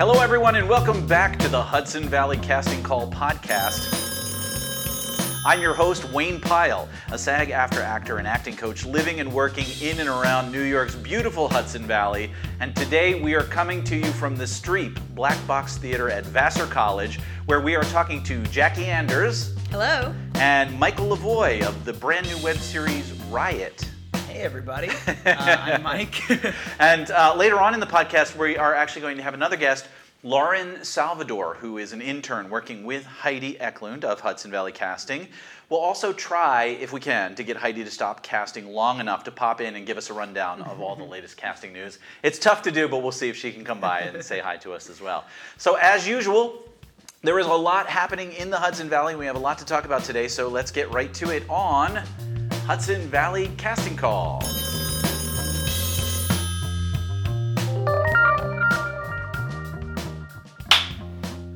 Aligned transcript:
Hello, 0.00 0.22
everyone, 0.22 0.56
and 0.56 0.66
welcome 0.66 1.06
back 1.06 1.38
to 1.40 1.48
the 1.48 1.60
Hudson 1.60 2.08
Valley 2.08 2.38
Casting 2.38 2.82
Call 2.82 3.12
podcast. 3.12 3.84
I'm 5.44 5.60
your 5.60 5.74
host, 5.74 6.10
Wayne 6.10 6.40
Pyle, 6.40 6.88
a 7.12 7.18
SAG-AFTRA 7.18 7.82
actor 7.82 8.16
and 8.16 8.26
acting 8.26 8.56
coach 8.56 8.86
living 8.86 9.20
and 9.20 9.30
working 9.30 9.66
in 9.82 10.00
and 10.00 10.08
around 10.08 10.50
New 10.50 10.62
York's 10.62 10.94
beautiful 10.94 11.50
Hudson 11.50 11.82
Valley. 11.82 12.30
And 12.60 12.74
today 12.74 13.20
we 13.20 13.34
are 13.34 13.42
coming 13.42 13.84
to 13.84 13.96
you 13.98 14.10
from 14.12 14.36
the 14.36 14.44
Streep 14.44 14.98
Black 15.14 15.36
Box 15.46 15.76
Theater 15.76 16.08
at 16.08 16.24
Vassar 16.24 16.64
College, 16.64 17.20
where 17.44 17.60
we 17.60 17.76
are 17.76 17.84
talking 17.84 18.22
to 18.22 18.42
Jackie 18.44 18.86
Anders 18.86 19.54
Hello. 19.70 20.14
and 20.36 20.78
Michael 20.78 21.14
Lavoie 21.14 21.60
of 21.60 21.84
the 21.84 21.92
brand 21.92 22.26
new 22.26 22.42
web 22.42 22.56
series 22.56 23.12
Riot. 23.30 23.86
Hey 24.40 24.46
everybody, 24.46 24.88
uh, 25.26 25.34
I'm 25.36 25.82
Mike. 25.82 26.22
And 26.78 27.10
uh, 27.10 27.34
later 27.36 27.60
on 27.60 27.74
in 27.74 27.80
the 27.80 27.84
podcast, 27.84 28.34
we 28.34 28.56
are 28.56 28.74
actually 28.74 29.02
going 29.02 29.18
to 29.18 29.22
have 29.22 29.34
another 29.34 29.58
guest, 29.58 29.86
Lauren 30.22 30.82
Salvador, 30.82 31.56
who 31.56 31.76
is 31.76 31.92
an 31.92 32.00
intern 32.00 32.48
working 32.48 32.84
with 32.84 33.04
Heidi 33.04 33.60
Eklund 33.60 34.02
of 34.02 34.20
Hudson 34.20 34.50
Valley 34.50 34.72
Casting. 34.72 35.28
We'll 35.68 35.80
also 35.80 36.14
try, 36.14 36.64
if 36.80 36.90
we 36.90 37.00
can, 37.00 37.34
to 37.34 37.44
get 37.44 37.58
Heidi 37.58 37.84
to 37.84 37.90
stop 37.90 38.22
casting 38.22 38.72
long 38.72 38.98
enough 38.98 39.24
to 39.24 39.30
pop 39.30 39.60
in 39.60 39.76
and 39.76 39.84
give 39.84 39.98
us 39.98 40.08
a 40.08 40.14
rundown 40.14 40.62
of 40.62 40.80
all 40.80 40.96
the 40.96 41.04
latest 41.16 41.36
casting 41.36 41.74
news. 41.74 41.98
It's 42.22 42.38
tough 42.38 42.62
to 42.62 42.70
do, 42.70 42.88
but 42.88 43.02
we'll 43.02 43.12
see 43.12 43.28
if 43.28 43.36
she 43.36 43.52
can 43.52 43.62
come 43.62 43.78
by 43.78 44.00
and 44.00 44.24
say 44.24 44.40
hi 44.40 44.56
to 44.56 44.72
us 44.72 44.88
as 44.88 45.02
well. 45.02 45.26
So, 45.58 45.74
as 45.74 46.08
usual, 46.08 46.66
there 47.22 47.38
is 47.38 47.46
a 47.46 47.52
lot 47.52 47.88
happening 47.88 48.32
in 48.32 48.48
the 48.48 48.58
Hudson 48.58 48.88
Valley. 48.88 49.16
We 49.16 49.26
have 49.26 49.36
a 49.36 49.40
lot 49.40 49.58
to 49.58 49.66
talk 49.66 49.84
about 49.84 50.02
today, 50.02 50.28
so 50.28 50.48
let's 50.48 50.70
get 50.70 50.90
right 50.90 51.12
to 51.12 51.28
it 51.28 51.42
on 51.50 52.02
Hudson 52.70 53.08
Valley 53.08 53.50
Casting 53.56 53.96
Call. 53.96 54.40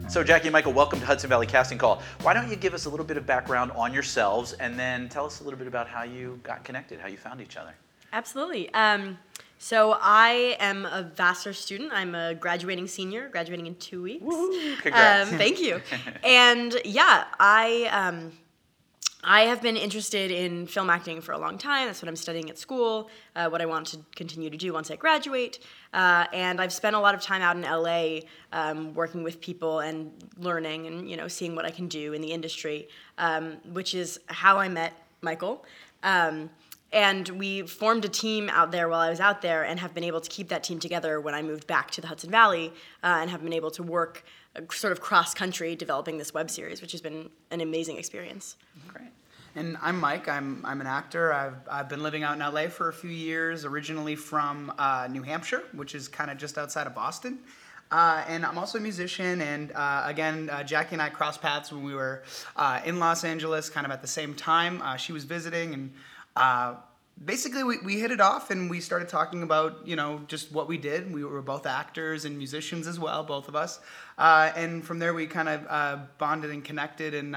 So, 0.08 0.24
Jackie 0.24 0.48
and 0.48 0.52
Michael, 0.52 0.72
welcome 0.72 0.98
to 0.98 1.06
Hudson 1.06 1.30
Valley 1.30 1.46
Casting 1.46 1.78
Call. 1.78 2.02
Why 2.22 2.34
don't 2.34 2.50
you 2.50 2.56
give 2.56 2.74
us 2.74 2.86
a 2.86 2.90
little 2.90 3.06
bit 3.06 3.16
of 3.16 3.26
background 3.26 3.70
on 3.76 3.94
yourselves 3.94 4.54
and 4.54 4.76
then 4.76 5.08
tell 5.08 5.24
us 5.24 5.40
a 5.40 5.44
little 5.44 5.56
bit 5.56 5.68
about 5.68 5.86
how 5.86 6.02
you 6.02 6.40
got 6.42 6.64
connected, 6.64 6.98
how 6.98 7.06
you 7.06 7.16
found 7.16 7.40
each 7.40 7.56
other? 7.56 7.76
Absolutely. 8.12 8.74
Um, 8.74 9.16
so 9.58 9.96
I 10.00 10.56
am 10.58 10.84
a 10.84 11.12
Vassar 11.14 11.52
student. 11.52 11.92
I'm 11.94 12.16
a 12.16 12.34
graduating 12.34 12.88
senior, 12.88 13.28
graduating 13.28 13.68
in 13.68 13.76
two 13.76 14.02
weeks. 14.02 14.24
Congrats. 14.82 15.30
Um, 15.30 15.38
thank 15.38 15.60
you. 15.60 15.80
and 16.24 16.76
yeah, 16.84 17.26
I 17.38 17.84
um, 17.92 18.32
I 19.26 19.42
have 19.42 19.62
been 19.62 19.76
interested 19.76 20.30
in 20.30 20.66
film 20.66 20.90
acting 20.90 21.20
for 21.20 21.32
a 21.32 21.38
long 21.38 21.56
time. 21.56 21.86
That's 21.86 22.02
what 22.02 22.08
I'm 22.08 22.16
studying 22.16 22.50
at 22.50 22.58
school. 22.58 23.10
Uh, 23.34 23.48
what 23.48 23.62
I 23.62 23.66
want 23.66 23.86
to 23.88 23.98
continue 24.14 24.50
to 24.50 24.56
do 24.56 24.72
once 24.72 24.90
I 24.90 24.96
graduate. 24.96 25.60
Uh, 25.92 26.26
and 26.32 26.60
I've 26.60 26.72
spent 26.72 26.94
a 26.94 27.00
lot 27.00 27.14
of 27.14 27.22
time 27.22 27.40
out 27.40 27.56
in 27.56 27.62
LA 27.62 28.28
um, 28.52 28.92
working 28.94 29.22
with 29.22 29.40
people 29.40 29.80
and 29.80 30.12
learning 30.36 30.86
and 30.86 31.08
you 31.08 31.16
know 31.16 31.28
seeing 31.28 31.56
what 31.56 31.64
I 31.64 31.70
can 31.70 31.88
do 31.88 32.12
in 32.12 32.20
the 32.20 32.32
industry, 32.32 32.88
um, 33.18 33.56
which 33.72 33.94
is 33.94 34.20
how 34.26 34.58
I 34.58 34.68
met 34.68 34.92
Michael. 35.22 35.64
Um, 36.02 36.50
and 36.92 37.28
we 37.30 37.62
formed 37.62 38.04
a 38.04 38.08
team 38.08 38.48
out 38.50 38.70
there 38.70 38.88
while 38.88 39.00
I 39.00 39.10
was 39.10 39.18
out 39.18 39.42
there, 39.42 39.64
and 39.64 39.80
have 39.80 39.94
been 39.94 40.04
able 40.04 40.20
to 40.20 40.30
keep 40.30 40.48
that 40.48 40.62
team 40.62 40.78
together 40.78 41.20
when 41.20 41.34
I 41.34 41.42
moved 41.42 41.66
back 41.66 41.90
to 41.92 42.00
the 42.00 42.06
Hudson 42.06 42.30
Valley, 42.30 42.72
uh, 43.02 43.18
and 43.20 43.30
have 43.30 43.42
been 43.42 43.52
able 43.52 43.72
to 43.72 43.82
work 43.82 44.24
uh, 44.54 44.60
sort 44.70 44.92
of 44.92 45.00
cross 45.00 45.34
country 45.34 45.74
developing 45.74 46.18
this 46.18 46.32
web 46.32 46.50
series, 46.50 46.80
which 46.80 46.92
has 46.92 47.00
been 47.00 47.30
an 47.50 47.60
amazing 47.60 47.96
experience. 47.98 48.56
Great. 48.86 49.08
And 49.56 49.76
I'm 49.80 50.00
Mike. 50.00 50.28
I'm 50.28 50.60
I'm 50.64 50.80
an 50.80 50.86
actor. 50.86 51.32
I've 51.32 51.56
I've 51.70 51.88
been 51.88 52.02
living 52.02 52.22
out 52.22 52.34
in 52.34 52.40
LA 52.40 52.68
for 52.68 52.88
a 52.88 52.92
few 52.92 53.10
years. 53.10 53.64
Originally 53.64 54.16
from 54.16 54.72
uh, 54.78 55.08
New 55.10 55.22
Hampshire, 55.22 55.62
which 55.72 55.94
is 55.94 56.08
kind 56.08 56.30
of 56.30 56.38
just 56.38 56.58
outside 56.58 56.86
of 56.86 56.94
Boston. 56.94 57.38
Uh, 57.90 58.24
and 58.26 58.44
I'm 58.44 58.58
also 58.58 58.78
a 58.78 58.80
musician. 58.80 59.40
And 59.40 59.70
uh, 59.72 60.02
again, 60.06 60.50
uh, 60.50 60.64
Jackie 60.64 60.94
and 60.94 61.02
I 61.02 61.10
crossed 61.10 61.40
paths 61.40 61.70
when 61.70 61.84
we 61.84 61.94
were 61.94 62.24
uh, 62.56 62.80
in 62.84 62.98
Los 62.98 63.22
Angeles, 63.22 63.70
kind 63.70 63.86
of 63.86 63.92
at 63.92 64.02
the 64.02 64.08
same 64.08 64.34
time. 64.34 64.82
Uh, 64.82 64.96
she 64.96 65.12
was 65.12 65.24
visiting, 65.24 65.74
and 65.74 65.92
uh, 66.34 66.74
basically 67.24 67.62
we, 67.62 67.78
we 67.84 68.00
hit 68.00 68.10
it 68.10 68.20
off, 68.20 68.50
and 68.50 68.68
we 68.68 68.80
started 68.80 69.08
talking 69.08 69.44
about 69.44 69.86
you 69.86 69.94
know 69.94 70.20
just 70.26 70.50
what 70.50 70.66
we 70.66 70.78
did. 70.78 71.12
We 71.12 71.24
were 71.24 71.42
both 71.42 71.66
actors 71.66 72.24
and 72.24 72.36
musicians 72.36 72.88
as 72.88 72.98
well, 72.98 73.22
both 73.22 73.46
of 73.46 73.54
us. 73.54 73.78
And 74.18 74.84
from 74.84 74.98
there, 74.98 75.14
we 75.14 75.26
kind 75.26 75.48
of 75.48 76.18
bonded 76.18 76.50
and 76.50 76.64
connected, 76.64 77.14
and, 77.14 77.36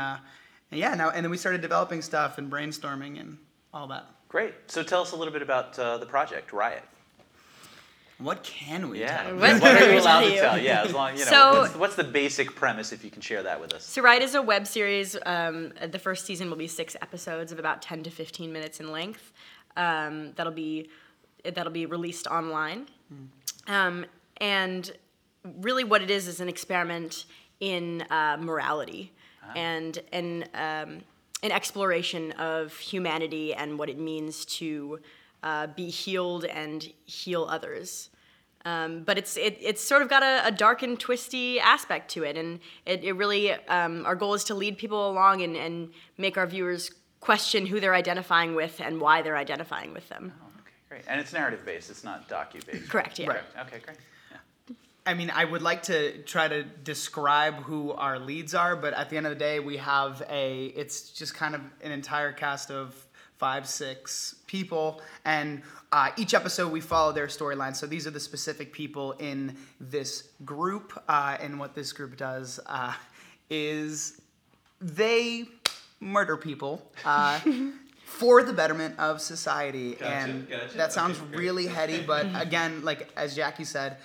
and 0.72 0.80
yeah, 0.80 0.94
now 0.96 1.10
and 1.10 1.24
then 1.24 1.32
we 1.32 1.38
started 1.38 1.62
developing 1.62 2.02
stuff 2.02 2.38
and 2.38 2.52
brainstorming 2.52 3.20
and 3.20 3.38
all 3.74 3.88
that. 3.88 4.06
Great. 4.30 4.54
So, 4.68 4.84
tell 4.84 5.02
us 5.02 5.14
a 5.14 5.16
little 5.16 5.32
bit 5.34 5.42
about 5.42 5.78
uh, 5.80 5.98
the 5.98 6.06
project, 6.06 6.52
Riot. 6.52 6.84
What 8.18 8.42
can 8.44 8.90
we 8.90 9.00
Yeah. 9.02 9.24
tell? 9.24 9.36
What 9.36 9.62
What, 9.62 9.82
are 9.82 9.86
we 9.88 9.94
you 9.94 10.00
allowed 10.02 10.22
to 10.22 10.36
tell? 10.36 10.58
Yeah, 10.60 10.84
as 10.84 10.94
long 10.94 11.14
you 11.14 11.20
know. 11.20 11.26
So- 11.32 11.62
what's, 11.62 11.76
what's 11.76 11.96
the 11.96 12.04
basic 12.04 12.56
premise, 12.56 12.92
if 12.92 13.04
you 13.06 13.12
can 13.12 13.22
share 13.22 13.44
that 13.44 13.62
with 13.62 13.74
us? 13.74 13.86
So, 13.86 14.02
Riot 14.02 14.24
is 14.24 14.34
a 14.36 14.42
web 14.42 14.66
series. 14.68 15.16
Um, 15.26 15.72
the 15.92 16.00
first 16.00 16.26
season 16.26 16.50
will 16.50 16.58
be 16.58 16.68
six 16.68 16.96
episodes 17.02 17.52
of 17.52 17.60
about 17.60 17.82
10 17.82 18.04
to 18.04 18.10
15 18.10 18.52
minutes 18.52 18.80
in 18.80 18.92
length. 18.92 19.32
Um, 19.78 20.34
that'll 20.36 20.52
be 20.54 20.90
that'll 21.46 21.72
be 21.72 21.86
released 21.86 22.28
online. 22.28 22.88
Um, 23.68 24.06
and 24.38 24.92
really, 25.44 25.84
what 25.84 26.02
it 26.02 26.10
is 26.10 26.28
is 26.28 26.40
an 26.42 26.50
experiment 26.50 27.26
in 27.60 28.02
uh, 28.10 28.38
morality 28.40 29.14
and 29.56 30.00
an 30.12 30.46
um, 30.54 31.02
an 31.44 31.52
exploration 31.52 32.32
of 32.34 32.76
humanity 32.78 33.54
and 33.54 33.78
what 33.78 33.90
it 33.90 34.00
means 34.00 34.44
to 34.46 35.00
uh, 35.44 35.68
be 35.68 35.90
healed 35.90 36.46
and 36.46 36.92
heal 37.06 37.46
others. 37.50 38.10
Um, 38.66 39.04
but 39.04 39.18
it's 39.18 39.38
it, 39.38 39.58
it's 39.62 39.82
sort 39.82 40.02
of 40.02 40.10
got 40.10 40.24
a, 40.24 40.48
a 40.48 40.52
dark 40.52 40.84
and 40.84 41.00
twisty 41.00 41.60
aspect 41.60 42.12
to 42.12 42.24
it, 42.24 42.36
and 42.36 42.60
it, 42.86 43.04
it 43.04 43.14
really 43.14 43.54
um, 43.54 44.06
our 44.06 44.16
goal 44.16 44.34
is 44.34 44.44
to 44.46 44.56
lead 44.56 44.78
people 44.78 45.10
along 45.10 45.42
and, 45.42 45.56
and 45.56 45.90
make 46.18 46.38
our 46.38 46.48
viewers 46.48 46.92
question 47.22 47.66
who 47.66 47.80
they're 47.80 47.96
identifying 47.96 48.56
with 48.56 48.82
and 48.82 49.00
why 49.00 49.22
they're 49.22 49.38
identifying 49.38 49.94
with 49.94 50.10
them. 50.10 50.34
Oh, 50.42 50.48
okay, 50.60 50.72
great. 50.90 51.04
And 51.08 51.20
it's 51.22 51.32
narrative 51.32 51.66
based. 51.66 51.90
It's 51.90 52.04
not 52.04 52.28
docu 52.28 52.66
based. 52.66 52.90
Correct, 52.90 53.20
yeah. 53.20 53.28
Right. 53.28 53.44
Okay, 53.62 53.80
great. 53.80 53.98
Yeah. 55.08 55.12
I 55.12 55.16
mean, 55.16 55.32
I 55.34 55.46
would 55.46 55.62
like 55.62 55.84
to 55.84 56.18
try 56.24 56.48
to 56.48 56.64
describe 56.64 57.56
who 57.64 57.92
our 57.94 58.20
leads 58.20 58.54
are, 58.54 58.76
but 58.76 58.94
at 58.94 59.10
the 59.10 59.18
end 59.18 59.26
of 59.26 59.32
the 59.32 59.40
day, 59.40 59.60
we 59.60 59.78
have 59.78 60.22
a. 60.30 60.66
It's 60.76 61.10
just 61.12 61.34
kind 61.34 61.56
of 61.56 61.62
an 61.82 61.92
entire 61.92 62.32
cast 62.34 62.72
of 62.72 62.94
five, 63.38 63.68
six 63.68 64.36
people, 64.48 65.02
and 65.24 65.62
uh, 65.92 66.10
each 66.18 66.34
episode 66.34 66.72
we 66.72 66.82
follow 66.82 67.12
their 67.12 67.28
storyline. 67.28 67.76
So 67.76 67.86
these 67.86 68.08
are 68.08 68.12
the 68.12 68.20
specific 68.20 68.74
people 68.74 69.14
in 69.14 69.56
this 69.80 70.30
group, 70.44 70.92
uh, 71.08 71.38
and 71.40 71.60
what 71.60 71.76
this 71.76 71.94
group 71.94 72.18
does 72.18 72.60
uh, 72.66 72.94
is 73.50 74.20
they 74.82 75.46
murder 76.00 76.38
people. 76.38 76.82
Uh, 77.06 77.40
For 78.06 78.42
the 78.42 78.54
betterment 78.54 78.98
of 79.00 79.20
society, 79.20 79.98
and 80.02 80.48
gotcha. 80.50 80.78
that 80.78 80.94
sounds 80.94 81.20
Okay, 81.20 81.36
really 81.38 81.68
heady, 81.68 82.02
but 82.02 82.26
again, 82.36 82.82
like 82.86 83.10
as 83.18 83.36
Jackie 83.36 83.66
said, 83.66 83.98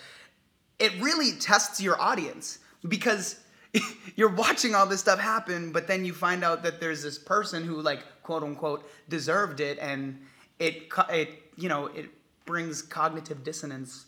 it 0.82 0.92
really 1.00 1.32
tests 1.38 1.80
your 1.80 1.96
audience 2.00 2.58
because 2.88 3.40
you're 4.16 4.34
watching 4.44 4.74
all 4.74 4.86
this 4.86 5.00
stuff 5.00 5.18
happen, 5.18 5.72
but 5.72 5.86
then 5.86 6.04
you 6.04 6.12
find 6.12 6.42
out 6.44 6.62
that 6.64 6.80
there's 6.80 7.02
this 7.02 7.18
person 7.18 7.64
who, 7.64 7.80
like, 7.80 8.00
quote 8.22 8.42
unquote, 8.42 8.80
deserved 9.08 9.60
it, 9.60 9.78
and 9.80 10.20
it, 10.58 10.74
it, 11.10 11.28
you 11.56 11.68
know, 11.68 11.86
it 11.86 12.06
brings 12.44 12.82
cognitive 12.82 13.42
dissonance 13.44 14.06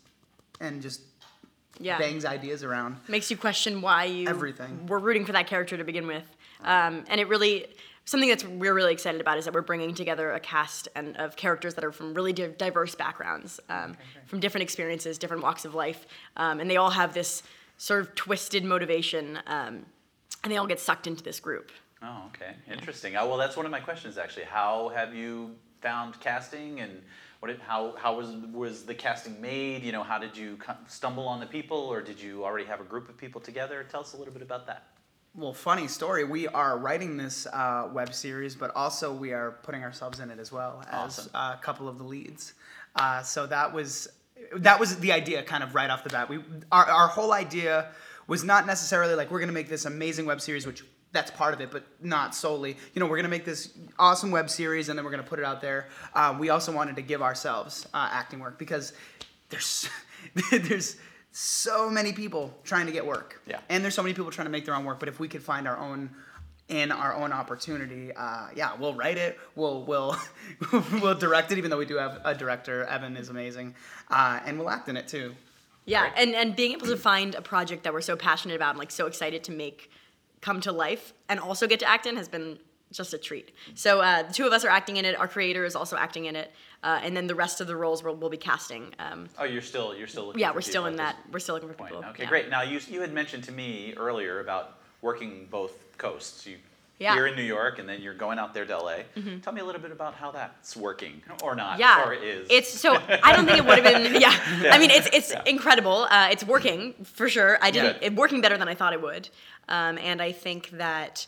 and 0.61 0.83
just 0.83 1.01
Yeah. 1.81 1.99
bangs 1.99 2.25
ideas 2.25 2.63
around. 2.63 2.97
makes 3.09 3.31
you 3.31 3.37
question 3.37 3.81
why 3.81 4.05
you 4.05 4.29
Everything. 4.29 4.87
were 4.87 4.99
rooting 4.99 5.25
for 5.25 5.33
that 5.33 5.47
character 5.47 5.77
to 5.77 5.85
begin 5.85 6.07
with. 6.07 6.25
Um, 6.63 7.05
and 7.09 7.21
it 7.21 7.29
really 7.29 7.67
something 8.05 8.29
that's 8.29 8.45
we're 8.45 8.75
really 8.75 8.93
excited 8.93 9.21
about 9.21 9.39
is 9.39 9.45
that 9.45 9.55
we're 9.55 9.63
bringing 9.63 9.95
together 9.95 10.33
a 10.33 10.41
cast 10.41 10.89
and 10.95 11.17
of 11.17 11.37
characters 11.37 11.75
that 11.75 11.85
are 11.85 11.93
from 11.93 12.15
really 12.15 12.33
di- 12.33 12.49
diverse 12.49 12.95
backgrounds, 12.95 13.61
um, 13.69 13.97
from 14.27 14.41
different 14.41 14.63
experiences, 14.63 15.19
different 15.19 15.43
walks 15.43 15.65
of 15.65 15.75
life, 15.75 16.07
um, 16.37 16.61
and 16.61 16.71
they 16.71 16.77
all 16.77 16.91
have 16.91 17.15
this 17.15 17.43
sort 17.79 18.01
of 18.01 18.15
twisted 18.15 18.65
motivation, 18.65 19.39
um, 19.47 19.85
and 20.43 20.53
they 20.53 20.57
all 20.57 20.67
get 20.67 20.81
sucked 20.81 21.07
into 21.07 21.23
this 21.23 21.41
group. 21.41 21.73
Oh, 22.03 22.25
okay. 22.27 22.55
Interesting. 22.71 23.17
Uh, 23.17 23.27
well, 23.27 23.39
that's 23.39 23.57
one 23.57 23.65
of 23.65 23.73
my 23.73 23.81
questions 23.81 24.19
actually. 24.19 24.45
How 24.45 24.91
have 24.95 25.15
you 25.15 25.55
found 25.81 26.21
casting, 26.21 26.81
and 26.81 27.01
what? 27.41 27.49
Did, 27.49 27.61
how 27.61 27.95
how 27.99 28.17
was 28.17 28.35
was 28.53 28.85
the 28.85 28.95
casting 28.95 29.41
made? 29.41 29.83
You 29.83 29.93
know, 29.93 30.03
how 30.03 30.19
did 30.19 30.37
you 30.37 30.59
stumble 30.87 31.27
on 31.27 31.41
the 31.41 31.47
people, 31.47 31.79
or 31.79 32.03
did 32.03 32.21
you 32.21 32.45
already 32.45 32.67
have 32.67 32.81
a 32.81 32.85
group 32.85 33.09
of 33.09 33.17
people 33.17 33.41
together? 33.41 33.87
Tell 33.91 34.01
us 34.01 34.13
a 34.13 34.17
little 34.17 34.35
bit 34.35 34.43
about 34.43 34.67
that. 34.67 34.85
Well, 35.37 35.53
funny 35.53 35.89
story. 35.89 36.23
We 36.23 36.47
are 36.47 36.79
writing 36.79 37.17
this 37.17 37.47
uh, 37.47 37.89
web 37.93 38.15
series, 38.15 38.55
but 38.55 38.71
also 38.77 39.13
we 39.13 39.33
are 39.33 39.59
putting 39.63 39.83
ourselves 39.83 40.21
in 40.21 40.31
it 40.31 40.39
as 40.39 40.53
well 40.53 40.85
as 40.89 41.19
Awesome. 41.19 41.31
uh, 41.35 41.57
a 41.59 41.63
couple 41.63 41.89
of 41.89 41.99
the 41.99 42.05
leads. 42.05 42.55
Uh, 42.95 43.21
so 43.23 43.47
that 43.47 43.73
was 43.73 44.09
that 44.59 44.79
was 44.79 44.97
the 45.01 45.11
idea, 45.11 45.43
kind 45.43 45.65
of 45.65 45.75
right 45.75 45.91
off 45.91 46.05
the 46.05 46.11
bat. 46.11 46.29
We 46.29 46.39
our, 46.71 46.85
our 46.85 47.09
whole 47.09 47.33
idea 47.33 47.89
was 48.29 48.45
not 48.45 48.67
necessarily 48.67 49.15
like 49.17 49.31
we're 49.33 49.41
going 49.41 49.49
to 49.49 49.55
make 49.55 49.69
this 49.69 49.87
amazing 49.87 50.25
web 50.27 50.41
series, 50.41 50.67
which 50.67 50.85
that's 51.11 51.33
part 51.33 51.53
of 51.53 51.61
it, 51.61 51.71
but 51.73 51.85
not 52.01 52.35
solely. 52.35 52.77
You 52.93 53.01
know, 53.01 53.07
we're 53.07 53.17
going 53.17 53.25
to 53.25 53.31
make 53.31 53.45
this 53.45 53.71
awesome 53.99 54.31
web 54.31 54.49
series 54.51 54.89
and 54.89 54.97
then 54.97 55.05
we're 55.05 55.11
going 55.13 55.23
to 55.23 55.29
put 55.29 55.39
it 55.41 55.45
out 55.45 55.61
there. 55.61 55.89
Uh, 56.15 56.37
we 56.39 56.51
also 56.51 56.73
wanted 56.73 56.95
to 56.97 57.03
give 57.03 57.23
ourselves 57.23 57.87
uh, 57.93 58.09
acting 58.13 58.39
work 58.39 58.57
because 58.59 58.93
there's 59.49 59.89
there's 60.53 60.97
so 61.37 61.91
many 61.91 62.13
people 62.13 62.57
trying 62.63 62.87
to 62.87 62.93
get 62.93 63.05
work. 63.05 63.43
Yeah. 63.45 63.59
And 63.69 63.83
there's 63.83 63.95
so 63.95 64.05
many 64.05 64.15
people 64.15 64.31
trying 64.31 64.47
to 64.47 64.53
make 64.53 64.65
their 64.65 64.75
own 64.75 64.85
work. 64.85 65.01
But 65.01 65.09
if 65.09 65.19
we 65.19 65.27
could 65.27 65.43
find 65.43 65.67
our 65.67 65.77
own 65.77 66.11
in 66.69 66.93
our 66.93 67.13
own 67.13 67.33
opportunity, 67.33 68.13
uh, 68.13 68.47
yeah, 68.55 68.75
we'll 68.79 68.95
write 68.95 69.19
it. 69.19 69.39
We'll 69.57 69.83
we'll 69.83 70.17
we'll 71.03 71.17
direct 71.17 71.51
it. 71.51 71.59
Even 71.59 71.73
though 71.73 71.77
we 71.77 71.87
do 71.87 71.97
have 71.97 72.21
a 72.25 72.37
director, 72.37 72.85
Evan 72.85 73.17
is 73.17 73.31
amazing, 73.31 73.75
uh, 74.11 74.41
and 74.47 74.59
we'll 74.61 74.71
act 74.71 74.89
in 74.89 74.97
it 74.97 75.09
too. 75.09 75.35
Yeah, 75.87 76.13
and 76.17 76.37
and 76.37 76.55
being 76.55 76.71
able 76.71 76.87
to 76.87 76.97
find 76.97 77.35
a 77.35 77.43
project 77.43 77.83
that 77.83 77.93
we're 77.93 78.01
so 78.01 78.15
passionate 78.15 78.55
about 78.55 78.71
and 78.71 78.79
like 78.79 78.93
so 78.93 79.07
excited 79.07 79.43
to 79.45 79.53
make 79.53 79.91
come 80.41 80.61
to 80.61 80.71
life 80.71 81.15
and 81.29 81.41
also 81.41 81.67
get 81.67 81.81
to 81.81 81.89
act 81.89 82.07
in 82.07 82.17
has 82.17 82.29
been 82.29 82.59
just 82.93 83.13
a 83.13 83.19
treat. 83.19 83.51
So 83.75 84.01
uh, 84.01 84.23
the 84.23 84.33
two 84.33 84.47
of 84.47 84.53
us 84.53 84.65
are 84.65 84.69
acting 84.69 84.99
in 84.99 85.05
it. 85.05 85.19
Our 85.19 85.27
creator 85.27 85.65
is 85.65 85.75
also 85.75 85.97
acting 85.97 86.27
in 86.27 86.37
it, 86.37 86.53
uh, 86.85 87.01
and 87.03 87.17
then 87.17 87.27
the 87.27 87.35
rest 87.35 87.61
of 87.61 87.67
the 87.67 87.75
roles 87.75 88.05
we'll, 88.05 88.15
we'll 88.15 88.31
be 88.31 88.37
casting. 88.37 88.95
Um, 88.99 89.29
Oh, 89.39 89.45
you're 89.45 89.63
still 89.63 89.95
you're 89.97 90.07
still 90.07 90.27
looking. 90.27 90.41
yeah, 90.41 90.51
for 90.51 90.57
we're 90.57 90.61
still 90.73 90.87
in 90.87 90.97
that. 90.97 91.17
We're 91.33 91.39
still 91.41 91.55
looking 91.57 91.71
for 91.71 91.75
Point. 91.75 91.91
people. 91.93 92.05
Okay, 92.11 92.23
yeah. 92.25 92.29
great. 92.29 92.51
Now 92.51 92.63
you 92.63 92.79
you 92.89 93.01
had 93.01 93.13
mentioned 93.13 93.45
to 93.45 93.53
me 93.53 93.95
earlier 93.97 94.41
about 94.41 94.79
working 95.03 95.49
both 95.51 95.73
coasts. 95.99 96.47
You 96.47 96.57
Yeah. 96.99 97.09
Mm-hmm. 97.11 97.17
here 97.19 97.27
in 97.27 97.35
New 97.37 97.43
York, 97.59 97.79
and 97.81 97.89
then 97.89 98.01
you're 98.05 98.15
going 98.27 98.39
out 98.39 98.55
there 98.55 98.65
to 98.67 98.77
LA. 98.79 98.99
Tell 99.43 99.53
me 99.53 99.61
a 99.61 99.65
little 99.65 99.81
bit 99.81 99.91
about 99.91 100.15
how 100.15 100.31
that's 100.31 100.77
working, 100.77 101.21
or 101.43 101.55
not, 101.57 101.79
Yeah, 101.81 102.05
or 102.07 102.13
is. 102.15 102.47
it's 102.51 102.71
so. 102.85 102.91
I 103.23 103.35
don't 103.35 103.47
think 103.47 103.59
it 103.59 103.67
would 103.67 103.79
have 103.85 103.89
been. 103.93 104.21
Yeah, 104.27 104.35
I 104.75 104.79
mean, 104.79 104.91
it's 104.99 105.09
it's 105.19 105.31
Yeah. 105.33 105.43
incredible. 105.55 105.99
Uh, 106.17 106.29
it's 106.35 106.45
working 106.45 106.95
for 107.19 107.29
sure. 107.29 107.59
I 107.61 107.71
didn't. 107.73 107.97
Yeah. 108.01 108.07
It 108.09 108.15
working 108.15 108.41
better 108.45 108.57
than 108.59 108.69
I 108.69 108.75
thought 108.77 108.93
it 108.93 109.03
would, 109.03 109.29
um, 109.69 109.99
and 109.99 110.21
I 110.23 110.31
think 110.33 110.71
that 110.85 111.27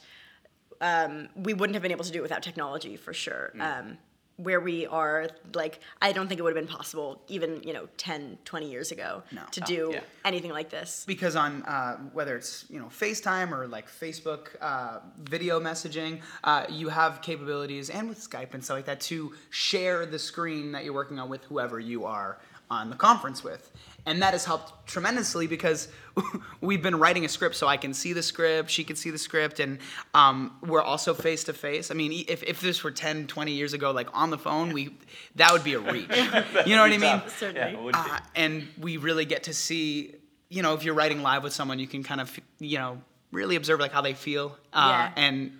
um, 0.80 1.28
we 1.34 1.52
wouldn't 1.54 1.74
have 1.74 1.82
been 1.82 1.92
able 1.98 2.04
to 2.04 2.12
do 2.12 2.18
it 2.20 2.22
without 2.28 2.42
technology 2.42 2.96
for 2.96 3.12
sure. 3.14 3.52
Mm. 3.56 3.60
Um, 3.80 3.98
where 4.36 4.60
we 4.60 4.86
are, 4.86 5.28
like, 5.54 5.80
I 6.02 6.12
don't 6.12 6.28
think 6.28 6.38
it 6.38 6.42
would 6.42 6.54
have 6.54 6.66
been 6.66 6.72
possible 6.74 7.22
even 7.28 7.62
you 7.62 7.72
know 7.72 7.88
10, 7.96 8.38
20 8.44 8.70
years 8.70 8.92
ago 8.92 9.22
No. 9.32 9.42
to 9.52 9.62
Oh, 9.62 9.66
do 9.66 9.90
yeah. 9.94 10.00
anything 10.26 10.50
like 10.50 10.68
this. 10.70 11.04
because 11.06 11.36
on 11.36 11.62
uh, 11.62 11.96
whether 12.12 12.36
it's 12.36 12.66
you 12.68 12.78
know 12.78 12.86
FaceTime 12.86 13.50
or 13.52 13.66
like 13.66 13.88
Facebook 13.88 14.48
uh, 14.60 14.98
video 15.22 15.58
messaging, 15.58 16.20
uh, 16.44 16.66
you 16.68 16.88
have 16.90 17.22
capabilities 17.22 17.88
and 17.90 18.08
with 18.08 18.18
Skype 18.18 18.52
and 18.54 18.62
stuff 18.64 18.76
like 18.76 18.84
that 18.86 19.00
to 19.02 19.32
share 19.50 20.04
the 20.06 20.18
screen 20.18 20.72
that 20.72 20.84
you're 20.84 20.92
working 20.94 21.18
on 21.18 21.28
with 21.30 21.44
whoever 21.44 21.80
you 21.80 22.04
are 22.04 22.38
on 22.70 22.90
the 22.90 22.96
conference 22.96 23.42
with, 23.44 23.70
and 24.06 24.22
that 24.22 24.32
has 24.32 24.44
helped 24.44 24.86
tremendously 24.86 25.46
because 25.46 25.88
we've 26.60 26.82
been 26.82 26.96
writing 26.98 27.24
a 27.24 27.28
script 27.28 27.56
so 27.56 27.66
I 27.66 27.76
can 27.76 27.92
see 27.92 28.12
the 28.12 28.22
script, 28.22 28.70
she 28.70 28.84
can 28.84 28.96
see 28.96 29.10
the 29.10 29.18
script, 29.18 29.60
and 29.60 29.78
um, 30.14 30.56
we're 30.64 30.80
also 30.82 31.12
face 31.12 31.44
to 31.44 31.52
face. 31.52 31.90
I 31.90 31.94
mean, 31.94 32.12
e- 32.12 32.24
if, 32.28 32.42
if 32.44 32.60
this 32.60 32.82
were 32.84 32.90
10, 32.92 33.26
20 33.26 33.52
years 33.52 33.72
ago, 33.74 33.90
like 33.90 34.08
on 34.14 34.30
the 34.30 34.38
phone, 34.38 34.72
we 34.72 34.96
that 35.34 35.52
would 35.52 35.64
be 35.64 35.74
a 35.74 35.80
reach. 35.80 36.08
you 36.66 36.76
know 36.76 36.82
what 36.82 36.92
I 36.92 36.98
mean? 36.98 37.22
Certainly. 37.28 37.60
Yeah, 37.60 37.68
it 37.78 37.82
would 37.82 37.92
be. 37.94 37.98
uh, 37.98 38.18
and 38.34 38.68
we 38.78 38.96
really 38.96 39.24
get 39.26 39.42
to 39.44 39.52
see 39.54 40.14
you 40.48 40.62
know 40.62 40.74
if 40.74 40.84
you're 40.84 40.94
writing 40.94 41.22
live 41.22 41.42
with 41.42 41.52
someone 41.52 41.78
you 41.80 41.88
can 41.88 42.04
kind 42.04 42.20
of 42.20 42.38
you 42.60 42.78
know 42.78 43.02
really 43.32 43.56
observe 43.56 43.80
like 43.80 43.90
how 43.90 44.00
they 44.00 44.14
feel 44.14 44.56
uh, 44.72 44.88
Yeah. 44.88 45.12
and 45.16 45.52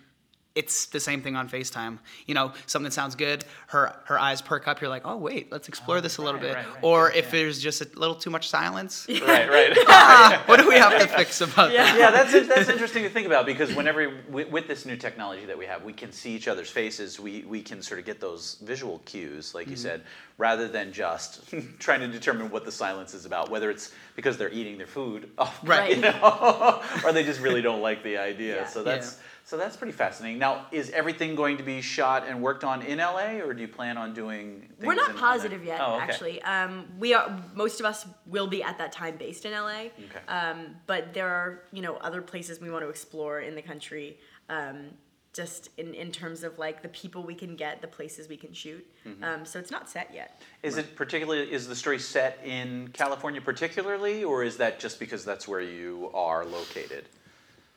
it's 0.57 0.87
the 0.87 0.99
same 0.99 1.21
thing 1.23 1.37
on 1.37 1.49
FaceTime. 1.49 1.99
You 2.27 2.35
know, 2.35 2.53
something 2.67 2.91
sounds 2.91 3.15
good, 3.15 3.45
her 3.69 3.95
her 4.07 4.19
eyes 4.19 4.43
perk 4.43 4.67
up. 4.67 4.81
You're 4.81 4.91
like, 4.91 5.03
oh 5.05 5.17
wait, 5.17 5.53
let's 5.53 5.69
explore 5.69 6.01
this 6.01 6.17
a 6.17 6.23
little 6.23 6.41
right, 6.41 6.49
bit. 6.49 6.55
right, 6.57 6.67
right, 6.67 6.83
or 6.83 7.11
yeah, 7.13 7.19
if 7.19 7.27
yeah. 7.27 7.31
there's 7.33 7.61
just 7.63 7.83
a 7.83 7.89
little 7.97 8.17
too 8.17 8.31
much 8.31 8.49
silence, 8.49 9.07
right, 9.09 9.49
right. 9.49 9.77
ah, 9.87 10.43
what 10.47 10.59
do 10.59 10.67
we 10.69 10.75
have 10.75 10.99
to 11.01 11.07
fix 11.07 11.41
about 11.43 11.71
Yeah. 11.73 11.85
that? 11.85 11.99
yeah, 11.99 12.11
that's 12.11 12.49
that's 12.49 12.69
interesting 12.71 13.05
to 13.05 13.11
think 13.11 13.27
about 13.27 13.47
because 13.47 13.73
whenever 13.75 14.21
with, 14.31 14.49
with 14.51 14.67
this 14.67 14.87
new 14.87 14.97
technology 14.97 15.45
that 15.47 15.57
we 15.59 15.67
have, 15.67 15.85
we 15.85 15.93
can 15.93 16.11
see 16.11 16.35
each 16.35 16.49
other's 16.49 16.71
faces. 16.71 17.21
We 17.21 17.45
we 17.47 17.63
can 17.63 17.83
sort 17.83 18.01
of 18.01 18.07
get 18.07 18.21
those 18.21 18.57
visual 18.63 18.99
cues, 19.05 19.55
like 19.55 19.67
Mm-hmm. 19.67 19.71
you 19.73 19.77
said, 19.77 20.03
rather 20.39 20.69
than 20.69 20.93
just 20.93 21.43
trying 21.79 22.01
to 22.01 22.09
determine 22.09 22.51
what 22.51 22.65
the 22.65 22.73
silence 22.73 23.13
is 23.15 23.27
about, 23.27 23.51
whether 23.51 23.71
it's 23.71 23.93
because 24.15 24.39
they're 24.39 24.53
eating 24.53 24.79
their 24.79 24.87
food, 24.87 25.29
oh, 25.39 25.53
Right. 25.65 25.97
you 25.97 26.01
know, 26.03 26.81
or 27.05 27.13
they 27.13 27.25
just 27.25 27.41
really 27.41 27.61
don't 27.63 27.83
like 27.83 28.03
the 28.03 28.17
idea. 28.17 28.57
Yeah. 28.63 28.67
So 28.67 28.83
that's. 28.83 29.19
So 29.47 29.57
that's 29.57 29.77
pretty 29.77 29.93
fascinating. 29.93 30.41
Now, 30.41 30.67
is 30.73 30.91
everything 30.91 31.37
going 31.37 31.57
to 31.59 31.63
be 31.63 31.81
shot 31.81 32.27
and 32.27 32.43
worked 32.43 32.65
on 32.65 32.83
in 32.83 32.99
LA, 32.99 33.39
or 33.39 33.55
do 33.55 33.61
you 33.61 33.69
plan 33.69 33.97
on 33.97 34.13
doing? 34.13 34.69
We're 34.81 34.97
not 34.97 35.15
positive 35.15 35.61
LA? 35.61 35.67
yet, 35.69 35.81
Oh, 35.81 35.95
okay. 35.95 36.03
actually. 36.03 36.43
Um, 36.43 36.87
we 36.99 37.15
are. 37.15 37.41
Most 37.55 37.79
of 37.79 37.87
us 37.87 38.07
will 38.27 38.49
be 38.49 38.61
at 38.65 38.77
that 38.79 38.91
time 38.91 39.17
based 39.17 39.45
in 39.45 39.53
LA. 39.53 39.69
Okay. 39.69 40.27
Um, 40.27 40.75
but 40.89 41.15
there 41.15 41.29
are, 41.29 41.63
you 41.71 41.81
know, 41.81 41.95
other 41.99 42.23
places 42.23 42.61
we 42.61 42.73
want 42.73 42.83
to 42.83 42.89
explore 42.89 43.39
in 43.39 43.55
the 43.55 43.63
country. 43.63 44.19
Um, 44.49 44.89
just 45.33 45.69
in, 45.77 45.93
in 45.95 46.11
terms 46.11 46.43
of 46.43 46.59
like 46.59 46.83
the 46.83 46.89
people 46.89 47.23
we 47.23 47.35
can 47.35 47.55
get, 47.57 47.83
the 47.83 47.87
places 47.87 48.27
we 48.27 48.39
can 48.39 48.55
shoot. 48.55 48.85
Mm-hmm. 49.07 49.23
Um, 49.23 49.45
so 49.45 49.59
it's 49.59 49.71
not 49.71 49.89
set 49.89 50.11
yet. 50.13 50.41
Is 50.63 50.79
it 50.79 50.97
particularly 50.97 51.53
is 51.53 51.69
the 51.69 51.77
story 51.77 51.99
set 51.99 52.41
in 52.43 52.89
California 52.95 53.41
particularly, 53.41 54.25
or 54.25 54.43
is 54.43 54.57
that 54.57 54.81
just 54.81 54.99
because 54.99 55.25
that's 55.25 55.47
where 55.47 55.61
you 55.61 56.11
are 56.15 56.45
located? 56.45 57.05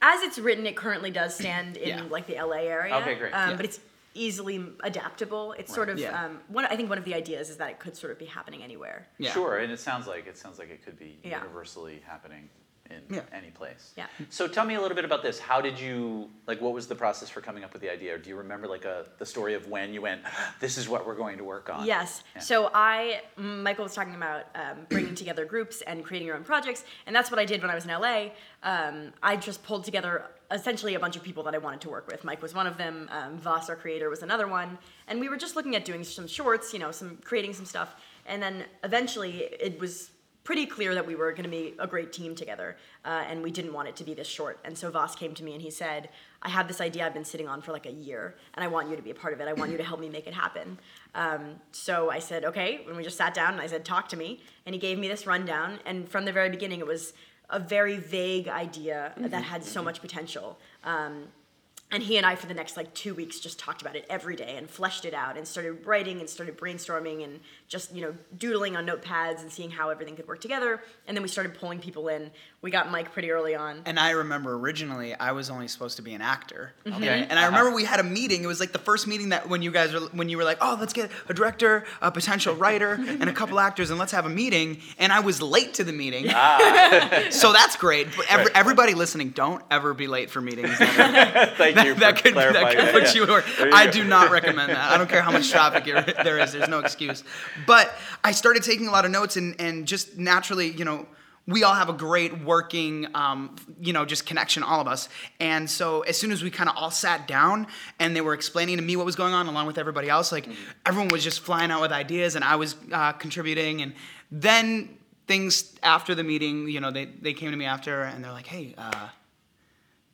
As 0.01 0.21
it's 0.23 0.39
written, 0.39 0.65
it 0.65 0.75
currently 0.77 1.11
does 1.11 1.35
stand 1.35 1.75
in 1.77 1.87
Yeah. 1.89 2.03
like 2.09 2.25
the 2.27 2.35
LA 2.35 2.57
area. 2.67 2.95
Okay, 2.97 3.15
great. 3.15 3.33
Um, 3.33 3.51
Yeah. 3.51 3.55
But 3.57 3.65
it's 3.65 3.79
easily 4.13 4.65
adaptable. 4.83 5.53
It's 5.53 5.73
sort 5.73 5.89
of 5.89 5.99
Yeah. 5.99 6.23
um, 6.25 6.41
one. 6.47 6.65
I 6.65 6.75
think 6.75 6.89
one 6.89 6.97
of 6.97 7.05
the 7.05 7.13
ideas 7.13 7.49
is 7.49 7.57
that 7.57 7.69
it 7.69 7.79
could 7.79 7.95
sort 7.95 8.11
of 8.11 8.17
be 8.19 8.25
happening 8.25 8.63
anywhere. 8.63 9.07
Yeah. 9.17 9.31
Sure, 9.33 9.57
and 9.57 9.71
it 9.71 9.79
sounds 9.79 10.07
like 10.07 10.25
it 10.25 10.37
sounds 10.37 10.57
like 10.57 10.69
it 10.69 10.83
could 10.83 10.97
be 10.97 11.19
Yeah. 11.23 11.37
universally 11.41 12.01
happening 12.05 12.49
in 12.89 13.15
Yeah. 13.15 13.21
any 13.31 13.51
place. 13.51 13.93
Yeah. 13.95 14.07
So 14.29 14.47
tell 14.47 14.65
me 14.65 14.75
a 14.75 14.81
little 14.81 14.95
bit 14.95 15.05
about 15.05 15.21
this. 15.21 15.39
How 15.39 15.61
did 15.61 15.79
you 15.79 16.29
like? 16.47 16.59
What 16.61 16.73
was 16.73 16.87
the 16.87 16.95
process 16.95 17.29
for 17.29 17.41
coming 17.41 17.63
up 17.63 17.71
with 17.73 17.81
the 17.81 17.91
idea? 17.91 18.15
Or 18.15 18.17
do 18.17 18.29
you 18.29 18.35
remember 18.35 18.67
like 18.67 18.85
a 18.85 19.05
the 19.17 19.25
story 19.25 19.53
of 19.53 19.67
when 19.67 19.93
you 19.93 20.01
went, 20.01 20.21
"This 20.59 20.77
is 20.77 20.89
what 20.89 21.05
we're 21.05 21.15
going 21.15 21.37
to 21.37 21.43
work 21.43 21.69
on"? 21.69 21.85
Yes. 21.85 22.23
Yeah. 22.35 22.41
So 22.41 22.71
I, 22.73 23.21
Michael 23.37 23.83
was 23.83 23.93
talking 23.93 24.15
about 24.15 24.45
um, 24.55 24.85
bringing 24.89 25.15
together 25.15 25.45
groups 25.45 25.81
and 25.81 26.03
creating 26.03 26.27
your 26.27 26.35
own 26.35 26.43
projects, 26.43 26.83
and 27.05 27.15
that's 27.15 27.29
what 27.31 27.39
I 27.39 27.45
did 27.45 27.61
when 27.61 27.69
I 27.71 27.75
was 27.75 27.85
in 27.85 27.91
LA. 27.91 28.29
Um, 28.63 29.13
I 29.23 29.35
just 29.35 29.63
pulled 29.63 29.83
together 29.85 30.25
essentially 30.51 30.95
a 30.95 30.99
bunch 30.99 31.15
of 31.15 31.21
people 31.23 31.43
that 31.43 31.53
I 31.53 31.59
wanted 31.59 31.81
to 31.81 31.89
work 31.89 32.07
with. 32.07 32.23
Mike 32.23 32.41
was 32.41 32.55
one 32.55 32.65
of 32.65 32.77
them. 32.77 33.07
Um, 33.11 33.37
Voss, 33.37 33.69
our 33.69 33.75
creator, 33.75 34.09
was 34.09 34.23
another 34.23 34.47
one, 34.47 34.77
and 35.07 35.19
we 35.19 35.29
were 35.29 35.37
just 35.37 35.55
looking 35.55 35.75
at 35.75 35.85
doing 35.85 36.03
some 36.03 36.27
shorts, 36.27 36.73
you 36.73 36.79
know, 36.79 36.91
some 36.91 37.17
creating 37.23 37.53
some 37.53 37.65
stuff, 37.65 37.95
and 38.25 38.41
then 38.41 38.65
eventually 38.83 39.43
it 39.59 39.79
was 39.79 40.09
pretty 40.49 40.65
clear 40.65 40.95
that 40.95 41.05
we 41.05 41.13
were 41.13 41.31
going 41.31 41.43
to 41.43 41.47
be 41.47 41.75
a 41.77 41.85
great 41.85 42.11
team 42.11 42.33
together, 42.33 42.75
uh, 43.05 43.23
and 43.29 43.43
we 43.43 43.51
didn't 43.51 43.71
want 43.71 43.87
it 43.87 43.95
to 43.95 44.03
be 44.03 44.15
this 44.15 44.25
short. 44.25 44.57
And 44.65 44.75
so 44.75 44.89
Voss 44.89 45.15
came 45.15 45.35
to 45.35 45.43
me 45.43 45.53
and 45.53 45.61
he 45.61 45.69
said, 45.69 46.09
"I 46.41 46.49
have 46.49 46.67
this 46.67 46.81
idea 46.81 47.05
I've 47.05 47.13
been 47.13 47.23
sitting 47.23 47.47
on 47.47 47.61
for 47.61 47.71
like 47.71 47.85
a 47.85 47.91
year, 47.91 48.33
and 48.55 48.63
I 48.63 48.67
want 48.67 48.89
you 48.89 48.95
to 48.95 49.03
be 49.03 49.11
a 49.11 49.13
part 49.13 49.31
of 49.31 49.41
it. 49.41 49.47
I 49.47 49.53
want 49.53 49.69
you 49.69 49.77
to 49.77 49.83
help 49.83 49.99
me 49.99 50.09
make 50.09 50.25
it 50.25 50.33
happen." 50.33 50.79
Um, 51.13 51.59
so 51.71 52.09
I 52.09 52.17
said, 52.17 52.45
"Okay." 52.45 52.81
And 52.87 52.97
we 52.97 53.03
just 53.03 53.15
sat 53.15 53.35
down 53.35 53.53
and 53.53 53.61
I 53.61 53.67
said, 53.67 53.85
"Talk 53.85 54.09
to 54.09 54.17
me." 54.17 54.41
And 54.65 54.73
he 54.73 54.81
gave 54.81 54.97
me 54.97 55.07
this 55.07 55.27
rundown. 55.27 55.77
And 55.85 56.09
from 56.09 56.25
the 56.25 56.31
very 56.31 56.49
beginning, 56.49 56.79
it 56.79 56.87
was 56.87 57.13
a 57.51 57.59
very 57.59 57.97
vague 57.97 58.47
idea 58.47 59.13
that 59.17 59.43
had 59.43 59.63
so 59.63 59.83
much 59.83 60.01
potential. 60.01 60.57
Um, 60.83 61.27
and 61.91 62.03
he 62.03 62.17
and 62.17 62.25
I, 62.25 62.35
for 62.35 62.45
the 62.45 62.53
next 62.53 62.77
like 62.77 62.93
two 62.93 63.15
weeks, 63.15 63.39
just 63.39 63.57
talked 63.57 63.81
about 63.81 63.95
it 63.95 64.05
every 64.09 64.35
day 64.35 64.55
and 64.57 64.69
fleshed 64.69 65.05
it 65.05 65.13
out 65.13 65.37
and 65.37 65.47
started 65.47 65.85
writing 65.85 66.19
and 66.19 66.29
started 66.29 66.55
brainstorming 66.57 67.23
and 67.23 67.39
just, 67.69 67.93
you 67.95 68.01
know, 68.01 68.13
doodling 68.37 68.75
on 68.75 68.85
notepads 68.85 69.41
and 69.41 69.51
seeing 69.51 69.69
how 69.69 69.89
everything 69.89 70.15
could 70.15 70.27
work 70.27 70.41
together. 70.41 70.81
And 71.07 71.15
then 71.15 71.21
we 71.21 71.29
started 71.29 71.53
pulling 71.53 71.77
people 71.79 72.07
in. 72.07 72.31
We 72.63 72.71
got 72.71 72.89
Mike 72.91 73.13
pretty 73.13 73.29
early 73.31 73.53
on. 73.55 73.83
And 73.85 73.99
I 73.99 74.09
remember 74.09 74.55
originally 74.55 75.13
I 75.13 75.33
was 75.33 75.51
only 75.51 75.67
supposed 75.67 75.95
to 75.97 76.01
be 76.01 76.13
an 76.15 76.21
actor. 76.21 76.73
Mm-hmm. 76.85 76.97
Okay. 76.97 77.27
And 77.29 77.33
I 77.39 77.43
Uh-huh. 77.43 77.51
remember 77.55 77.75
we 77.75 77.83
had 77.85 77.99
a 77.99 78.03
meeting. 78.03 78.43
It 78.43 78.47
was 78.47 78.59
like 78.59 78.71
the 78.71 78.79
first 78.79 79.05
meeting 79.05 79.29
that 79.29 79.47
when 79.47 79.61
you 79.61 79.71
guys 79.71 79.93
were 79.93 79.99
when 80.13 80.29
you 80.29 80.37
were 80.37 80.43
like, 80.43 80.57
"Oh, 80.61 80.77
let's 80.79 80.93
get 80.93 81.11
a 81.29 81.33
director, 81.33 81.85
a 82.01 82.11
potential 82.11 82.55
writer, 82.55 82.93
and 82.93 83.29
a 83.29 83.33
couple 83.33 83.59
actors, 83.59 83.91
and 83.91 83.99
let's 83.99 84.11
have 84.13 84.25
a 84.25 84.29
meeting." 84.29 84.79
And 84.97 85.13
I 85.13 85.19
was 85.19 85.39
late 85.39 85.75
to 85.75 85.83
the 85.83 85.93
meeting, 85.93 86.25
ah. 86.29 87.27
so 87.29 87.53
that's 87.53 87.75
great. 87.75 88.07
But 88.17 88.25
every, 88.29 88.45
Right. 88.45 88.55
everybody 88.57 88.93
listening, 88.95 89.29
don't 89.29 89.63
ever 89.69 89.93
be 89.93 90.07
late 90.07 90.31
for 90.31 90.41
meetings. 90.41 90.75
That, 90.79 91.53
Thank 91.57 91.75
you 91.85 91.93
that, 91.93 91.93
for 91.93 91.99
that 91.99 92.23
could 92.23 92.33
that 92.35 92.53
could 92.75 92.79
that. 92.79 92.91
put 92.93 93.03
Yeah. 93.03 93.13
you. 93.13 93.23
Over. 93.23 93.43
You 93.59 93.71
I 93.73 93.85
do 93.87 94.03
not 94.03 94.31
recommend 94.31 94.69
that. 94.71 94.91
I 94.91 94.97
don't 94.97 95.09
care 95.09 95.21
how 95.21 95.31
much 95.31 95.49
traffic 95.51 95.85
there 96.23 96.39
is. 96.39 96.51
There's 96.53 96.67
no 96.67 96.79
excuse. 96.79 97.23
But 97.65 97.93
I 98.23 98.31
started 98.31 98.63
taking 98.63 98.87
a 98.87 98.91
lot 98.91 99.05
of 99.05 99.11
notes, 99.11 99.37
and 99.37 99.59
and 99.59 99.87
just 99.87 100.17
naturally, 100.17 100.69
you 100.69 100.85
know 100.85 101.07
we 101.49 101.63
all 101.63 101.73
have 101.73 101.89
a 101.89 101.93
great 101.93 102.43
working, 102.43 103.07
um, 103.15 103.55
you 103.81 103.91
know, 103.91 104.05
just 104.05 104.27
connection, 104.27 104.61
all 104.61 104.79
of 104.79 104.87
us. 104.87 105.09
And 105.39 105.67
so 105.67 106.01
as 106.01 106.15
soon 106.15 106.31
as 106.31 106.43
we 106.43 106.51
kind 106.51 106.69
of 106.69 106.77
all 106.77 106.91
sat 106.91 107.27
down 107.27 107.65
and 107.97 108.15
they 108.15 108.21
were 108.21 108.35
explaining 108.35 108.77
to 108.77 108.83
me 108.83 108.95
what 108.95 109.05
was 109.05 109.15
going 109.15 109.33
on 109.33 109.47
along 109.47 109.65
with 109.65 109.79
everybody 109.79 110.09
else, 110.09 110.31
like 110.31 110.47
everyone 110.85 111.07
was 111.07 111.23
just 111.23 111.39
flying 111.39 111.71
out 111.71 111.81
with 111.81 111.91
ideas 111.91 112.35
and 112.35 112.45
I 112.45 112.55
was 112.55 112.75
uh, 112.91 113.13
contributing. 113.13 113.81
And 113.81 113.95
then 114.31 114.95
things 115.25 115.75
after 115.81 116.13
the 116.13 116.23
meeting, 116.23 116.69
you 116.69 116.81
know, 116.81 116.91
they, 116.91 117.05
they 117.05 117.33
came 117.33 117.49
to 117.49 117.57
me 117.57 117.65
after 117.65 118.03
and 118.03 118.23
they're 118.23 118.31
like, 118.31 118.47
hey, 118.47 118.75
uh, 118.77 119.07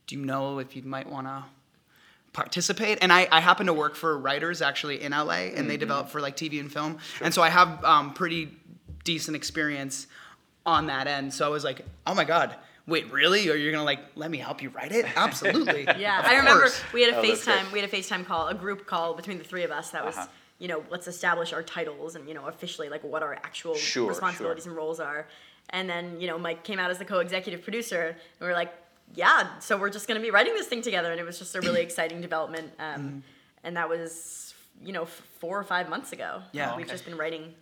do 0.07 0.15
you 0.15 0.25
know 0.25 0.59
if 0.59 0.73
you 0.73 0.83
might 0.83 1.09
want 1.09 1.27
to 1.27 1.43
participate 2.35 2.97
and 3.01 3.13
I, 3.13 3.27
I 3.31 3.39
happen 3.39 3.67
to 3.67 3.73
work 3.73 3.95
for 3.95 4.17
writers 4.17 4.61
actually 4.61 5.01
in 5.01 5.13
la 5.13 5.29
and 5.31 5.69
they 5.69 5.77
develop 5.77 6.09
for 6.09 6.19
like 6.19 6.35
tv 6.35 6.59
and 6.59 6.69
film 6.71 6.97
and 7.21 7.33
so 7.33 7.41
i 7.41 7.49
have 7.49 7.81
um, 7.85 8.13
pretty 8.13 8.49
decent 9.05 9.37
experience 9.37 10.07
on 10.65 10.87
that 10.87 11.07
end 11.07 11.33
so 11.33 11.45
i 11.45 11.49
was 11.49 11.63
like 11.63 11.85
oh 12.05 12.13
my 12.13 12.25
god 12.25 12.53
wait 12.87 13.09
really 13.09 13.49
or 13.49 13.55
you're 13.55 13.71
gonna 13.71 13.85
like 13.85 14.01
let 14.15 14.29
me 14.29 14.37
help 14.37 14.61
you 14.61 14.67
write 14.69 14.91
it 14.91 15.05
absolutely 15.15 15.85
Yeah, 15.97 16.19
Of 16.19 16.25
I 16.25 16.35
remember 16.35 16.67
we 16.93 17.03
had 17.03 17.13
a 17.13 17.17
Oh. 17.17 17.23
FaceTime. 17.23 17.71
We 17.71 17.79
had 17.79 17.89
a 17.89 17.91
FaceTime 17.97 18.25
call, 18.25 18.49
a 18.49 18.53
group 18.53 18.85
call 18.85 19.13
between 19.13 19.37
the 19.37 19.43
three 19.45 19.63
of 19.63 19.71
us. 19.71 19.91
That 19.91 20.05
was, 20.05 20.15
Uh-huh. 20.17 20.27
you 20.59 20.67
know, 20.67 20.83
let's 20.91 21.07
establish 21.07 21.53
our 21.53 21.63
titles 21.63 22.15
and 22.15 22.27
you 22.27 22.33
know 22.35 22.45
officially 22.47 22.89
like 22.89 23.03
what 23.03 23.23
our 23.23 23.33
actual 23.33 23.75
Sure, 23.75 24.09
responsibilities 24.09 24.65
and 24.67 24.75
roles 24.75 24.99
are. 24.99 25.25
and 25.71 25.89
then 25.89 26.19
you 26.21 26.27
know 26.27 26.37
Mike 26.37 26.63
came 26.63 26.79
out 26.79 26.91
as 26.91 26.97
the 26.99 27.05
co-executive 27.05 27.63
producer, 27.63 28.01
and 28.39 28.41
we 28.41 28.47
are 28.47 28.53
like, 28.53 28.71
yeah, 29.13 29.59
so 29.59 29.77
we're 29.77 29.89
just 29.89 30.07
going 30.07 30.19
to 30.19 30.25
be 30.25 30.31
writing 30.31 30.53
this 30.53 30.67
thing 30.67 30.81
together, 30.81 31.11
and 31.11 31.19
it 31.19 31.23
was 31.25 31.37
just 31.39 31.55
a 31.55 31.61
really 31.61 31.81
exciting 31.87 32.21
development. 32.21 32.71
Um, 32.79 32.85
Mm-hmm. 33.01 33.19
And 33.63 33.77
that 33.77 33.89
was 33.89 34.53
you 34.83 34.93
know 34.93 35.03
f- 35.03 35.23
four 35.39 35.57
or 35.59 35.63
five 35.63 35.89
months 35.89 36.11
ago. 36.11 36.41
Yeah. 36.51 36.75
we've 36.75 36.85
Okay. 36.85 36.93
just 36.93 37.05
been 37.05 37.17
writing. 37.17 37.53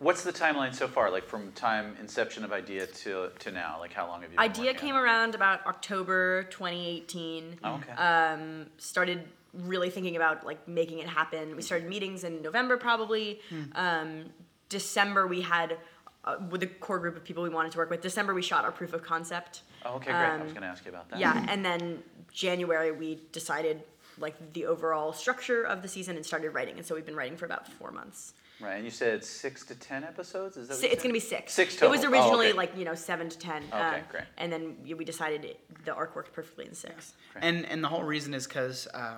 What's 0.00 0.24
the 0.24 0.32
timeline 0.32 0.74
so 0.74 0.88
far? 0.88 1.08
Like 1.08 1.24
from 1.24 1.52
time 1.52 1.94
inception 2.00 2.42
of 2.44 2.52
idea 2.52 2.86
to 2.86 3.30
to 3.38 3.50
now? 3.52 3.76
Like 3.78 3.92
how 3.92 4.08
long 4.08 4.22
have 4.22 4.32
you? 4.32 4.36
Been 4.38 4.44
Idea 4.44 4.74
came 4.74 4.96
on 4.96 5.02
it? 5.02 5.04
around 5.04 5.34
about 5.36 5.64
October 5.66 6.42
2018. 6.50 7.58
Oh, 7.62 7.74
okay. 7.74 7.92
um, 7.92 8.66
started 8.78 9.22
really 9.54 9.88
thinking 9.90 10.16
about 10.16 10.44
like 10.44 10.66
making 10.66 10.98
it 10.98 11.06
happen. 11.06 11.54
We 11.54 11.62
started 11.62 11.88
meetings 11.88 12.24
in 12.24 12.42
November 12.42 12.76
probably. 12.76 13.38
Um, 13.76 14.24
December 14.68 15.28
we 15.28 15.42
had 15.42 15.76
uh, 16.24 16.36
with 16.50 16.60
the 16.60 16.66
core 16.66 16.98
group 16.98 17.16
of 17.16 17.24
people 17.24 17.42
we 17.42 17.48
wanted 17.48 17.72
to 17.72 17.78
work 17.78 17.90
with. 17.90 18.00
December 18.00 18.34
we 18.34 18.42
shot 18.42 18.64
our 18.64 18.72
proof 18.72 18.92
of 18.92 19.02
concept. 19.02 19.62
oh, 19.84 19.96
okay, 19.96 20.06
great. 20.06 20.14
I 20.14 20.32
was 20.36 20.42
um, 20.42 20.48
going 20.48 20.62
to 20.62 20.68
ask 20.68 20.84
you 20.84 20.90
about 20.90 21.08
that. 21.10 21.18
Yeah, 21.18 21.46
and 21.48 21.64
then 21.64 22.02
January 22.32 22.92
we 22.92 23.20
decided 23.32 23.82
like 24.18 24.52
the 24.52 24.66
overall 24.66 25.12
structure 25.12 25.62
of 25.64 25.82
the 25.82 25.88
season 25.88 26.16
and 26.16 26.24
started 26.24 26.50
writing. 26.50 26.76
And 26.76 26.86
so 26.86 26.94
we've 26.94 27.06
been 27.06 27.16
writing 27.16 27.36
for 27.36 27.46
about 27.46 27.66
four 27.66 27.90
months. 27.90 28.34
Right, 28.60 28.74
and 28.74 28.84
you 28.84 28.90
said 28.90 29.24
six 29.24 29.64
to 29.66 29.74
ten 29.74 30.04
episodes. 30.04 30.56
Is 30.56 30.68
that? 30.68 30.74
What 30.74 30.82
you 30.84 30.88
it's 30.90 31.02
gonna 31.02 31.12
be 31.12 31.18
six. 31.18 31.52
Six 31.52 31.74
total. 31.74 31.94
It 31.94 31.96
total. 32.02 32.10
was 32.12 32.20
Oh, 32.20 32.22
originally 32.22 32.48
okay. 32.48 32.56
like 32.56 32.76
you 32.76 32.84
know 32.84 32.94
seven 32.94 33.28
to 33.28 33.36
ten. 33.38 33.64
Okay, 33.64 33.76
uh, 33.78 33.98
great. 34.08 34.24
And 34.38 34.52
then 34.52 34.76
we 34.84 34.94
we 34.94 35.04
decided 35.04 35.44
it, 35.44 35.58
the 35.84 35.92
arc 35.92 36.14
worked 36.14 36.32
perfectly 36.32 36.66
in 36.66 36.74
six. 36.74 37.14
And 37.40 37.66
and 37.66 37.82
the 37.82 37.88
whole 37.88 38.04
reason 38.04 38.34
is 38.34 38.46
because, 38.46 38.86
uh, 38.94 39.16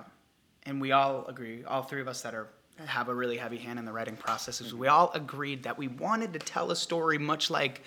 and 0.63 0.81
we 0.81 0.93
all 0.93 1.25
agree, 1.27 1.63
all 1.65 1.83
three 1.83 2.01
of 2.01 2.07
us 2.07 2.21
that 2.23 2.33
are 2.33 2.47
have 2.85 3.07
a 3.07 3.15
really 3.15 3.37
heavy 3.37 3.57
hand 3.57 3.79
in 3.79 3.85
the 3.85 3.91
writing 3.93 4.17
process, 4.17 4.61
is 4.61 4.73
we 4.73 4.87
all 4.87 5.11
agreed 5.13 5.63
that 5.63 5.77
we 5.77 5.87
wanted 5.87 6.33
to 6.33 6.39
tell 6.39 6.71
a 6.71 6.75
story 6.75 7.17
much 7.17 7.49
like 7.49 7.81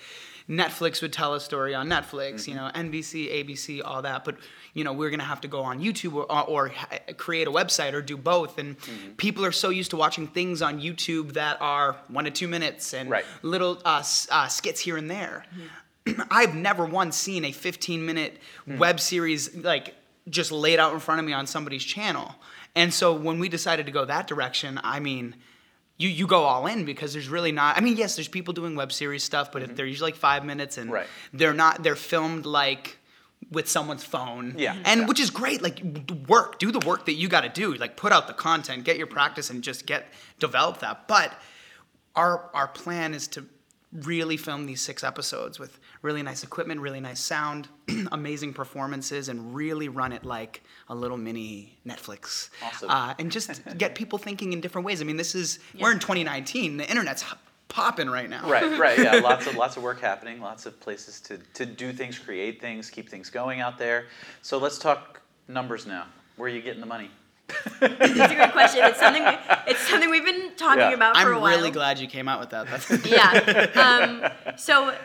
Netflix 0.49 1.01
would 1.03 1.13
tell 1.13 1.35
a 1.35 1.39
story 1.39 1.75
on 1.75 1.87
Netflix, 1.87 2.47
you 2.47 2.55
know, 2.55 2.71
mm-hmm. 2.73 2.91
NBC, 2.91 3.31
ABC, 3.31 3.81
all 3.85 4.01
that. 4.01 4.25
But 4.25 4.37
you 4.73 4.83
know, 4.83 4.93
we're 4.93 5.11
gonna 5.11 5.23
have 5.23 5.41
to 5.41 5.47
go 5.47 5.61
on 5.61 5.79
YouTube 5.79 6.15
or, 6.15 6.31
uh, 6.31 6.41
or 6.41 6.69
ha- 6.69 6.99
create 7.17 7.47
a 7.47 7.51
website 7.51 7.93
or 7.93 8.01
do 8.01 8.17
both. 8.17 8.57
And 8.57 8.77
mm-hmm. 8.79 9.11
people 9.11 9.45
are 9.45 9.51
so 9.51 9.69
used 9.69 9.91
to 9.91 9.97
watching 9.97 10.27
things 10.27 10.61
on 10.63 10.81
YouTube 10.81 11.33
that 11.33 11.61
are 11.61 11.97
one 12.07 12.25
to 12.25 12.31
two 12.31 12.47
minutes 12.47 12.93
and 12.93 13.09
Right. 13.09 13.25
little 13.43 13.79
uh, 13.85 14.03
uh, 14.31 14.47
skits 14.47 14.79
here 14.79 14.97
and 14.97 15.09
there. 15.09 15.45
Mm-hmm. 16.07 16.21
I've 16.31 16.55
never 16.55 16.85
once 16.85 17.15
seen 17.15 17.45
a 17.45 17.51
15 17.51 18.03
minute 18.03 18.37
mm. 18.67 18.79
web 18.79 18.99
series 18.99 19.55
like 19.55 19.93
just 20.29 20.51
laid 20.51 20.79
out 20.79 20.93
in 20.93 20.99
front 20.99 21.19
of 21.19 21.25
me 21.25 21.33
on 21.33 21.45
somebody's 21.45 21.83
channel. 21.83 22.35
And 22.75 22.93
so 22.93 23.13
when 23.13 23.39
we 23.39 23.49
decided 23.49 23.85
to 23.87 23.91
go 23.91 24.05
that 24.05 24.27
direction, 24.27 24.79
I 24.83 24.99
mean, 24.99 25.35
you, 25.97 26.07
you 26.07 26.27
go 26.27 26.43
all 26.43 26.65
in 26.67 26.85
because 26.85 27.13
there's 27.13 27.27
really 27.27 27.51
not. 27.51 27.77
I 27.77 27.81
mean, 27.81 27.97
yes, 27.97 28.15
there's 28.15 28.27
people 28.27 28.53
doing 28.53 28.75
web 28.75 28.91
series 28.91 29.23
stuff, 29.23 29.51
but 29.51 29.61
if 29.61 29.67
mm-hmm. 29.67 29.75
they're 29.75 29.85
usually 29.85 30.11
like 30.11 30.19
five 30.19 30.45
minutes 30.45 30.77
and 30.77 30.91
Right. 30.91 31.07
they're 31.33 31.53
not. 31.53 31.83
They're 31.83 31.95
filmed 31.95 32.45
like 32.45 32.97
with 33.51 33.67
someone's 33.67 34.03
phone. 34.03 34.55
Yeah. 34.57 34.73
Mm-hmm. 34.73 34.81
And 34.85 35.01
Yeah. 35.01 35.07
which 35.07 35.19
is 35.19 35.29
great. 35.29 35.61
Like 35.61 35.81
work, 36.27 36.57
do 36.57 36.71
the 36.71 36.79
work 36.79 37.05
that 37.05 37.13
you 37.13 37.27
got 37.27 37.41
to 37.41 37.49
do. 37.49 37.73
Like 37.73 37.97
put 37.97 38.11
out 38.11 38.27
the 38.27 38.33
content, 38.33 38.85
get 38.85 38.97
your 38.97 39.07
mm-hmm. 39.07 39.15
practice, 39.15 39.49
and 39.49 39.61
just 39.61 39.85
get 39.85 40.07
develop 40.39 40.79
that. 40.79 41.07
But 41.07 41.33
our 42.15 42.49
our 42.53 42.67
plan 42.67 43.13
is 43.13 43.27
to 43.29 43.45
really 43.91 44.37
film 44.37 44.67
these 44.67 44.81
six 44.81 45.03
episodes 45.03 45.59
with 45.59 45.79
really 46.01 46.23
nice 46.23 46.43
equipment, 46.43 46.79
really 46.81 46.99
nice 47.01 47.19
sound, 47.19 47.67
amazing 48.11 48.53
performances, 48.53 49.29
and 49.29 49.53
really 49.53 49.89
run 49.89 50.11
it 50.13 50.23
like 50.25 50.61
a 50.87 50.95
little 50.95 51.17
mini 51.17 51.77
Netflix. 51.85 52.49
Awesome. 52.63 52.89
Uh, 52.89 53.13
and 53.19 53.31
just 53.31 53.61
get 53.77 53.95
people 53.95 54.17
thinking 54.17 54.53
in 54.53 54.61
different 54.61 54.85
ways. 54.85 55.01
I 55.01 55.03
mean, 55.05 55.17
this 55.17 55.35
is 55.35 55.59
we're 55.79 55.91
in 55.91 55.99
2019. 55.99 56.77
The 56.77 56.89
internet's 56.89 57.25
popping 57.67 58.09
right 58.09 58.29
now. 58.29 58.49
Right, 58.49 58.79
right, 58.79 58.97
yeah. 58.97 59.15
Lots 59.23 59.45
of 59.47 59.55
lots 59.55 59.77
of 59.77 59.83
work 59.83 60.01
happening, 60.01 60.41
lots 60.41 60.65
of 60.65 60.79
places 60.79 61.21
to, 61.21 61.37
to 61.53 61.65
do 61.65 61.93
things, 61.93 62.17
create 62.17 62.59
things, 62.59 62.89
keep 62.89 63.09
things 63.09 63.29
going 63.29 63.59
out 63.59 63.77
there. 63.77 64.05
So 64.41 64.57
let's 64.57 64.79
talk 64.79 65.21
numbers 65.47 65.85
now. 65.85 66.05
Where 66.37 66.49
are 66.49 66.53
you 66.53 66.61
getting 66.61 66.79
the 66.81 66.87
money? 66.87 67.11
It's 67.81 68.31
a 68.31 68.35
great 68.35 68.51
question. 68.51 68.81
It's 68.85 68.99
something 68.99 69.23
we, 69.23 69.37
it's 69.67 69.79
something 69.87 70.09
we've 70.09 70.25
been 70.25 70.55
talking 70.55 70.79
Yeah. 70.81 70.91
about 70.93 71.17
for 71.17 71.31
a 71.31 71.35
I'm 71.35 71.41
while. 71.41 71.51
I'm 71.53 71.59
really 71.59 71.71
glad 71.71 71.99
you 71.99 72.07
came 72.07 72.27
out 72.27 72.39
with 72.39 72.51
that. 72.51 72.67
That's, 72.67 73.05
yeah. 73.05 74.21
Um, 74.49 74.55
so 74.57 74.95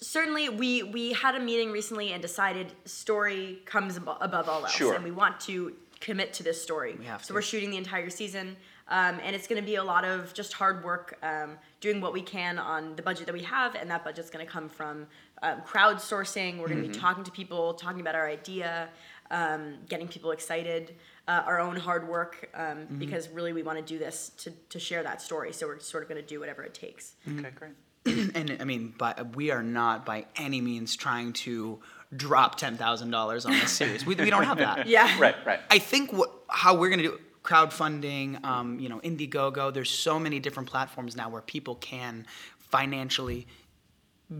certainly 0.00 0.48
we 0.48 0.82
we 0.82 1.12
had 1.12 1.34
a 1.34 1.40
meeting 1.40 1.70
recently 1.70 2.12
and 2.12 2.22
decided 2.22 2.72
story 2.84 3.62
comes 3.64 3.98
abo- 3.98 4.18
above 4.20 4.48
all 4.48 4.62
else, 4.62 4.72
Sure. 4.72 4.94
and 4.94 5.04
we 5.04 5.10
want 5.10 5.40
to 5.40 5.74
commit 6.00 6.32
to 6.34 6.42
this 6.42 6.60
story. 6.62 6.94
We 6.98 7.06
have 7.06 7.22
so 7.24 7.28
to. 7.28 7.34
we're 7.34 7.42
shooting 7.42 7.70
the 7.70 7.76
entire 7.78 8.10
season. 8.10 8.56
Um, 8.88 9.18
and 9.24 9.34
it's 9.34 9.48
going 9.48 9.60
to 9.60 9.66
be 9.66 9.74
a 9.74 9.82
lot 9.82 10.04
of 10.04 10.32
just 10.32 10.52
hard 10.52 10.84
work, 10.84 11.18
um, 11.20 11.58
doing 11.80 12.00
what 12.00 12.12
we 12.12 12.22
can 12.22 12.56
on 12.56 12.94
the 12.94 13.02
budget 13.02 13.26
that 13.26 13.32
we 13.32 13.42
have, 13.42 13.74
and 13.74 13.90
that 13.90 14.04
budget's 14.04 14.30
going 14.30 14.46
to 14.46 14.52
come 14.52 14.68
from 14.68 15.08
um, 15.42 15.60
crowdsourcing. 15.62 16.58
We're 16.60 16.68
going 16.68 16.82
to 16.82 16.88
be 16.88 16.94
talking 16.94 17.24
to 17.24 17.32
people, 17.32 17.74
talking 17.74 18.00
about 18.00 18.14
our 18.14 18.28
idea, 18.28 18.88
um, 19.32 19.78
getting 19.88 20.06
people 20.06 20.30
excited, 20.30 20.94
uh, 21.26 21.42
our 21.46 21.58
own 21.58 21.74
hard 21.74 22.06
work, 22.08 22.48
um, 22.54 22.86
because 22.96 23.28
really 23.30 23.52
we 23.52 23.64
want 23.64 23.76
to 23.76 23.84
do 23.84 23.98
this 23.98 24.30
to, 24.38 24.52
to 24.68 24.78
share 24.78 25.02
that 25.02 25.20
story. 25.20 25.52
So 25.52 25.66
we're 25.66 25.80
sort 25.80 26.04
of 26.04 26.08
going 26.08 26.20
to 26.22 26.26
do 26.28 26.38
whatever 26.38 26.62
it 26.62 26.72
takes. 26.72 27.14
Okay, 27.28 27.50
great. 27.56 27.72
and 28.34 28.56
I 28.60 28.64
mean, 28.64 28.94
but 28.96 29.36
we 29.36 29.50
are 29.50 29.62
not 29.62 30.06
by 30.06 30.26
any 30.36 30.60
means 30.60 30.96
trying 30.96 31.32
to 31.34 31.80
drop 32.14 32.56
ten 32.56 32.76
thousand 32.76 33.10
dollars 33.10 33.46
on 33.46 33.52
this 33.52 33.72
series. 33.72 34.06
We, 34.06 34.14
we 34.14 34.30
don't 34.30 34.44
have 34.44 34.58
that. 34.58 34.86
Yeah. 34.86 35.18
Right, 35.20 35.34
right. 35.44 35.60
I 35.70 35.78
think 35.78 36.12
what 36.12 36.30
how 36.48 36.76
we're 36.76 36.90
gonna 36.90 37.02
do 37.02 37.18
crowdfunding, 37.42 38.44
um, 38.44 38.78
you 38.78 38.88
know, 38.88 38.98
Indiegogo. 39.00 39.72
There's 39.72 39.90
so 39.90 40.18
many 40.18 40.40
different 40.40 40.68
platforms 40.68 41.16
now 41.16 41.28
where 41.28 41.42
people 41.42 41.76
can 41.76 42.26
financially 42.58 43.46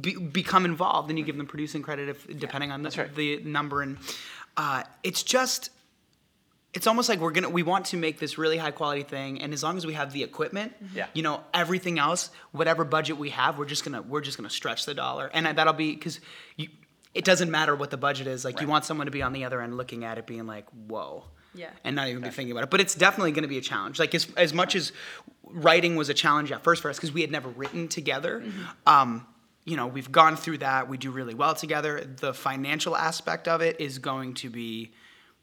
be, 0.00 0.16
become 0.16 0.64
involved, 0.64 1.08
and 1.10 1.18
you 1.18 1.24
give 1.24 1.36
them 1.36 1.46
producing 1.46 1.82
credit 1.82 2.08
if 2.08 2.38
depending 2.38 2.72
on 2.72 2.82
the, 2.82 2.90
right. 2.96 3.14
the 3.14 3.40
number. 3.44 3.82
And 3.82 3.98
uh, 4.56 4.82
it's 5.02 5.22
just 5.22 5.70
it's 6.76 6.86
almost 6.86 7.08
like 7.08 7.18
we're 7.20 7.30
gonna 7.32 7.48
we 7.48 7.62
want 7.62 7.86
to 7.86 7.96
make 7.96 8.18
this 8.18 8.36
really 8.36 8.58
high 8.58 8.70
quality 8.70 9.02
thing 9.02 9.40
and 9.40 9.52
as 9.54 9.62
long 9.62 9.76
as 9.78 9.86
we 9.86 9.94
have 9.94 10.12
the 10.12 10.22
equipment 10.22 10.74
Yeah. 10.94 11.06
you 11.14 11.22
know 11.22 11.42
everything 11.54 11.98
else 11.98 12.30
whatever 12.52 12.84
budget 12.84 13.16
we 13.16 13.30
have 13.30 13.58
we're 13.58 13.64
just 13.64 13.84
gonna 13.84 14.02
we're 14.02 14.20
just 14.20 14.36
gonna 14.36 14.50
stretch 14.50 14.84
the 14.84 14.94
dollar. 14.94 15.30
And 15.32 15.46
that'll 15.46 15.72
be 15.72 15.94
because 15.94 16.20
it 17.14 17.24
doesn't 17.24 17.50
matter 17.50 17.74
what 17.74 17.90
the 17.90 17.96
budget 17.96 18.26
is 18.26 18.44
like 18.44 18.60
you 18.60 18.68
want 18.68 18.84
someone 18.84 19.06
to 19.06 19.10
be 19.10 19.22
on 19.22 19.32
the 19.32 19.44
other 19.46 19.62
end 19.62 19.76
looking 19.76 20.04
at 20.04 20.18
it 20.18 20.26
being 20.26 20.46
like 20.46 20.66
whoa. 20.86 21.24
Yeah. 21.54 21.70
and 21.84 21.96
not 21.96 22.08
even 22.08 22.22
be 22.22 22.28
thinking 22.28 22.52
about 22.52 22.64
it. 22.64 22.70
But 22.70 22.82
it's 22.82 22.94
definitely 22.94 23.32
going 23.32 23.44
to 23.44 23.48
be 23.48 23.56
a 23.56 23.62
challenge. 23.62 23.98
Like 23.98 24.14
as, 24.14 24.28
as 24.36 24.52
much 24.52 24.76
as 24.76 24.92
writing 25.42 25.96
was 25.96 26.10
a 26.10 26.14
challenge 26.14 26.52
at 26.52 26.62
first 26.62 26.82
for 26.82 26.90
us 26.90 26.98
because 26.98 27.12
we 27.12 27.22
had 27.22 27.30
never 27.30 27.48
written 27.48 27.88
together 27.88 28.44
um, 28.86 29.26
you 29.64 29.74
know 29.78 29.86
we've 29.86 30.12
gone 30.12 30.36
through 30.36 30.58
that. 30.58 30.88
We 30.90 30.98
do 30.98 31.10
really 31.10 31.32
well 31.34 31.54
together. 31.54 32.04
The 32.04 32.34
financial 32.34 32.94
aspect 32.94 33.48
of 33.48 33.62
it 33.62 33.80
is 33.80 33.98
going 33.98 34.34
to 34.34 34.50
be 34.50 34.92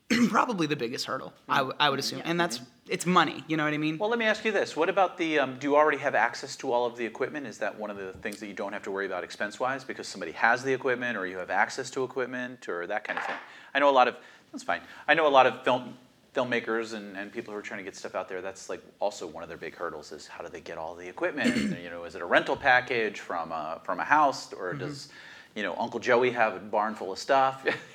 probably 0.30 0.68
the 0.68 0.76
biggest 0.76 1.06
hurdle 1.06 1.34
I, 1.48 1.58
w- 1.58 1.76
I 1.80 1.90
would 1.90 2.00
assume 2.00 2.22
and 2.26 2.40
that's 2.40 2.62
it's 2.90 3.06
money 3.06 3.44
you 3.48 3.56
know 3.58 3.64
what 3.64 3.74
i 3.74 3.78
mean 3.78 3.98
Well, 3.98 4.10
let 4.10 4.20
me 4.20 4.26
ask 4.26 4.44
you 4.44 4.52
this. 4.52 4.76
What 4.76 4.90
about 4.90 5.18
the, 5.18 5.40
um, 5.40 5.58
do 5.60 5.68
you 5.70 5.76
already 5.78 6.00
have 6.00 6.16
access 6.16 6.56
to 6.58 6.72
all 6.74 6.86
of 6.86 6.98
the 6.98 7.06
equipment? 7.06 7.48
Is 7.48 7.58
that 7.60 7.80
one 7.80 7.90
of 7.90 7.98
the 7.98 8.12
things 8.22 8.40
that 8.42 8.48
you 8.48 8.54
don't 8.54 8.74
have 8.74 8.84
to 8.84 8.92
worry 8.92 9.06
about 9.06 9.24
expense-wise 9.24 9.84
because 9.86 10.08
somebody 10.08 10.34
has 10.34 10.64
the 10.64 10.74
equipment 10.74 11.18
or 11.18 11.26
you 11.26 11.38
have 11.38 11.50
access 11.50 11.90
to 11.92 12.04
equipment 12.04 12.68
or 12.68 12.86
that 12.88 13.06
kind 13.06 13.18
of 13.18 13.26
thing? 13.26 13.36
I 13.74 13.80
know 13.80 13.90
a 13.90 13.92
lot 13.92 14.08
of, 14.10 14.16
that's 14.52 14.64
fine. 14.64 14.82
I 15.08 15.14
know 15.14 15.28
a 15.28 15.30
lot 15.30 15.48
of 15.48 15.64
film, 15.64 15.98
filmmakers 16.36 16.94
and, 16.94 17.16
and 17.16 17.32
people 17.32 17.54
who 17.54 17.60
are 17.60 17.64
trying 17.64 17.78
to 17.80 17.84
get 17.86 17.96
stuff 17.96 18.16
out 18.16 18.28
there, 18.28 18.42
that's 18.42 18.70
like 18.70 18.84
also 19.00 19.26
one 19.28 19.44
of 19.44 19.50
their 19.50 19.58
big 19.58 19.76
hurdles 19.76 20.12
is 20.12 20.28
how 20.28 20.44
do 20.44 20.50
they 20.50 20.62
get 20.62 20.78
all 20.78 20.94
the 20.94 21.08
equipment? 21.08 21.56
you 21.84 21.90
know, 21.90 22.04
is 22.04 22.16
it 22.16 22.22
a 22.22 22.26
rental 22.26 22.58
package 22.58 23.22
from 23.22 23.52
a, 23.54 23.80
from 23.86 24.02
a 24.02 24.04
house 24.04 24.52
or 24.52 24.74
does, 24.74 25.08
you 25.56 25.64
know, 25.64 25.76
Uncle 25.78 26.00
Joey 26.00 26.32
have 26.32 26.56
a 26.56 26.60
barn 26.60 26.96
full 26.96 27.12
of 27.12 27.20
stuff? 27.20 27.66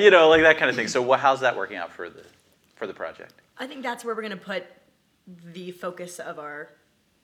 You 0.00 0.10
know, 0.10 0.28
like 0.28 0.42
that 0.42 0.58
kind 0.58 0.70
of 0.70 0.76
thing. 0.76 0.88
So 0.88 1.02
what, 1.02 1.20
how's 1.20 1.40
that 1.40 1.56
working 1.56 1.76
out 1.76 1.92
for 1.92 2.08
the, 2.10 2.24
for 2.76 2.86
the 2.86 2.94
project? 2.94 3.32
I 3.58 3.66
think 3.66 3.82
that's 3.82 4.04
where 4.04 4.14
we're 4.14 4.22
going 4.22 4.30
to 4.38 4.44
put 4.44 4.64
the 5.52 5.70
focus 5.72 6.18
of 6.18 6.38
our 6.38 6.70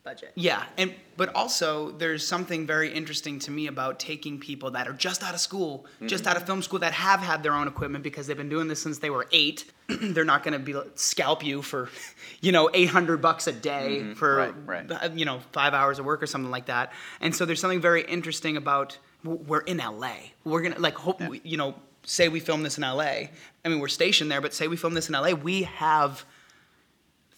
budget. 0.05 0.31
Yeah, 0.37 0.63
and 0.79 0.95
but 1.17 1.35
also 1.35 1.91
there's 1.93 2.25
something 2.27 2.65
very 2.67 2.93
interesting 2.93 3.39
to 3.41 3.51
me 3.51 3.67
about 3.67 3.99
taking 3.99 4.39
people 4.39 4.71
that 4.73 4.87
are 4.87 4.93
just 4.93 5.25
out 5.25 5.35
of 5.35 5.41
school, 5.41 5.87
just 6.07 6.27
out 6.29 6.37
of 6.37 6.45
film 6.47 6.63
school 6.63 6.79
that 6.81 6.93
have 6.93 7.19
had 7.21 7.43
their 7.43 7.55
own 7.55 7.67
equipment 7.67 8.05
because 8.05 8.27
they've 8.29 8.37
been 8.37 8.49
doing 8.51 8.69
this 8.69 8.81
since 8.81 8.99
they 8.99 9.11
were 9.11 9.27
eight. 9.33 9.65
They're 9.89 10.25
not 10.25 10.45
going 10.45 10.53
to 10.53 10.59
be 10.61 10.75
scalp 10.95 11.45
you 11.45 11.61
for, 11.63 11.89
you 12.41 12.53
know, 12.53 12.71
800 12.73 13.21
bucks 13.21 13.47
a 13.49 13.53
day 13.53 14.15
for 14.15 14.37
Right, 14.67 14.89
right. 14.89 14.93
uh, 14.93 15.09
you 15.15 15.25
know 15.25 15.41
five 15.53 15.75
hours 15.75 15.99
of 15.99 16.05
work 16.05 16.23
or 16.23 16.27
something 16.27 16.51
like 16.53 16.67
that. 16.67 16.93
And 17.21 17.35
so 17.35 17.45
there's 17.45 17.61
something 17.61 17.81
very 17.81 18.03
interesting 18.03 18.57
about 18.57 18.91
w- 18.91 18.99
we're 19.27 19.61
in 19.61 19.79
LA. 19.79 20.15
We're 20.45 20.63
gonna 20.63 20.79
like 20.79 20.95
hope 20.95 21.21
we, 21.21 21.41
you 21.45 21.57
know 21.57 21.75
say 22.05 22.29
we 22.29 22.41
film 22.41 22.63
this 22.63 22.79
in 22.79 22.83
LA. 22.83 23.03
I 23.03 23.29
mean 23.69 23.81
we're 23.81 23.89
stationed 23.89 24.31
there, 24.31 24.41
but 24.41 24.55
say 24.55 24.69
we 24.69 24.77
film 24.77 24.95
this 24.95 25.09
in 25.09 25.15
LA, 25.15 25.33
we 25.33 25.65
have 25.65 26.25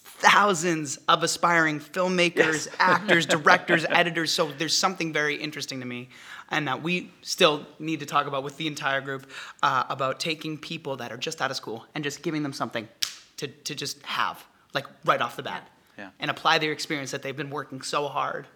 thousands 0.02 0.98
of 1.08 1.22
aspiring 1.22 1.78
filmmakers, 1.80 2.68
actors, 2.78 3.26
directors, 3.26 3.84
editors. 3.88 4.32
So 4.32 4.50
there's 4.52 4.76
something 4.76 5.12
very 5.12 5.36
interesting 5.36 5.80
to 5.80 5.86
me, 5.86 6.08
and 6.50 6.66
that 6.68 6.82
we 6.82 7.10
still 7.22 7.66
need 7.78 8.00
to 8.00 8.06
talk 8.06 8.26
about 8.26 8.42
with 8.42 8.56
the 8.56 8.66
entire 8.66 9.00
group 9.00 9.30
uh, 9.62 9.84
about 9.88 10.18
taking 10.20 10.58
people 10.58 10.96
that 10.96 11.12
are 11.12 11.16
just 11.16 11.40
out 11.40 11.50
of 11.50 11.56
school 11.56 11.86
and 11.94 12.02
just 12.02 12.22
giving 12.22 12.42
them 12.42 12.52
something 12.52 12.88
to, 13.36 13.46
to 13.46 13.74
just 13.74 14.02
have, 14.04 14.44
like 14.74 14.86
right 15.04 15.20
off 15.20 15.36
the 15.36 15.42
bat, 15.42 15.68
Yeah. 15.96 16.10
and 16.18 16.30
apply 16.30 16.58
their 16.58 16.72
experience 16.72 17.12
that 17.12 17.22
they've 17.22 17.36
been 17.36 17.50
working 17.50 17.82
so 17.82 18.08
hard 18.08 18.46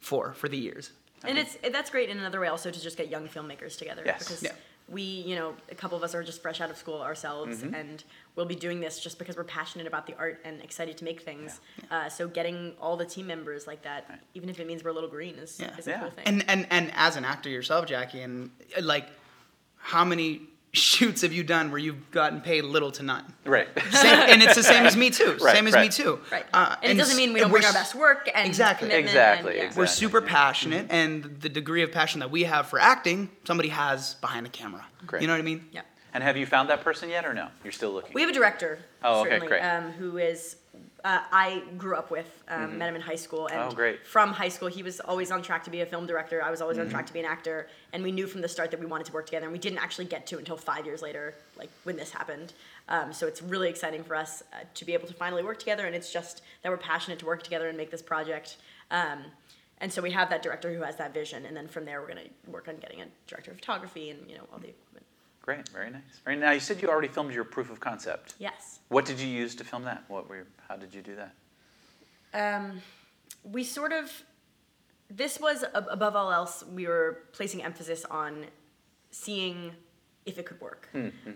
for 0.00 0.32
for 0.34 0.48
the 0.48 0.58
years. 0.58 0.90
And 1.24 1.38
it's 1.38 1.56
that's 1.72 1.90
great 1.90 2.08
in 2.08 2.18
another 2.18 2.40
way 2.40 2.48
also 2.48 2.70
to 2.70 2.80
just 2.80 2.96
get 2.96 3.08
young 3.08 3.28
filmmakers 3.28 3.76
together 3.76 4.02
Yes. 4.04 4.18
because 4.20 4.42
Yeah. 4.42 4.52
we, 4.88 5.02
you 5.02 5.34
know, 5.36 5.54
a 5.70 5.74
couple 5.74 5.96
of 5.98 6.02
us 6.04 6.14
are 6.14 6.22
just 6.22 6.40
fresh 6.40 6.60
out 6.60 6.70
of 6.70 6.76
school 6.76 7.00
ourselves, 7.02 7.58
Mm-hmm. 7.62 7.74
and 7.74 8.04
we'll 8.36 8.46
be 8.46 8.54
doing 8.54 8.80
this 8.80 9.00
just 9.00 9.18
because 9.18 9.36
we're 9.36 9.44
passionate 9.44 9.86
about 9.86 10.06
the 10.06 10.14
art 10.18 10.40
and 10.44 10.62
excited 10.62 10.96
to 10.98 11.04
make 11.04 11.20
things. 11.22 11.60
Uh, 11.90 12.08
so 12.08 12.26
getting 12.28 12.72
all 12.80 12.96
the 12.96 13.04
team 13.04 13.26
members 13.26 13.66
like 13.66 13.82
that, 13.82 14.20
even 14.34 14.48
if 14.48 14.58
it 14.60 14.66
means 14.66 14.82
we're 14.84 14.90
a 14.90 14.94
little 14.94 15.10
green, 15.10 15.34
is, 15.34 15.58
Yeah. 15.60 15.76
is 15.76 15.86
a 15.86 15.90
Yeah. 15.90 16.00
cool 16.00 16.10
thing. 16.10 16.24
And 16.26 16.44
and 16.48 16.66
and 16.70 16.92
as 16.94 17.16
an 17.16 17.24
actor 17.24 17.48
yourself, 17.50 17.86
Jackie, 17.86 18.22
and 18.22 18.50
like, 18.80 19.08
how 19.76 20.04
many 20.04 20.42
shoots 20.78 21.22
have 21.22 21.32
you 21.32 21.42
done 21.42 21.70
where 21.70 21.78
you've 21.78 22.10
gotten 22.10 22.40
paid 22.40 22.64
little 22.64 22.90
to 22.92 23.02
none? 23.02 23.24
Right. 23.44 23.68
Same, 23.90 24.14
and 24.30 24.42
it's 24.42 24.54
the 24.54 24.62
same 24.62 24.84
as 24.86 24.96
me 24.96 25.10
too. 25.20 25.36
Right, 25.40 25.54
same 25.56 25.66
as 25.66 25.74
me 25.74 25.88
too. 25.88 26.20
right. 26.32 26.46
Uh, 26.52 26.76
and, 26.82 26.92
it 26.92 26.96
doesn't 26.96 27.16
mean 27.16 27.32
we 27.32 27.40
and 27.40 27.46
don't 27.46 27.52
we're 27.52 27.58
bring 27.60 27.66
our 27.66 27.72
best 27.72 27.94
work 27.94 28.28
and 28.34 28.46
Exactly. 28.46 28.90
Exactly, 28.90 29.50
And, 29.50 29.56
yeah. 29.58 29.62
exactly. 29.64 29.82
We're 29.82 29.86
super 29.86 30.20
passionate, 30.22 30.86
and 30.90 31.24
the 31.40 31.48
degree 31.48 31.82
of 31.82 31.92
passion 31.92 32.20
that 32.20 32.30
we 32.30 32.44
have 32.44 32.66
for 32.68 32.78
acting, 32.78 33.30
somebody 33.44 33.68
has 33.70 34.14
behind 34.14 34.46
the 34.46 34.50
camera. 34.50 34.84
Great. 35.06 35.22
You 35.22 35.28
know 35.28 35.34
what 35.34 35.40
I 35.40 35.42
mean? 35.44 35.66
Yeah. 35.72 35.82
and 36.14 36.22
have 36.24 36.36
you 36.36 36.46
found 36.46 36.70
that 36.70 36.82
person 36.82 37.08
yet 37.10 37.24
or 37.26 37.34
no? 37.34 37.48
You're 37.64 37.72
still 37.72 37.92
looking. 37.92 38.12
We 38.14 38.22
have 38.22 38.30
a 38.30 38.34
director, 38.34 38.78
Oh, 39.02 39.20
okay, 39.26 39.38
great. 39.38 39.60
um, 39.60 39.92
who 39.92 40.18
is 40.18 40.56
uh, 41.04 41.20
I 41.30 41.62
grew 41.76 41.94
up 41.94 42.10
with, 42.10 42.42
um, 42.48 42.76
met 42.78 42.88
him 42.88 42.96
in 42.96 43.00
high 43.00 43.14
school, 43.16 43.46
and 43.46 43.58
Mm-hmm. 43.58 43.70
Oh, 43.70 43.74
great. 43.74 44.06
from 44.06 44.32
high 44.32 44.48
school 44.48 44.68
he 44.68 44.82
was 44.82 45.00
always 45.00 45.30
on 45.30 45.42
track 45.42 45.64
to 45.64 45.70
be 45.70 45.80
a 45.80 45.86
film 45.86 46.06
director. 46.06 46.42
I 46.42 46.50
was 46.50 46.60
always 46.60 46.76
Mm-hmm. 46.76 46.86
on 46.86 46.90
track 46.90 47.06
to 47.06 47.12
be 47.12 47.20
an 47.20 47.24
actor, 47.26 47.68
and 47.92 48.02
we 48.02 48.10
knew 48.12 48.26
from 48.26 48.40
the 48.40 48.48
start 48.48 48.70
that 48.72 48.80
we 48.80 48.86
wanted 48.86 49.06
to 49.06 49.12
work 49.12 49.26
together. 49.26 49.46
And 49.46 49.52
we 49.52 49.58
didn't 49.58 49.78
actually 49.78 50.06
get 50.06 50.26
to 50.28 50.38
until 50.38 50.56
five 50.56 50.86
years 50.86 51.00
later, 51.02 51.34
like 51.56 51.70
when 51.84 51.96
this 51.96 52.10
happened. 52.10 52.52
Um, 52.88 53.12
so 53.12 53.26
it's 53.26 53.42
really 53.42 53.68
exciting 53.68 54.02
for 54.02 54.16
us 54.16 54.42
uh, 54.52 54.56
to 54.74 54.84
be 54.84 54.92
able 54.94 55.06
to 55.08 55.14
finally 55.14 55.42
work 55.44 55.58
together, 55.58 55.86
and 55.86 55.94
it's 55.94 56.12
just 56.12 56.42
that 56.62 56.70
we're 56.70 56.78
passionate 56.78 57.18
to 57.20 57.26
work 57.26 57.42
together 57.42 57.68
and 57.68 57.76
make 57.76 57.90
this 57.90 58.02
project. 58.02 58.56
Um, 58.90 59.24
and 59.80 59.92
so 59.92 60.02
we 60.02 60.10
have 60.10 60.28
that 60.30 60.42
director 60.42 60.74
who 60.74 60.82
has 60.82 60.96
that 60.96 61.14
vision, 61.14 61.46
and 61.46 61.56
then 61.56 61.68
from 61.68 61.84
there 61.84 62.00
we're 62.00 62.08
going 62.12 62.24
to 62.24 62.50
work 62.50 62.66
on 62.66 62.76
getting 62.78 63.00
a 63.02 63.06
director 63.28 63.50
of 63.52 63.58
photography 63.58 64.10
and 64.10 64.18
you 64.28 64.36
know 64.36 64.42
all 64.52 64.58
the 64.58 64.68
equipment. 64.70 65.04
Great, 65.42 65.68
very 65.68 65.90
nice. 65.90 66.02
Very 66.24 66.36
now 66.36 66.50
you 66.50 66.60
said 66.60 66.82
you 66.82 66.88
already 66.88 67.08
filmed 67.08 67.32
your 67.32 67.44
proof 67.44 67.70
of 67.70 67.78
concept. 67.80 68.34
Yes. 68.38 68.80
What 68.88 69.04
did 69.06 69.20
you 69.20 69.28
use 69.28 69.54
to 69.54 69.64
film 69.64 69.84
that? 69.84 70.02
What 70.08 70.28
were 70.28 70.44
how 70.68 70.76
did 70.76 70.94
you 70.94 71.02
do 71.02 71.16
that? 71.16 71.32
um, 72.34 72.80
we 73.42 73.64
sort 73.64 73.92
of 73.92 74.10
this 75.10 75.40
was 75.40 75.64
ab- 75.74 75.86
above 75.90 76.14
all 76.14 76.30
else 76.30 76.62
we 76.72 76.86
were 76.86 77.20
placing 77.32 77.62
emphasis 77.64 78.04
on 78.10 78.44
seeing 79.10 79.72
if 80.26 80.38
it 80.38 80.44
could 80.44 80.60
work 80.60 80.88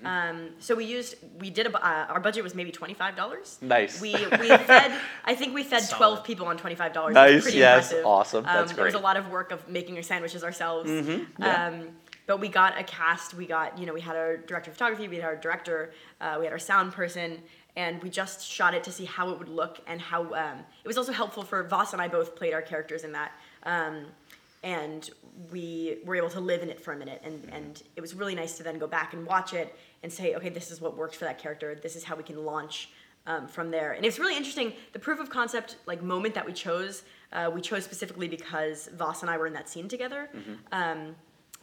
um, 0.05 0.51
so 0.59 0.75
we 0.75 0.85
used 0.85 1.15
we 1.39 1.49
did 1.49 1.67
a, 1.67 1.75
uh, 1.75 2.07
our 2.12 2.21
budget 2.21 2.45
was 2.45 2.55
maybe 2.55 2.71
$25 2.71 3.62
Nice. 3.62 3.99
we, 4.03 4.12
we 4.12 4.49
fed 4.59 4.93
i 5.25 5.35
think 5.35 5.55
we 5.55 5.62
fed 5.62 5.89
12 5.91 6.23
people 6.25 6.47
on 6.47 6.59
$25 6.59 7.12
Nice, 7.15 7.35
was 7.37 7.43
pretty 7.45 7.57
yes, 7.59 7.87
impressive. 7.91 8.05
awesome. 8.07 8.45
um, 8.45 8.55
That's 8.55 8.73
there 8.75 8.85
was 8.85 8.93
a 8.95 8.99
lot 8.99 9.17
of 9.17 9.31
work 9.31 9.51
of 9.51 9.67
making 9.67 9.97
our 9.97 10.03
sandwiches 10.03 10.45
ourselves 10.45 10.91
yeah. 10.91 11.69
um, 11.69 11.89
but 12.27 12.39
we 12.39 12.49
got 12.49 12.79
a 12.79 12.85
cast 12.85 13.33
we 13.33 13.47
got 13.47 13.79
you 13.79 13.87
know 13.87 13.95
we 13.95 14.03
had 14.03 14.15
our 14.17 14.37
director 14.37 14.71
of 14.71 14.77
photography 14.77 15.09
we 15.09 15.17
had 15.17 15.25
our 15.25 15.37
director 15.37 15.95
uh, 16.21 16.37
we 16.39 16.45
had 16.45 16.53
our 16.53 16.59
sound 16.59 16.93
person 16.93 17.39
and 17.76 18.02
we 18.02 18.11
just 18.11 18.47
shot 18.47 18.75
it 18.75 18.85
to 18.85 18.93
see 18.93 19.05
how 19.05 19.31
it 19.31 19.38
would 19.38 19.49
look 19.49 19.81
and 19.87 20.00
how 20.00 20.23
um, 20.35 20.59
it 20.85 20.88
was 20.88 20.99
also 20.99 21.12
helpful 21.12 21.43
for 21.43 21.62
Voss 21.62 21.93
and 21.93 22.02
I 22.02 22.09
both 22.09 22.37
played 22.37 22.52
our 22.52 22.62
characters 22.62 23.05
in 23.05 23.12
that 23.12 23.33
um, 23.64 24.07
and 24.62 25.09
we 25.50 25.99
were 26.05 26.14
able 26.14 26.31
to 26.31 26.41
live 26.41 26.62
in 26.62 26.69
it 26.69 26.81
for 26.81 26.93
a 26.93 26.97
minute 26.97 27.23
and, 27.25 27.49
and 27.52 27.83
it 27.97 28.00
was 28.00 28.14
really 28.14 28.35
nice 28.35 28.57
to 28.59 28.62
then 28.62 28.79
go 28.79 28.87
back 28.87 29.14
and 29.14 29.26
watch 29.26 29.55
it 29.55 29.75
and 30.02 30.12
say 30.12 30.35
okay 30.35 30.49
this 30.49 30.71
is 30.71 30.81
what 30.81 30.97
works 30.97 31.17
for 31.17 31.25
that 31.25 31.38
character. 31.38 31.75
This 31.75 31.97
is 31.97 32.05
how 32.05 32.17
we 32.17 32.23
can 32.23 32.45
launch 32.45 32.91
um, 33.26 33.47
from 33.47 33.71
there. 33.71 33.93
And 33.93 34.05
it's 34.05 34.19
really 34.19 34.37
interesting 34.37 34.73
the 34.93 34.99
proof 34.99 35.21
of 35.21 35.31
concept 35.31 35.76
like 35.87 36.02
moment 36.02 36.35
that 36.35 36.45
we 36.45 36.52
chose 36.52 37.05
uh, 37.33 37.50
we 37.52 37.62
chose 37.62 37.85
specifically 37.85 38.29
because 38.29 38.88
Voss 38.88 39.23
and 39.23 39.31
I 39.31 39.38
were 39.38 39.47
in 39.47 39.55
that 39.55 39.69
scene 39.69 39.88
together. 39.88 40.29
Um, 40.73 41.14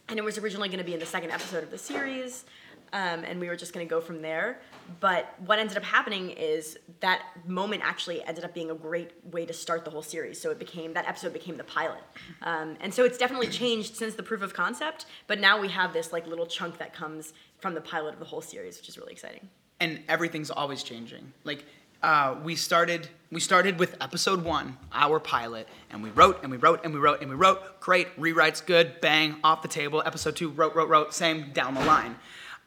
and 0.07 0.17
it 0.17 0.23
was 0.23 0.39
originally 0.39 0.69
going 0.69 0.79
to 0.79 0.83
be 0.83 0.93
in 0.95 0.99
the 0.99 1.05
second 1.05 1.29
episode 1.29 1.63
of 1.63 1.69
the 1.69 1.77
series 1.77 2.45
um, 2.93 3.23
and 3.23 3.39
we 3.39 3.47
were 3.47 3.55
just 3.55 3.73
going 3.73 3.85
to 3.85 3.89
go 3.89 4.01
from 4.01 4.21
there 4.21 4.59
but 4.99 5.35
what 5.45 5.59
ended 5.59 5.77
up 5.77 5.83
happening 5.83 6.31
is 6.31 6.77
that 6.99 7.21
moment 7.45 7.81
actually 7.83 8.23
ended 8.25 8.43
up 8.43 8.53
being 8.53 8.71
a 8.71 8.75
great 8.75 9.11
way 9.31 9.45
to 9.45 9.53
start 9.53 9.85
the 9.85 9.91
whole 9.91 10.01
series 10.03 10.39
so 10.39 10.49
it 10.51 10.59
became 10.59 10.93
that 10.93 11.07
episode 11.07 11.33
became 11.33 11.57
the 11.57 11.63
pilot 11.63 12.01
um, 12.41 12.75
and 12.81 12.93
so 12.93 13.03
it's 13.05 13.17
definitely 13.17 13.47
changed 13.47 13.95
since 13.95 14.15
the 14.15 14.23
proof 14.23 14.41
of 14.41 14.53
concept 14.53 15.05
but 15.27 15.39
now 15.39 15.59
we 15.59 15.67
have 15.67 15.93
this 15.93 16.11
like 16.11 16.25
little 16.27 16.45
chunk 16.45 16.77
that 16.77 16.93
comes 16.93 17.33
from 17.59 17.73
the 17.73 17.81
pilot 17.81 18.13
of 18.13 18.19
the 18.19 18.25
whole 18.25 18.41
series 18.41 18.77
which 18.77 18.89
is 18.89 18.97
really 18.97 19.11
exciting 19.11 19.49
and 19.79 20.01
everything's 20.07 20.51
always 20.51 20.83
changing. 20.83 21.33
Like 21.43 21.65
uh, 22.03 22.35
we 22.43 22.55
started, 22.55 23.07
we 23.31 23.39
started 23.39 23.79
with 23.79 23.95
episode 24.01 24.43
one, 24.43 24.77
our 24.93 25.19
pilot, 25.19 25.67
and 25.89 26.03
we 26.03 26.09
wrote 26.09 26.39
and 26.43 26.51
we 26.51 26.57
wrote 26.57 26.83
and 26.83 26.93
we 26.93 26.99
wrote 26.99 27.21
and 27.21 27.29
we 27.29 27.35
wrote. 27.35 27.79
Great 27.79 28.15
rewrites, 28.19 28.65
good, 28.65 29.01
bang, 29.01 29.37
off 29.43 29.61
the 29.61 29.67
table. 29.67 30.03
Episode 30.05 30.35
two, 30.35 30.49
wrote, 30.49 30.75
wrote, 30.75 30.89
wrote, 30.89 31.13
same 31.13 31.51
down 31.51 31.73
the 31.73 31.85
line. 31.85 32.15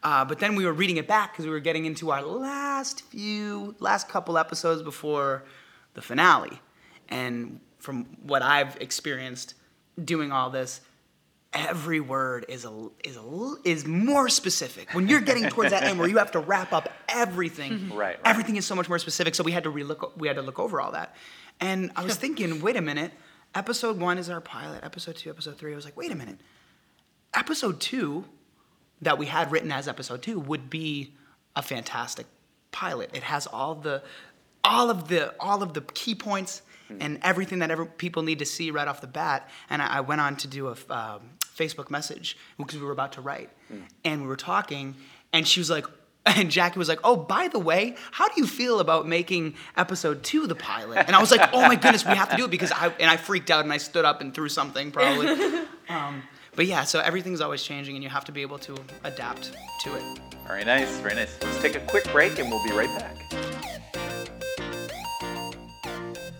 Uh, 0.02 0.24
but 0.24 0.38
then 0.40 0.56
we 0.56 0.64
were 0.64 0.72
reading 0.72 0.96
it 0.96 1.06
back 1.06 1.32
because 1.32 1.44
we 1.44 1.50
were 1.52 1.60
getting 1.60 1.84
into 1.84 2.10
our 2.10 2.22
last 2.22 3.02
few, 3.02 3.74
last 3.78 4.08
couple 4.08 4.36
episodes 4.36 4.82
before 4.82 5.44
the 5.94 6.02
finale, 6.02 6.60
and 7.08 7.60
from 7.78 8.04
what 8.22 8.42
I've 8.42 8.76
experienced 8.80 9.54
doing 10.02 10.32
all 10.32 10.50
this, 10.50 10.80
every 11.52 12.00
word 12.00 12.46
is 12.48 12.64
a 12.64 12.88
is 13.04 13.16
a 13.16 13.54
is 13.64 13.84
more 13.86 14.28
specific. 14.28 14.88
When 14.92 15.06
you're 15.08 15.20
getting 15.20 15.48
towards 15.48 15.70
that 15.70 15.82
end 15.84 15.98
where 15.98 16.08
you 16.08 16.18
have 16.18 16.32
to 16.32 16.40
wrap 16.40 16.72
up 16.72 16.88
everything, 17.08 17.90
Right, 17.90 17.96
right. 17.98 18.18
everything 18.24 18.56
is 18.56 18.66
so 18.66 18.74
much 18.74 18.88
more 18.88 18.98
specific. 18.98 19.34
So 19.34 19.44
we 19.44 19.52
had 19.52 19.64
to 19.64 19.70
relook 19.70 20.16
we 20.16 20.26
had 20.26 20.36
to 20.36 20.42
look 20.42 20.58
over 20.58 20.80
all 20.80 20.92
that. 20.92 21.14
And 21.60 21.92
I 21.94 22.02
was 22.02 22.16
thinking, 22.22 22.60
wait 22.60 22.76
a 22.76 22.80
minute, 22.80 23.12
episode 23.54 24.00
one 24.00 24.18
is 24.18 24.30
our 24.30 24.40
pilot, 24.40 24.82
episode 24.82 25.16
two, 25.16 25.30
episode 25.30 25.58
three. 25.58 25.72
I 25.72 25.76
was 25.76 25.84
like, 25.84 25.96
wait 25.96 26.10
a 26.10 26.16
minute. 26.16 26.38
Episode 27.34 27.80
two 27.80 28.24
that 29.02 29.18
we 29.18 29.26
had 29.26 29.52
written 29.52 29.70
as 29.70 29.88
episode 29.88 30.22
two 30.22 30.40
would 30.40 30.70
be 30.70 31.12
a 31.54 31.62
fantastic 31.62 32.26
pilot. 32.70 33.10
It 33.12 33.24
has 33.24 33.46
all 33.46 33.74
the 33.74 34.02
all 34.64 34.90
of 34.90 35.08
the 35.08 35.34
all 35.38 35.62
of 35.62 35.74
the 35.74 35.80
key 35.80 36.14
points 36.14 36.62
and 37.00 37.18
everything 37.22 37.60
that 37.60 37.70
ever 37.70 37.86
people 37.86 38.22
need 38.22 38.38
to 38.38 38.44
see 38.46 38.70
right 38.70 38.86
off 38.86 39.00
the 39.00 39.06
bat. 39.06 39.48
And 39.70 39.80
I, 39.80 39.98
I 39.98 40.00
went 40.00 40.20
on 40.20 40.36
to 40.36 40.48
do 40.48 40.68
a 40.68 40.76
um, 40.90 41.20
Facebook 41.42 41.90
message 41.90 42.36
because 42.58 42.78
we 42.78 42.84
were 42.84 42.92
about 42.92 43.12
to 43.12 43.20
write, 43.20 43.50
and 44.04 44.22
we 44.22 44.28
were 44.28 44.36
talking, 44.36 44.96
and 45.32 45.46
she 45.46 45.60
was 45.60 45.70
like. 45.70 45.86
And 46.24 46.52
Jackie 46.52 46.78
was 46.78 46.88
like, 46.88 47.00
"Oh, 47.02 47.16
by 47.16 47.48
the 47.48 47.58
way, 47.58 47.96
how 48.12 48.28
do 48.28 48.34
you 48.36 48.46
feel 48.46 48.78
about 48.78 49.08
making 49.08 49.56
episode 49.76 50.22
two 50.22 50.46
the 50.46 50.54
pilot?" 50.54 50.98
And 51.08 51.16
I 51.16 51.20
was 51.20 51.32
like, 51.32 51.52
"Oh 51.52 51.62
my 51.62 51.74
goodness, 51.74 52.06
we 52.06 52.14
have 52.14 52.30
to 52.30 52.36
do 52.36 52.44
it 52.44 52.50
because 52.52 52.70
I." 52.70 52.94
And 53.00 53.10
I 53.10 53.16
freaked 53.16 53.50
out 53.50 53.64
and 53.64 53.72
I 53.72 53.78
stood 53.78 54.04
up 54.04 54.20
and 54.20 54.32
threw 54.32 54.48
something 54.48 54.92
probably. 54.92 55.26
um, 55.88 56.22
but 56.54 56.66
yeah, 56.66 56.84
so 56.84 57.00
everything's 57.00 57.40
always 57.40 57.62
changing, 57.62 57.94
and 57.96 58.04
you 58.04 58.10
have 58.10 58.24
to 58.26 58.32
be 58.32 58.42
able 58.42 58.58
to 58.58 58.76
adapt 59.04 59.52
to 59.80 59.94
it. 59.96 60.02
Very 60.46 60.64
nice, 60.64 60.98
very 60.98 61.14
nice. 61.14 61.38
Let's 61.42 61.62
take 61.62 61.76
a 61.76 61.80
quick 61.80 62.10
break 62.12 62.38
and 62.38 62.50
we'll 62.50 62.62
be 62.64 62.72
right 62.72 62.88
back. 62.98 63.16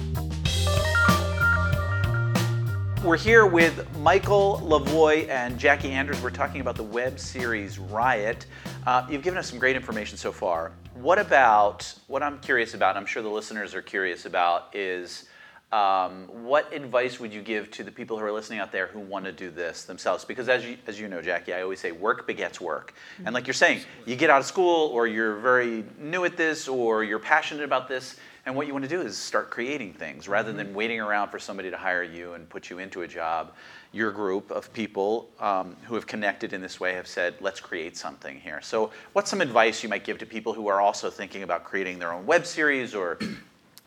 We're 3.02 3.16
here 3.16 3.46
with 3.46 3.96
Michael 4.00 4.60
Lavoie 4.62 5.26
and 5.30 5.58
Jackie 5.58 5.90
Andrews. 5.90 6.20
We're 6.20 6.28
talking 6.28 6.60
about 6.60 6.76
the 6.76 6.82
web 6.82 7.18
series 7.18 7.78
Riot. 7.78 8.44
Uh, 8.86 9.06
you've 9.08 9.22
given 9.22 9.38
us 9.38 9.48
some 9.48 9.58
great 9.58 9.74
information 9.74 10.18
so 10.18 10.30
far. 10.30 10.72
What 10.92 11.18
about, 11.18 11.94
what 12.08 12.22
I'm 12.22 12.38
curious 12.40 12.74
about, 12.74 12.98
I'm 12.98 13.06
sure 13.06 13.22
the 13.22 13.28
listeners 13.30 13.74
are 13.74 13.80
curious 13.80 14.26
about, 14.26 14.76
is 14.76 15.30
um, 15.72 16.24
what 16.44 16.70
advice 16.74 17.18
would 17.18 17.32
you 17.32 17.40
give 17.40 17.70
to 17.70 17.84
the 17.84 17.90
people 17.90 18.18
who 18.18 18.24
are 18.24 18.32
listening 18.32 18.58
out 18.58 18.70
there 18.70 18.88
who 18.88 19.00
want 19.00 19.24
to 19.24 19.32
do 19.32 19.50
this 19.50 19.84
themselves? 19.84 20.26
Because 20.26 20.50
as 20.50 20.66
you, 20.66 20.76
as 20.86 21.00
you 21.00 21.08
know, 21.08 21.22
Jackie, 21.22 21.54
I 21.54 21.62
always 21.62 21.80
say 21.80 21.92
work 21.92 22.26
begets 22.26 22.60
work. 22.60 22.92
And 23.24 23.32
like 23.34 23.46
you're 23.46 23.54
saying, 23.54 23.80
you 24.04 24.14
get 24.14 24.28
out 24.28 24.40
of 24.40 24.46
school 24.46 24.88
or 24.88 25.06
you're 25.06 25.36
very 25.36 25.84
new 25.98 26.26
at 26.26 26.36
this 26.36 26.68
or 26.68 27.02
you're 27.02 27.18
passionate 27.18 27.64
about 27.64 27.88
this, 27.88 28.16
and 28.50 28.56
what 28.56 28.66
you 28.66 28.72
want 28.72 28.82
to 28.82 28.88
do 28.88 29.00
is 29.00 29.16
start 29.16 29.48
creating 29.48 29.92
things 29.92 30.26
rather 30.26 30.50
Mm-hmm. 30.50 30.58
than 30.58 30.74
waiting 30.74 31.00
around 31.00 31.28
for 31.28 31.38
somebody 31.38 31.70
to 31.70 31.76
hire 31.76 32.02
you 32.02 32.34
and 32.34 32.48
put 32.48 32.68
you 32.68 32.80
into 32.80 33.02
a 33.02 33.06
job. 33.06 33.52
Your 33.92 34.10
group 34.10 34.50
of 34.50 34.72
people 34.72 35.28
um, 35.38 35.76
who 35.84 35.94
have 35.94 36.08
connected 36.08 36.52
in 36.52 36.60
this 36.60 36.80
way 36.80 36.94
have 36.94 37.06
said, 37.06 37.34
let's 37.40 37.60
create 37.60 37.96
something 37.96 38.40
here. 38.40 38.60
So, 38.60 38.90
what's 39.12 39.30
some 39.30 39.40
advice 39.40 39.84
you 39.84 39.88
might 39.88 40.02
give 40.02 40.18
to 40.18 40.26
people 40.26 40.52
who 40.52 40.66
are 40.66 40.80
also 40.80 41.10
thinking 41.10 41.44
about 41.44 41.62
creating 41.62 42.00
their 42.00 42.12
own 42.12 42.26
web 42.26 42.44
series 42.44 42.92
or, 42.92 43.18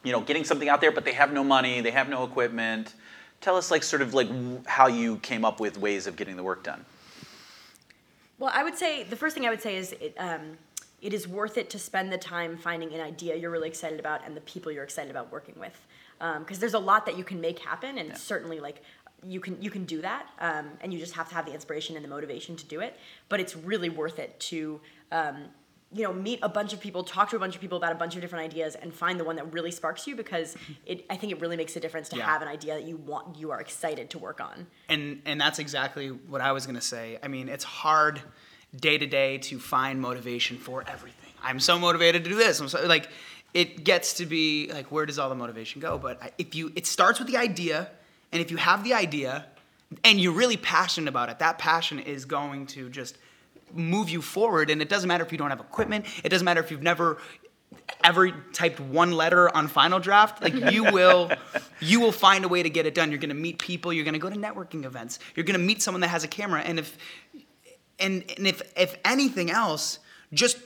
you 0.04 0.14
know, 0.14 0.22
getting 0.22 0.46
something 0.46 0.70
out 0.70 0.80
there, 0.80 0.94
but 0.94 1.04
they 1.04 1.12
have 1.12 1.34
no 1.34 1.44
money, 1.44 1.82
they 1.82 1.92
have 1.92 2.08
no 2.08 2.24
equipment? 2.24 2.94
Tell 3.42 3.58
us, 3.58 3.70
like, 3.70 3.84
sort 3.84 4.02
of 4.02 4.14
like 4.14 4.30
how 4.66 4.88
you 4.88 5.18
came 5.18 5.44
up 5.44 5.60
with 5.60 5.78
ways 5.78 6.08
of 6.08 6.16
getting 6.16 6.38
the 6.38 6.44
work 6.44 6.64
done. 6.64 6.86
Well, 8.40 8.52
I 8.54 8.64
would 8.64 8.78
say 8.78 9.04
the 9.04 9.18
first 9.18 9.36
thing 9.36 9.46
I 9.46 9.50
would 9.50 9.62
say 9.62 9.76
is 9.76 9.92
it, 9.92 10.16
um, 10.18 10.58
it 11.04 11.14
is 11.14 11.28
worth 11.28 11.58
it 11.58 11.70
to 11.72 11.78
spend 11.78 12.12
the 12.12 12.18
time 12.18 12.58
finding 12.58 12.94
an 12.94 13.02
idea 13.02 13.36
you're 13.36 13.52
really 13.52 13.68
excited 13.68 14.00
about 14.00 14.26
and 14.26 14.36
the 14.36 14.42
people 14.42 14.72
you're 14.72 14.84
excited 14.86 15.12
about 15.12 15.32
working 15.32 15.56
with, 15.60 15.78
because 16.40 16.60
there's 16.60 16.74
a 16.74 16.80
lot 16.80 17.06
that 17.06 17.18
you 17.18 17.24
can 17.24 17.40
make 17.42 17.60
happen, 17.60 17.98
and 17.98 18.18
certainly 18.18 18.60
like 18.60 18.82
you 19.26 19.40
can 19.40 19.62
you 19.62 19.70
can 19.70 19.86
do 19.86 20.02
that, 20.02 20.26
um, 20.40 20.66
and 20.82 20.94
you 20.94 21.00
just 21.00 21.14
have 21.14 21.28
to 21.30 21.36
have 21.36 21.46
the 21.46 21.54
inspiration 21.54 21.96
and 21.98 22.04
the 22.04 22.10
motivation 22.10 22.56
to 22.56 22.66
do 22.66 22.80
it. 22.80 22.98
But 23.30 23.40
it's 23.42 23.56
really 23.56 23.90
worth 23.90 24.18
it 24.20 24.40
to. 24.52 24.82
Um, 25.12 25.38
you 25.96 26.02
know, 26.02 26.12
meet 26.12 26.40
a 26.42 26.50
bunch 26.50 26.74
of 26.74 26.80
people, 26.80 27.04
talk 27.04 27.30
to 27.30 27.36
a 27.36 27.40
bunch 27.40 27.54
of 27.54 27.62
people 27.62 27.78
about 27.78 27.92
a 27.92 27.96
bunch 27.96 28.16
of 28.16 28.22
different 28.22 28.44
ideas, 28.44 28.74
and 28.74 28.92
find 28.92 29.20
the 29.20 29.24
one 29.24 29.36
that 29.36 29.54
really 29.54 29.70
sparks 29.70 30.08
you 30.08 30.16
because 30.16 30.58
it. 30.88 31.06
I 31.08 31.16
think 31.16 31.32
it 31.32 31.40
really 31.40 31.56
makes 31.56 31.76
a 31.76 31.80
difference 31.80 32.10
to 32.10 32.16
Yeah. 32.18 32.26
have 32.26 32.42
an 32.42 32.48
idea 32.48 32.74
that 32.74 32.86
you 32.88 32.98
want, 32.98 33.38
you 33.38 33.52
are 33.52 33.62
excited 33.62 34.10
to 34.10 34.18
work 34.18 34.42
on. 34.42 34.66
and 34.90 35.22
and 35.26 35.40
that's 35.40 35.60
exactly 35.60 36.08
what 36.08 36.42
I 36.42 36.52
was 36.52 36.66
gonna 36.66 36.82
say. 36.82 37.20
I 37.22 37.28
mean, 37.28 37.48
it's 37.48 37.64
hard 37.64 38.22
day 38.76 38.98
to 38.98 39.06
day 39.06 39.38
to 39.40 39.60
find 39.60 40.02
motivation 40.02 40.58
for 40.58 40.84
everything. 40.88 41.30
I'm 41.44 41.60
so 41.60 41.78
motivated 41.78 42.24
to 42.24 42.30
do 42.30 42.36
this. 42.36 42.60
I'm 42.60 42.70
so 42.70 42.86
like, 42.86 43.10
it 43.54 43.84
gets 43.84 44.16
to 44.16 44.26
be 44.26 44.72
like, 44.72 44.92
where 44.92 45.06
does 45.06 45.20
all 45.20 45.30
the 45.30 45.36
motivation 45.36 45.82
go? 45.82 45.98
But 45.98 46.34
if 46.38 46.56
you, 46.56 46.72
it 46.76 46.88
starts 46.88 47.20
with 47.20 47.28
the 47.28 47.38
idea, 47.38 47.90
and 48.32 48.42
if 48.42 48.50
you 48.50 48.58
have 48.58 48.84
the 48.84 48.94
idea, 48.94 49.46
and 50.04 50.20
you're 50.20 50.34
really 50.34 50.58
passionate 50.58 51.08
about 51.08 51.30
it, 51.30 51.40
that 51.40 51.60
passion 51.60 52.00
is 52.00 52.26
going 52.26 52.66
to 52.68 52.90
just 52.90 53.18
move 53.74 54.10
you 54.10 54.22
forward. 54.22 54.70
And 54.70 54.82
it 54.82 54.90
doesn't 54.90 55.08
matter 55.08 55.24
if 55.24 55.32
you 55.32 55.38
don't 55.38 55.50
have 55.50 55.60
equipment. 55.60 56.06
It 56.24 56.30
doesn't 56.30 56.46
matter 56.46 56.62
if 56.62 56.72
you've 56.72 56.82
never 56.82 57.20
ever 58.04 58.32
typed 58.54 58.80
one 58.80 59.12
letter 59.12 59.54
on 59.56 59.68
final 59.68 60.00
draft 60.00 60.42
like 60.44 60.54
you 60.72 60.84
will 60.92 61.32
you 61.80 62.00
will 62.00 62.12
find 62.12 62.46
a 62.46 62.48
way 62.48 62.62
to 62.62 62.70
get 62.70 62.86
it 62.86 62.94
done 62.94 63.10
you're 63.10 63.20
going 63.20 63.30
to 63.30 63.36
meet 63.36 63.58
people 63.58 63.92
you're 63.92 64.04
going 64.04 64.14
to 64.14 64.20
go 64.20 64.30
to 64.30 64.36
networking 64.36 64.86
events 64.86 65.20
you're 65.36 65.44
going 65.44 65.60
to 65.60 65.66
meet 65.66 65.82
someone 65.82 66.02
that 66.02 66.08
has 66.08 66.24
a 66.24 66.28
camera 66.28 66.62
and 66.62 66.80
if 66.80 66.98
and, 68.00 68.24
and 68.38 68.48
if 68.48 68.62
if 68.76 68.98
anything 69.06 69.52
else 69.52 70.00
just 70.34 70.58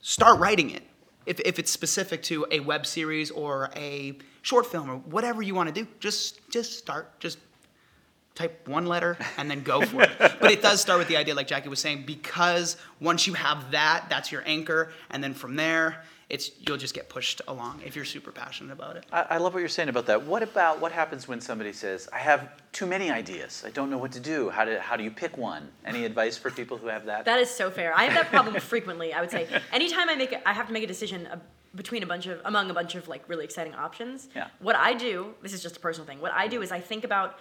start 0.00 0.38
writing 0.40 0.70
it 0.70 0.82
if, 1.26 1.38
if 1.40 1.58
it's 1.58 1.70
specific 1.70 2.22
to 2.24 2.46
a 2.50 2.60
web 2.60 2.86
series 2.86 3.30
or 3.30 3.70
a 3.76 4.14
short 4.42 4.66
film 4.66 4.90
or 4.90 4.96
whatever 4.96 5.42
you 5.42 5.54
want 5.54 5.72
to 5.72 5.82
do 5.82 5.88
just 6.00 6.40
just 6.50 6.78
start 6.78 7.18
just 7.20 7.38
type 8.34 8.66
one 8.66 8.86
letter 8.86 9.18
and 9.36 9.50
then 9.50 9.62
go 9.62 9.82
for 9.82 10.02
it. 10.02 10.10
but 10.18 10.50
it 10.50 10.62
does 10.62 10.80
start 10.80 10.98
with 10.98 11.08
the 11.08 11.16
idea, 11.16 11.34
like 11.34 11.46
Jackie 11.46 11.68
was 11.68 11.80
saying, 11.80 12.04
because 12.06 12.76
once 13.00 13.26
you 13.26 13.34
have 13.34 13.70
that, 13.72 14.06
that's 14.08 14.32
your 14.32 14.42
anchor, 14.46 14.92
and 15.10 15.22
then 15.22 15.34
from 15.34 15.56
there, 15.56 16.02
it's 16.32 16.50
you'll 16.66 16.78
just 16.78 16.94
get 16.94 17.10
pushed 17.10 17.42
along 17.46 17.82
if 17.84 17.94
you're 17.94 18.06
super 18.06 18.32
passionate 18.32 18.72
about 18.72 18.96
it. 18.96 19.04
I, 19.12 19.26
I 19.34 19.36
love 19.36 19.52
what 19.52 19.60
you're 19.60 19.68
saying 19.68 19.90
about 19.90 20.06
that. 20.06 20.24
What 20.24 20.42
about 20.42 20.80
what 20.80 20.90
happens 20.90 21.28
when 21.28 21.42
somebody 21.42 21.74
says, 21.74 22.08
"I 22.10 22.18
have 22.18 22.48
too 22.72 22.86
many 22.86 23.10
ideas. 23.10 23.62
I 23.66 23.70
don't 23.70 23.90
know 23.90 23.98
what 23.98 24.12
to 24.12 24.20
do. 24.20 24.48
How 24.48 24.64
do 24.64 24.78
how 24.78 24.96
do 24.96 25.04
you 25.04 25.10
pick 25.10 25.36
one?" 25.36 25.68
Any 25.84 26.06
advice 26.06 26.38
for 26.38 26.50
people 26.50 26.78
who 26.78 26.86
have 26.86 27.04
that? 27.04 27.26
That 27.26 27.38
is 27.38 27.50
so 27.50 27.70
fair. 27.70 27.94
I 27.94 28.04
have 28.04 28.14
that 28.14 28.30
problem 28.30 28.58
frequently. 28.74 29.12
I 29.12 29.20
would 29.20 29.30
say 29.30 29.46
anytime 29.72 30.08
I 30.08 30.14
make, 30.14 30.32
a, 30.32 30.48
I 30.48 30.54
have 30.54 30.66
to 30.68 30.72
make 30.72 30.84
a 30.84 30.86
decision 30.86 31.28
between 31.74 32.02
a 32.02 32.06
bunch 32.06 32.26
of, 32.26 32.40
among 32.46 32.70
a 32.70 32.74
bunch 32.74 32.94
of 32.94 33.08
like 33.08 33.28
really 33.28 33.44
exciting 33.44 33.74
options. 33.74 34.28
Yeah. 34.34 34.48
What 34.60 34.76
I 34.76 34.94
do, 34.94 35.34
this 35.42 35.52
is 35.52 35.62
just 35.62 35.76
a 35.76 35.80
personal 35.80 36.06
thing. 36.06 36.20
What 36.20 36.32
I 36.32 36.48
do 36.48 36.62
is 36.62 36.72
I 36.72 36.80
think 36.80 37.04
about, 37.04 37.38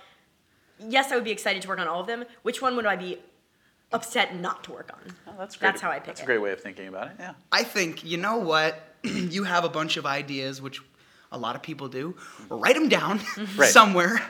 yes, 0.80 1.12
I 1.12 1.16
would 1.16 1.24
be 1.24 1.32
excited 1.32 1.62
to 1.62 1.68
work 1.68 1.80
on 1.80 1.88
all 1.88 2.02
of 2.02 2.08
them. 2.08 2.26
Which 2.44 2.62
one 2.62 2.76
would 2.76 2.86
I 2.86 2.96
be 2.96 3.20
upset 3.94 4.40
not 4.40 4.64
to 4.66 4.72
work 4.72 4.92
on? 4.94 5.14
Oh, 5.28 5.34
that's 5.38 5.56
great. 5.56 5.70
That's 5.70 5.82
how 5.82 5.90
I 5.90 5.98
pick 5.98 6.06
That's 6.08 6.20
it. 6.22 6.24
a 6.24 6.26
great 6.26 6.42
way 6.42 6.52
of 6.52 6.62
thinking 6.62 6.88
about 6.88 7.08
it. 7.08 7.14
Yeah. 7.20 7.34
I 7.52 7.64
think 7.64 8.04
you 8.04 8.18
know 8.18 8.38
what 8.38 8.82
you 9.04 9.44
have 9.44 9.64
a 9.64 9.70
bunch 9.70 9.98
of 9.98 10.06
ideas, 10.06 10.62
which 10.62 10.82
a 11.32 11.38
lot 11.38 11.56
of 11.56 11.62
people 11.62 11.88
do. 11.88 12.16
Write 12.50 12.76
them 12.76 12.90
down 12.90 13.22
Right. 13.56 13.70
somewhere, 13.70 14.22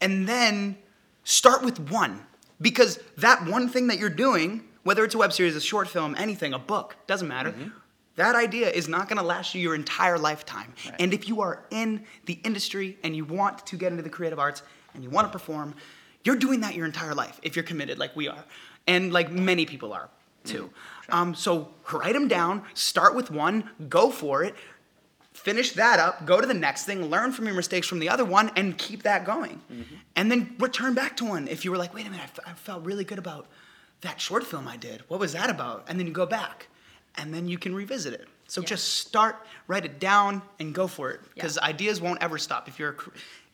and 0.00 0.28
then 0.28 0.76
start 1.24 1.62
with 1.64 1.78
one 1.90 2.24
because 2.60 2.98
that 3.18 3.46
one 3.46 3.68
thing 3.68 3.88
that 3.88 3.98
you're 3.98 4.08
doing, 4.10 4.64
whether 4.82 5.04
it's 5.04 5.14
a 5.14 5.18
web 5.18 5.32
series, 5.32 5.54
a 5.56 5.60
short 5.60 5.88
film, 5.88 6.14
anything, 6.18 6.52
a 6.52 6.58
book, 6.58 6.96
doesn't 7.06 7.28
matter. 7.28 7.50
Mm-hmm. 7.50 7.68
That 8.16 8.34
idea 8.34 8.68
is 8.68 8.88
not 8.88 9.08
going 9.08 9.18
to 9.18 9.24
last 9.24 9.54
you 9.54 9.60
your 9.60 9.76
entire 9.76 10.18
lifetime. 10.18 10.74
Right. 10.84 10.96
And 10.98 11.14
if 11.14 11.28
you 11.28 11.40
are 11.40 11.64
in 11.70 12.04
the 12.26 12.40
industry 12.42 12.98
and 13.04 13.14
you 13.14 13.24
want 13.24 13.64
to 13.66 13.76
get 13.76 13.92
into 13.92 14.02
the 14.02 14.10
creative 14.10 14.40
arts 14.40 14.62
and 14.92 15.04
you 15.04 15.10
want 15.10 15.28
to 15.28 15.32
perform, 15.32 15.74
you're 16.24 16.34
doing 16.34 16.60
that 16.62 16.74
your 16.74 16.84
entire 16.84 17.14
life 17.14 17.38
if 17.44 17.54
you're 17.54 17.62
committed, 17.62 17.96
like 17.96 18.16
we 18.16 18.26
are, 18.26 18.44
and 18.88 19.12
like 19.12 19.30
many 19.30 19.64
people 19.66 19.92
are 19.92 20.08
too. 20.44 20.70
Um, 21.10 21.34
so 21.34 21.68
write 21.92 22.14
them 22.14 22.26
down, 22.26 22.62
start 22.74 23.14
with 23.14 23.30
one, 23.30 23.70
go 23.88 24.10
for 24.10 24.42
it, 24.42 24.54
finish 25.32 25.72
that 25.72 25.98
up, 26.00 26.26
go 26.26 26.40
to 26.40 26.46
the 26.46 26.54
next 26.54 26.84
thing, 26.84 27.06
learn 27.06 27.32
from 27.32 27.46
your 27.46 27.54
mistakes 27.54 27.86
from 27.86 27.98
the 28.00 28.08
other 28.08 28.24
one, 28.24 28.50
and 28.56 28.76
keep 28.76 29.02
that 29.04 29.24
going. 29.24 29.60
And 30.16 30.30
then 30.30 30.56
return 30.58 30.94
back 30.94 31.16
to 31.18 31.24
one. 31.24 31.46
If 31.48 31.64
you 31.64 31.70
were 31.70 31.76
like, 31.78 31.94
wait 31.94 32.06
a 32.06 32.10
minute, 32.10 32.24
I, 32.24 32.24
f- 32.24 32.40
I 32.46 32.52
felt 32.54 32.84
really 32.84 33.04
good 33.04 33.18
about 33.18 33.46
that 34.00 34.20
short 34.20 34.44
film 34.44 34.66
I 34.68 34.76
did. 34.76 35.02
What 35.08 35.20
was 35.20 35.32
that 35.32 35.48
about? 35.50 35.84
And 35.88 35.98
then 35.98 36.06
you 36.06 36.12
go 36.12 36.26
back, 36.26 36.66
and 37.16 37.32
then 37.32 37.46
you 37.48 37.58
can 37.58 37.74
revisit 37.74 38.12
it. 38.14 38.26
So 38.48 38.60
Yeah. 38.60 38.66
just 38.68 38.94
start, 38.94 39.36
write 39.66 39.84
it 39.84 39.98
down, 40.00 40.42
and 40.58 40.74
go 40.74 40.86
for 40.86 41.10
it. 41.10 41.20
Yeah. 41.20 41.30
Because 41.34 41.58
ideas 41.58 42.00
won't 42.00 42.22
ever 42.22 42.38
stop. 42.38 42.66
If 42.68 42.78
you're, 42.78 42.96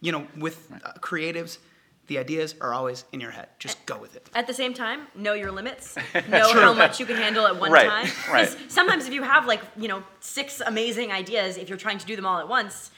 you 0.01 0.13
know, 0.13 0.27
with 0.39 0.71
uh, 0.85 0.93
creatives, 1.01 1.59
the 2.07 2.19
ideas 2.19 2.55
are 2.61 2.75
always 2.75 3.05
in 3.13 3.21
your 3.21 3.31
head. 3.31 3.49
Just 3.59 3.85
go 3.87 3.97
with 3.99 4.15
it. 4.17 4.29
At 4.35 4.47
the 4.47 4.55
same 4.55 4.75
time, 4.75 5.07
know 5.15 5.33
your 5.35 5.51
limits. 5.51 5.97
Know 6.29 6.53
how 6.53 6.73
much 6.75 7.01
you 7.01 7.07
can 7.07 7.17
handle 7.17 7.47
at 7.47 7.57
one 7.59 7.71
Right, 7.73 7.89
time. 7.89 8.07
right. 8.33 8.47
'Cause 8.49 8.57
Sometimes 8.69 9.07
if 9.07 9.13
you 9.15 9.23
have 9.23 9.47
like, 9.47 9.63
you 9.77 9.89
know, 9.89 10.03
six 10.21 10.61
amazing 10.65 11.13
ideas, 11.13 11.57
if 11.57 11.69
you're 11.69 11.79
trying 11.79 11.99
to 11.99 12.07
do 12.07 12.15
them 12.17 12.27
all 12.27 12.39
at 12.39 12.49
once, 12.49 12.91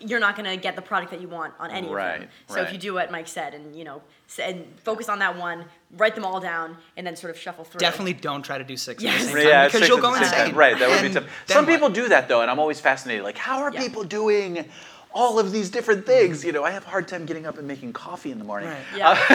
you're 0.00 0.18
not 0.20 0.34
going 0.36 0.50
to 0.50 0.56
get 0.56 0.74
the 0.74 0.82
product 0.82 1.12
that 1.12 1.20
you 1.20 1.28
want 1.28 1.54
on 1.60 1.70
any 1.70 1.86
of 1.86 1.92
Right, 1.92 2.20
them. 2.20 2.28
So 2.48 2.56
right. 2.56 2.64
if 2.66 2.72
you 2.72 2.78
do 2.78 2.92
what 2.94 3.12
Mike 3.12 3.28
said 3.28 3.54
and, 3.54 3.76
you 3.76 3.84
know, 3.84 4.02
and 4.42 4.66
focus 4.82 5.08
on 5.08 5.20
that 5.20 5.36
one, 5.36 5.64
write 5.96 6.14
them 6.16 6.24
all 6.24 6.40
down 6.40 6.76
and 6.96 7.06
then 7.06 7.14
sort 7.14 7.30
of 7.30 7.38
shuffle 7.38 7.64
through. 7.64 7.78
Definitely 7.78 8.14
don't 8.14 8.42
try 8.42 8.58
to 8.58 8.64
do 8.64 8.76
six 8.76 9.00
Yes. 9.02 9.14
at 9.14 9.18
the 9.18 9.24
same 9.26 9.36
time 9.36 9.46
Yeah, 9.46 9.66
because 9.68 9.88
you'll 9.88 9.98
go 10.00 10.12
the 10.12 10.18
time. 10.24 10.24
insane. 10.40 10.54
Right, 10.56 10.76
that 10.78 10.88
would 10.90 11.02
be 11.02 11.14
tough. 11.14 11.24
then 11.46 11.54
Some 11.56 11.66
what? 11.66 11.72
people 11.72 11.88
do 11.90 12.08
that 12.08 12.28
though, 12.28 12.40
and 12.42 12.50
I'm 12.50 12.58
always 12.58 12.80
fascinated. 12.80 13.22
Like, 13.24 13.38
how 13.38 13.60
are 13.62 13.70
Yeah. 13.72 13.80
people 13.80 14.02
doing 14.02 14.68
all 15.14 15.38
of 15.38 15.52
these 15.52 15.70
different 15.70 16.06
things? 16.06 16.42
Mm. 16.42 16.46
You 16.46 16.52
know, 16.52 16.64
I 16.64 16.70
have 16.70 16.84
a 16.84 16.88
hard 16.88 17.08
time 17.08 17.26
getting 17.26 17.46
up 17.46 17.58
and 17.58 17.66
making 17.66 17.92
coffee 17.92 18.30
in 18.30 18.38
the 18.38 18.44
morning. 18.44 18.68
Right. 18.68 18.82
Yeah. 18.96 19.10
Uh, 19.10 19.14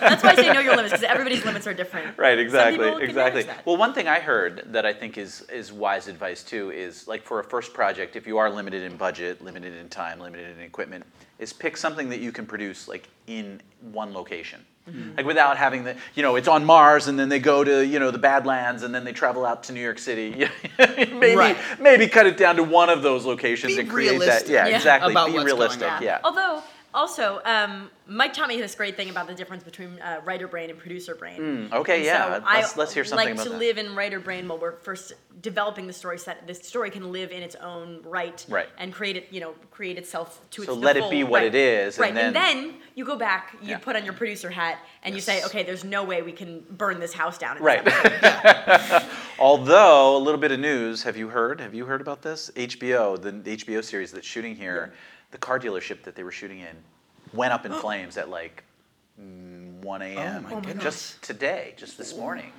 That's 0.00 0.22
why 0.22 0.30
I 0.30 0.34
say 0.34 0.52
know 0.52 0.60
your 0.60 0.76
limits 0.76 0.92
because 0.92 1.04
everybody's 1.04 1.44
limits 1.44 1.66
are 1.66 1.74
different. 1.74 2.16
Right, 2.18 2.36
Some 2.36 2.44
exactly, 2.44 2.90
can 2.90 3.02
exactly. 3.02 3.42
that. 3.44 3.66
Well, 3.66 3.76
one 3.76 3.94
thing 3.94 4.08
I 4.08 4.20
heard 4.20 4.64
that 4.66 4.86
I 4.86 4.92
think 4.92 5.18
is 5.18 5.42
is 5.42 5.72
wise 5.72 6.08
advice 6.08 6.42
too 6.42 6.70
is 6.70 7.08
like 7.08 7.22
for 7.22 7.40
a 7.40 7.44
first 7.44 7.74
project, 7.74 8.16
if 8.16 8.26
you 8.26 8.38
are 8.38 8.50
limited 8.50 8.82
in 8.82 8.96
budget, 8.96 9.42
limited 9.42 9.74
in 9.74 9.88
time, 9.88 10.20
limited 10.20 10.56
in 10.56 10.62
equipment, 10.62 11.04
is 11.38 11.52
pick 11.52 11.76
something 11.76 12.08
that 12.08 12.20
you 12.20 12.32
can 12.32 12.46
produce 12.46 12.88
like 12.88 13.08
in 13.26 13.60
one 13.92 14.12
location. 14.12 14.64
Mm-hmm. 14.88 15.16
Like 15.16 15.26
without 15.26 15.56
having 15.58 15.84
the, 15.84 15.96
you 16.14 16.22
know, 16.22 16.36
it's 16.36 16.48
on 16.48 16.64
Mars 16.64 17.08
and 17.08 17.18
then 17.18 17.28
they 17.28 17.38
go 17.38 17.62
to, 17.62 17.84
you 17.86 17.98
know, 17.98 18.10
the 18.10 18.18
Badlands 18.18 18.82
and 18.82 18.94
then 18.94 19.04
they 19.04 19.12
travel 19.12 19.44
out 19.44 19.64
to 19.64 19.72
New 19.72 19.80
York 19.80 19.98
City. 19.98 20.48
maybe, 20.78 21.36
Right. 21.36 21.56
maybe 21.78 22.06
cut 22.08 22.26
it 22.26 22.36
down 22.36 22.56
to 22.56 22.62
one 22.64 22.88
of 22.88 23.02
those 23.02 23.24
locations 23.26 23.74
Be 23.74 23.80
and 23.80 23.90
create 23.90 24.10
realistic. 24.12 24.46
that. 24.46 24.52
Yeah, 24.52 24.66
Yeah. 24.68 24.76
exactly. 24.76 25.12
About 25.12 25.26
Be 25.28 25.32
what's 25.34 25.44
going 25.44 25.58
realistic. 25.58 25.90
on. 25.92 26.02
Yeah. 26.02 26.18
Although, 26.24 26.62
also, 26.94 27.40
um, 27.44 27.90
Mike 28.06 28.32
taught 28.32 28.48
me 28.48 28.60
this 28.60 28.74
great 28.74 28.96
thing 28.96 29.10
about 29.10 29.26
the 29.28 29.34
difference 29.34 29.62
between 29.62 29.98
uh, 30.00 30.20
writer 30.24 30.48
brain 30.48 30.70
and 30.70 30.78
producer 30.78 31.14
brain. 31.14 31.68
Mm, 31.70 31.72
okay, 31.72 31.96
And 31.96 32.04
yeah, 32.04 32.38
so 32.38 32.44
let's- 32.44 32.76
let's 32.76 32.94
hear 32.94 33.04
something 33.04 33.26
like 33.28 33.34
about 33.34 33.44
to 33.44 33.50
that. 33.50 33.58
live 33.58 33.78
in 33.78 33.94
writer 33.94 34.18
brain 34.20 34.48
while 34.48 34.58
we're 34.58 34.72
first 34.78 35.12
developing 35.42 35.86
the 35.86 35.92
story 35.92 36.18
set. 36.18 36.46
The 36.46 36.54
story 36.54 36.90
can 36.90 37.12
live 37.12 37.30
in 37.30 37.42
its 37.42 37.54
own 37.56 38.00
right, 38.02 38.44
Right. 38.48 38.68
and 38.78 38.92
create 38.92 39.16
it, 39.16 39.28
you 39.30 39.40
know, 39.40 39.54
create 39.70 39.98
itself 39.98 40.40
to 40.52 40.62
So 40.64 40.72
its 40.72 40.80
So 40.80 40.84
let 40.86 40.96
it 40.96 41.08
be 41.10 41.22
what 41.22 41.42
right. 41.42 41.46
it 41.46 41.54
is, 41.54 41.96
and 41.96 42.02
Right, 42.02 42.14
then- 42.14 42.26
and 42.26 42.36
then 42.36 42.74
you 42.96 43.04
go 43.04 43.14
back, 43.16 43.54
you 43.62 43.70
Yeah. 43.70 43.78
put 43.78 43.94
on 43.94 44.04
your 44.04 44.14
producer 44.14 44.50
hat, 44.50 44.78
and 45.04 45.14
you 45.14 45.20
say, 45.20 45.44
okay, 45.44 45.62
there's 45.62 45.84
no 45.84 46.02
way 46.02 46.22
we 46.22 46.32
can 46.32 46.64
burn 46.70 46.98
this 46.98 47.12
house 47.12 47.38
down. 47.38 47.58
Right. 47.62 47.86
Although 49.38 50.16
a 50.16 50.18
little 50.18 50.40
bit 50.40 50.50
of 50.50 50.58
news, 50.58 51.02
have 51.04 51.16
you 51.16 51.28
heard? 51.28 51.60
Have 51.60 51.74
you 51.74 51.84
heard 51.86 52.00
about 52.00 52.22
this? 52.22 52.50
HBO, 52.56 53.20
the, 53.20 53.30
the 53.30 53.56
HBO 53.56 53.84
series 53.84 54.10
that's 54.10 54.26
shooting 54.26 54.56
here, 54.56 54.92
the 55.30 55.38
car 55.38 55.58
dealership 55.58 56.02
that 56.04 56.14
they 56.14 56.22
were 56.24 56.32
shooting 56.32 56.60
in, 56.60 56.76
went 57.32 57.52
up 57.52 57.66
in 57.66 57.72
flames 57.72 58.16
at 58.16 58.28
like 58.30 58.64
mm, 59.20 59.72
1 59.82 60.02
a.m. 60.02 60.42
my 60.44 60.54
goodness. 60.60 60.82
just 60.82 61.22
today, 61.22 61.74
just 61.76 61.98
this 61.98 62.16
morning. 62.16 62.52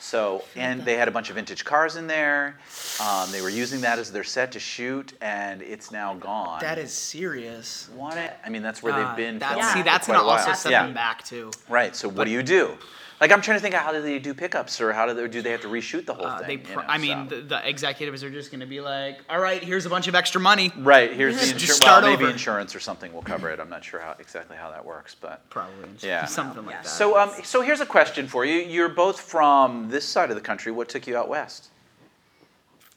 So, 0.00 0.44
and 0.54 0.84
they 0.84 0.94
had 0.94 1.08
a 1.08 1.10
bunch 1.10 1.28
of 1.28 1.34
vintage 1.34 1.64
cars 1.64 1.96
in 1.96 2.06
there. 2.06 2.56
Um, 3.02 3.32
they 3.32 3.42
were 3.42 3.48
using 3.48 3.80
that 3.80 3.98
as 3.98 4.12
their 4.12 4.22
set 4.22 4.52
to 4.52 4.60
shoot, 4.60 5.12
and 5.20 5.60
it's 5.60 5.90
now 5.90 6.14
gone. 6.14 6.60
That 6.60 6.78
is 6.78 6.92
serious. 6.92 7.90
What? 7.96 8.16
I 8.44 8.48
mean, 8.48 8.62
that's 8.62 8.80
where 8.80 8.92
Uh, 8.92 9.08
they've 9.08 9.16
been. 9.16 9.40
filming 9.40 9.64
See, 9.64 9.78
for 9.80 9.82
that's 9.84 10.06
quite 10.06 10.14
gonna 10.14 10.24
a 10.24 10.28
while. 10.28 10.38
also 10.38 10.52
set 10.52 10.70
yeah. 10.70 10.84
them 10.84 10.94
back 10.94 11.24
too. 11.24 11.50
Right. 11.68 11.96
So 11.96 12.08
what 12.08 12.26
do 12.26 12.30
you 12.30 12.44
do? 12.44 12.78
Like 13.20 13.32
I'm 13.32 13.40
trying 13.40 13.56
to 13.58 13.60
think 13.62 13.74
of 13.74 13.80
how 13.80 13.90
do 13.90 14.00
they 14.00 14.20
do 14.20 14.32
pickups 14.32 14.80
or 14.80 14.92
how 14.92 15.04
do 15.06 15.12
they, 15.12 15.26
do 15.26 15.42
they 15.42 15.50
have 15.50 15.62
to 15.62 15.68
reshoot 15.68 16.06
the 16.06 16.14
whole 16.14 16.26
Uh, 16.26 16.38
thing? 16.38 16.62
they, 16.62 16.70
you 16.70 16.76
know, 16.76 16.84
I 16.86 16.98
mean, 16.98 17.26
the, 17.26 17.36
the 17.40 17.68
executives 17.68 18.22
are 18.22 18.30
just 18.30 18.50
going 18.52 18.60
to 18.60 18.66
be 18.66 18.80
like, 18.80 19.18
"All 19.28 19.40
right, 19.40 19.60
here's 19.62 19.86
a 19.86 19.90
bunch 19.90 20.06
of 20.06 20.14
extra 20.14 20.40
money." 20.40 20.72
right 20.76 21.12
here's 21.12 21.34
the 21.34 21.40
Just 21.40 21.52
insurance. 21.54 21.76
start 21.76 22.02
Well, 22.04 22.12
maybe 22.12 22.24
over. 22.24 22.32
insurance 22.32 22.76
or 22.76 22.80
something 22.80 23.12
will 23.12 23.22
cover 23.22 23.50
it. 23.50 23.58
I'm 23.58 23.68
not 23.70 23.82
sure 23.84 23.98
how 23.98 24.14
exactly 24.20 24.56
how 24.56 24.70
that 24.70 24.84
works, 24.84 25.16
but 25.20 25.48
Probably. 25.50 25.88
Yeah. 25.98 26.26
Something 26.26 26.64
like 26.64 26.76
Yeah. 26.76 26.82
that. 26.82 26.88
so 26.88 27.18
um, 27.18 27.30
so 27.42 27.60
here's 27.60 27.80
a 27.80 27.86
question 27.86 28.28
for 28.28 28.44
you. 28.44 28.60
You're 28.60 28.88
both 28.88 29.18
from 29.20 29.88
this 29.90 30.04
side 30.04 30.30
of 30.30 30.36
the 30.36 30.42
country. 30.42 30.70
What 30.70 30.88
took 30.88 31.06
you 31.08 31.16
out 31.16 31.28
west? 31.28 31.70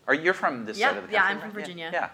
Are 0.08 0.14
you're 0.14 0.34
from 0.36 0.66
this 0.66 0.78
Yeah, 0.78 0.90
side 0.90 0.98
of 0.98 1.08
the 1.08 1.14
yeah, 1.14 1.20
country? 1.28 1.34
I'm 1.36 1.40
from 1.42 1.58
right? 1.58 1.66
Virginia. 1.66 1.90
Yeah. 1.94 2.10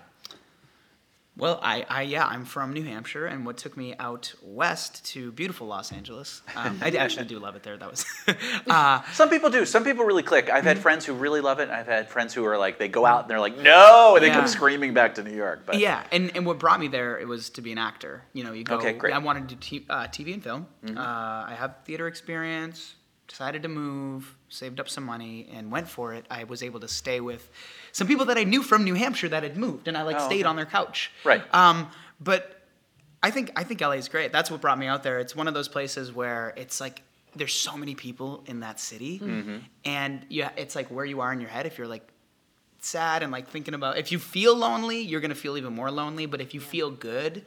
Well, 1.38 1.60
I, 1.62 1.86
I, 1.88 2.02
yeah, 2.02 2.26
I'm 2.26 2.46
from 2.46 2.74
New 2.74 2.84
Hampshire, 2.84 3.28
and 3.28 3.46
what 3.46 3.58
took 3.58 3.78
me 3.78 3.94
out 4.00 4.34
west 4.42 5.06
to 5.14 5.32
beautiful 5.32 5.68
Los 5.68 5.92
Angeles. 5.92 6.42
Um, 6.56 6.80
I 6.82 6.90
actually 6.92 7.26
do 7.28 7.38
love 7.38 7.56
it 7.56 7.62
there. 7.64 7.78
That 7.78 7.92
was, 7.92 8.06
uh, 8.68 9.02
Some 9.14 9.30
people 9.30 9.50
do. 9.52 9.64
Some 9.66 9.84
people 9.84 10.04
really 10.06 10.24
click. 10.24 10.46
I've 10.50 10.58
Mm-hmm. 10.58 10.68
had 10.68 10.80
friends 10.80 11.06
who 11.06 11.14
really 11.14 11.42
love 11.42 11.60
it. 11.60 11.70
I've 11.70 11.86
had 11.86 12.10
friends 12.10 12.34
who 12.34 12.44
are 12.46 12.58
like, 12.58 12.80
they 12.80 12.88
go 12.88 13.06
out 13.06 13.22
and 13.22 13.30
they're 13.30 13.40
like, 13.40 13.58
no, 13.58 14.16
and 14.16 14.24
they 14.24 14.30
Yeah. 14.30 14.34
come 14.40 14.48
screaming 14.48 14.94
back 14.96 15.16
to 15.16 15.24
New 15.24 15.36
York. 15.36 15.62
But 15.66 15.78
yeah, 15.78 16.04
and, 16.12 16.32
and 16.36 16.46
what 16.46 16.58
brought 16.60 16.80
me 16.80 16.88
there 16.88 17.20
it 17.20 17.28
was 17.28 17.52
to 17.52 17.62
be 17.62 17.72
an 17.72 17.78
actor. 17.78 18.24
You 18.34 18.44
know, 18.44 18.54
you 18.54 18.64
go. 18.64 18.78
Okay, 18.78 18.94
great. 18.94 19.14
Mm-hmm. 19.14 19.22
I 19.24 19.26
wanted 19.26 19.50
to 19.50 19.56
do 19.56 19.60
t- 19.62 19.86
uh, 19.90 20.08
TV 20.08 20.34
and 20.34 20.44
film. 20.44 20.66
Uh, 20.90 21.00
I 21.00 21.56
have 21.58 21.76
theater 21.86 22.08
experience. 22.08 22.96
Decided 23.28 23.64
to 23.64 23.70
move, 23.70 24.36
saved 24.50 24.80
up 24.80 24.88
some 24.88 25.04
money, 25.04 25.50
and 25.54 25.70
went 25.70 25.90
for 25.90 26.14
it. 26.14 26.26
I 26.32 26.46
was 26.46 26.64
able 26.64 26.80
to 26.80 26.88
stay 26.88 27.20
with 27.20 27.50
some 27.92 28.08
people 28.08 28.26
that 28.28 28.38
I 28.38 28.44
knew 28.46 28.64
from 28.64 28.84
New 28.86 28.94
Hampshire 28.94 29.28
that 29.30 29.44
had 29.44 29.58
moved, 29.58 29.88
and 29.90 29.98
I 29.98 30.04
like 30.04 30.16
Oh, 30.20 30.26
stayed 30.28 30.42
okay. 30.42 30.50
on 30.50 30.56
their 30.56 30.66
couch. 30.66 31.12
Right. 31.26 31.44
Um, 31.54 31.90
but 32.22 32.62
I 33.22 33.30
think 33.32 33.52
I 33.58 33.64
think 33.64 33.82
LA 33.82 33.92
is 33.94 34.08
great. 34.08 34.32
That's 34.32 34.50
what 34.50 34.62
brought 34.62 34.80
me 34.80 34.88
out 34.88 35.04
there. 35.04 35.20
It's 35.20 35.36
one 35.36 35.48
of 35.50 35.54
those 35.54 35.68
places 35.68 36.12
where 36.14 36.54
it's 36.56 36.80
like 36.80 37.02
there's 37.36 37.54
so 37.54 37.76
many 37.76 37.96
people 37.96 38.44
in 38.48 38.62
that 38.62 38.80
city, 38.80 39.20
Mm-hmm. 39.20 39.58
and 39.84 40.26
yeah, 40.30 40.52
it's 40.56 40.76
like 40.76 40.88
where 40.90 41.06
you 41.06 41.20
are 41.20 41.34
in 41.34 41.42
your 41.42 41.50
head. 41.50 41.66
If 41.66 41.78
you're 41.78 41.88
like 41.88 42.08
sad 42.80 43.24
and 43.24 43.32
like 43.32 43.50
thinking 43.50 43.74
about, 43.74 43.98
if 43.98 44.12
you 44.12 44.20
feel 44.20 44.56
lonely, 44.56 45.02
you're 45.02 45.20
gonna 45.22 45.36
feel 45.36 45.58
even 45.58 45.74
more 45.74 45.92
lonely. 45.92 46.26
But 46.28 46.40
if 46.40 46.54
you 46.54 46.62
feel 46.62 46.90
good, 46.92 47.46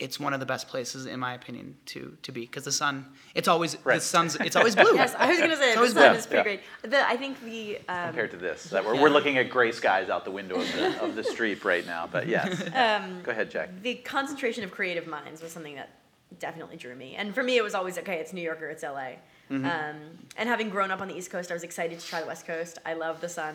it's 0.00 0.18
one 0.20 0.32
of 0.32 0.40
the 0.40 0.46
best 0.46 0.68
places, 0.68 1.06
in 1.06 1.20
my 1.20 1.34
opinion, 1.34 1.76
to 1.86 2.16
to 2.22 2.32
be 2.32 2.42
because 2.42 2.64
the 2.64 2.72
sun. 2.72 3.06
It's 3.34 3.48
always 3.48 3.76
Right. 3.84 3.96
the 3.96 4.00
sun's. 4.00 4.36
It's 4.36 4.56
always 4.56 4.74
blue. 4.74 4.94
Yes, 4.94 5.14
I 5.18 5.28
was 5.28 5.38
gonna 5.38 5.56
say 5.56 5.74
the 5.74 5.86
sun 5.88 5.92
blue. 5.94 6.18
is 6.18 6.26
pretty 6.26 6.36
Yeah. 6.50 6.56
great. 6.82 6.90
The, 6.90 7.06
I 7.08 7.16
think 7.16 7.42
the 7.44 7.78
um, 7.88 8.06
compared 8.06 8.30
to 8.32 8.36
this, 8.36 8.64
that 8.70 8.84
we're, 8.84 8.94
Yeah. 8.94 9.02
we're 9.02 9.08
looking 9.10 9.38
at 9.38 9.50
gray 9.50 9.72
skies 9.72 10.08
out 10.08 10.24
the 10.24 10.30
window 10.30 10.56
of 10.60 10.72
the, 10.72 11.02
of 11.02 11.14
the 11.16 11.24
street 11.24 11.64
right 11.64 11.84
now. 11.86 12.08
But 12.10 12.26
yes. 12.28 12.60
um, 12.74 13.20
Go 13.22 13.30
ahead, 13.32 13.50
Jack. 13.50 13.70
the 13.82 13.94
concentration 13.96 14.64
of 14.64 14.70
creative 14.70 15.06
minds 15.06 15.42
was 15.42 15.52
something 15.52 15.74
that 15.76 15.90
definitely 16.38 16.76
drew 16.76 16.94
me. 16.94 17.14
And 17.16 17.34
for 17.34 17.42
me, 17.42 17.56
it 17.56 17.62
was 17.64 17.74
always 17.74 17.98
okay. 17.98 18.16
It's 18.16 18.32
New 18.32 18.42
York 18.42 18.60
or 18.62 18.68
it's 18.68 18.82
LA. 18.82 19.16
Mm-hmm. 19.50 19.64
Um, 19.64 19.96
and 20.36 20.48
having 20.48 20.68
grown 20.68 20.90
up 20.90 21.00
on 21.00 21.08
the 21.08 21.16
East 21.16 21.30
Coast, 21.30 21.50
I 21.50 21.54
was 21.54 21.62
excited 21.62 21.98
to 21.98 22.06
try 22.06 22.20
the 22.20 22.26
West 22.26 22.46
Coast. 22.46 22.78
I 22.84 22.92
love 22.94 23.20
the 23.20 23.28
sun. 23.30 23.54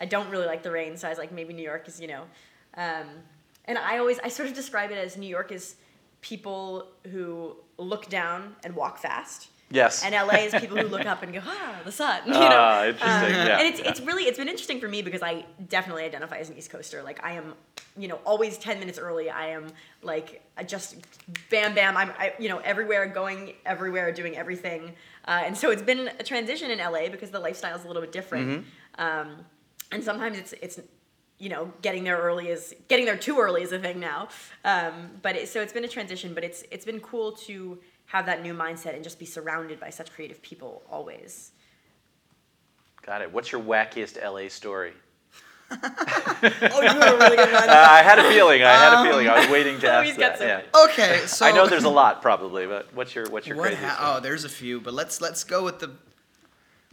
I 0.00 0.04
don't 0.06 0.28
really 0.28 0.44
like 0.46 0.62
the 0.62 0.70
rain, 0.70 0.96
so 0.98 1.06
I 1.06 1.10
was 1.10 1.18
like, 1.18 1.32
maybe 1.32 1.54
New 1.54 1.62
York 1.62 1.88
is, 1.88 1.98
you 2.00 2.08
know. 2.08 2.24
And 3.66 3.78
I 3.78 3.98
always, 3.98 4.18
I 4.20 4.28
sort 4.28 4.48
of 4.48 4.54
describe 4.54 4.90
it 4.90 4.98
as 4.98 5.16
New 5.16 5.28
York 5.28 5.52
is 5.52 5.76
people 6.20 6.88
who 7.10 7.56
look 7.78 8.08
down 8.08 8.56
and 8.64 8.74
walk 8.74 8.98
fast. 8.98 9.48
Yes. 9.70 10.04
And 10.04 10.14
LA 10.14 10.44
is 10.44 10.54
people 10.54 10.76
who 10.76 10.86
look 10.86 11.06
up 11.06 11.22
and 11.22 11.32
go, 11.32 11.40
ah, 11.44 11.80
the 11.84 11.92
sun. 11.92 12.22
You 12.26 12.32
know? 12.32 12.38
Ah, 12.40 12.86
interesting. 12.86 13.40
Um, 13.40 13.46
yeah. 13.46 13.58
and 13.58 13.68
it's, 13.68 13.80
yeah. 13.80 13.88
it's 13.88 14.00
really 14.00 14.24
it's 14.24 14.38
been 14.38 14.48
interesting 14.48 14.78
for 14.78 14.88
me 14.88 15.02
because 15.02 15.22
I 15.22 15.44
definitely 15.68 16.04
identify 16.04 16.36
as 16.36 16.50
an 16.50 16.56
East 16.56 16.70
Coaster. 16.70 17.02
Like 17.02 17.24
I 17.24 17.32
am, 17.32 17.54
you 17.96 18.06
know, 18.08 18.20
always 18.24 18.56
ten 18.58 18.78
minutes 18.78 18.98
early. 18.98 19.30
I 19.30 19.48
am 19.48 19.66
like 20.02 20.42
I 20.56 20.64
just 20.64 20.96
bam 21.50 21.74
bam. 21.74 21.96
I'm 21.96 22.10
I, 22.18 22.34
you 22.38 22.48
know 22.48 22.58
everywhere, 22.58 23.06
going 23.06 23.54
everywhere, 23.66 24.12
doing 24.12 24.36
everything. 24.36 24.94
Uh, 25.26 25.42
and 25.44 25.56
so 25.56 25.70
it's 25.70 25.82
been 25.82 26.10
a 26.20 26.22
transition 26.22 26.70
in 26.70 26.78
LA 26.78 27.08
because 27.10 27.30
the 27.30 27.40
lifestyle 27.40 27.76
is 27.76 27.84
a 27.84 27.86
little 27.86 28.02
bit 28.02 28.12
different. 28.12 28.66
Um, 28.98 29.44
and 29.90 30.04
sometimes 30.04 30.38
it's 30.38 30.52
it's 30.54 30.80
you 31.38 31.48
know 31.48 31.72
getting 31.82 32.04
there 32.04 32.18
early 32.18 32.48
is 32.48 32.74
getting 32.88 33.04
there 33.06 33.16
too 33.16 33.38
early 33.38 33.62
is 33.62 33.72
a 33.72 33.78
thing 33.78 34.00
now. 34.00 34.28
Um, 34.64 35.10
but 35.22 35.36
it, 35.36 35.48
so 35.48 35.60
it's 35.60 35.72
been 35.72 35.84
a 35.84 35.88
transition, 35.88 36.34
but 36.34 36.44
it's 36.44 36.62
it's 36.70 36.84
been 36.84 37.00
cool 37.00 37.32
to 37.32 37.78
have 38.06 38.26
that 38.26 38.42
new 38.42 38.54
mindset 38.54 38.94
and 38.94 39.02
just 39.02 39.18
be 39.18 39.24
surrounded 39.26 39.80
by 39.80 39.90
such 39.90 40.12
creative 40.12 40.40
people 40.42 40.82
always. 40.90 41.52
Got 43.02 43.22
it. 43.22 43.32
What's 43.32 43.52
your 43.52 43.60
wackiest 43.62 44.22
LA 44.22 44.48
story? 44.48 44.92
Oh, 45.70 45.76
you 46.82 46.88
have 46.88 47.14
a 47.14 47.16
really 47.18 47.36
good 47.36 47.52
one. 47.52 47.68
Uh, 47.68 47.86
I 47.90 48.02
had 48.02 48.18
a 48.18 48.28
feeling. 48.28 48.62
I 48.62 48.72
had 48.74 49.00
a 49.00 49.10
feeling. 49.10 49.28
I 49.28 49.40
was 49.40 49.48
waiting 49.48 49.78
to 49.80 49.88
ask 49.90 50.06
he's 50.06 50.16
that. 50.18 50.40
Yeah. 50.40 50.62
Okay, 50.84 51.22
so 51.26 51.44
I 51.46 51.52
know 51.52 51.66
there's 51.66 51.84
a 51.84 51.88
lot 51.90 52.22
probably, 52.22 52.66
but 52.66 52.94
what's 52.94 53.14
your 53.14 53.28
what's 53.30 53.46
your 53.46 53.56
What 53.56 53.68
craziest? 53.70 53.92
ha- 53.96 54.16
oh, 54.16 54.20
there's 54.20 54.44
a 54.44 54.48
few, 54.48 54.80
but 54.80 54.94
let's 54.94 55.20
let's 55.20 55.42
go 55.42 55.64
with 55.64 55.80
the 55.80 55.90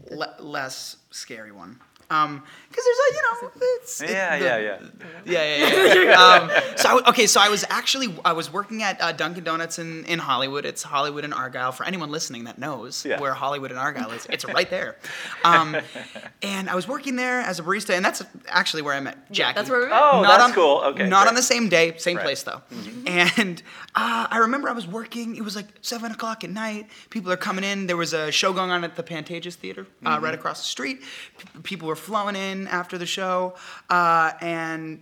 le- 0.10 0.36
less 0.40 0.98
scary 1.12 1.52
one. 1.52 1.80
Um, 2.12 2.44
because 2.70 2.86
there's 2.86 2.98
a 2.98 3.16
you 3.16 3.22
know 3.22 3.52
it's 3.82 4.02
it- 4.02 4.10
yeah, 4.12 4.38
the- 4.38 4.46
yeah, 4.46 4.58
yeah. 4.58 4.80
yeah, 5.26 5.58
yeah, 5.58 6.04
yeah. 6.04 6.12
um, 6.24 6.76
so 6.78 7.00
I, 7.00 7.10
okay, 7.10 7.26
so 7.28 7.40
I 7.42 7.50
was 7.50 7.66
actually 7.70 8.14
I 8.24 8.34
was 8.34 8.52
working 8.52 8.84
at 8.84 9.02
uh, 9.02 9.12
Dunkin' 9.12 9.44
Donuts 9.44 9.80
in, 9.80 10.06
in 10.06 10.20
Hollywood. 10.20 10.66
It's 10.66 10.84
Hollywood 10.84 11.24
and 11.26 11.34
Argyle. 11.34 11.72
For 11.72 11.86
anyone 11.86 12.12
listening 12.12 12.44
that 12.46 12.58
knows 12.60 13.06
Yeah. 13.06 13.20
where 13.20 13.34
Hollywood 13.34 13.72
and 13.72 13.80
Argyle 13.80 14.12
is, 14.12 14.26
it's 14.30 14.46
right 14.46 14.70
there. 14.70 14.98
Um, 15.44 15.76
and 16.42 16.70
I 16.70 16.76
was 16.76 16.88
working 16.88 17.16
there 17.16 17.40
as 17.42 17.60
a 17.60 17.64
barista, 17.64 17.96
and 17.96 18.04
that's 18.06 18.24
actually 18.48 18.84
where 18.84 18.94
I 18.94 19.00
met 19.00 19.32
Jackie. 19.32 19.56
That's 19.56 19.70
where 19.70 19.80
we 19.82 19.86
met. 19.88 20.00
Oh, 20.02 20.22
Not 20.22 20.28
that's 20.38 20.44
on- 20.44 20.54
cool. 20.54 20.82
Okay. 20.92 21.08
Not 21.08 21.24
great. 21.24 21.30
on 21.30 21.36
the 21.36 21.42
same 21.44 21.70
day, 21.70 21.98
same 21.98 22.18
Right. 22.18 22.24
place 22.24 22.44
though. 22.44 22.62
And 23.08 23.62
uh, 23.96 24.28
I 24.30 24.38
remember 24.38 24.70
I 24.70 24.74
was 24.74 24.88
working. 24.88 25.36
It 25.36 25.44
was 25.44 25.56
like 25.56 25.68
seven 25.82 26.12
o'clock 26.12 26.44
at 26.44 26.50
night. 26.50 26.88
People 27.10 27.32
are 27.32 27.38
coming 27.38 27.64
in. 27.64 27.88
There 27.88 27.98
was 27.98 28.14
a 28.14 28.32
show 28.32 28.54
going 28.54 28.72
on 28.72 28.84
at 28.84 28.96
the 28.96 29.04
Pantages 29.04 29.56
Theater 29.56 29.88
uh, 30.06 30.12
Mm-hmm. 30.16 30.24
right 30.24 30.34
across 30.34 30.60
the 30.60 30.68
street. 30.68 31.02
P- 31.38 31.60
people 31.64 31.88
were 31.88 31.96
flowing 32.02 32.36
in 32.36 32.68
after 32.68 32.98
the 32.98 33.06
show, 33.06 33.56
uh, 33.90 34.32
and 34.42 35.02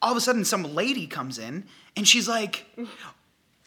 all 0.00 0.10
of 0.10 0.16
a 0.16 0.20
sudden, 0.20 0.44
some 0.44 0.74
lady 0.74 1.06
comes 1.06 1.38
in, 1.38 1.64
and 1.96 2.06
she's 2.06 2.28
like, 2.28 2.66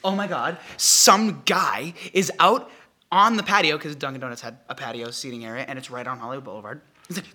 "Oh 0.04 0.15
my 0.15 0.28
God! 0.28 0.58
Some 0.78 1.41
guy 1.45 1.93
is 2.13 2.32
out." 2.39 2.69
On 3.12 3.38
the 3.38 3.43
patio, 3.43 3.78
because 3.78 3.95
Dunkin' 3.95 4.19
Donuts 4.19 4.41
had 4.41 4.58
a 4.67 4.76
patio 4.76 5.12
seating 5.12 5.45
area, 5.45 5.63
and 5.67 5.78
it's 5.80 5.89
right 5.89 6.06
on 6.06 6.17
Hollywood 6.17 6.43
Boulevard. 6.43 6.82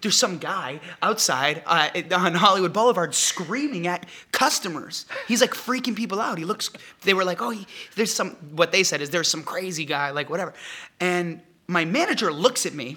There's 0.02 0.18
some 0.18 0.38
guy 0.38 0.80
outside 1.00 1.62
uh, 1.64 1.88
on 2.12 2.34
Hollywood 2.34 2.72
Boulevard 2.72 3.14
screaming 3.14 3.86
at 3.86 4.04
customers. 4.32 5.06
He's 5.28 5.40
like 5.40 5.52
freaking 5.52 5.94
people 5.94 6.20
out. 6.20 6.38
He 6.38 6.44
looks. 6.44 6.70
They 7.02 7.14
were 7.14 7.24
like, 7.24 7.40
"Oh, 7.40 7.50
he, 7.50 7.66
there's 7.94 8.12
some." 8.12 8.30
What 8.54 8.72
they 8.72 8.82
said 8.82 9.00
is, 9.00 9.10
"There's 9.10 9.28
some 9.28 9.44
crazy 9.44 9.84
guy, 9.84 10.10
like 10.10 10.28
whatever." 10.28 10.52
And 10.98 11.40
my 11.68 11.84
manager 11.84 12.32
looks 12.32 12.66
at 12.66 12.74
me, 12.74 12.96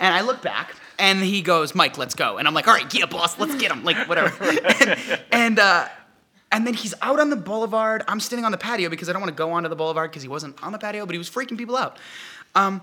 and 0.00 0.14
I 0.14 0.22
look 0.22 0.42
back, 0.42 0.74
and 0.98 1.22
he 1.22 1.42
goes, 1.42 1.74
"Mike, 1.74 1.98
let's 1.98 2.14
go." 2.14 2.38
And 2.38 2.48
I'm 2.48 2.54
like, 2.54 2.66
"All 2.66 2.74
right, 2.74 2.92
yeah, 2.92 3.06
boss, 3.06 3.38
let's 3.38 3.54
get 3.56 3.70
him." 3.70 3.84
Like 3.84 4.08
whatever. 4.08 4.32
and 4.42 5.20
and, 5.30 5.58
uh, 5.58 5.86
and 6.50 6.66
then 6.66 6.74
he's 6.74 6.94
out 7.02 7.20
on 7.20 7.30
the 7.30 7.36
boulevard. 7.36 8.02
I'm 8.08 8.18
standing 8.18 8.44
on 8.44 8.50
the 8.50 8.58
patio 8.58 8.88
because 8.88 9.08
I 9.08 9.12
don't 9.12 9.22
want 9.22 9.30
to 9.30 9.38
go 9.38 9.52
onto 9.52 9.68
the 9.68 9.76
boulevard 9.76 10.10
because 10.10 10.22
he 10.22 10.28
wasn't 10.28 10.60
on 10.64 10.72
the 10.72 10.78
patio, 10.78 11.06
but 11.06 11.12
he 11.12 11.18
was 11.18 11.30
freaking 11.30 11.56
people 11.56 11.76
out. 11.76 11.98
Um, 12.56 12.82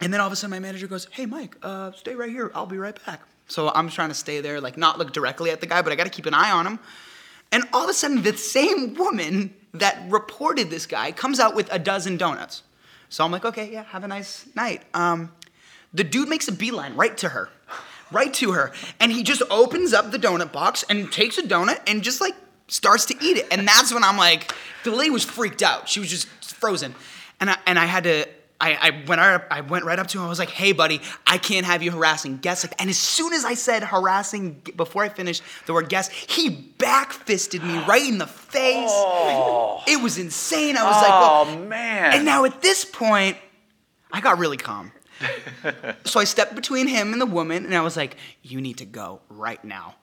and 0.00 0.12
then 0.12 0.20
all 0.20 0.26
of 0.26 0.32
a 0.32 0.36
sudden, 0.36 0.50
my 0.50 0.60
manager 0.60 0.86
goes, 0.86 1.08
"Hey, 1.10 1.26
Mike, 1.26 1.56
uh, 1.62 1.92
stay 1.92 2.14
right 2.14 2.30
here. 2.30 2.52
I'll 2.54 2.66
be 2.66 2.78
right 2.78 2.98
back." 3.06 3.22
So 3.46 3.70
I'm 3.74 3.88
trying 3.88 4.10
to 4.10 4.14
stay 4.14 4.40
there, 4.40 4.60
like 4.60 4.76
not 4.76 4.98
look 4.98 5.12
directly 5.12 5.50
at 5.50 5.60
the 5.60 5.66
guy, 5.66 5.82
but 5.82 5.92
I 5.92 5.96
got 5.96 6.04
to 6.04 6.10
keep 6.10 6.26
an 6.26 6.34
eye 6.34 6.50
on 6.50 6.66
him. 6.66 6.78
And 7.52 7.64
all 7.72 7.84
of 7.84 7.90
a 7.90 7.94
sudden, 7.94 8.22
the 8.22 8.36
same 8.36 8.94
woman 8.94 9.54
that 9.72 9.98
reported 10.08 10.70
this 10.70 10.86
guy 10.86 11.12
comes 11.12 11.40
out 11.40 11.54
with 11.54 11.72
a 11.72 11.78
dozen 11.78 12.16
donuts. 12.16 12.62
So 13.08 13.24
I'm 13.24 13.30
like, 13.30 13.44
"Okay, 13.44 13.70
yeah, 13.72 13.84
have 13.84 14.04
a 14.04 14.08
nice 14.08 14.46
night." 14.54 14.82
Um, 14.94 15.30
the 15.94 16.04
dude 16.04 16.28
makes 16.28 16.48
a 16.48 16.52
beeline 16.52 16.94
right 16.96 17.16
to 17.18 17.28
her, 17.30 17.48
right 18.10 18.34
to 18.34 18.52
her, 18.52 18.72
and 19.00 19.10
he 19.12 19.22
just 19.22 19.42
opens 19.50 19.92
up 19.92 20.10
the 20.10 20.18
donut 20.18 20.52
box 20.52 20.84
and 20.90 21.10
takes 21.10 21.38
a 21.38 21.42
donut 21.42 21.80
and 21.86 22.02
just 22.02 22.20
like 22.20 22.34
starts 22.68 23.06
to 23.06 23.14
eat 23.24 23.36
it. 23.38 23.46
And 23.50 23.66
that's 23.66 23.92
when 23.94 24.02
I'm 24.04 24.16
like, 24.16 24.52
the 24.84 24.90
lady 24.90 25.10
was 25.10 25.24
freaked 25.24 25.62
out. 25.62 25.88
She 25.88 26.00
was 26.00 26.10
just 26.10 26.26
frozen, 26.44 26.94
and 27.40 27.50
I 27.50 27.56
and 27.66 27.78
I 27.78 27.86
had 27.86 28.04
to. 28.04 28.26
I, 28.60 28.78
I 28.80 29.04
went 29.08 29.20
up, 29.20 29.46
I 29.50 29.60
went 29.62 29.84
right 29.84 29.98
up 29.98 30.06
to 30.06 30.18
him. 30.18 30.24
I 30.24 30.28
was 30.28 30.38
like, 30.38 30.48
"Hey, 30.48 30.72
buddy, 30.72 31.00
I 31.26 31.38
can't 31.38 31.66
have 31.66 31.82
you 31.82 31.90
harassing 31.90 32.38
guests." 32.38 32.64
Like, 32.64 32.80
and 32.80 32.88
as 32.88 32.96
soon 32.96 33.32
as 33.32 33.44
I 33.44 33.54
said 33.54 33.82
harassing 33.82 34.62
before 34.76 35.02
I 35.02 35.08
finished 35.08 35.42
the 35.66 35.74
word 35.74 35.88
guest, 35.88 36.12
he 36.12 36.72
backfisted 36.78 37.62
me 37.62 37.84
right 37.84 38.06
in 38.06 38.18
the 38.18 38.28
face. 38.28 38.88
Oh. 38.90 39.82
It 39.88 40.00
was 40.00 40.18
insane. 40.18 40.76
I 40.76 40.84
was 40.84 40.94
like, 40.96 41.10
Oh 41.12 41.44
well, 41.56 41.66
man. 41.66 42.14
and 42.14 42.24
now 42.24 42.44
at 42.44 42.62
this 42.62 42.84
point, 42.84 43.36
I 44.12 44.20
got 44.20 44.38
really 44.38 44.56
calm. 44.56 44.92
so 46.04 46.20
I 46.20 46.24
stepped 46.24 46.54
between 46.54 46.86
him 46.88 47.12
and 47.12 47.20
the 47.20 47.26
woman, 47.26 47.64
and 47.64 47.74
I 47.74 47.80
was 47.80 47.96
like, 47.96 48.16
"You 48.42 48.60
need 48.60 48.78
to 48.78 48.84
go 48.84 49.20
right 49.28 49.62
now." 49.64 49.94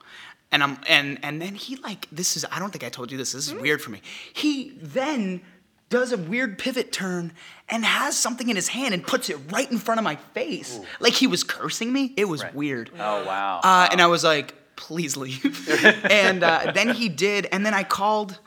And 0.50 0.62
I'm 0.62 0.78
and 0.88 1.18
and 1.22 1.40
then 1.40 1.54
he 1.54 1.76
like 1.76 2.08
this 2.12 2.36
is 2.36 2.44
I 2.50 2.58
don't 2.58 2.70
think 2.70 2.84
I 2.84 2.88
told 2.90 3.10
you 3.10 3.18
this. 3.18 3.32
This 3.32 3.46
is 3.48 3.54
weird 3.54 3.80
for 3.80 3.90
me. 3.90 4.02
He 4.34 4.72
then 4.82 5.40
does 5.88 6.12
a 6.12 6.16
weird 6.18 6.58
pivot 6.58 6.90
turn 6.92 7.32
and 7.68 7.84
has 7.84 8.16
something 8.18 8.48
in 8.48 8.56
his 8.56 8.68
hand 8.68 8.94
and 8.94 9.06
puts 9.06 9.28
it 9.30 9.36
right 9.50 9.70
in 9.70 9.78
front 9.78 9.98
of 9.98 10.04
my 10.04 10.16
face, 10.34 10.78
like 11.00 11.12
he 11.12 11.26
was 11.26 11.42
cursing 11.44 11.92
me. 11.92 12.12
It 12.16 12.26
was 12.26 12.42
Right. 12.42 12.54
weird. 12.54 12.90
oh 12.98 13.24
wow. 13.24 13.60
Uh, 13.62 13.88
and 13.92 14.00
I 14.00 14.06
was 14.06 14.24
like, 14.24 14.54
please 14.76 15.16
leave. 15.16 15.68
and 16.10 16.42
uh, 16.42 16.72
then 16.74 16.90
he 16.94 17.08
did, 17.08 17.46
and 17.52 17.64
then 17.64 17.74
I 17.74 17.82
called. 17.84 18.38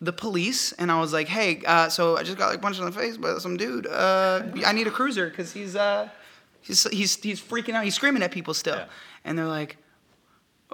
the 0.00 0.12
police, 0.12 0.70
and 0.78 0.92
I 0.92 1.00
was 1.00 1.12
like, 1.12 1.26
"Hey, 1.26 1.60
uh, 1.66 1.88
so 1.88 2.16
I 2.16 2.22
just 2.22 2.38
got 2.38 2.50
like 2.50 2.62
punched 2.62 2.78
in 2.78 2.84
the 2.86 2.92
face 2.92 3.16
by 3.16 3.36
some 3.38 3.56
dude. 3.56 3.84
Uh, 3.84 4.42
I 4.64 4.72
need 4.72 4.86
a 4.86 4.92
cruiser 4.92 5.28
because 5.28 5.52
he's 5.52 5.74
uh, 5.74 6.08
he's 6.68 6.84
he's 6.90 7.16
he's 7.20 7.40
freaking 7.40 7.74
out. 7.74 7.82
He's 7.84 7.94
screaming 7.96 8.22
at 8.22 8.30
people 8.30 8.54
still." 8.54 8.76
Yeah. 8.76 8.86
And 9.24 9.36
they're 9.36 9.46
like, 9.46 9.76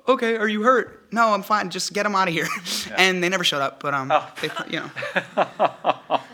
"Okay, 0.06 0.36
are 0.36 0.46
you 0.48 0.62
hurt?" 0.62 1.06
No, 1.10 1.28
I'm 1.32 1.42
fine. 1.42 1.70
Just 1.70 1.92
get 1.94 2.04
him 2.04 2.14
out 2.14 2.28
of 2.28 2.34
here. 2.34 2.46
And 2.96 3.22
they 3.24 3.28
never 3.30 3.44
showed 3.44 3.62
up. 3.62 3.80
But 3.80 3.94
um, 3.94 4.10
Oh. 4.12 4.28
they, 4.42 4.50
you 4.68 4.80
know, 4.80 4.90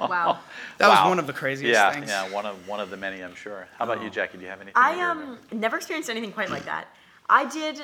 Wow. 0.01 0.39
that 0.79 0.89
Wow. 0.89 1.05
was 1.05 1.09
one 1.11 1.19
of 1.19 1.27
the 1.27 1.33
craziest 1.33 1.73
yeah, 1.73 1.93
things. 1.93 2.09
yeah, 2.09 2.29
one 2.31 2.47
of 2.47 2.67
one 2.67 2.81
of 2.81 2.91
the 2.91 2.97
many, 2.97 3.23
I'm 3.23 3.35
sure. 3.35 3.69
How 3.79 3.85
about 3.85 4.01
you, 4.01 4.09
Oh. 4.09 4.11
Jackie? 4.11 4.39
Do 4.39 4.45
you 4.45 4.51
have 4.51 4.61
anything? 4.61 4.75
I 4.77 5.01
um 5.01 5.39
never 5.53 5.77
experienced 5.77 6.11
anything 6.11 6.33
quite 6.33 6.51
like 6.51 6.65
that. 6.65 6.87
I 7.29 7.45
did. 7.45 7.83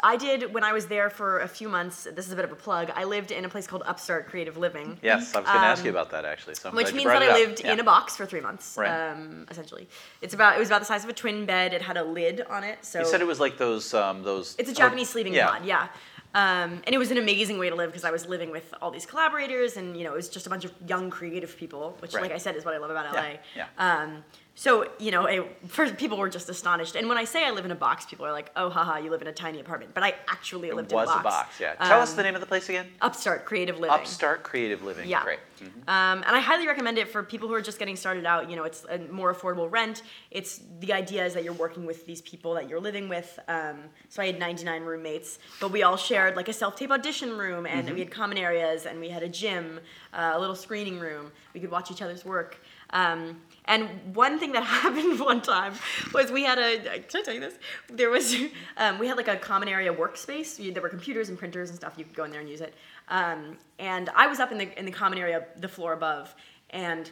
I 0.00 0.16
did 0.16 0.52
when 0.52 0.64
I 0.64 0.72
was 0.72 0.86
there 0.86 1.08
for 1.08 1.38
a 1.38 1.46
few 1.46 1.68
months. 1.68 2.02
This 2.12 2.26
is 2.26 2.32
a 2.32 2.36
bit 2.36 2.44
of 2.44 2.50
a 2.50 2.56
plug. 2.56 2.90
I 2.96 3.04
lived 3.04 3.30
in 3.30 3.44
a 3.44 3.48
place 3.48 3.68
called 3.68 3.84
Upstart 3.86 4.26
Creative 4.26 4.56
Living. 4.56 4.98
Yes, 5.02 5.36
I 5.36 5.40
was 5.40 5.46
going 5.48 5.60
to 5.60 5.66
ask 5.66 5.84
you 5.84 5.90
um, 5.90 5.96
about 5.96 6.10
that 6.10 6.24
actually. 6.24 6.56
So 6.56 6.70
Which 6.72 6.92
means 6.92 7.04
that 7.06 7.22
I 7.22 7.32
lived 7.32 7.62
Yeah. 7.64 7.74
in 7.74 7.80
a 7.80 7.84
box 7.84 8.16
for 8.16 8.26
three 8.26 8.40
months, 8.40 8.74
Right. 8.76 8.88
um, 9.12 9.46
essentially. 9.48 9.88
It's 10.20 10.34
about 10.34 10.56
it 10.56 10.58
was 10.58 10.68
about 10.68 10.80
the 10.80 10.86
size 10.86 11.04
of 11.04 11.10
a 11.10 11.12
twin 11.12 11.46
bed. 11.46 11.72
It 11.74 11.82
had 11.82 11.96
a 11.96 12.02
lid 12.02 12.40
on 12.50 12.64
it, 12.64 12.84
so 12.84 12.98
You 13.00 13.06
said 13.06 13.20
it 13.20 13.26
was 13.28 13.38
like 13.38 13.56
those 13.56 13.94
um, 13.94 14.24
those. 14.24 14.56
it's 14.58 14.68
a 14.68 14.72
or- 14.72 14.74
Japanese 14.74 15.10
sleeping 15.10 15.32
yeah. 15.34 15.46
pod, 15.48 15.64
yeah. 15.64 15.88
Um, 16.34 16.82
and 16.84 16.88
it 16.88 16.98
was 16.98 17.10
an 17.12 17.16
amazing 17.16 17.58
way 17.58 17.70
to 17.70 17.74
live 17.76 17.88
because 17.90 18.04
I 18.04 18.10
was 18.10 18.26
living 18.26 18.50
with 18.50 18.74
all 18.82 18.90
these 18.90 19.06
collaborators, 19.06 19.76
and 19.76 19.96
you 19.96 20.02
know, 20.04 20.12
it 20.12 20.16
was 20.16 20.28
just 20.28 20.46
a 20.46 20.50
bunch 20.50 20.64
of 20.64 20.72
young 20.88 21.08
creative 21.08 21.56
people, 21.56 21.96
which, 22.00 22.14
Right. 22.14 22.22
like 22.24 22.32
I 22.32 22.38
said, 22.38 22.56
is 22.56 22.64
what 22.64 22.74
I 22.74 22.78
love 22.78 22.90
about 22.90 23.14
LA. 23.14 23.38
Yeah, 23.56 23.66
Um, 23.78 24.24
so 24.58 24.90
you 24.98 25.12
know, 25.12 25.26
it, 25.26 25.56
first 25.68 25.96
people 25.96 26.18
were 26.18 26.28
just 26.28 26.48
astonished, 26.48 26.96
and 26.96 27.08
when 27.08 27.16
I 27.16 27.22
say 27.22 27.46
I 27.46 27.52
live 27.52 27.64
in 27.64 27.70
a 27.70 27.76
box, 27.76 28.04
people 28.06 28.26
are 28.26 28.32
like, 28.32 28.50
"Oh, 28.56 28.68
haha, 28.70 28.96
you 28.98 29.08
live 29.08 29.22
in 29.22 29.28
a 29.28 29.32
tiny 29.32 29.60
apartment," 29.60 29.94
but 29.94 30.02
I 30.02 30.16
actually 30.26 30.68
It 30.68 30.74
lived 30.74 30.90
in 30.90 30.98
a 30.98 31.04
box. 31.04 31.14
was 31.14 31.20
a 31.20 31.22
box. 31.22 31.60
Yeah. 31.60 31.74
Tell 31.76 32.00
us 32.00 32.10
Um, 32.10 32.16
the 32.16 32.22
name 32.24 32.34
of 32.34 32.40
the 32.40 32.46
place 32.48 32.68
again. 32.68 32.90
Upstart 33.00 33.44
Creative 33.44 33.76
Living. 33.78 33.94
Upstart 33.94 34.42
Creative 34.42 34.82
Living. 34.82 35.08
Yeah. 35.08 35.22
Great. 35.22 35.38
Mhm. 35.60 35.66
Um, 35.88 36.24
and 36.26 36.34
I 36.36 36.40
highly 36.40 36.66
recommend 36.66 36.98
it 36.98 37.08
for 37.08 37.22
people 37.22 37.46
who 37.46 37.54
are 37.54 37.60
just 37.60 37.78
getting 37.78 37.94
started 37.94 38.26
out. 38.26 38.50
You 38.50 38.56
know, 38.56 38.64
it's 38.64 38.84
a 38.90 38.98
more 38.98 39.32
affordable 39.32 39.70
rent. 39.70 40.02
It's 40.32 40.60
the 40.80 40.92
idea 40.92 41.24
is 41.24 41.34
that 41.34 41.44
you're 41.44 41.52
working 41.52 41.86
with 41.86 42.04
these 42.06 42.20
people 42.22 42.54
that 42.54 42.68
you're 42.68 42.80
living 42.80 43.08
with. 43.08 43.38
Um, 43.46 43.84
so 44.08 44.22
I 44.22 44.26
had 44.26 44.40
99 44.40 44.82
roommates, 44.82 45.38
but 45.60 45.70
we 45.70 45.84
all 45.84 45.96
shared 45.96 46.34
like 46.34 46.48
a 46.48 46.52
self-tape 46.52 46.90
audition 46.90 47.38
room, 47.38 47.64
and 47.64 47.88
we 47.90 48.00
had 48.00 48.10
common 48.10 48.38
areas, 48.38 48.86
and 48.86 48.98
we 48.98 49.08
had 49.08 49.22
a 49.22 49.28
gym, 49.28 49.78
uh, 50.12 50.32
a 50.34 50.38
little 50.40 50.56
screening 50.56 50.98
room. 50.98 51.30
We 51.54 51.60
could 51.60 51.70
watch 51.70 51.90
each 51.92 52.02
other's 52.02 52.24
work. 52.24 52.58
Um, 52.90 53.40
and 53.68 53.88
one 54.16 54.38
thing 54.40 54.52
that 54.52 54.62
happened 54.78 55.20
one 55.20 55.40
time 55.42 55.74
was 56.12 56.32
we 56.32 56.42
had 56.42 56.58
a. 56.58 56.78
Can 57.08 57.20
I 57.20 57.22
tell 57.24 57.34
you 57.34 57.40
this? 57.40 57.54
There 57.88 58.10
was 58.10 58.34
um, 58.76 58.98
we 58.98 59.06
had 59.06 59.16
like 59.16 59.28
a 59.28 59.36
common 59.36 59.68
area 59.68 59.92
workspace. 59.94 60.58
You- 60.58 60.72
There 60.72 60.82
were 60.82 60.88
computers 60.88 61.28
and 61.28 61.38
printers 61.38 61.68
and 61.70 61.78
stuff. 61.78 61.94
You 61.96 62.04
could 62.04 62.14
go 62.16 62.24
in 62.24 62.30
there 62.32 62.40
and 62.40 62.48
use 62.48 62.60
it. 62.62 62.74
Um, 63.08 63.58
and 63.78 64.10
I 64.16 64.26
was 64.26 64.40
up 64.40 64.50
in 64.50 64.58
the 64.58 64.78
in 64.78 64.84
the 64.84 64.90
common 64.92 65.18
area, 65.18 65.46
the 65.58 65.68
floor 65.68 65.92
above, 65.92 66.34
and 66.70 67.10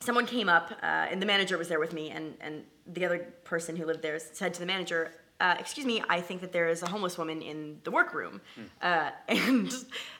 someone 0.00 0.26
came 0.26 0.48
up, 0.48 0.72
uh, 0.82 0.86
and 1.10 1.22
the 1.22 1.26
manager 1.26 1.56
was 1.56 1.68
there 1.68 1.80
with 1.80 1.92
me, 1.94 2.10
and 2.10 2.34
and 2.40 2.64
the 2.86 3.04
other 3.06 3.18
person 3.44 3.76
who 3.76 3.86
lived 3.86 4.02
there 4.02 4.18
said 4.18 4.52
to 4.54 4.60
the 4.60 4.66
manager. 4.66 5.12
Uh, 5.38 5.54
excuse 5.58 5.84
me, 5.86 6.02
I 6.08 6.18
think 6.22 6.40
that 6.40 6.50
there 6.50 6.66
is 6.70 6.82
a 6.82 6.88
homeless 6.88 7.18
woman 7.18 7.42
in 7.42 7.78
the 7.84 7.90
workroom. 7.90 8.40
Uh, 8.80 9.10
and 9.28 9.70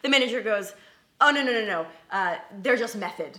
the 0.02 0.08
manager 0.10 0.42
goes, 0.42 0.74
Oh, 1.22 1.30
no, 1.30 1.42
no, 1.42 1.52
no, 1.52 1.64
no. 1.64 1.86
Uh, 2.10 2.36
they're 2.60 2.76
just 2.76 2.96
method. 2.96 3.38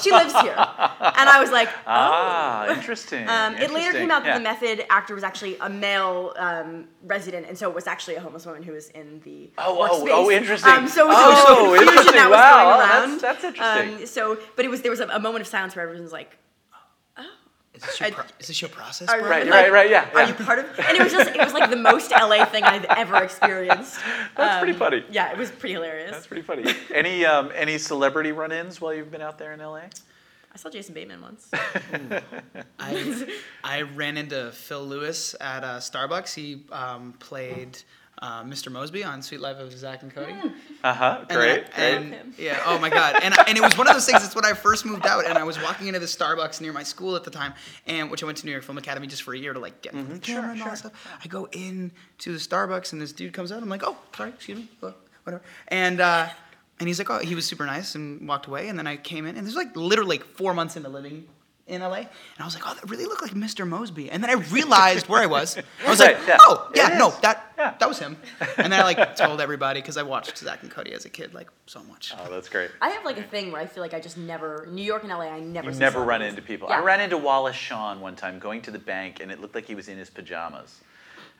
She 0.00 0.10
lives 0.10 0.32
here. 0.40 0.54
And 0.56 1.28
I 1.28 1.38
was 1.40 1.50
like, 1.50 1.68
Oh. 1.78 1.82
Ah, 1.86 2.68
interesting. 2.68 3.28
Um, 3.28 3.54
it 3.56 3.70
later 3.70 3.92
came 3.92 4.10
out 4.10 4.22
that 4.22 4.28
Yeah. 4.28 4.38
the 4.38 4.44
method 4.44 4.84
actor 4.90 5.14
was 5.14 5.24
actually 5.24 5.56
a 5.58 5.68
male 5.68 6.32
um, 6.38 6.88
resident, 7.04 7.46
and 7.48 7.58
so 7.58 7.68
it 7.68 7.74
was 7.74 7.86
actually 7.86 8.14
a 8.16 8.20
homeless 8.20 8.46
woman 8.46 8.62
who 8.62 8.72
was 8.72 8.88
in 8.90 9.20
the 9.24 9.50
Oh, 9.58 9.76
oh, 9.80 10.04
workspace. 10.04 10.08
oh, 10.12 10.30
interesting. 10.30 10.72
Um, 10.72 10.88
so 10.88 11.04
it 11.06 11.08
was, 11.08 11.44
Oh, 11.48 11.74
a 11.74 11.78
confusion 11.78 12.14
that 12.14 12.30
was 12.30 12.36
Wow, 12.38 12.78
going 12.78 12.80
around. 13.10 13.20
that's 13.20 13.44
interesting. 13.44 13.94
Um, 14.00 14.06
so, 14.06 14.38
but 14.56 14.64
it 14.64 14.68
was 14.68 14.82
there 14.82 14.90
was 14.90 15.00
a, 15.00 15.08
a 15.08 15.20
moment 15.20 15.42
of 15.42 15.46
silence 15.48 15.74
where 15.76 15.82
everyone 15.84 16.02
was 16.02 16.12
like, 16.12 16.38
this 17.82 18.00
your, 18.00 18.06
I- 18.08 18.12
pro- 18.12 18.24
is 18.40 18.46
this 18.48 18.60
your 18.62 18.70
process, 18.70 19.08
bro? 19.12 19.28
Right, 19.28 19.44
like, 19.46 19.50
right, 19.52 19.72
right. 19.72 19.90
Yeah. 19.90 20.08
"Are 20.14 20.22
yeah. 20.22 20.28
you 20.28 20.34
part 20.34 20.58
of?" 20.58 20.66
And 20.78 20.96
it 20.96 21.02
was 21.02 21.12
just 21.12 21.30
it 21.30 21.38
was 21.38 21.52
like 21.52 21.70
the 21.70 21.76
most 21.76 22.10
LA 22.10 22.44
thing 22.44 22.64
I've 22.64 22.84
ever 22.84 23.16
experienced. 23.22 23.98
That's 24.36 24.58
pretty 24.60 24.72
Um, 24.72 24.78
funny. 24.78 25.04
Yeah, 25.10 25.30
it 25.32 25.38
was 25.38 25.50
pretty 25.50 25.74
hilarious. 25.74 26.10
That's 26.12 26.26
pretty 26.26 26.42
funny. 26.42 26.64
any 26.94 27.24
um, 27.24 27.50
any 27.54 27.78
celebrity 27.78 28.32
run-ins 28.32 28.80
while 28.80 28.94
you've 28.94 29.10
been 29.10 29.22
out 29.22 29.38
there 29.38 29.52
in 29.52 29.60
LA? 29.60 29.82
I 30.54 30.58
saw 30.58 30.68
Jason 30.68 30.92
Bateman 30.94 31.22
once. 31.22 31.48
I, 32.78 33.26
I 33.64 33.82
ran 33.82 34.18
into 34.18 34.52
Phil 34.52 34.84
Lewis 34.84 35.34
at 35.40 35.64
uh, 35.64 35.78
Starbucks. 35.78 36.34
He 36.34 36.64
um, 36.70 37.14
played 37.18 37.82
uh, 38.22 38.44
Mr. 38.44 38.70
Moseby 38.70 39.04
on 39.04 39.20
Suite 39.20 39.40
Life 39.40 39.58
of 39.58 39.76
Zack 39.76 40.02
and 40.02 40.14
Cody. 40.14 40.32
Uh 40.84 40.94
huh. 40.94 41.18
And 41.28 41.38
Great. 41.38 41.64
I- 41.76 41.80
and- 41.80 42.14
him. 42.14 42.34
yeah. 42.38 42.62
Oh 42.64 42.78
my 42.78 42.88
God. 42.88 43.16
And 43.22 43.34
and 43.48 43.58
it 43.58 43.60
was 43.60 43.76
one 43.76 43.88
of 43.88 43.94
those 43.94 44.06
things. 44.06 44.24
It's 44.24 44.34
when 44.36 44.44
I 44.44 44.52
first 44.52 44.86
moved 44.86 45.04
out, 45.06 45.26
and 45.26 45.36
I 45.36 45.42
was 45.42 45.60
walking 45.60 45.88
into 45.88 45.98
the 45.98 46.06
Starbucks 46.06 46.60
near 46.60 46.72
my 46.72 46.84
school 46.84 47.16
at 47.16 47.24
the 47.24 47.30
time, 47.32 47.52
and 47.86 48.10
which 48.10 48.22
I 48.22 48.26
went 48.26 48.38
to 48.38 48.46
New 48.46 48.52
York 48.52 48.62
Film 48.64 48.78
Academy 48.78 49.08
just 49.08 49.22
for 49.24 49.34
a 49.34 49.38
year 49.38 49.52
to 49.52 49.58
like 49.58 49.82
get 49.82 49.92
mm 49.92 50.24
sure, 50.24 50.38
and 50.38 50.50
all 50.50 50.56
sure. 50.56 50.64
that 50.66 50.78
stuff. 50.78 51.18
I 51.22 51.26
go 51.26 51.48
in 51.52 51.90
to 52.18 52.32
the 52.32 52.38
Starbucks, 52.38 52.92
and 52.92 53.02
this 53.02 53.12
dude 53.12 53.32
comes 53.32 53.50
out. 53.50 53.60
I'm 53.60 53.68
like, 53.68 53.82
oh, 53.84 53.96
sorry, 54.16 54.30
excuse 54.30 54.58
me, 54.58 54.68
whatever. 55.24 55.42
And 55.68 56.00
uh, 56.00 56.28
and 56.78 56.88
he's 56.88 56.98
like, 56.98 57.10
oh, 57.10 57.18
he 57.18 57.34
was 57.34 57.44
super 57.44 57.66
nice, 57.66 57.96
and 57.96 58.26
walked 58.28 58.46
away. 58.46 58.68
And 58.68 58.78
then 58.78 58.86
I 58.86 58.96
came 58.96 59.26
in, 59.26 59.36
and 59.36 59.44
this 59.46 59.54
was 59.54 59.64
like 59.64 59.74
literally 59.76 60.18
like 60.18 60.26
four 60.36 60.54
months 60.54 60.76
into 60.76 60.88
living 60.88 61.26
in 61.68 61.80
LA, 61.80 61.94
and 61.94 62.08
I 62.40 62.44
was 62.44 62.54
like, 62.54 62.64
oh, 62.66 62.74
that 62.74 62.90
really 62.90 63.04
looked 63.06 63.22
like 63.22 63.32
Mr. 63.32 63.66
Moseby. 63.66 64.08
And 64.10 64.22
then 64.22 64.30
I 64.30 64.34
realized 64.50 65.08
where 65.08 65.22
I 65.22 65.26
was. 65.26 65.56
I 65.56 65.62
was 65.88 66.00
Right, 66.00 66.16
like, 66.18 66.26
yeah. 66.26 66.36
oh, 66.40 66.70
yeah, 66.74 66.98
no, 66.98 67.10
that 67.22 67.52
Yeah. 67.56 67.74
that 67.78 67.88
was 67.88 67.98
him. 68.00 68.16
And 68.58 68.72
then 68.72 68.80
I 68.80 68.82
like 68.82 69.16
told 69.24 69.40
everybody 69.40 69.80
because 69.80 69.96
I 69.96 70.02
watched 70.02 70.36
Zack 70.38 70.62
and 70.62 70.70
Cody 70.70 70.92
as 70.92 71.04
a 71.04 71.08
kid 71.08 71.34
like 71.34 71.48
so 71.66 71.82
much. 71.84 72.12
Oh, 72.18 72.28
that's 72.30 72.48
great. 72.48 72.70
I 72.80 72.88
have 72.90 73.04
like 73.04 73.16
a 73.18 73.22
thing 73.22 73.52
where 73.52 73.60
I 73.60 73.66
feel 73.66 73.82
like 73.82 73.94
I 73.94 74.00
just 74.00 74.18
never 74.18 74.66
New 74.70 74.82
York 74.82 75.04
and 75.04 75.12
LA. 75.12 75.20
I 75.30 75.40
never. 75.40 75.70
You 75.70 75.76
never 75.78 76.00
run 76.00 76.18
celebrities. 76.20 76.28
into 76.30 76.42
people. 76.42 76.68
Yeah. 76.68 76.80
I 76.80 76.84
ran 76.84 77.00
into 77.00 77.16
Wallace 77.16 77.56
Shawn 77.56 78.00
one 78.00 78.16
time 78.16 78.38
going 78.40 78.60
to 78.62 78.70
the 78.72 78.78
bank, 78.80 79.20
and 79.20 79.30
it 79.30 79.40
looked 79.40 79.54
like 79.54 79.64
he 79.66 79.74
was 79.76 79.88
in 79.88 79.96
his 79.98 80.10
pajamas. 80.10 80.80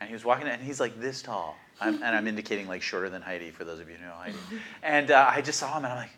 And 0.00 0.08
he 0.08 0.14
was 0.14 0.24
walking, 0.24 0.46
and 0.48 0.62
he's 0.62 0.80
like 0.80 0.98
this 1.00 1.20
tall. 1.22 1.56
I'm, 1.80 1.94
and 1.96 2.16
I'm 2.16 2.28
indicating 2.28 2.68
like 2.68 2.82
shorter 2.82 3.08
than 3.11 3.22
Heidi 3.22 3.50
for 3.50 3.64
those 3.64 3.80
of 3.80 3.88
you 3.90 3.96
who 3.96 4.04
know 4.04 4.12
Heidi. 4.14 4.37
And 4.85 5.11
uh, 5.11 5.28
I 5.28 5.42
just 5.42 5.58
saw 5.58 5.76
him, 5.76 5.85
and 5.85 5.92
I'm 5.92 5.98
like, 5.98 6.11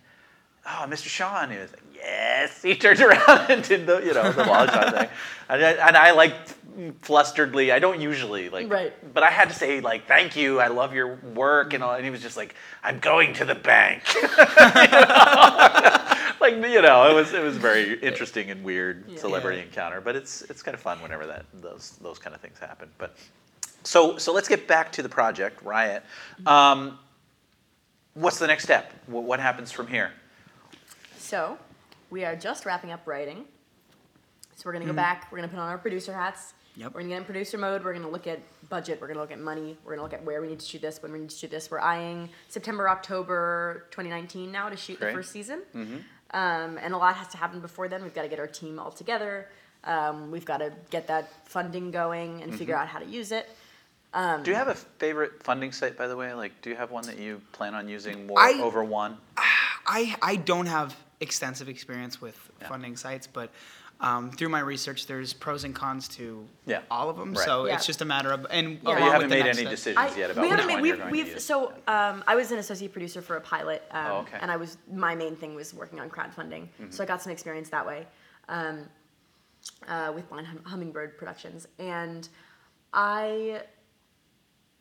"Oh, 0.66 0.85
Mr. 0.88 1.09
Shawn." 1.09 1.50
He 1.50 1.59
was 1.59 1.70
like, 1.72 1.83
"Yes." 1.94 2.62
He 2.62 2.74
turned 2.77 3.00
around 3.00 3.29
and 3.50 3.62
did 3.62 3.87
the, 3.87 3.98
you 4.00 4.14
know, 4.14 4.33
the 4.33 4.44
Shawn 4.44 4.68
thing. 4.92 5.09
And 5.46 5.62
I, 5.62 5.70
and 5.72 5.94
I 5.94 6.12
like 6.12 6.33
flusteredly. 7.03 7.70
I 7.70 7.79
don't 7.79 8.00
usually 8.00 8.48
like, 8.48 8.70
Right. 8.70 8.94
but 9.12 9.22
I 9.22 9.29
had 9.31 9.50
to 9.50 9.55
say 9.55 9.81
like, 9.81 10.09
"Thank 10.09 10.37
you. 10.37 10.59
I 10.59 10.68
love 10.68 10.94
your 10.94 11.16
work," 11.16 11.74
and 11.74 11.85
all. 11.85 11.92
And 11.92 12.03
he 12.03 12.11
was 12.11 12.22
just 12.22 12.38
like, 12.38 12.55
"I'm 12.83 12.98
going 12.98 13.35
to 13.35 13.44
the 13.44 13.55
bank." 13.55 14.03
like 16.40 16.55
you 16.55 16.81
know, 16.83 17.09
it 17.11 17.14
was 17.14 17.33
it 17.35 17.42
was 17.42 17.57
very 17.59 17.98
interesting 18.00 18.50
and 18.50 18.64
weird 18.64 19.05
Yeah. 19.09 19.18
celebrity 19.18 19.59
Yeah. 19.59 19.64
encounter, 19.64 20.00
but 20.00 20.16
it's 20.16 20.40
it's 20.42 20.62
kind 20.62 20.74
of 20.74 20.81
fun 20.81 21.00
whenever 21.03 21.27
that 21.27 21.44
those 21.53 21.90
those 22.00 22.18
kind 22.18 22.35
of 22.35 22.40
things 22.40 22.59
happen. 22.59 22.88
But 22.98 23.14
so 23.83 24.16
so 24.18 24.33
let's 24.33 24.48
get 24.48 24.66
back 24.66 24.90
to 24.92 25.03
the 25.03 25.09
project 25.11 25.62
Riot. 25.62 26.03
Um, 26.46 26.98
what's 28.14 28.38
the 28.38 28.46
next 28.46 28.64
step? 28.64 28.92
What 29.07 29.40
happens 29.40 29.70
from 29.70 29.87
here? 29.88 30.12
So, 31.24 31.56
we 32.10 32.22
are 32.26 32.37
just 32.37 32.66
wrapping 32.66 32.90
up 32.90 33.06
writing. 33.06 33.46
So 34.56 34.62
we're 34.66 34.74
gonna 34.74 34.84
go 34.84 34.92
back. 34.92 35.32
We're 35.32 35.38
gonna 35.38 35.48
put 35.48 35.58
on 35.58 35.70
our 35.70 35.78
producer 35.78 36.12
hats. 36.12 36.52
Yep. 36.76 36.92
We're 36.92 37.00
gonna 37.00 37.08
get 37.14 37.18
in 37.18 37.24
producer 37.24 37.56
mode. 37.56 37.82
We're 37.82 37.94
gonna 37.94 38.10
look 38.10 38.26
at 38.26 38.40
budget. 38.68 39.00
We're 39.00 39.06
gonna 39.08 39.20
look 39.20 39.32
at 39.32 39.40
money. 39.40 39.78
We're 39.84 39.92
gonna 39.92 40.02
look 40.02 40.12
at 40.12 40.22
where 40.22 40.42
we 40.42 40.48
need 40.48 40.60
to 40.60 40.66
shoot 40.66 40.82
this, 40.82 41.02
when 41.02 41.12
we 41.12 41.20
need 41.20 41.30
to 41.30 41.37
shoot 41.37 41.50
this. 41.50 41.70
We're 41.70 41.80
eyeing 41.80 42.28
September, 42.50 42.90
October 42.90 43.87
2019 43.90 44.52
now 44.52 44.68
to 44.68 44.76
shoot 44.76 44.98
Great. 45.00 45.12
the 45.12 45.16
first 45.16 45.32
season. 45.32 45.62
Um, 46.32 46.78
and 46.78 46.92
a 46.92 46.98
lot 46.98 47.14
has 47.16 47.28
to 47.28 47.38
happen 47.38 47.60
before 47.60 47.88
then. 47.88 48.02
We've 48.02 48.14
got 48.14 48.22
to 48.22 48.28
get 48.28 48.38
our 48.38 48.46
team 48.46 48.78
all 48.78 48.90
together. 48.90 49.48
Um, 49.84 50.30
we've 50.30 50.44
got 50.44 50.58
to 50.58 50.72
get 50.90 51.06
that 51.06 51.30
funding 51.48 51.90
going 51.90 52.42
and 52.42 52.54
figure 52.54 52.76
out 52.76 52.88
how 52.88 52.98
to 52.98 53.06
use 53.06 53.32
it. 53.32 53.48
Do 54.12 54.50
you 54.50 54.56
have 54.56 54.68
a 54.68 54.74
favorite 54.74 55.42
funding 55.42 55.72
site, 55.72 55.96
by 55.96 56.06
the 56.06 56.16
way? 56.16 56.34
Like, 56.34 56.60
do 56.60 56.68
you 56.68 56.76
have 56.76 56.90
one 56.90 57.06
that 57.06 57.18
you 57.18 57.40
plan 57.52 57.74
on 57.74 57.88
using 57.88 58.26
more 58.26 58.38
I- 58.38 58.60
over 58.60 58.84
one? 58.84 59.16
I, 59.87 60.16
I 60.22 60.37
don't 60.37 60.66
have 60.66 60.96
extensive 61.28 61.68
experience 61.68 62.20
with 62.20 62.38
Yeah. 62.60 62.68
funding 62.68 62.96
sites, 62.96 63.26
but 63.26 63.50
um, 64.00 64.30
through 64.32 64.48
my 64.50 64.58
research, 64.60 65.06
there's 65.06 65.32
pros 65.32 65.62
and 65.64 65.74
cons 65.74 66.08
to 66.08 66.46
Yeah. 66.66 66.80
all 66.90 67.08
of 67.08 67.16
them. 67.16 67.32
Right. 67.32 67.44
So 67.44 67.66
Yeah. 67.66 67.74
it's 67.76 67.87
just 67.87 68.02
a 68.02 68.04
matter 68.04 68.30
of 68.32 68.44
and 68.50 68.66
Yeah. 68.82 68.90
Along 68.90 69.02
you 69.04 69.10
haven't 69.12 69.28
the 69.30 69.34
made 69.37 69.44
next 69.46 69.58
any 69.58 69.66
step. 69.66 69.94
decisions 69.94 70.16
yet 70.16 70.30
about 70.30 70.42
we 70.42 70.48
which 70.50 70.60
haven't 70.60 70.72
one 70.74 70.82
made, 70.82 70.88
you're 70.88 70.96
we've, 70.96 71.02
going 71.02 71.12
we've 71.12 71.27
to 71.27 71.33
use. 71.35 71.44
so 71.44 71.72
um, 71.87 72.22
I 72.27 72.35
was 72.35 72.50
an 72.52 72.58
associate 72.58 72.92
producer 72.92 73.22
for 73.22 73.37
a 73.37 73.40
pilot, 73.40 73.83
um, 73.92 74.06
Oh, 74.10 74.16
okay. 74.18 74.38
and 74.42 74.50
I 74.50 74.56
was 74.56 74.77
my 74.92 75.14
main 75.14 75.37
thing 75.37 75.54
was 75.54 75.72
working 75.72 76.00
on 76.00 76.10
crowdfunding, 76.10 76.64
Mm-hmm. 76.68 76.90
so 76.90 77.02
I 77.04 77.06
got 77.06 77.22
some 77.22 77.33
experience 77.33 77.68
that 77.70 77.87
way 77.87 78.06
um, 78.48 78.88
uh, 79.88 80.12
with 80.14 80.29
Blind 80.29 80.46
hum- 80.48 80.64
Hummingbird 80.64 81.16
Productions, 81.16 81.66
and 81.79 82.29
I 82.92 83.62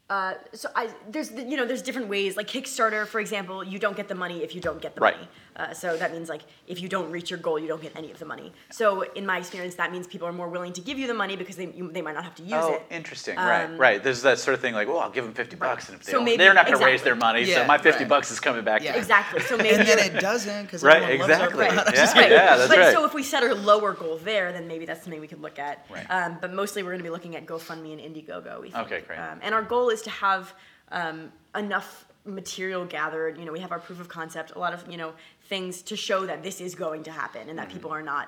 Uh, 0.09 0.33
so 0.53 0.69
I 0.75 0.89
there's 1.09 1.31
you 1.31 1.55
know 1.55 1.65
there's 1.65 1.81
different 1.81 2.09
ways 2.09 2.35
like 2.35 2.47
Kickstarter 2.47 3.07
for 3.07 3.19
example 3.21 3.63
you 3.63 3.79
don't 3.79 3.95
get 3.95 4.07
the 4.09 4.19
money 4.23 4.43
if 4.43 4.53
you 4.53 4.59
don't 4.61 4.81
get 4.81 4.95
the 4.95 5.01
Right. 5.01 5.15
money 5.15 5.27
uh, 5.55 5.73
so 5.73 5.95
that 5.97 6.11
means 6.11 6.29
like 6.29 6.41
if 6.67 6.81
you 6.81 6.89
don't 6.89 7.11
reach 7.11 7.29
your 7.29 7.39
goal 7.39 7.59
you 7.59 7.67
don't 7.67 7.81
get 7.81 7.95
any 7.95 8.09
of 8.11 8.19
the 8.19 8.25
money 8.25 8.51
so 8.71 9.01
in 9.13 9.25
my 9.25 9.37
experience 9.37 9.75
that 9.75 9.91
means 9.91 10.07
people 10.07 10.27
are 10.27 10.33
more 10.33 10.49
willing 10.49 10.73
to 10.73 10.81
give 10.81 10.97
you 10.97 11.07
the 11.07 11.13
money 11.13 11.35
because 11.35 11.55
they 11.55 11.67
you, 11.71 11.91
they 11.91 12.01
might 12.01 12.15
not 12.15 12.23
have 12.23 12.35
to 12.35 12.43
use 12.43 12.53
Oh, 12.55 12.73
it 12.73 12.83
interesting. 12.89 13.37
Um, 13.37 13.45
right, 13.47 13.77
right. 13.77 14.03
There's 14.03 14.21
that 14.23 14.39
sort 14.39 14.53
of 14.55 14.61
thing 14.61 14.73
like, 14.73 14.87
well, 14.87 14.99
I'll 14.99 15.09
give 15.09 15.23
them 15.25 15.33
50 15.33 15.55
bucks, 15.57 15.89
and 15.89 15.97
if 15.99 16.05
they 16.05 16.11
So 16.11 16.17
don't, 16.17 16.25
maybe- 16.25 16.37
they're 16.37 16.53
not 16.53 16.65
going 16.65 16.77
to 16.79 16.85
raise 16.85 17.01
their 17.03 17.15
money, 17.15 17.45
so 17.45 17.65
my 17.65 17.77
50 17.77 17.99
right. 18.03 18.09
bucks 18.09 18.31
is 18.31 18.39
coming 18.39 18.63
back 18.63 18.81
Yeah. 18.81 18.91
to 18.91 18.97
me. 18.97 18.99
exactly 18.99 19.41
so 19.41 19.57
maybe 19.57 19.69
and 19.75 19.87
then 19.87 19.99
it 19.99 20.19
doesn't 20.19 20.63
because 20.65 20.83
Right, 20.83 21.01
everyone 21.03 21.29
loves 21.29 21.41
our 21.41 21.47
exactly. 21.49 21.65
product. 21.75 21.97
Yeah, 21.97 22.13
Right. 22.21 22.31
yeah, 22.31 22.57
that's 22.57 22.69
but 22.69 22.77
right. 22.79 22.93
so 22.93 23.05
if 23.05 23.13
we 23.13 23.23
set 23.23 23.43
a 23.43 23.53
lower 23.55 23.93
goal 23.93 24.17
there, 24.23 24.51
then 24.51 24.67
maybe 24.67 24.85
that's 24.85 25.03
something 25.03 25.19
we 25.21 25.27
could 25.27 25.41
look 25.41 25.59
at. 25.59 25.85
Right. 25.89 26.05
Um, 26.09 26.37
but 26.41 26.53
mostly 26.53 26.83
we're 26.83 26.89
going 26.91 26.99
to 26.99 27.03
be 27.03 27.09
looking 27.09 27.35
at 27.35 27.45
GoFundMe 27.45 27.91
and 27.93 28.01
Indiegogo. 28.15 28.61
We 28.61 28.71
think. 28.71 28.85
Okay, 28.85 29.01
great. 29.07 29.19
Um, 29.19 29.39
and 29.41 29.53
our 29.55 29.61
goal 29.63 29.89
is 29.89 30.01
to 30.03 30.09
have 30.09 30.53
um, 30.91 31.31
enough 31.55 32.05
material 32.25 32.85
gathered. 32.85 33.37
You 33.37 33.45
know, 33.45 33.51
we 33.51 33.59
have 33.59 33.71
our 33.71 33.79
proof 33.79 33.99
of 33.99 34.07
concept, 34.07 34.53
a 34.55 34.59
lot 34.59 34.73
of 34.73 34.89
you 34.89 34.97
know 34.97 35.13
things 35.53 35.83
to 35.83 35.95
show 35.95 36.25
that 36.25 36.41
this 36.41 36.59
is 36.67 36.73
going 36.73 37.03
to 37.03 37.11
happen 37.11 37.47
and 37.49 37.57
that 37.59 37.67
Mm-hmm. 37.67 37.73
people 37.77 37.91
are 37.91 38.01
not 38.01 38.27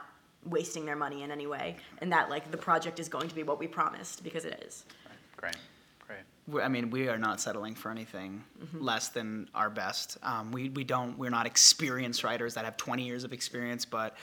wasting 0.58 0.86
their 0.86 0.96
money 1.06 1.24
in 1.24 1.32
any 1.32 1.48
way, 1.48 1.76
and 2.02 2.12
that 2.12 2.30
like 2.30 2.52
the 2.52 2.58
project 2.70 3.00
is 3.00 3.10
going 3.10 3.28
to 3.28 3.34
be 3.40 3.42
what 3.50 3.58
we 3.64 3.68
promised 3.68 4.24
because 4.24 4.46
it 4.46 4.64
is. 4.68 4.86
Great, 5.42 5.58
great. 6.08 6.20
we 6.48 6.62
I 6.62 6.68
mean, 6.68 6.92
we 6.92 7.02
are 7.14 7.18
not 7.18 7.42
settling 7.42 7.74
for 7.82 7.90
anything 7.90 8.44
Mm-hmm. 8.64 8.80
less 8.92 9.06
than 9.10 9.50
our 9.56 9.72
best. 9.72 10.18
Um, 10.32 10.52
we, 10.52 10.70
we 10.70 10.84
don't, 10.84 11.18
we're 11.18 11.32
not 11.40 11.48
experienced 11.48 12.24
writers 12.24 12.54
that 12.56 12.64
have 12.66 12.78
20 12.78 13.04
years 13.04 13.24
of 13.24 13.34
experience, 13.34 13.84
but 13.86 14.16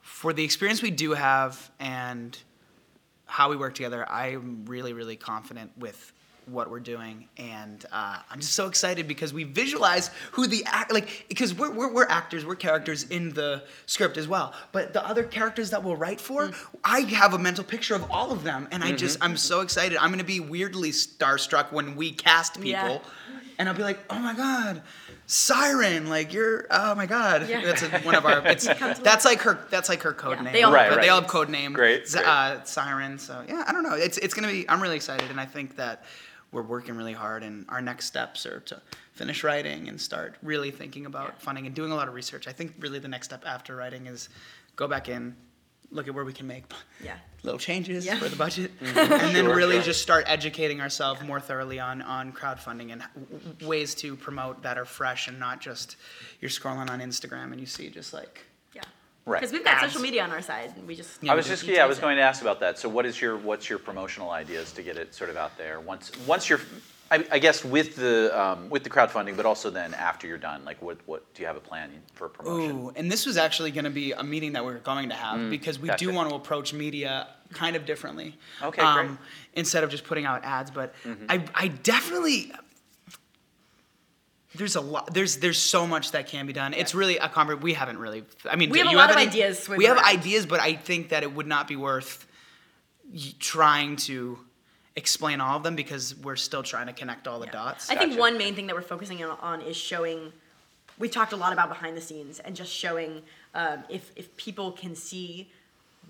for 0.00 0.32
the 0.32 0.44
experience 0.44 0.80
we 0.82 0.92
do 0.92 1.10
have 1.14 1.70
and 1.80 2.38
how 3.26 3.50
we 3.50 3.56
work 3.56 3.74
together, 3.74 4.08
I'm 4.08 4.64
really, 4.66 4.92
really 4.92 5.16
confident 5.16 5.72
with 5.76 6.12
what 6.46 6.70
we're 6.70 6.80
doing, 6.80 7.28
and 7.38 7.84
uh, 7.92 8.18
I'm 8.30 8.40
just 8.40 8.54
so 8.54 8.66
excited 8.68 9.08
because 9.08 9.32
we 9.34 9.44
visualize 9.44 10.10
who 10.32 10.46
the 10.46 10.64
act 10.66 10.92
like 10.92 11.26
because 11.28 11.52
we're, 11.54 11.70
we're 11.72 11.92
we're 11.92 12.06
actors, 12.06 12.44
we're 12.46 12.54
characters 12.54 13.02
in 13.04 13.30
the 13.34 13.64
script 13.86 14.16
as 14.16 14.28
well. 14.28 14.54
But 14.72 14.92
the 14.92 15.04
other 15.06 15.24
characters 15.24 15.70
that 15.70 15.82
we'll 15.82 15.96
write 15.96 16.20
for, 16.20 16.50
I 16.84 17.00
have 17.00 17.34
a 17.34 17.38
mental 17.38 17.64
picture 17.64 17.94
of 17.94 18.08
all 18.10 18.30
of 18.32 18.44
them, 18.44 18.68
and 18.70 18.84
I 18.84 18.92
just 18.92 19.18
I'm 19.20 19.36
so 19.36 19.60
excited. 19.60 19.98
I'm 19.98 20.10
gonna 20.10 20.22
be 20.24 20.40
weirdly 20.40 20.90
starstruck 20.90 21.72
when 21.72 21.96
we 21.96 22.12
cast 22.12 22.54
people, 22.54 22.70
Yeah. 22.70 22.98
and 23.58 23.68
I'll 23.68 23.74
be 23.74 23.82
like, 23.82 23.98
oh 24.08 24.18
my 24.18 24.34
god. 24.34 24.82
Siren, 25.28 26.08
like 26.08 26.32
you're, 26.32 26.66
oh 26.70 26.94
my 26.94 27.06
god, 27.06 27.48
Yeah. 27.48 27.64
that's 27.64 27.82
a, 27.82 27.88
one 28.02 28.14
of 28.14 28.24
our. 28.24 28.40
It's 28.46 28.64
that's 29.00 29.24
like 29.24 29.40
her. 29.40 29.58
That's 29.70 29.88
like 29.88 30.02
her 30.02 30.12
code 30.12 30.36
Yeah, 30.36 30.42
name. 30.44 30.52
they 30.52 30.62
all 30.62 30.72
have 30.72 30.88
but 30.90 30.94
code 30.94 31.02
they 31.04 31.08
all 31.08 31.20
have 31.20 31.28
code 31.28 31.48
name. 31.48 31.72
Great, 31.72 32.06
Z- 32.08 32.18
great. 32.18 32.28
Uh, 32.28 32.62
Siren. 32.62 33.18
So 33.18 33.42
yeah, 33.48 33.64
I 33.66 33.72
don't 33.72 33.82
know. 33.82 33.94
It's 33.94 34.18
it's 34.18 34.34
gonna 34.34 34.46
be. 34.46 34.68
I'm 34.70 34.80
really 34.80 34.94
excited, 34.94 35.28
and 35.30 35.40
I 35.40 35.44
think 35.44 35.74
that 35.76 36.04
we're 36.56 36.62
working 36.62 36.96
really 36.96 37.12
hard, 37.12 37.42
and 37.42 37.66
our 37.68 37.82
next 37.82 38.06
steps 38.06 38.46
are 38.46 38.60
to 38.60 38.80
finish 39.12 39.44
writing 39.44 39.88
and 39.88 40.00
start 40.00 40.36
really 40.42 40.70
thinking 40.70 41.04
about 41.04 41.28
Yeah. 41.34 41.38
funding 41.38 41.66
and 41.66 41.74
doing 41.74 41.92
a 41.92 41.94
lot 41.94 42.08
of 42.08 42.14
research. 42.14 42.48
I 42.48 42.52
think 42.52 42.74
really 42.80 42.98
the 42.98 43.08
next 43.08 43.26
step 43.28 43.44
after 43.46 43.76
writing 43.76 44.06
is 44.06 44.30
go 44.74 44.88
back 44.88 45.08
in, 45.10 45.36
look 45.90 46.08
at 46.08 46.14
where 46.14 46.24
we 46.24 46.32
can 46.32 46.46
make 46.46 46.64
Yeah. 47.02 47.18
little 47.42 47.58
changes 47.58 48.06
Yeah. 48.06 48.18
for 48.18 48.28
the 48.30 48.36
budget, 48.36 48.72
and 48.80 48.96
then 48.96 49.44
Sure, 49.44 49.54
really 49.54 49.76
sure. 49.76 49.82
just 49.84 50.00
start 50.00 50.24
educating 50.26 50.80
ourselves 50.80 51.20
more 51.22 51.40
thoroughly 51.40 51.78
on 51.78 52.00
on 52.02 52.32
crowdfunding 52.32 52.90
and 52.90 53.02
w- 53.14 53.68
ways 53.68 53.94
to 53.96 54.16
promote 54.16 54.62
that 54.62 54.78
are 54.78 54.86
fresh 54.86 55.28
and 55.28 55.38
not 55.38 55.60
just 55.60 55.96
you're 56.40 56.50
scrolling 56.50 56.88
on 56.90 57.00
Instagram 57.00 57.52
and 57.52 57.60
you 57.60 57.66
see 57.66 57.90
just 57.90 58.12
like 58.14 58.34
Yeah. 58.38 58.42
Right. 59.26 59.40
Because 59.40 59.52
we've 59.52 59.64
got 59.64 59.82
Ads. 59.82 59.92
social 59.92 60.02
media 60.02 60.22
on 60.22 60.30
our 60.30 60.40
side. 60.40 60.72
and 60.76 60.86
We 60.86 60.94
just. 60.94 61.20
Yeah, 61.22 61.32
I 61.32 61.34
was 61.34 61.46
just 61.48 61.64
yeah, 61.64 61.82
I 61.82 61.86
was 61.86 61.98
it. 61.98 62.00
going 62.00 62.16
to 62.16 62.22
ask 62.22 62.40
about 62.42 62.60
that. 62.60 62.78
So 62.78 62.88
what 62.88 63.04
is 63.04 63.20
your 63.20 63.36
what's 63.36 63.68
your 63.68 63.80
promotional 63.80 64.30
ideas 64.30 64.70
to 64.72 64.82
get 64.82 64.96
it 64.96 65.14
sort 65.14 65.30
of 65.30 65.36
out 65.36 65.58
there 65.58 65.80
once 65.80 66.12
once 66.26 66.48
you're 66.48 66.60
I, 67.10 67.24
I 67.30 67.38
guess 67.40 67.64
with 67.64 67.96
the 67.96 68.30
um, 68.40 68.70
with 68.70 68.84
the 68.84 68.90
crowdfunding, 68.90 69.36
but 69.36 69.44
also 69.46 69.68
then 69.70 69.94
after 69.94 70.28
you're 70.28 70.38
done, 70.38 70.64
like 70.64 70.80
what 70.80 70.98
what 71.06 71.22
do 71.34 71.42
you 71.42 71.46
have 71.48 71.56
a 71.56 71.60
plan 71.60 71.90
for 72.14 72.28
promotion? 72.28 72.76
Ooh, 72.78 72.92
and 72.94 73.10
this 73.10 73.26
was 73.26 73.36
actually 73.36 73.72
going 73.72 73.84
to 73.84 73.90
be 73.90 74.12
a 74.12 74.22
meeting 74.22 74.52
that 74.52 74.64
we 74.64 74.72
were 74.72 74.78
going 74.78 75.08
to 75.08 75.14
have 75.16 75.50
because 75.50 75.78
we 75.80 75.88
Mm, 75.88 75.92
gotcha. 75.92 76.04
do 76.06 76.12
want 76.12 76.28
to 76.30 76.34
approach 76.36 76.72
media 76.72 77.28
kind 77.52 77.74
of 77.76 77.84
differently. 77.84 78.36
Um, 78.60 78.68
Okay, 78.68 78.92
great. 78.94 79.10
Instead 79.54 79.82
of 79.84 79.90
just 79.90 80.04
putting 80.04 80.24
out 80.24 80.44
ads, 80.44 80.70
but 80.70 80.94
Mm-hmm. 81.04 81.26
I, 81.28 81.44
I 81.54 81.68
definitely. 81.68 82.52
There's 84.56 84.76
a 84.76 84.80
lot. 84.80 85.12
There's 85.12 85.36
there's 85.38 85.58
so 85.58 85.86
much 85.86 86.12
that 86.12 86.26
can 86.28 86.46
be 86.46 86.52
done. 86.52 86.74
It's 86.74 86.94
really 86.94 87.18
a 87.18 87.28
conver 87.28 87.60
We 87.60 87.74
haven't 87.74 87.98
really. 87.98 88.24
I 88.50 88.56
mean, 88.56 88.70
We 88.70 88.78
have 88.78 88.88
a 88.92 88.96
lot 88.96 89.10
of 89.10 89.16
any- 89.16 89.26
ideas 89.28 89.68
We 89.68 89.84
have 89.86 89.96
around. 89.96 90.06
ideas, 90.06 90.46
but 90.46 90.60
I 90.60 90.74
think 90.74 91.10
that 91.10 91.22
it 91.22 91.32
would 91.32 91.46
not 91.46 91.68
be 91.68 91.76
worth 91.76 92.26
trying 93.38 93.96
to 93.96 94.38
explain 94.96 95.40
all 95.40 95.56
of 95.58 95.62
them 95.62 95.76
because 95.76 96.14
we're 96.16 96.36
still 96.36 96.62
trying 96.62 96.86
to 96.86 96.92
connect 96.92 97.28
all 97.28 97.38
the 97.38 97.46
Yeah. 97.46 97.52
dots. 97.52 97.90
I 97.90 97.96
think 97.96 98.18
one 98.18 98.38
main 98.38 98.54
thing 98.54 98.66
that 98.68 98.74
we're 98.76 98.82
focusing 98.82 99.22
on, 99.24 99.60
is 99.62 99.76
showing. 99.76 100.32
We've 100.98 101.10
talked 101.10 101.34
a 101.34 101.36
lot 101.36 101.52
about 101.52 101.68
behind 101.68 101.94
the 101.96 102.00
scenes 102.00 102.38
and 102.38 102.56
just 102.56 102.72
showing 102.72 103.22
um, 103.54 103.84
if 103.88 104.10
if 104.16 104.34
people 104.36 104.72
can 104.72 104.94
see 104.94 105.50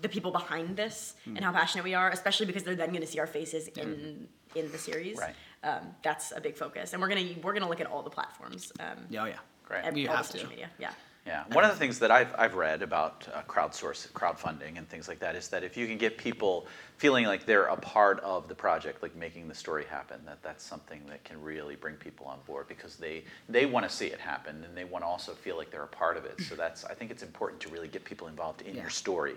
the 0.01 0.07
people 0.09 0.31
behind 0.31 0.77
this 0.77 1.15
Hmm. 1.25 1.35
and 1.35 1.43
how 1.45 1.51
passionate 1.51 1.83
we 1.83 1.93
are, 1.95 2.09
especially 2.11 2.45
because 2.45 2.63
they're 2.63 2.75
then 2.75 2.89
going 2.89 3.01
to 3.01 3.07
see 3.07 3.19
our 3.19 3.27
faces 3.27 3.67
in 3.69 4.27
in 4.55 4.71
the 4.71 4.77
series. 4.77 5.17
Right. 5.17 5.35
Um, 5.67 5.81
that's 6.01 6.31
a 6.31 6.39
big 6.41 6.55
focus, 6.55 6.93
and 6.93 7.01
we're 7.01 7.09
gonna 7.09 7.27
we're 7.43 7.53
gonna 7.53 7.67
look 7.69 7.81
at 7.81 7.87
all 7.87 8.01
the 8.01 8.09
platforms. 8.09 8.71
Um, 8.79 8.99
Yeah, 9.09 9.23
oh 9.23 9.25
yeah. 9.25 9.39
Great. 9.65 9.83
ev- 9.83 9.97
You 9.97 10.07
all 10.07 10.13
the 10.13 10.17
have 10.17 10.27
to. 10.27 10.31
social 10.33 10.49
media. 10.49 10.69
Yeah. 10.79 10.91
Yeah, 11.25 11.43
one 11.51 11.65
of 11.65 11.71
the 11.71 11.75
things 11.75 11.99
that 11.99 12.09
I've, 12.09 12.33
I've 12.37 12.53
read 12.55 12.81
about 12.81 13.27
uh, 13.33 13.41
crowdsource, 13.49 14.09
crowdfunding 14.13 14.77
and 14.77 14.87
things 14.87 15.09
like 15.09 15.19
that 15.19 15.35
is 15.35 15.49
that 15.49 15.61
if 15.61 15.75
you 15.75 15.85
can 15.85 15.97
get 15.97 16.17
people 16.17 16.67
feeling 16.95 17.25
like 17.25 17.45
they're 17.45 17.65
a 17.65 17.75
part 17.75 18.21
of 18.21 18.47
the 18.47 18.55
project, 18.55 19.03
like 19.03 19.13
making 19.13 19.49
the 19.49 19.53
story 19.53 19.83
happen, 19.89 20.21
that 20.25 20.41
that's 20.41 20.63
something 20.63 21.01
that 21.09 21.25
can 21.25 21.41
really 21.41 21.75
bring 21.75 21.95
people 21.95 22.27
on 22.27 22.39
board 22.47 22.69
because 22.69 22.95
they, 22.95 23.25
they 23.49 23.65
want 23.65 23.83
to 23.85 23.93
see 23.93 24.05
it 24.07 24.21
happen 24.21 24.63
and 24.63 24.77
they 24.77 24.85
want 24.85 25.03
to 25.03 25.05
also 25.05 25.33
feel 25.33 25.57
like 25.57 25.69
they're 25.69 25.83
a 25.83 25.87
part 26.03 26.15
of 26.15 26.23
it. 26.23 26.39
So 26.47 26.55
that's, 26.55 26.85
I 26.85 26.93
think 26.93 27.11
it's 27.11 27.23
important 27.23 27.59
to 27.63 27.69
really 27.71 27.89
get 27.89 28.05
people 28.05 28.29
involved 28.29 28.61
in 28.61 28.75
Yeah. 28.75 28.83
your 28.83 28.89
story. 28.89 29.35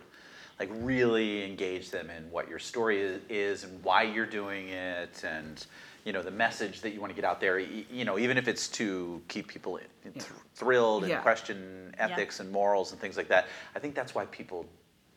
Like 0.60 0.68
really 0.74 1.42
engage 1.44 1.90
them 1.90 2.08
in 2.08 2.30
what 2.30 2.48
your 2.48 2.60
story 2.60 3.00
is, 3.00 3.20
is 3.28 3.64
and 3.64 3.82
why 3.82 4.02
you're 4.04 4.26
doing 4.26 4.68
it 4.68 5.24
and, 5.24 5.66
you 6.04 6.12
know, 6.12 6.22
the 6.22 6.30
message 6.30 6.80
that 6.80 6.90
you 6.90 7.00
want 7.00 7.10
to 7.10 7.14
get 7.14 7.24
out 7.24 7.40
there, 7.40 7.58
you 7.58 8.04
know, 8.04 8.18
even 8.18 8.38
if 8.38 8.48
it's 8.48 8.68
to 8.68 9.20
keep 9.28 9.48
people 9.48 9.78
th- 10.02 10.24
thrilled 10.54 11.02
and 11.02 11.10
Yeah. 11.10 11.20
question 11.20 11.94
ethics 11.98 12.40
and 12.40 12.50
morals 12.50 12.92
and 12.92 13.00
things 13.00 13.16
like 13.16 13.28
that. 13.28 13.46
I 13.74 13.78
think 13.78 13.94
that's 13.94 14.14
why 14.14 14.24
people 14.26 14.66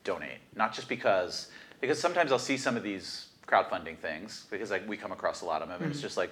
donate, 0.04 0.40
not 0.54 0.74
just 0.74 0.88
because 0.88 1.48
because 1.80 1.98
sometimes 1.98 2.32
I'll 2.32 2.38
see 2.38 2.56
some 2.56 2.76
of 2.76 2.82
these 2.82 3.28
crowdfunding 3.46 3.98
things 3.98 4.46
because 4.50 4.70
like 4.70 4.88
we 4.88 4.96
come 4.96 5.12
across 5.12 5.42
a 5.42 5.44
lot 5.44 5.60
of 5.60 5.68
them 5.68 5.82
and 5.82 5.90
it's 5.90 5.98
mm-hmm. 5.98 6.06
just 6.06 6.16
like 6.16 6.30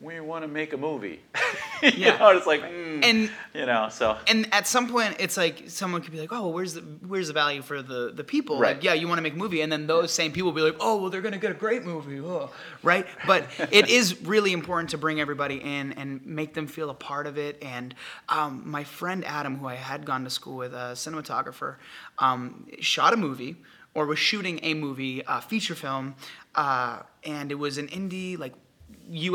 we 0.00 0.20
want 0.20 0.42
to 0.44 0.48
make 0.48 0.72
a 0.74 0.76
movie. 0.76 1.20
you 1.82 1.90
Yeah. 1.96 2.18
know, 2.18 2.30
it's 2.36 2.46
like 2.46 2.62
mm, 2.62 3.02
And 3.02 3.30
you 3.54 3.64
know, 3.66 3.88
so 3.90 4.16
and 4.26 4.46
at 4.52 4.66
some 4.66 4.88
point 4.88 5.16
it's 5.18 5.36
like 5.36 5.64
someone 5.70 6.02
could 6.02 6.12
be 6.12 6.20
like 6.20 6.32
oh 6.32 6.42
well 6.42 6.52
where's 6.52 6.74
the 6.74 6.80
where's 6.80 7.28
the 7.28 7.32
value 7.32 7.62
for 7.62 7.80
the 7.82 8.12
the 8.14 8.24
people 8.24 8.58
Right. 8.58 8.74
like 8.76 8.84
yeah 8.84 8.92
you 8.94 9.08
want 9.08 9.18
to 9.18 9.22
make 9.22 9.32
a 9.34 9.36
movie 9.36 9.60
and 9.62 9.72
then 9.72 9.86
those 9.86 10.12
same 10.12 10.32
people 10.32 10.50
will 10.52 10.56
be 10.56 10.62
like 10.62 10.76
oh 10.80 11.00
well 11.00 11.10
they're 11.10 11.22
gonna 11.22 11.38
get 11.38 11.50
a 11.50 11.54
great 11.54 11.84
movie 11.84 12.20
oh. 12.20 12.50
right 12.82 13.06
but 13.26 13.46
it 13.70 13.88
is 13.88 14.20
really 14.22 14.52
important 14.52 14.90
to 14.90 14.98
bring 14.98 15.20
everybody 15.20 15.56
in 15.56 15.92
and 15.94 16.24
make 16.26 16.52
them 16.54 16.66
feel 16.66 16.90
a 16.90 16.94
part 16.94 17.26
of 17.26 17.38
it 17.38 17.62
and 17.62 17.94
um, 18.28 18.62
my 18.66 18.84
friend 18.84 19.24
adam 19.24 19.58
who 19.58 19.66
i 19.66 19.74
had 19.74 20.04
gone 20.04 20.24
to 20.24 20.30
school 20.30 20.56
with 20.56 20.72
a 20.74 20.92
cinematographer 20.94 21.76
um, 22.18 22.66
shot 22.80 23.12
a 23.12 23.16
movie 23.16 23.56
or 23.94 24.04
was 24.06 24.18
shooting 24.18 24.60
a 24.62 24.74
movie 24.74 25.22
a 25.26 25.40
feature 25.40 25.74
film 25.74 26.14
uh, 26.54 27.00
and 27.24 27.50
it 27.50 27.56
was 27.56 27.78
an 27.78 27.88
indie 27.88 28.38
like 28.38 28.52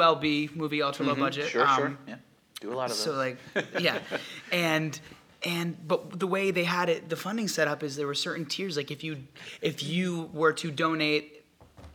ulb 0.02 0.24
movie 0.56 0.82
ultra 0.82 1.06
low 1.06 1.16
budget 1.16 1.50
sure, 1.50 1.68
sure, 1.68 1.88
um, 1.88 1.98
yeah, 2.08 2.16
do 2.60 2.72
a 2.72 2.76
lot 2.76 2.86
of 2.92 2.98
those. 2.98 3.04
so 3.04 3.14
like, 3.14 3.38
yeah, 3.80 4.00
and 4.52 5.00
and 5.44 5.88
but 5.88 6.20
the 6.20 6.28
way 6.28 6.52
they 6.52 6.64
had 6.64 6.90
it, 6.90 7.10
the 7.10 7.16
funding 7.16 7.48
set 7.48 7.68
up 7.68 7.84
is 7.84 7.96
there 7.96 8.08
were 8.08 8.14
certain 8.14 8.46
tiers. 8.46 8.78
Like 8.78 8.92
if 8.92 9.04
you 9.04 9.24
if 9.62 9.84
you 9.84 10.30
were 10.34 10.54
to 10.54 10.72
donate, 10.72 11.44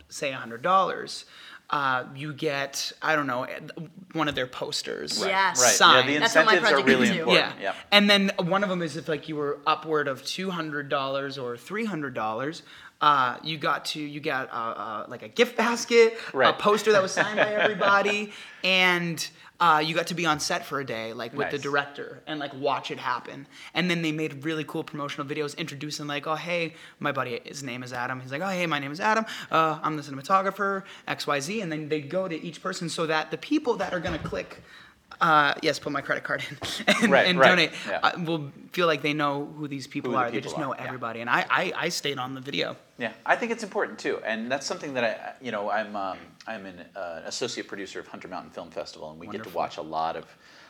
say 0.09 0.31
hundred 0.31 0.61
dollars. 0.61 1.25
Uh, 1.69 2.05
you 2.15 2.31
get 2.31 2.93
I 3.01 3.13
don't 3.17 3.27
know 3.27 3.45
one 4.13 4.29
of 4.29 4.35
their 4.35 4.47
posters. 4.47 5.19
Right, 5.21 5.31
Yes. 5.31 5.59
right. 5.59 5.65
Yeah, 5.67 5.71
signed. 5.73 6.09
the 6.09 6.17
That's 6.19 6.33
what 6.33 6.45
my 6.45 6.53
incentives 6.55 6.81
are 6.81 6.85
really 6.85 7.07
is 7.09 7.13
too. 7.13 7.19
important. 7.23 7.55
Yeah. 7.61 7.73
And 7.91 8.09
then 8.09 8.31
one 8.37 8.63
of 8.63 8.69
them 8.69 8.81
is 8.81 8.95
if 8.95 9.09
like 9.09 9.27
you 9.27 9.35
were 9.35 9.59
upward 9.67 10.07
of 10.07 10.23
two 10.23 10.49
hundred 10.49 10.87
dollars 10.87 11.37
or 11.37 11.57
three 11.57 11.83
hundred 11.83 12.13
dollars, 12.13 12.63
uh, 13.01 13.37
you 13.43 13.57
got 13.57 13.85
to 13.85 13.99
you 13.99 14.19
got 14.19 14.49
uh, 14.49 14.53
uh, 14.53 15.05
like 15.07 15.23
a 15.23 15.27
gift 15.27 15.55
basket, 15.55 16.17
a 16.33 16.53
poster 16.53 16.91
that 16.91 17.01
was 17.01 17.11
signed 17.11 17.37
by 17.37 17.53
everybody, 17.53 18.31
and 18.63 19.27
uh, 19.59 19.81
you 19.83 19.95
got 19.95 20.07
to 20.07 20.15
be 20.15 20.25
on 20.25 20.39
set 20.39 20.65
for 20.65 20.79
a 20.79 20.85
day, 20.85 21.13
like 21.13 21.33
with 21.33 21.49
the 21.51 21.57
director, 21.57 22.21
and 22.27 22.39
like 22.39 22.53
watch 22.55 22.91
it 22.91 22.99
happen. 22.99 23.47
And 23.73 23.89
then 23.89 24.01
they 24.01 24.11
made 24.11 24.43
really 24.43 24.63
cool 24.63 24.83
promotional 24.83 25.27
videos 25.27 25.57
introducing 25.57 26.07
like, 26.07 26.27
oh 26.27 26.35
hey, 26.35 26.73
my 26.99 27.11
buddy, 27.11 27.39
his 27.43 27.63
name 27.63 27.83
is 27.83 27.93
Adam. 27.93 28.19
He's 28.19 28.31
like, 28.31 28.41
oh 28.41 28.47
hey, 28.49 28.65
my 28.65 28.79
name 28.79 28.91
is 28.91 28.99
Adam. 28.99 29.25
Uh, 29.51 29.79
I'm 29.81 29.95
the 29.95 30.03
cinematographer, 30.03 30.83
X 31.07 31.27
Y 31.27 31.39
Z, 31.39 31.61
and 31.61 31.71
then 31.71 31.89
they 31.89 32.01
go 32.01 32.27
to 32.27 32.35
each 32.43 32.61
person 32.61 32.89
so 32.89 33.05
that 33.07 33.31
the 33.31 33.37
people 33.37 33.75
that 33.77 33.93
are 33.93 33.99
gonna 33.99 34.19
click 34.19 34.61
uh, 35.19 35.53
yes, 35.61 35.79
put 35.79 35.91
my 35.91 36.01
credit 36.01 36.23
card 36.23 36.43
in 36.49 36.57
and, 37.03 37.11
Right, 37.11 37.27
and 37.27 37.39
right, 37.39 37.47
donate, 37.47 37.71
yeah. 37.87 37.99
uh, 38.03 38.19
will 38.23 38.51
feel 38.71 38.87
like 38.87 39.01
they 39.01 39.13
know 39.13 39.45
who 39.57 39.67
these 39.67 39.87
people 39.87 40.11
Who 40.11 40.17
the 40.17 40.21
are. 40.21 40.25
they 40.31 40.37
people 40.37 40.49
just 40.51 40.59
know 40.59 40.73
are, 40.73 40.77
yeah. 40.77 40.85
everybody. 40.85 41.21
And 41.21 41.29
I, 41.29 41.45
I, 41.49 41.73
I 41.75 41.89
stayed 41.89 42.19
on 42.19 42.33
the 42.35 42.41
video. 42.41 42.75
Yeah, 42.97 43.13
I 43.25 43.35
think 43.35 43.51
it's 43.51 43.63
important 43.63 43.99
too, 43.99 44.19
and 44.25 44.51
that's 44.51 44.65
something 44.65 44.93
that 44.95 45.03
I, 45.03 45.43
you 45.43 45.51
know, 45.51 45.69
I'm 45.69 45.95
um, 45.95 46.17
I'm 46.47 46.65
an 46.65 46.83
uh, 46.95 47.21
associate 47.25 47.67
producer 47.67 47.99
of 47.99 48.07
Hunter 48.07 48.27
Mountain 48.27 48.51
Film 48.51 48.69
Festival, 48.71 49.11
and 49.11 49.19
we 49.19 49.27
get 49.27 49.43
to 49.43 49.49
watch 49.49 49.77
a 49.77 49.81
lot 49.81 50.15
of 50.15 50.25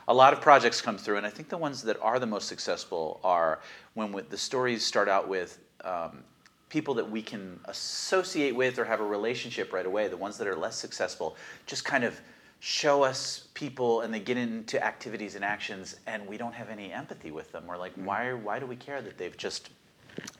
a 0.09 0.13
lot 0.13 0.33
of 0.33 0.41
projects 0.41 0.81
come 0.81 0.97
through, 0.97 1.17
and 1.17 1.25
I 1.25 1.29
think 1.29 1.49
the 1.49 1.57
ones 1.57 1.81
that 1.83 1.97
are 2.01 2.19
the 2.19 2.25
most 2.25 2.47
successful 2.47 3.19
are 3.23 3.59
when 3.93 4.11
with 4.11 4.29
the 4.29 4.37
stories 4.37 4.85
start 4.85 5.07
out 5.09 5.27
with. 5.27 5.59
Um, 5.83 6.23
people 6.69 6.93
that 6.95 7.09
we 7.09 7.21
can 7.21 7.57
associate 7.65 8.53
with 8.53 8.77
or 8.77 8.83
have 8.83 8.99
a 8.99 9.05
relationship 9.05 9.71
right 9.71 9.85
away 9.85 10.09
the 10.09 10.17
ones 10.17 10.37
that 10.37 10.47
are 10.47 10.55
less 10.55 10.75
successful 10.75 11.37
just 11.65 11.85
kind 11.85 12.03
of 12.03 12.19
show 12.59 13.03
us 13.03 13.47
people 13.53 14.01
and 14.01 14.13
they 14.13 14.19
get 14.19 14.37
into 14.37 14.83
activities 14.83 15.35
and 15.35 15.45
actions 15.45 15.97
and 16.07 16.25
we 16.27 16.37
don't 16.37 16.53
have 16.53 16.69
any 16.69 16.91
empathy 16.91 17.31
with 17.31 17.51
them 17.51 17.65
we're 17.67 17.77
like 17.77 17.95
Mm. 17.95 18.05
why 18.05 18.33
why 18.33 18.59
do 18.59 18.65
we 18.65 18.75
care 18.75 19.01
that 19.01 19.17
they've 19.17 19.37
just 19.37 19.69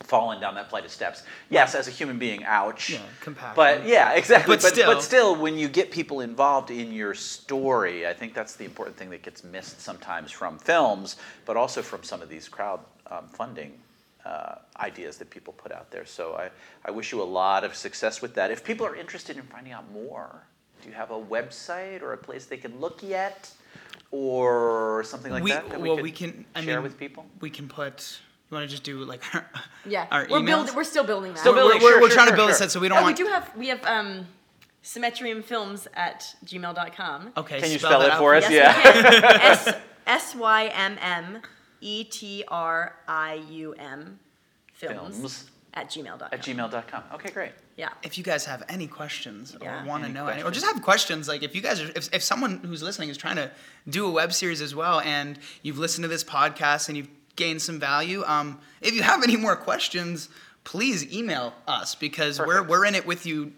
fallen 0.01 0.41
down 0.41 0.55
that 0.55 0.69
flight 0.71 0.85
of 0.85 0.91
steps. 0.91 1.21
Yes, 1.51 1.75
as 1.75 1.87
a 1.87 1.91
human 1.91 2.17
being, 2.17 2.43
ouch. 2.43 2.89
Yeah, 2.89 2.99
compassion. 3.21 3.53
But 3.55 3.85
yeah, 3.85 4.13
exactly. 4.13 4.55
But 4.55 4.63
But, 4.63 4.73
still. 4.73 4.93
but 4.93 5.03
still, 5.03 5.35
when 5.35 5.55
you 5.55 5.67
get 5.67 5.91
people 5.91 6.21
involved 6.21 6.71
in 6.71 6.91
your 6.91 7.13
story, 7.13 8.07
I 8.07 8.13
think 8.13 8.33
that's 8.33 8.55
the 8.55 8.65
important 8.65 8.97
thing 8.97 9.11
that 9.11 9.21
gets 9.21 9.43
missed 9.43 9.79
sometimes 9.81 10.31
from 10.31 10.57
films, 10.57 11.17
but 11.45 11.57
also 11.57 11.83
from 11.83 12.01
some 12.03 12.23
of 12.23 12.29
these 12.29 12.47
crowd 12.49 12.79
um, 13.11 13.27
funding 13.27 13.73
uh, 14.25 14.55
ideas 14.79 15.17
that 15.17 15.29
people 15.29 15.53
put 15.53 15.71
out 15.71 15.91
there. 15.91 16.05
So 16.07 16.33
I, 16.35 16.49
I 16.83 16.89
wish 16.89 17.11
you 17.11 17.21
a 17.21 17.23
lot 17.23 17.63
of 17.63 17.75
success 17.75 18.19
with 18.19 18.33
that. 18.33 18.49
If 18.49 18.63
people 18.63 18.85
are 18.85 18.95
interested 18.95 19.37
in 19.37 19.43
finding 19.43 19.73
out 19.73 19.91
more, 19.91 20.41
do 20.87 20.91
you 20.91 20.97
have 20.97 21.11
a 21.11 21.19
website 21.19 22.01
or 22.01 22.13
a 22.13 22.17
place 22.17 22.45
they 22.45 22.55
can 22.57 22.79
look 22.79 23.03
yet? 23.03 23.51
Or 24.09 25.03
something 25.03 25.33
like 25.33 25.43
we, 25.43 25.51
that 25.51 25.69
that 25.69 25.81
we 25.81 25.89
well, 25.89 25.97
could 25.97 26.03
we 26.03 26.11
can 26.11 26.45
I 26.55 26.63
share 26.63 26.75
mean, 26.75 26.83
with 26.83 26.97
people? 26.97 27.25
We 27.41 27.49
can 27.49 27.67
put. 27.67 28.19
You 28.49 28.55
want 28.55 28.63
to 28.65 28.71
just 28.71 28.83
do 28.83 28.99
like 29.03 29.21
our, 29.35 29.45
Yeah, 29.85 30.07
our 30.09 30.27
we're 30.29 30.39
emails? 30.39 30.45
building. 30.45 30.75
We're 30.75 30.83
still 30.85 31.03
building 31.03 31.33
that. 31.33 31.39
Still 31.39 31.51
We're- 31.51 31.63
building, 31.63 31.81
We're, 31.83 31.91
sure, 31.91 32.01
we're 32.01 32.07
sure, 32.07 32.15
trying 32.15 32.27
sure, 32.27 32.35
to 32.37 32.41
build 32.41 32.49
a 32.51 32.53
set, 32.53 32.71
so 32.71 32.79
we 32.79 32.87
don't 32.87 33.03
Oh, 33.03 33.05
we 33.05 33.13
do 33.13 33.25
have 33.25 33.53
we 33.57 33.67
have 33.67 33.83
um, 33.85 34.25
symmetriumfilms 34.81 35.87
at 35.93 36.33
gmail.com. 36.45 37.33
Okay, 37.35 37.59
Can 37.59 37.69
you 37.71 37.79
spell 37.79 37.89
spell 37.89 37.99
that 37.99 38.05
it 38.07 38.11
out 38.13 38.19
for 38.19 38.35
us? 38.35 38.49
Yes, 38.49 38.51
Yeah. 38.85 38.95
we 38.95 39.19
can. 39.19 39.41
S 39.41 39.73
S 40.05 40.35
Y 40.35 40.67
M 40.67 40.97
M 41.01 41.41
E 41.81 42.05
T 42.05 42.45
R 42.47 42.95
I 43.09 43.33
U 43.49 43.73
M 43.77 44.19
films, 44.71 45.15
Films. 45.17 45.49
At 45.81 45.89
gmail.com. 45.89 46.29
At 46.31 46.41
gmail.com. 46.41 47.03
Okay, 47.13 47.29
great. 47.31 47.51
Yeah. 47.77 47.89
if 48.03 48.17
you 48.17 48.23
guys 48.23 48.43
have 48.45 48.63
any 48.69 48.87
questions 48.87 49.55
Yeah. 49.61 49.83
or 49.83 49.87
want 49.87 50.01
to 50.03 50.05
Any 50.09 50.13
know 50.15 50.27
any, 50.27 50.41
or 50.43 50.49
just 50.51 50.65
have 50.65 50.81
questions 50.81 51.27
like 51.27 51.43
if 51.43 51.53
you 51.55 51.61
guys 51.61 51.79
are 51.79 51.89
if, 51.95 52.11
if 52.13 52.23
someone 52.23 52.57
who's 52.59 52.81
listening 52.81 53.09
is 53.09 53.17
trying 53.17 53.35
to 53.35 53.51
do 53.87 54.05
a 54.07 54.11
web 54.11 54.33
series 54.33 54.61
as 54.61 54.73
well 54.73 54.99
and 55.01 55.37
you've 55.61 55.77
listened 55.77 56.03
to 56.03 56.07
this 56.07 56.23
podcast 56.23 56.87
and 56.87 56.97
you've 56.97 57.09
gained 57.35 57.61
some 57.61 57.79
value 57.79 58.23
um, 58.25 58.59
if 58.81 58.95
you 58.95 59.03
have 59.03 59.21
any 59.23 59.35
more 59.37 59.55
questions 59.55 60.27
please 60.63 61.13
email 61.13 61.53
us 61.67 61.93
because 61.93 62.39
we're 62.39 62.63
we're 62.63 62.83
in 62.83 62.95
it 62.95 63.05
with 63.05 63.27
you 63.27 63.53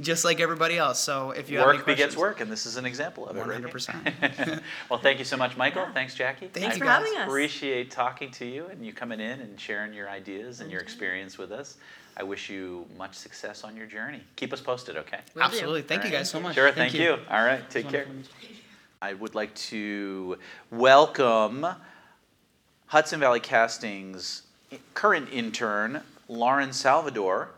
just 0.00 0.24
like 0.24 0.40
everybody 0.40 0.78
else 0.78 0.98
so 0.98 1.30
if 1.30 1.50
you 1.50 1.58
have 1.58 1.68
any 1.68 1.78
work 1.78 1.86
begets 1.86 2.16
work, 2.16 2.40
and 2.40 2.50
this 2.50 2.66
is 2.66 2.76
an 2.76 2.86
example 2.86 3.26
of 3.26 3.36
it. 3.36 3.46
right 3.46 3.58
here. 3.58 3.68
100%. 3.68 4.62
well, 4.90 4.98
thank 4.98 5.18
you 5.18 5.24
so 5.24 5.36
much, 5.36 5.56
Michael. 5.56 5.86
Thanks, 5.94 6.14
Jackie. 6.14 6.48
Thanks 6.48 6.76
I 6.76 6.78
for 6.78 6.84
having 6.84 7.16
us. 7.16 7.26
Appreciate 7.26 7.90
talking 7.90 8.30
to 8.32 8.46
you 8.46 8.66
and 8.66 8.84
you 8.84 8.92
coming 8.92 9.20
in 9.20 9.40
and 9.40 9.58
sharing 9.58 9.92
your 9.92 10.08
ideas 10.08 10.60
and 10.60 10.70
your 10.70 10.80
mm-hmm. 10.80 10.86
experience 10.86 11.38
with 11.38 11.52
us. 11.52 11.76
I 12.16 12.22
wish 12.22 12.50
you 12.50 12.86
much 12.98 13.14
success 13.14 13.64
on 13.64 13.76
your 13.76 13.86
journey. 13.86 14.20
Keep 14.36 14.52
us 14.52 14.60
posted, 14.60 14.96
okay? 14.96 15.18
Will 15.34 15.40
do. 15.40 15.46
absolutely 15.46 15.82
thank 15.82 16.04
you 16.04 16.10
right. 16.10 16.18
guys 16.18 16.30
so 16.30 16.40
much 16.40 16.54
Sure, 16.54 16.70
thank, 16.70 16.92
you. 16.92 17.16
All 17.30 17.44
right, 17.44 17.68
take 17.70 17.88
care. 17.88 18.06
I 19.00 19.14
would 19.14 19.34
like 19.34 19.54
to 19.54 20.36
welcome 20.70 21.66
Hudson 22.86 23.20
Valley 23.20 23.40
Casting's 23.40 24.42
current 24.94 25.28
intern, 25.32 26.02
Lauren 26.28 26.72
Salvador. 26.72 27.50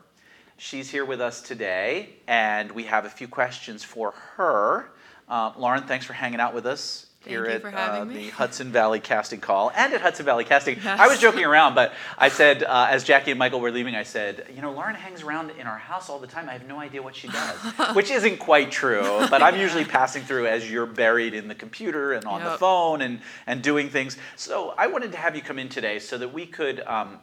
She's 0.56 0.90
here 0.90 1.04
with 1.04 1.20
us 1.20 1.40
today, 1.40 2.10
and 2.26 2.70
we 2.72 2.84
have 2.84 3.04
a 3.04 3.10
few 3.10 3.26
questions 3.26 3.82
for 3.82 4.12
her. 4.36 4.90
Uh, 5.28 5.52
Lauren, 5.56 5.84
thanks 5.84 6.04
for 6.04 6.12
hanging 6.12 6.40
out 6.40 6.54
with 6.54 6.66
us 6.66 7.06
here 7.24 7.44
at 7.46 7.64
uh, 7.64 8.04
the 8.04 8.28
Hudson 8.30 8.70
Valley 8.72 9.00
Casting 9.00 9.40
Call 9.40 9.70
and 9.74 9.92
at 9.92 10.00
Hudson 10.00 10.26
Valley 10.26 10.44
Casting. 10.44 10.78
I 10.84 11.06
was 11.06 11.20
joking 11.20 11.44
around, 11.44 11.74
but 11.74 11.92
I 12.18 12.28
said, 12.28 12.62
uh, 12.64 12.88
as 12.90 13.04
Jackie 13.04 13.30
and 13.30 13.38
Michael 13.38 13.60
were 13.60 13.70
leaving, 13.70 13.94
I 13.94 14.02
said, 14.02 14.46
you 14.54 14.60
know, 14.60 14.72
Lauren 14.72 14.94
hangs 14.94 15.22
around 15.22 15.50
in 15.50 15.66
our 15.66 15.78
house 15.78 16.10
all 16.10 16.18
the 16.18 16.26
time. 16.26 16.48
I 16.48 16.52
have 16.52 16.66
no 16.66 16.80
idea 16.80 17.02
what 17.02 17.14
she 17.14 17.28
does, 17.28 17.56
which 17.94 18.10
isn't 18.10 18.38
quite 18.38 18.70
true, 18.70 19.26
but 19.30 19.42
I'm 19.42 19.56
usually 19.56 19.84
passing 19.84 20.22
through 20.22 20.46
as 20.46 20.70
you're 20.70 20.86
buried 20.86 21.34
in 21.34 21.48
the 21.48 21.54
computer 21.54 22.12
and 22.12 22.24
on 22.24 22.42
the 22.42 22.58
phone 22.58 23.02
and, 23.02 23.20
and 23.46 23.62
doing 23.62 23.88
things. 23.88 24.16
So 24.36 24.74
I 24.76 24.86
wanted 24.88 25.12
to 25.12 25.18
have 25.18 25.36
you 25.36 25.42
come 25.42 25.58
in 25.58 25.68
today 25.68 25.98
so 25.98 26.18
that 26.18 26.32
we 26.32 26.46
could 26.46 26.80
um, 26.80 27.18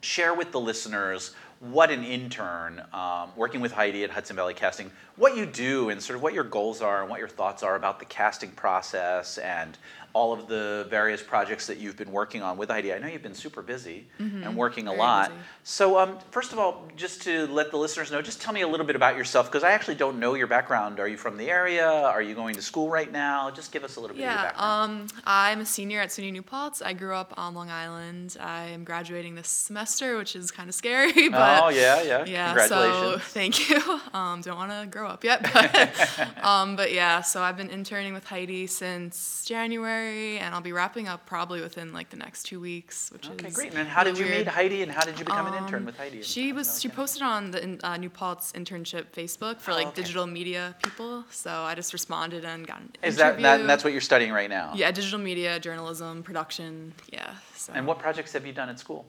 share 0.00 0.34
with 0.34 0.52
the 0.52 0.60
listeners 0.60 1.34
what 1.70 1.90
an 1.90 2.04
intern 2.04 2.82
um, 2.92 3.30
working 3.36 3.60
with 3.60 3.72
Heidi 3.72 4.04
at 4.04 4.10
Hudson 4.10 4.36
Valley 4.36 4.54
Casting, 4.54 4.90
what 5.16 5.36
you 5.36 5.46
do 5.46 5.88
and 5.88 6.02
sort 6.02 6.16
of 6.16 6.22
what 6.22 6.34
your 6.34 6.44
goals 6.44 6.82
are 6.82 7.00
and 7.00 7.08
what 7.08 7.20
your 7.20 7.28
thoughts 7.28 7.62
are 7.62 7.74
about 7.74 7.98
the 7.98 8.04
casting 8.04 8.50
process 8.50 9.38
and 9.38 9.78
all 10.14 10.32
of 10.32 10.46
the 10.46 10.86
various 10.88 11.22
projects 11.22 11.66
that 11.66 11.78
you've 11.78 11.96
been 11.96 12.10
working 12.12 12.40
on 12.42 12.56
with 12.56 12.70
Heidi. 12.70 12.92
I 12.94 12.98
know 12.98 13.08
you've 13.08 13.22
been 13.22 13.34
super 13.34 13.60
busy 13.62 14.06
and 14.18 14.56
working 14.56 14.86
a 14.86 14.92
lot. 14.94 15.28
busy. 15.30 15.40
So, 15.64 15.98
um, 15.98 16.18
first 16.30 16.52
of 16.52 16.58
all, 16.58 16.86
just 16.96 17.22
to 17.22 17.46
let 17.48 17.70
the 17.70 17.76
listeners 17.76 18.10
know, 18.12 18.22
just 18.22 18.40
tell 18.40 18.52
me 18.54 18.60
a 18.62 18.68
little 18.68 18.86
bit 18.86 18.96
about 18.96 19.16
yourself 19.16 19.50
because 19.50 19.64
I 19.64 19.72
actually 19.72 19.96
don't 19.96 20.18
know 20.20 20.34
your 20.34 20.46
background. 20.46 21.00
Are 21.00 21.08
you 21.08 21.16
from 21.16 21.36
the 21.36 21.50
area? 21.50 21.88
Are 21.90 22.22
you 22.22 22.34
going 22.34 22.54
to 22.54 22.62
school 22.62 22.88
right 22.88 23.10
now? 23.10 23.50
Just 23.50 23.72
give 23.72 23.82
us 23.84 23.96
a 23.96 24.00
little 24.00 24.14
bit 24.16 24.22
of 24.22 24.30
your 24.30 24.34
Yeah, 24.36 24.42
background. 24.44 25.10
um, 25.12 25.22
I'm 25.26 25.60
a 25.60 25.66
senior 25.66 26.00
at 26.00 26.10
SUNY 26.10 26.30
New 26.32 26.42
Paltz. 26.42 26.80
I 26.80 26.92
grew 26.92 27.14
up 27.14 27.34
on 27.36 27.54
Long 27.54 27.70
Island. 27.70 28.36
I 28.40 28.66
am 28.66 28.84
graduating 28.84 29.34
this 29.34 29.48
semester, 29.48 30.16
which 30.16 30.36
is 30.36 30.50
kind 30.52 30.68
of 30.68 30.74
scary, 30.76 31.28
but 31.30 31.62
oh, 31.64 31.68
yeah, 31.70 32.02
yeah. 32.02 32.24
yeah. 32.24 32.46
Congratulations. 32.54 33.00
So 33.14 33.18
thank 33.18 33.68
you. 33.68 33.80
Um, 34.14 34.42
don't 34.42 34.56
want 34.56 34.70
to 34.70 34.86
grow 34.88 35.08
up 35.08 35.24
yet, 35.24 35.42
but 35.52 36.28
um, 36.44 36.76
but 36.76 36.92
yeah. 36.92 37.20
So 37.20 37.42
I've 37.42 37.56
been 37.56 37.70
interning 37.70 38.12
with 38.14 38.24
Heidi 38.24 38.68
since 38.68 39.44
January, 39.44 40.03
and 40.38 40.54
I'll 40.54 40.60
be 40.60 40.72
wrapping 40.72 41.08
up 41.08 41.26
probably 41.26 41.60
within 41.60 41.92
like 41.92 42.10
the 42.10 42.16
next 42.16 42.44
two 42.44 42.60
weeks, 42.60 43.10
which 43.12 43.28
Okay, 43.30 43.48
is 43.48 43.54
great. 43.54 43.74
And 43.74 43.88
how 43.88 44.04
did 44.04 44.18
you 44.18 44.24
weird. 44.24 44.38
meet 44.38 44.48
Heidi, 44.48 44.82
and 44.82 44.90
how 44.92 45.04
did 45.04 45.18
you 45.18 45.24
become 45.24 45.46
an 45.46 45.54
intern 45.54 45.80
Um, 45.80 45.86
with 45.86 45.96
Heidi? 45.96 46.22
She 46.22 46.52
was 46.52 46.80
she 46.80 46.88
posted 46.88 47.22
on 47.22 47.50
the 47.50 47.78
uh, 47.82 47.96
New 47.96 48.10
Paltz 48.10 48.52
internship 48.52 49.06
Facebook 49.12 49.60
for 49.60 49.72
Oh, 49.72 49.74
like 49.76 49.88
okay. 49.88 50.02
digital 50.02 50.26
media 50.26 50.74
people. 50.82 51.24
So 51.30 51.50
I 51.50 51.74
just 51.74 51.92
responded 51.92 52.44
and 52.44 52.66
got 52.66 52.80
an 52.80 52.92
Is 53.02 53.16
that, 53.16 53.26
interview. 53.26 53.42
that 53.42 53.60
and 53.60 53.68
that's 53.68 53.84
what 53.84 53.92
you're 53.92 54.00
studying 54.12 54.32
right 54.32 54.50
now? 54.50 54.72
Yeah, 54.74 54.90
digital 54.90 55.18
media, 55.18 55.58
journalism, 55.60 56.22
production. 56.22 56.94
Yeah. 57.12 57.34
So. 57.56 57.72
And 57.74 57.86
what 57.86 57.98
projects 57.98 58.32
have 58.34 58.46
you 58.46 58.52
done 58.52 58.68
at 58.68 58.78
school? 58.78 59.04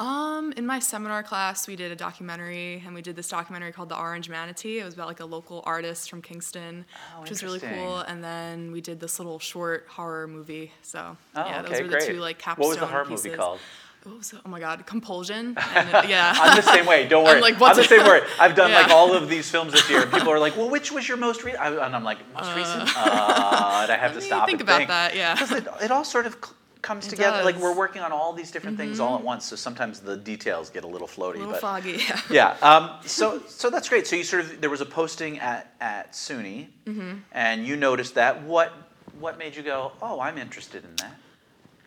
Um, 0.00 0.52
in 0.56 0.64
my 0.64 0.78
seminar 0.78 1.22
class, 1.22 1.68
we 1.68 1.76
did 1.76 1.92
a 1.92 1.96
documentary, 1.96 2.82
and 2.86 2.94
we 2.94 3.02
did 3.02 3.16
this 3.16 3.28
documentary 3.28 3.70
called 3.70 3.90
The 3.90 3.98
Orange 3.98 4.30
Manatee. 4.30 4.78
It 4.80 4.84
was 4.84 4.94
about 4.94 5.08
like 5.08 5.20
a 5.20 5.26
local 5.26 5.62
artist 5.66 6.08
from 6.08 6.22
Kingston, 6.22 6.86
Oh, 7.16 7.20
which 7.20 7.28
was 7.30 7.42
really 7.42 7.60
cool. 7.60 7.98
And 7.98 8.24
then 8.24 8.72
we 8.72 8.80
did 8.80 8.98
this 8.98 9.18
little 9.18 9.38
short 9.38 9.86
horror 9.90 10.26
movie. 10.26 10.72
So 10.82 11.16
Oh, 11.36 11.44
yeah, 11.46 11.60
okay, 11.60 11.68
those 11.72 11.82
were 11.82 11.88
great. 11.88 12.00
the 12.06 12.12
two 12.14 12.18
like 12.20 12.38
capstone 12.38 12.62
What 12.64 12.68
was 12.70 12.78
the 12.78 12.86
horror 12.86 13.04
pieces. 13.04 13.26
movie 13.26 13.36
called? 13.36 13.58
What 14.04 14.16
was 14.16 14.32
it? 14.32 14.40
Oh 14.46 14.48
my 14.48 14.58
God, 14.60 14.86
Compulsion. 14.86 15.54
And 15.74 15.88
it- 15.90 16.08
yeah. 16.08 16.32
I'm 16.34 16.56
the 16.56 16.62
same 16.62 16.86
way. 16.86 17.06
Don't 17.06 17.26
I'm, 17.28 17.42
like, 17.42 17.60
I'm 17.60 17.76
the 17.76 17.84
same 17.84 18.06
way. 18.06 18.22
I've 18.40 18.54
done 18.54 18.72
like 18.72 18.88
all 18.90 19.12
of 19.12 19.28
these 19.28 19.50
films 19.50 19.72
this 19.72 19.90
year, 19.90 20.00
and 20.04 20.10
people 20.10 20.30
are 20.30 20.38
like, 20.38 20.56
"Well, 20.56 20.70
which 20.70 20.90
was 20.90 21.06
your 21.06 21.18
most 21.18 21.44
recent?" 21.44 21.62
And 21.62 21.94
I'm 21.94 22.04
like, 22.04 22.18
"Most 22.34 22.56
recent." 22.56 22.88
Uh, 22.96 23.80
and 23.82 23.92
I 23.92 23.98
have 24.00 24.14
to 24.14 24.22
stop 24.22 24.48
think 24.48 24.62
about 24.62 24.78
think. 24.78 24.88
that, 24.88 25.14
yeah. 25.14 25.34
Because 25.34 25.52
it, 25.52 25.66
it 25.82 25.90
all 25.90 26.04
sort 26.04 26.24
of 26.24 26.32
c- 26.42 26.52
comes 26.82 27.06
It 27.06 27.10
together. 27.10 27.42
Like 27.44 27.56
we're 27.56 27.74
working 27.74 28.02
on 28.02 28.12
all 28.12 28.32
these 28.32 28.50
different 28.50 28.76
things 28.76 29.00
all 29.00 29.16
at 29.16 29.22
once, 29.24 29.44
so 29.44 29.56
sometimes 29.56 30.00
the 30.00 30.16
details 30.16 30.70
get 30.70 30.84
a 30.84 30.86
little 30.86 31.08
floaty. 31.08 31.36
a 31.36 31.38
little 31.38 31.52
but 31.52 31.60
foggy. 31.60 31.92
Yeah. 32.08 32.20
yeah. 32.30 32.56
Um, 32.62 32.90
so 33.04 33.42
so 33.48 33.70
that's 33.70 33.88
great. 33.88 34.06
So 34.06 34.16
you 34.16 34.24
sort 34.24 34.44
of 34.44 34.60
there 34.60 34.70
was 34.70 34.80
a 34.80 34.86
posting 34.86 35.38
at 35.38 35.72
at 35.80 36.12
SUNY, 36.12 36.68
Mm-hmm. 36.86 37.12
and 37.32 37.66
you 37.66 37.76
noticed 37.76 38.14
that. 38.14 38.42
What 38.42 38.72
what 39.18 39.38
made 39.38 39.54
you 39.56 39.62
go? 39.62 39.92
Oh, 40.00 40.20
I'm 40.20 40.38
interested 40.38 40.84
in 40.84 40.94
that. 40.96 41.14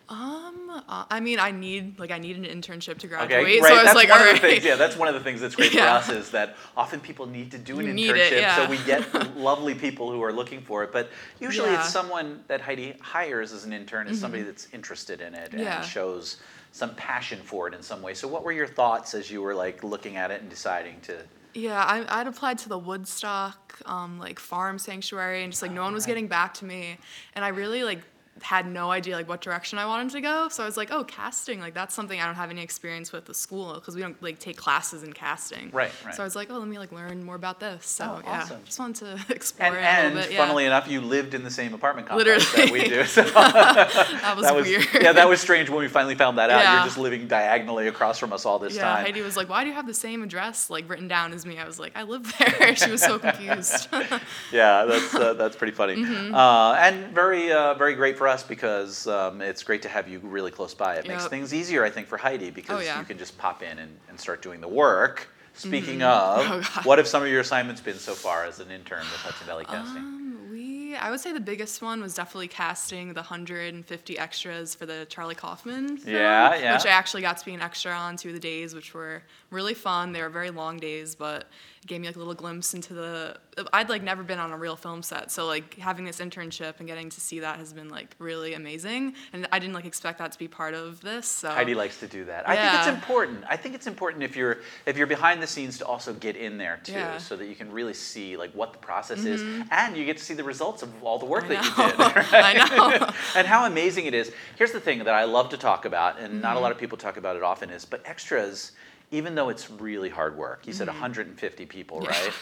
Um, 0.06 0.82
uh, 0.86 1.04
I 1.10 1.20
mean, 1.20 1.38
I 1.38 1.50
need 1.50 1.98
like 1.98 2.10
I 2.10 2.18
need 2.18 2.36
an 2.36 2.44
internship 2.44 2.98
to 2.98 3.06
graduate, 3.06 3.42
Okay, 3.42 3.58
so 3.58 3.64
right. 3.64 3.72
I 3.72 3.74
was 3.76 3.84
that's 3.84 3.94
like, 3.96 4.10
one 4.10 4.20
all 4.20 4.26
of 4.26 4.32
right. 4.32 4.42
the 4.42 4.48
things. 4.48 4.64
Yeah, 4.64 4.74
that's 4.76 4.96
one 4.98 5.08
of 5.08 5.14
the 5.14 5.20
things 5.20 5.40
that's 5.40 5.56
great 5.56 5.72
Yeah. 5.74 5.98
for 6.00 6.10
us 6.12 6.16
is 6.18 6.30
that 6.32 6.56
often 6.76 7.00
people 7.00 7.26
need 7.26 7.50
to 7.52 7.58
do 7.58 7.80
an 7.80 7.96
You 7.96 8.12
internship, 8.12 8.32
it, 8.32 8.54
so 8.54 8.68
we 8.68 8.76
get 8.84 9.36
lovely 9.36 9.74
people 9.74 10.10
who 10.12 10.22
are 10.22 10.32
looking 10.32 10.60
for 10.60 10.84
it. 10.84 10.92
But 10.92 11.08
usually, 11.40 11.68
Yeah. 11.70 11.76
Mm-hmm. 11.76 11.84
it's 11.84 11.92
someone 11.92 12.44
that 12.48 12.60
Heidi 12.60 12.96
hires 13.00 13.52
as 13.52 13.64
an 13.64 13.72
intern 13.72 14.06
is 14.06 14.20
somebody 14.20 14.42
that's 14.42 14.68
interested 14.74 15.22
in 15.22 15.34
it 15.34 15.54
Yeah. 15.54 15.78
and 15.78 15.86
shows 15.86 16.36
some 16.72 16.94
passion 16.96 17.40
for 17.42 17.66
it 17.68 17.72
in 17.74 17.82
some 17.82 18.02
way. 18.02 18.12
So, 18.12 18.28
what 18.28 18.44
were 18.44 18.52
your 18.52 18.66
thoughts 18.66 19.14
as 19.14 19.30
you 19.30 19.40
were 19.40 19.54
like 19.54 19.82
looking 19.82 20.16
at 20.16 20.30
it 20.30 20.42
and 20.42 20.50
deciding 20.50 21.00
to? 21.02 21.16
Yeah, 21.54 21.80
I, 21.82 22.20
I'd 22.20 22.26
applied 22.26 22.58
to 22.58 22.68
the 22.68 22.78
Woodstock 22.78 23.80
um, 23.86 24.18
like 24.18 24.38
farm 24.38 24.78
sanctuary, 24.78 25.44
and 25.44 25.52
just 25.52 25.62
like 25.62 25.70
no 25.70 25.82
one 25.82 25.94
was 25.94 26.02
right. 26.04 26.08
getting 26.08 26.26
back 26.26 26.52
to 26.54 26.64
me, 26.64 26.98
and 27.34 27.44
I 27.44 27.48
really 27.48 27.84
like 27.84 28.00
had 28.42 28.66
no 28.66 28.90
idea 28.90 29.14
like 29.16 29.28
what 29.28 29.40
direction 29.40 29.78
I 29.78 29.86
wanted 29.86 30.10
to 30.12 30.20
go. 30.20 30.48
So 30.48 30.62
I 30.64 30.66
was 30.66 30.76
like, 30.76 30.90
oh, 30.90 31.04
casting, 31.04 31.60
like 31.60 31.72
that's 31.72 31.94
something 31.94 32.20
I 32.20 32.26
don't 32.26 32.34
have 32.34 32.50
any 32.50 32.62
experience 32.62 33.12
with 33.12 33.26
the 33.26 33.34
school 33.34 33.74
because 33.74 33.94
we 33.94 34.02
don't 34.02 34.20
like 34.22 34.38
take 34.40 34.56
classes 34.56 35.02
in 35.04 35.12
casting. 35.12 35.70
Right, 35.72 35.92
right. 36.04 36.14
So 36.14 36.22
I 36.22 36.26
was 36.26 36.34
like, 36.34 36.50
oh, 36.50 36.58
let 36.58 36.66
me 36.68 36.78
like 36.78 36.90
learn 36.90 37.22
more 37.24 37.36
about 37.36 37.60
this. 37.60 37.86
So 37.86 38.04
Oh, 38.04 38.20
yeah, 38.24 38.42
awesome. 38.42 38.60
just 38.64 38.78
wanted 38.78 38.96
to 39.26 39.32
explore 39.34 39.76
And, 39.76 39.78
it 39.78 39.84
a 39.84 40.14
little 40.14 40.22
bit. 40.22 40.32
Yeah. 40.32 40.38
funnily 40.44 40.64
enough, 40.66 40.88
you 40.88 41.00
lived 41.00 41.34
in 41.34 41.44
the 41.44 41.50
same 41.50 41.74
apartment 41.74 42.08
complex 42.08 42.52
that 42.54 42.70
we 42.70 42.88
do. 42.88 43.04
So 43.04 43.22
that 43.22 44.34
was, 44.36 44.44
that 44.46 44.54
was 44.54 44.66
weird. 44.66 44.86
yeah, 45.00 45.12
that 45.12 45.28
was 45.28 45.40
strange 45.40 45.70
when 45.70 45.78
we 45.80 45.88
finally 45.88 46.14
found 46.16 46.38
that 46.38 46.50
out. 46.50 46.60
Yeah. 46.60 46.74
You're 46.76 46.84
just 46.86 46.98
living 46.98 47.28
diagonally 47.28 47.86
across 47.88 48.18
from 48.18 48.32
us 48.32 48.44
all 48.44 48.58
this 48.58 48.74
yeah, 48.74 48.82
time. 48.82 49.04
Heidi 49.04 49.20
was 49.20 49.36
like, 49.36 49.48
"Why 49.48 49.62
do 49.62 49.70
you 49.70 49.74
have 49.76 49.86
the 49.86 49.94
same 49.94 50.22
address 50.22 50.70
like 50.70 50.88
written 50.90 51.06
down 51.08 51.32
as 51.32 51.46
me?" 51.46 51.58
I 51.58 51.64
was 51.66 51.78
like, 51.78 51.92
"I 51.96 52.02
live 52.02 52.32
there." 52.38 52.74
she 52.74 52.90
was 52.90 53.00
so 53.02 53.18
confused. 53.18 53.88
Yeah, 54.52 54.84
that's 54.86 55.14
uh, 55.14 55.34
that's 55.34 55.56
pretty 55.56 55.72
funny, 55.72 55.96
Mm-hmm. 55.96 56.34
uh, 56.34 56.74
and 56.74 57.14
very 57.14 57.52
uh, 57.52 57.74
very 57.74 57.94
great 57.94 58.18
for 58.18 58.23
us 58.28 58.42
because 58.42 59.06
um, 59.06 59.40
it's 59.40 59.62
great 59.62 59.82
to 59.82 59.88
have 59.88 60.08
you 60.08 60.18
really 60.20 60.50
close 60.50 60.74
by. 60.74 60.96
It 60.96 61.06
makes 61.08 61.22
Yep. 61.24 61.30
things 61.30 61.54
easier, 61.54 61.84
I 61.84 61.90
think, 61.90 62.06
for 62.08 62.16
Heidi 62.16 62.50
because 62.50 62.78
Oh, 62.80 62.82
yeah. 62.84 62.98
you 62.98 63.04
can 63.04 63.18
just 63.18 63.36
pop 63.38 63.62
in 63.62 63.78
and, 63.78 63.96
and 64.08 64.18
start 64.18 64.42
doing 64.42 64.60
the 64.60 64.68
work. 64.68 65.28
Speaking 65.56 66.02
of, 66.02 66.38
Oh, 66.40 66.60
God. 66.74 66.84
what 66.84 66.98
have 66.98 67.06
some 67.06 67.22
of 67.22 67.28
your 67.28 67.40
assignments 67.40 67.80
been 67.80 67.98
so 67.98 68.14
far 68.14 68.44
as 68.44 68.58
an 68.58 68.70
intern 68.72 69.00
with 69.00 69.20
Hudson 69.20 69.46
Valley 69.46 69.64
Casting? 69.64 69.98
Um, 69.98 70.48
we, 70.50 70.96
I 70.96 71.10
would 71.10 71.20
say 71.20 71.32
the 71.32 71.38
biggest 71.40 71.80
one 71.80 72.00
was 72.02 72.14
definitely 72.14 72.48
casting 72.48 73.08
the 73.14 73.20
150 73.20 74.18
extras 74.18 74.74
for 74.74 74.84
the 74.86 75.06
Charlie 75.08 75.34
Kaufman 75.36 75.96
film, 75.96 76.14
Yeah, 76.14 76.56
yeah. 76.56 76.74
which 76.74 76.86
I 76.86 76.90
actually 76.90 77.22
got 77.22 77.38
to 77.38 77.44
be 77.44 77.54
an 77.54 77.60
extra 77.62 77.92
on 77.92 78.16
two 78.16 78.28
of 78.30 78.34
the 78.34 78.40
days, 78.40 78.74
which 78.74 78.94
were 78.94 79.22
really 79.54 79.74
fun. 79.74 80.12
They 80.12 80.20
were 80.20 80.28
very 80.28 80.50
long 80.50 80.76
days, 80.78 81.14
but 81.14 81.44
it 81.82 81.86
gave 81.86 82.00
me 82.00 82.06
like 82.08 82.16
a 82.16 82.18
little 82.18 82.34
glimpse 82.34 82.74
into 82.74 82.92
the. 82.94 83.36
I'd 83.72 83.88
like 83.88 84.02
never 84.02 84.22
been 84.24 84.40
on 84.40 84.50
a 84.50 84.58
real 84.58 84.74
film 84.74 85.02
set, 85.02 85.30
so 85.30 85.46
like 85.46 85.74
having 85.78 86.04
this 86.04 86.18
internship 86.20 86.74
and 86.80 86.88
getting 86.88 87.08
to 87.10 87.20
see 87.20 87.40
that 87.40 87.58
has 87.58 87.72
been 87.72 87.88
like 87.88 88.16
really 88.18 88.54
amazing. 88.54 89.14
And 89.32 89.46
I 89.52 89.58
didn't 89.60 89.74
like 89.74 89.84
expect 89.84 90.18
that 90.18 90.32
to 90.32 90.38
be 90.38 90.48
part 90.48 90.74
of 90.74 91.00
this. 91.02 91.26
So 91.26 91.50
Heidi 91.50 91.74
likes 91.74 92.00
to 92.00 92.08
do 92.08 92.24
that. 92.24 92.48
I 92.48 92.56
think 92.56 92.74
it's 92.80 92.88
important. 92.88 93.44
I 93.48 93.56
think 93.56 93.74
it's 93.76 93.86
important 93.86 94.24
if 94.24 94.34
you're 94.34 94.58
if 94.86 94.96
you're 94.96 95.06
behind 95.06 95.40
the 95.42 95.46
scenes 95.46 95.78
to 95.78 95.86
also 95.86 96.12
get 96.14 96.36
in 96.36 96.58
there 96.58 96.80
too, 96.82 96.92
Yeah. 96.92 97.18
so 97.18 97.36
that 97.36 97.46
you 97.46 97.54
can 97.54 97.70
really 97.70 97.94
see 97.94 98.36
like 98.36 98.52
what 98.52 98.72
the 98.72 98.78
process 98.78 99.24
is, 99.24 99.40
and 99.70 99.96
you 99.96 100.04
get 100.04 100.16
to 100.18 100.24
see 100.24 100.34
the 100.34 100.44
results 100.44 100.82
of 100.82 100.90
all 101.02 101.18
the 101.18 101.26
work 101.26 101.44
Mm-hmm. 101.44 101.80
That 101.80 101.92
you 101.92 101.92
did. 101.92 101.98
right? 102.32 102.56
I 102.60 102.98
know. 102.98 103.10
and 103.36 103.46
how 103.46 103.66
amazing 103.66 104.06
it 104.06 104.14
is. 104.14 104.32
Here's 104.56 104.72
the 104.72 104.80
thing 104.80 104.98
that 105.04 105.14
I 105.14 105.24
love 105.24 105.50
to 105.50 105.56
talk 105.56 105.84
about, 105.84 106.18
and 106.18 106.40
not 106.42 106.52
a 106.52 106.54
Mm-hmm. 106.54 106.62
lot 106.62 106.72
of 106.72 106.78
people 106.78 106.96
talk 106.98 107.16
about 107.18 107.36
it 107.36 107.42
often, 107.42 107.70
is 107.70 107.84
but 107.84 108.00
extras, 108.04 108.72
even 109.10 109.34
though 109.34 109.48
it's 109.48 109.70
really 109.70 110.08
hard 110.08 110.36
work, 110.36 110.66
you 110.66 110.72
said 110.72 110.88
Mm-hmm. 110.88 111.00
150 111.00 111.66
people, 111.66 112.00
Yeah. 112.02 112.10
right? 112.10 112.32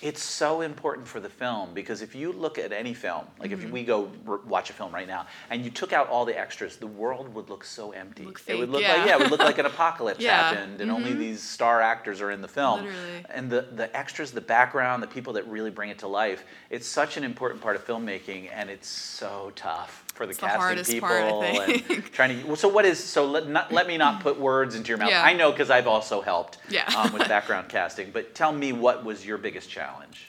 It's 0.00 0.22
so 0.22 0.60
important 0.60 1.08
for 1.08 1.18
the 1.18 1.28
film 1.28 1.74
because 1.74 2.02
if 2.02 2.14
you 2.14 2.30
look 2.30 2.56
at 2.56 2.70
any 2.72 2.94
film, 2.94 3.26
like 3.40 3.50
Mm-hmm. 3.50 3.66
if 3.66 3.70
we 3.72 3.82
go 3.84 4.08
r- 4.28 4.38
watch 4.46 4.70
a 4.70 4.72
film 4.72 4.92
right 4.94 5.08
now, 5.08 5.26
and 5.50 5.64
you 5.64 5.70
took 5.72 5.92
out 5.92 6.08
all 6.08 6.24
the 6.24 6.38
extras, 6.38 6.76
the 6.76 6.86
world 6.86 7.34
would 7.34 7.50
look 7.50 7.64
so 7.64 7.90
empty. 7.90 8.24
Look 8.24 8.40
it 8.46 8.56
would 8.58 8.68
look 8.70 8.82
yeah. 8.82 8.94
like 8.94 9.06
yeah, 9.08 9.14
it 9.16 9.18
would 9.20 9.30
look 9.32 9.40
like 9.40 9.58
an 9.58 9.66
apocalypse 9.74 10.20
Yeah. 10.20 10.38
Mm-hmm. 10.38 10.54
happened, 10.56 10.80
and 10.82 10.90
only 10.92 11.14
these 11.14 11.42
star 11.42 11.80
actors 11.82 12.20
are 12.20 12.30
in 12.30 12.42
the 12.42 12.48
film. 12.48 12.84
Literally. 12.84 13.24
And 13.30 13.50
the 13.50 13.62
the 13.72 13.94
extras, 13.96 14.30
the 14.30 14.40
background, 14.40 15.02
the 15.02 15.08
people 15.08 15.32
that 15.32 15.48
really 15.48 15.70
bring 15.70 15.90
it 15.90 15.98
to 16.00 16.06
life, 16.08 16.44
it's 16.70 16.86
such 16.86 17.16
an 17.16 17.24
important 17.24 17.60
part 17.60 17.74
of 17.74 17.84
filmmaking, 17.84 18.50
and 18.52 18.70
it's 18.70 18.86
so 18.88 19.50
tough 19.56 20.04
for 20.18 20.26
the 20.26 20.30
It's 20.30 20.40
casting 20.40 20.60
hardest 20.60 20.90
people 20.90 21.08
part, 21.08 21.22
and 21.22 22.04
trying 22.12 22.40
to. 22.40 22.46
Well, 22.46 22.56
so 22.56 22.68
what 22.68 22.84
is 22.84 23.02
so? 23.02 23.24
Let 23.24 23.48
not, 23.48 23.72
let 23.72 23.86
me 23.86 23.96
not 23.96 24.20
put 24.20 24.38
words 24.38 24.74
into 24.74 24.88
your 24.88 24.98
mouth. 24.98 25.10
Yeah. 25.10 25.22
I 25.22 25.32
know 25.32 25.50
because 25.50 25.70
I've 25.70 25.86
also 25.86 26.20
helped 26.20 26.58
Yeah. 26.68 26.84
um, 26.94 27.12
with 27.14 27.26
background 27.28 27.68
casting. 27.70 28.10
But 28.10 28.34
tell 28.34 28.52
me, 28.52 28.72
what 28.72 29.04
was 29.04 29.24
your 29.24 29.38
biggest 29.38 29.70
challenge? 29.70 30.26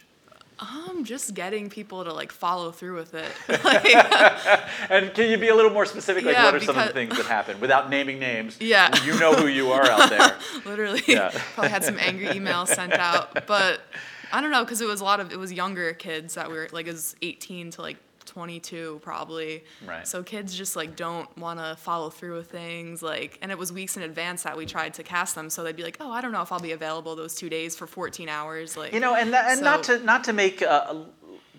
Um, 0.60 1.06
just 1.06 1.34
getting 1.34 1.70
people 1.70 2.04
to 2.04 2.14
like 2.14 2.32
follow 2.34 2.72
through 2.72 2.96
with 2.96 3.14
it. 3.16 3.32
Like, 3.64 3.86
And 4.92 5.14
can 5.14 5.30
you 5.30 5.38
be 5.38 5.48
a 5.48 5.56
little 5.56 5.72
more 5.72 5.86
specific? 5.86 6.24
Like, 6.26 6.36
Yeah, 6.36 6.46
what 6.46 6.56
are 6.56 6.60
some 6.60 6.78
of 6.78 6.86
the 6.88 6.94
things 6.94 7.16
that 7.18 7.26
happen 7.26 7.60
without 7.62 7.90
naming 7.90 8.20
names? 8.20 8.58
Yeah. 8.60 8.94
you 9.04 9.18
know 9.20 9.34
who 9.34 9.48
you 9.48 9.72
are 9.72 9.86
out 9.86 10.10
there. 10.10 10.36
literally, 10.66 11.02
Yeah. 11.08 11.32
probably 11.54 11.70
had 11.72 11.84
some 11.84 11.98
angry 11.98 12.28
emails 12.28 12.68
sent 12.68 12.92
out. 12.94 13.48
But 13.48 13.80
I 14.34 14.42
don't 14.42 14.52
know, 14.52 14.64
because 14.66 14.82
it 14.82 14.88
was 14.88 15.00
a 15.02 15.04
lot 15.06 15.20
of 15.22 15.32
it 15.32 15.40
was 15.40 15.52
younger 15.54 15.94
kids 15.94 16.34
that 16.36 16.50
were 16.50 16.68
like 16.74 16.88
it 16.88 16.92
was 16.92 17.16
18 17.22 17.72
to 17.72 17.82
like 17.82 17.98
22 18.30 19.00
probably. 19.04 19.64
Right. 19.86 20.08
So 20.08 20.24
kids 20.24 20.56
just 20.56 20.76
like 20.76 20.96
don't 20.96 21.36
want 21.38 21.60
to 21.60 21.76
follow 21.78 22.10
through 22.10 22.38
with 22.38 22.50
things 22.50 23.02
like, 23.02 23.38
and 23.42 23.52
it 23.52 23.58
was 23.58 23.74
weeks 23.74 23.98
in 23.98 24.04
advance 24.04 24.44
that 24.44 24.56
we 24.56 24.66
tried 24.66 24.94
to 24.96 25.04
cast 25.04 25.36
them, 25.36 25.50
so 25.50 25.64
they'd 25.64 25.76
be 25.76 25.84
like, 25.84 25.98
oh, 26.00 26.12
I 26.12 26.22
don't 26.22 26.32
know 26.32 26.42
if 26.42 26.52
I'll 26.52 26.60
be 26.60 26.72
available 26.72 27.16
those 27.16 27.36
two 27.36 27.50
days 27.50 27.76
for 27.76 27.88
14 27.88 28.30
hours, 28.30 28.78
like. 28.78 28.94
You 28.94 29.00
know, 29.00 29.16
and 29.16 29.34
that, 29.34 29.52
and 29.52 29.62
not 29.62 29.84
to 29.84 30.00
not 30.00 30.24
to 30.26 30.34
make. 30.34 30.62
Uh, 30.62 30.96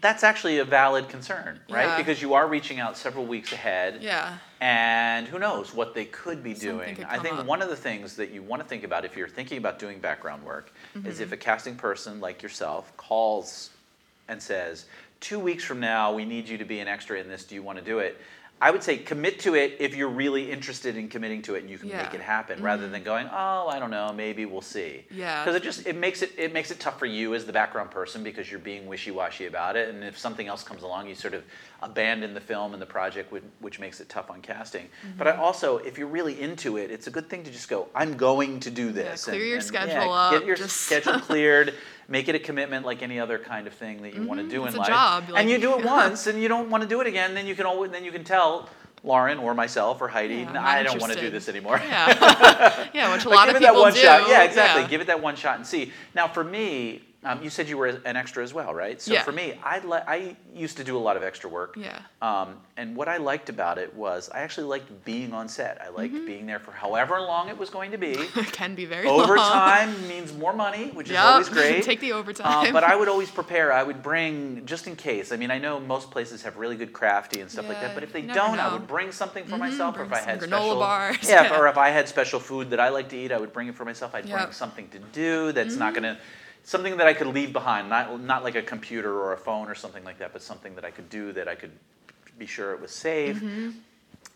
that's 0.01 0.25
actually 0.25 0.57
a 0.59 0.65
valid 0.65 1.11
concern, 1.11 1.61
right? 1.69 1.85
Yeah. 1.85 1.97
Because 1.99 2.23
you 2.23 2.33
are 2.33 2.49
reaching 2.49 2.81
out 2.81 2.97
several 2.97 3.27
weeks 3.27 3.53
ahead. 3.53 4.03
Yeah. 4.03 4.39
And 4.63 5.27
who 5.29 5.39
knows 5.39 5.75
what 5.75 5.95
they 5.95 6.07
could 6.07 6.43
be 6.43 6.55
Something 6.55 6.79
doing. 6.79 6.95
could 6.97 7.05
I 7.05 7.19
think 7.19 7.37
up. 7.39 7.45
one 7.47 7.61
of 7.61 7.69
the 7.69 7.77
things 7.77 8.17
that 8.17 8.31
you 8.31 8.43
want 8.43 8.63
to 8.63 8.69
think 8.69 8.83
about 8.85 9.05
if 9.05 9.15
you're 9.15 9.29
thinking 9.29 9.59
about 9.59 9.79
doing 9.79 9.99
background 9.99 10.43
work 10.43 10.73
Mm-hmm. 10.97 11.07
is 11.07 11.21
if 11.21 11.33
a 11.33 11.37
casting 11.37 11.77
person 11.77 12.19
like 12.19 12.43
yourself 12.43 12.97
calls 12.97 13.71
and 14.29 14.43
says, 14.43 14.87
two 15.21 15.39
weeks 15.39 15.65
from 15.65 15.81
now, 15.81 16.13
we 16.15 16.25
need 16.25 16.49
you 16.49 16.59
to 16.59 16.65
be 16.65 16.81
an 16.81 16.89
extra 16.89 17.19
in 17.21 17.29
this. 17.29 17.45
Do 17.45 17.55
you 17.55 17.63
want 17.63 17.79
to 17.79 17.85
do 17.85 17.99
it? 17.99 18.19
I 18.63 18.71
would 18.71 18.83
say 18.83 18.99
commit 18.99 19.39
to 19.41 19.55
it 19.55 19.79
if 19.81 19.97
you're 19.97 20.11
really 20.11 20.51
interested 20.53 20.95
in 20.95 21.09
committing 21.09 21.41
to 21.43 21.55
it 21.55 21.63
and 21.63 21.71
you 21.71 21.79
can 21.79 21.89
make 21.89 21.97
Yeah. 21.97 22.05
Mm-hmm. 22.09 22.17
it 22.17 22.21
happen, 22.21 22.63
rather 22.63 22.91
than 22.91 23.03
going, 23.03 23.27
oh, 23.33 23.69
I 23.69 23.79
don't 23.79 23.91
know, 23.91 24.13
maybe 24.13 24.45
we'll 24.45 24.61
see. 24.61 25.07
Yeah. 25.11 25.43
Because 25.43 25.57
it 25.57 25.63
just 25.63 25.87
it 25.87 25.97
makes 25.97 26.21
it 26.21 26.33
it 26.37 26.53
makes 26.53 26.71
it 26.71 26.79
tough 26.79 26.99
for 26.99 27.07
you 27.07 27.35
as 27.35 27.47
the 27.47 27.55
background 27.55 27.91
person 27.91 28.23
because 28.23 28.51
you're 28.51 28.61
being 28.61 28.87
wishy-washy 28.87 29.47
about 29.47 29.77
it, 29.77 29.89
and 29.89 30.05
if 30.05 30.19
something 30.19 30.47
else 30.47 30.63
comes 30.63 30.83
along, 30.83 31.09
you 31.09 31.15
sort 31.15 31.33
of 31.33 31.43
abandon 31.83 32.35
the 32.35 32.41
film 32.41 32.75
and 32.75 32.83
the 32.83 32.87
project, 32.87 33.33
which, 33.33 33.43
which 33.61 33.81
makes 33.81 33.99
it 33.99 34.11
tough 34.11 34.31
on 34.31 34.43
casting. 34.43 34.89
But 35.17 35.27
Mm-hmm. 35.27 35.41
I 35.41 35.43
also, 35.43 35.79
if 35.79 35.97
you're 35.97 36.07
really 36.09 36.39
into 36.39 36.77
it, 36.77 36.91
it's 36.91 37.07
a 37.07 37.11
good 37.11 37.31
thing 37.31 37.43
to 37.45 37.51
just 37.51 37.71
go, 37.71 37.89
I'm 37.95 38.19
going 38.19 38.61
to 38.61 38.71
do 38.71 38.93
this. 38.93 39.25
clear 39.25 39.43
your 39.43 39.55
yeah, 39.55 39.61
schedule 39.63 39.95
Get 39.95 40.07
up, 40.09 40.33
Get 40.33 40.45
your 40.45 40.57
just- 40.57 40.77
schedule 40.77 41.19
cleared. 41.31 41.73
Make 42.11 42.29
it 42.29 42.35
a 42.35 42.39
commitment 42.41 42.85
like 42.85 43.03
any 43.03 43.19
other 43.21 43.39
kind 43.39 43.67
of 43.69 43.73
thing 43.73 44.03
that 44.03 44.15
you 44.15 44.25
want 44.25 44.41
to 44.41 44.47
do 44.49 44.59
Mm-hmm. 44.59 44.67
it's 44.67 44.75
in 44.75 44.81
life. 44.81 44.89
job, 44.89 45.25
and 45.37 45.49
you 45.49 45.59
do 45.59 45.79
it 45.79 45.85
once, 45.99 46.27
and 46.27 46.43
you 46.43 46.49
don't 46.49 46.69
want 46.69 46.83
to 46.83 46.89
do 46.89 47.01
it 47.01 47.07
again. 47.07 47.35
Then 47.35 47.47
you 47.47 47.55
can 47.55 47.67
always 47.67 47.93
then 47.93 48.05
you 48.05 48.11
can 48.11 48.25
tell 48.25 48.69
Lauren 49.05 49.39
or 49.39 49.55
myself 49.55 50.01
or 50.03 50.09
Heidi, 50.09 50.35
Yeah, 50.35 50.49
I'm 50.49 50.53
"Nah, 50.55 50.61
not 50.61 50.69
I 50.77 50.83
don't 50.83 51.01
want 51.01 51.13
to 51.13 51.21
do 51.21 51.31
this 51.31 51.49
anymore. 51.49 51.81
Yeah. 51.83 52.89
yeah, 52.95 53.13
which 53.15 53.25
a 53.25 53.29
Like, 53.29 53.37
lot 53.39 53.49
of 53.49 53.55
people 53.61 53.75
that 53.75 53.81
one 53.81 53.95
do. 53.95 54.01
shot. 54.01 54.29
Yeah, 54.29 54.43
exactly. 54.43 54.83
Yeah. 54.83 54.89
Give 54.89 55.01
it 55.01 55.07
that 55.07 55.23
one 55.23 55.37
shot 55.37 55.57
and 55.57 55.67
see. 55.67 55.93
Now, 56.15 56.27
for 56.27 56.43
me, 56.45 57.01
um, 57.23 57.43
you 57.43 57.51
said 57.51 57.69
you 57.69 57.77
were 57.77 57.89
an 57.89 58.17
extra 58.17 58.43
as 58.43 58.55
well, 58.55 58.73
right? 58.73 59.01
So 59.01 59.13
Yeah. 59.13 59.23
for 59.23 59.33
me, 59.33 59.55
I 59.63 59.77
I 60.09 60.37
used 60.55 60.77
to 60.79 60.85
do 60.85 60.97
a 60.97 61.03
lot 61.09 61.17
of 61.19 61.23
extra 61.23 61.51
work. 61.51 61.75
Yeah. 61.77 61.99
Um, 62.23 62.57
and 62.79 62.97
what 62.97 63.09
I 63.09 63.19
liked 63.19 63.49
about 63.51 63.77
it 63.77 63.95
was 63.95 64.31
I 64.33 64.41
actually 64.41 64.69
liked 64.69 65.05
being 65.05 65.33
on 65.35 65.49
set. 65.49 65.81
I 65.83 65.89
liked 65.91 66.15
Mm-hmm. 66.15 66.27
being 66.27 66.47
there 66.47 66.59
for 66.59 66.73
however 66.73 67.21
long 67.21 67.49
it 67.51 67.59
was 67.59 67.69
going 67.71 67.91
to 67.91 67.99
be. 67.99 68.15
It 68.37 68.53
can 68.53 68.75
be 68.75 68.87
very 68.87 69.07
long. 69.07 69.21
Overtime 69.21 70.09
means 70.09 70.33
more 70.33 70.55
money, 70.55 70.89
which 70.95 71.11
is 71.11 71.17
always 71.19 71.49
great. 71.59 71.85
Take 71.85 72.01
the 72.01 72.13
overtime. 72.13 72.67
Um, 72.69 72.73
but 72.73 72.85
I 72.85 72.97
would 72.97 73.09
always 73.15 73.31
prepare. 73.31 73.71
I 73.73 73.83
would 73.83 74.03
bring 74.03 74.65
just 74.65 74.87
in 74.87 74.97
case. 74.97 75.31
I 75.31 75.37
mean, 75.37 75.51
I 75.51 75.59
know 75.59 75.79
most 75.79 76.11
places 76.11 76.43
have 76.43 76.57
really 76.57 76.77
good 76.77 76.93
crafty 76.95 77.41
and 77.43 77.51
stuff 77.51 77.69
like 77.69 77.81
that. 77.81 77.89
Yeah, 77.91 77.95
But 77.95 78.03
if 78.03 78.13
they 78.15 78.23
don't, 78.23 78.59
I 78.59 78.73
would 78.73 78.87
bring 78.87 79.13
something 79.13 79.45
for 79.45 79.57
Mhm, 79.57 79.67
myself. 79.67 79.97
Or 79.99 80.03
if 80.05 80.09
bring 80.09 80.23
I 80.23 80.31
had 80.31 80.43
special, 80.43 80.79
bars, 80.79 81.19
yeah, 81.29 81.43
yeah. 81.45 81.59
Or 81.59 81.69
if 81.69 81.77
I 81.77 81.91
had 81.91 82.09
special 82.09 82.41
food 82.41 82.71
that 82.71 82.81
I 82.81 82.89
like 82.89 83.09
to 83.11 83.17
eat, 83.17 83.31
I 83.31 83.39
would 83.39 83.53
bring 83.53 83.69
it 83.69 83.75
for 83.77 83.85
myself. 83.85 84.15
I'd 84.15 84.23
bring 84.25 84.31
Yep. 84.37 84.41
Mm-hmm. 84.41 84.53
something 84.53 84.89
to 84.89 84.99
do 85.13 85.53
that's 85.53 85.77
not 85.77 85.93
gonna. 85.95 86.17
Something 86.63 86.99
that 86.99 87.07
I 87.07 87.15
could 87.15 87.27
leave 87.29 87.53
behind, 87.53 87.89
not 87.89 88.21
not 88.21 88.45
like 88.45 88.55
a 88.55 88.63
computer 88.63 89.13
or 89.13 89.33
a 89.33 89.37
phone 89.39 89.69
or 89.69 89.75
something 89.75 90.05
like 90.05 90.19
that, 90.19 90.33
but 90.33 90.43
something 90.43 90.75
that 90.75 90.85
I 90.85 90.91
could 90.91 91.09
do 91.09 91.33
that 91.33 91.49
I 91.49 91.55
could 91.55 91.73
be 92.39 92.47
sure 92.47 92.73
it 92.73 92.81
was 92.81 92.91
safe. 92.91 93.37
Mm-hmm. 93.37 93.71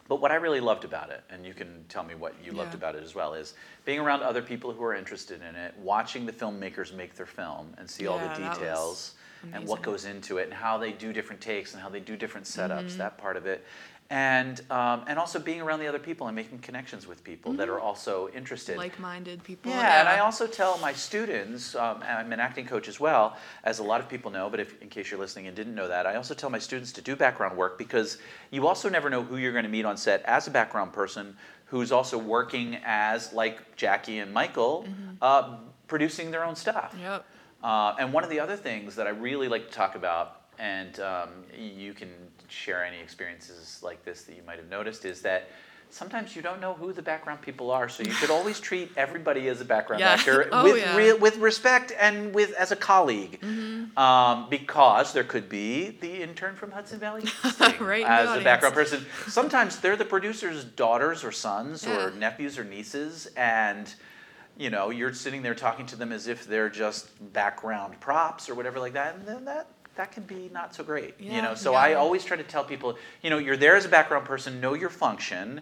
But 0.07 0.21
what 0.21 0.31
I 0.31 0.35
really 0.35 0.61
loved 0.61 0.85
about 0.85 1.11
it, 1.11 1.23
and 1.31 1.47
you 1.47 1.55
can 1.55 1.85
tell 1.89 2.03
me 2.05 2.15
what 2.15 2.35
you 2.45 2.53
loved 2.53 2.75
about 2.75 2.95
it 2.95 3.03
as 3.03 3.15
well, 3.15 3.33
is 3.33 3.55
being 3.87 4.01
around 4.01 4.23
other 4.23 4.43
people 4.43 4.71
who 4.73 4.85
are 4.85 4.95
interested 4.95 5.41
in 5.41 5.55
it, 5.55 5.75
watching 5.79 6.27
the 6.27 6.33
filmmakers 6.33 6.95
make 6.95 7.15
their 7.15 7.25
film 7.27 7.73
and 7.79 7.89
see 7.89 8.07
all 8.07 8.19
the 8.19 8.25
Yeah, 8.25 8.35
that 8.39 8.49
was 8.51 8.59
details 8.59 9.15
and 9.53 9.67
what 9.67 9.83
goes 9.83 10.05
into 10.05 10.39
it 10.39 10.45
and 10.45 10.53
how 10.55 10.77
they 10.79 10.93
do 10.93 11.13
different 11.13 11.41
takes 11.41 11.73
and 11.73 11.83
how 11.83 11.89
they 11.89 12.01
do 12.01 12.17
different 12.17 12.47
setups, 12.47 12.85
Mm-hmm. 12.89 12.99
that 12.99 13.17
part 13.19 13.37
of 13.37 13.47
it. 13.47 13.65
And, 14.15 14.61
um, 14.71 15.03
and 15.09 15.19
also 15.19 15.41
being 15.41 15.61
around 15.61 15.81
the 15.81 15.89
other 15.89 15.99
people 15.99 16.29
and 16.29 16.37
making 16.37 16.61
connections 16.61 17.05
with 17.05 17.25
people 17.25 17.53
that 17.55 17.69
are 17.69 17.81
also 17.81 18.29
interested. 18.29 18.77
like-minded 18.77 19.43
people. 19.43 19.73
Yeah, 19.73 19.99
and 19.99 20.09
I 20.09 20.21
also 20.21 20.47
tell 20.47 20.79
my 20.79 20.93
students, 20.93 21.75
um, 21.75 22.01
I'm 22.07 22.33
an 22.33 22.39
acting 22.39 22.65
coach 22.65 22.87
as 22.87 23.01
well, 23.01 23.37
as 23.65 23.81
a 23.81 23.83
lot 23.83 24.01
of 24.01 24.09
people 24.09 24.31
know, 24.31 24.49
but 24.49 24.61
if, 24.61 24.81
in 24.81 24.89
case 24.89 25.11
you're 25.11 25.19
listening 25.19 25.49
and 25.49 25.57
didn't 25.57 25.75
know 25.75 25.89
that, 25.89 26.07
I 26.07 26.15
also 26.15 26.33
tell 26.33 26.49
my 26.49 26.61
students 26.61 26.93
to 26.93 27.03
do 27.03 27.17
background 27.17 27.57
work 27.57 27.77
because 27.77 28.19
you 28.53 28.69
also 28.69 28.89
never 28.89 29.11
know 29.11 29.25
who 29.25 29.37
you're 29.37 29.51
going 29.51 29.65
to 29.65 29.69
meet 29.69 29.85
on 29.85 29.97
set 29.97 30.23
as 30.27 30.47
a 30.47 30.51
background 30.53 30.93
person 30.93 31.37
who's 31.65 31.91
also 31.91 32.17
working 32.17 32.79
as, 32.85 33.33
like 33.33 33.75
Jackie 33.75 34.21
and 34.21 34.33
Michael, 34.33 34.87
uh, 35.23 35.57
producing 35.89 36.31
their 36.31 36.45
own 36.45 36.55
stuff. 36.55 36.95
Yep. 37.01 37.27
Uh, 37.65 37.97
and 37.99 38.13
one 38.13 38.23
of 38.23 38.31
the 38.31 38.39
other 38.39 38.57
things 38.57 38.95
that 38.95 39.09
I 39.09 39.11
really 39.11 39.49
like 39.49 39.67
to 39.67 39.75
talk 39.75 39.97
about, 39.97 40.43
and 40.59 41.01
um, 41.01 41.29
you 41.57 41.93
can 41.95 42.09
share 42.49 42.85
any 42.85 42.99
experiences 43.01 43.81
like 43.83 44.05
this 44.05 44.23
that 44.23 44.37
you 44.37 44.43
might 44.47 44.59
have 44.59 44.69
noticed, 44.69 45.05
is 45.05 45.23
that 45.23 45.49
sometimes 45.91 46.35
you 46.35 46.43
don't 46.43 46.61
know 46.61 46.75
who 46.75 46.93
the 46.93 47.03
background 47.03 47.41
people 47.41 47.71
are, 47.71 47.89
so 47.89 48.03
you 48.03 48.11
should 48.13 48.31
always 48.39 48.59
treat 48.61 48.91
everybody 48.97 49.49
as 49.49 49.61
a 49.61 49.65
background 49.65 50.01
Yeah. 50.01 50.11
actor 50.13 50.49
Oh, 50.53 50.65
with 50.65 50.79
yeah. 50.79 50.97
Mm-hmm. 50.97 51.21
with 51.23 51.37
respect 51.39 51.93
and 51.99 52.35
with 52.35 52.53
as 52.55 52.73
a 52.73 52.77
colleague, 52.77 53.39
um, 53.97 54.49
because 54.51 55.13
there 55.13 55.25
could 55.25 55.49
be 55.49 55.91
the 56.01 56.23
intern 56.23 56.57
from 56.57 56.71
Hudson 56.73 56.99
Valley 56.99 57.23
Right 57.81 58.05
as 58.05 58.41
a 58.41 58.43
background 58.45 58.75
person. 58.75 59.05
Sometimes 59.29 59.79
they're 59.79 59.97
the 59.97 60.05
producer's 60.05 60.65
daughters 60.65 61.23
or 61.25 61.33
sons 61.33 61.87
or 61.87 62.11
nephews 62.13 62.59
or 62.59 62.65
nieces, 62.65 63.29
and 63.37 63.93
you 64.57 64.71
know 64.71 64.91
you're 64.91 65.13
sitting 65.15 65.43
there 65.43 65.55
talking 65.55 65.87
to 65.87 65.97
them 65.97 66.13
as 66.13 66.27
if 66.29 66.47
they're 66.47 66.71
just 66.71 67.09
background 67.33 67.99
props 68.01 68.49
or 68.49 68.55
whatever 68.55 68.79
like 68.81 68.93
that, 68.95 69.15
and 69.17 69.27
then 69.27 69.45
that. 69.45 69.69
That 69.97 70.11
can 70.11 70.25
be 70.25 70.51
not 70.53 70.75
so 70.75 70.83
great, 70.83 71.15
you 71.21 71.41
know. 71.41 71.55
So 71.55 71.75
I 71.75 71.95
always 71.95 72.25
try 72.25 72.37
to 72.37 72.43
tell 72.43 72.65
people, 72.65 72.99
you 73.23 73.31
know, 73.31 73.39
you're 73.39 73.57
there 73.57 73.77
as 73.77 73.85
a 73.85 73.89
background 73.89 74.27
person, 74.27 74.61
know 74.61 74.75
your 74.75 74.91
function, 74.91 75.61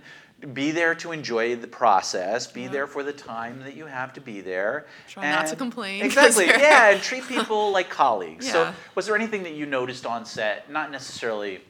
be 0.55 0.71
there 0.71 0.95
to 0.97 1.13
enjoy 1.13 1.55
the 1.57 1.67
process, 1.67 2.47
be 2.47 2.67
there 2.67 2.87
for 2.87 3.03
the 3.03 3.13
time 3.13 3.61
that 3.61 3.77
you 3.77 3.87
have 3.87 4.13
to 4.15 4.21
be 4.21 4.41
there. 4.41 4.87
Try 5.07 5.31
not 5.31 5.47
to 5.49 5.57
complain 5.57 6.03
Exactly, 6.05 6.47
yeah, 6.47 6.91
and 6.91 7.03
treat 7.03 7.27
people 7.29 7.71
like 7.71 7.91
colleagues. 7.91 8.51
So, 8.51 8.73
was 8.95 9.07
there 9.07 9.15
anything 9.15 9.43
that 9.45 9.53
you 9.53 9.67
noticed 9.67 10.07
on 10.07 10.25
set, 10.25 10.71
not 10.71 10.91
necessarily 10.91 11.61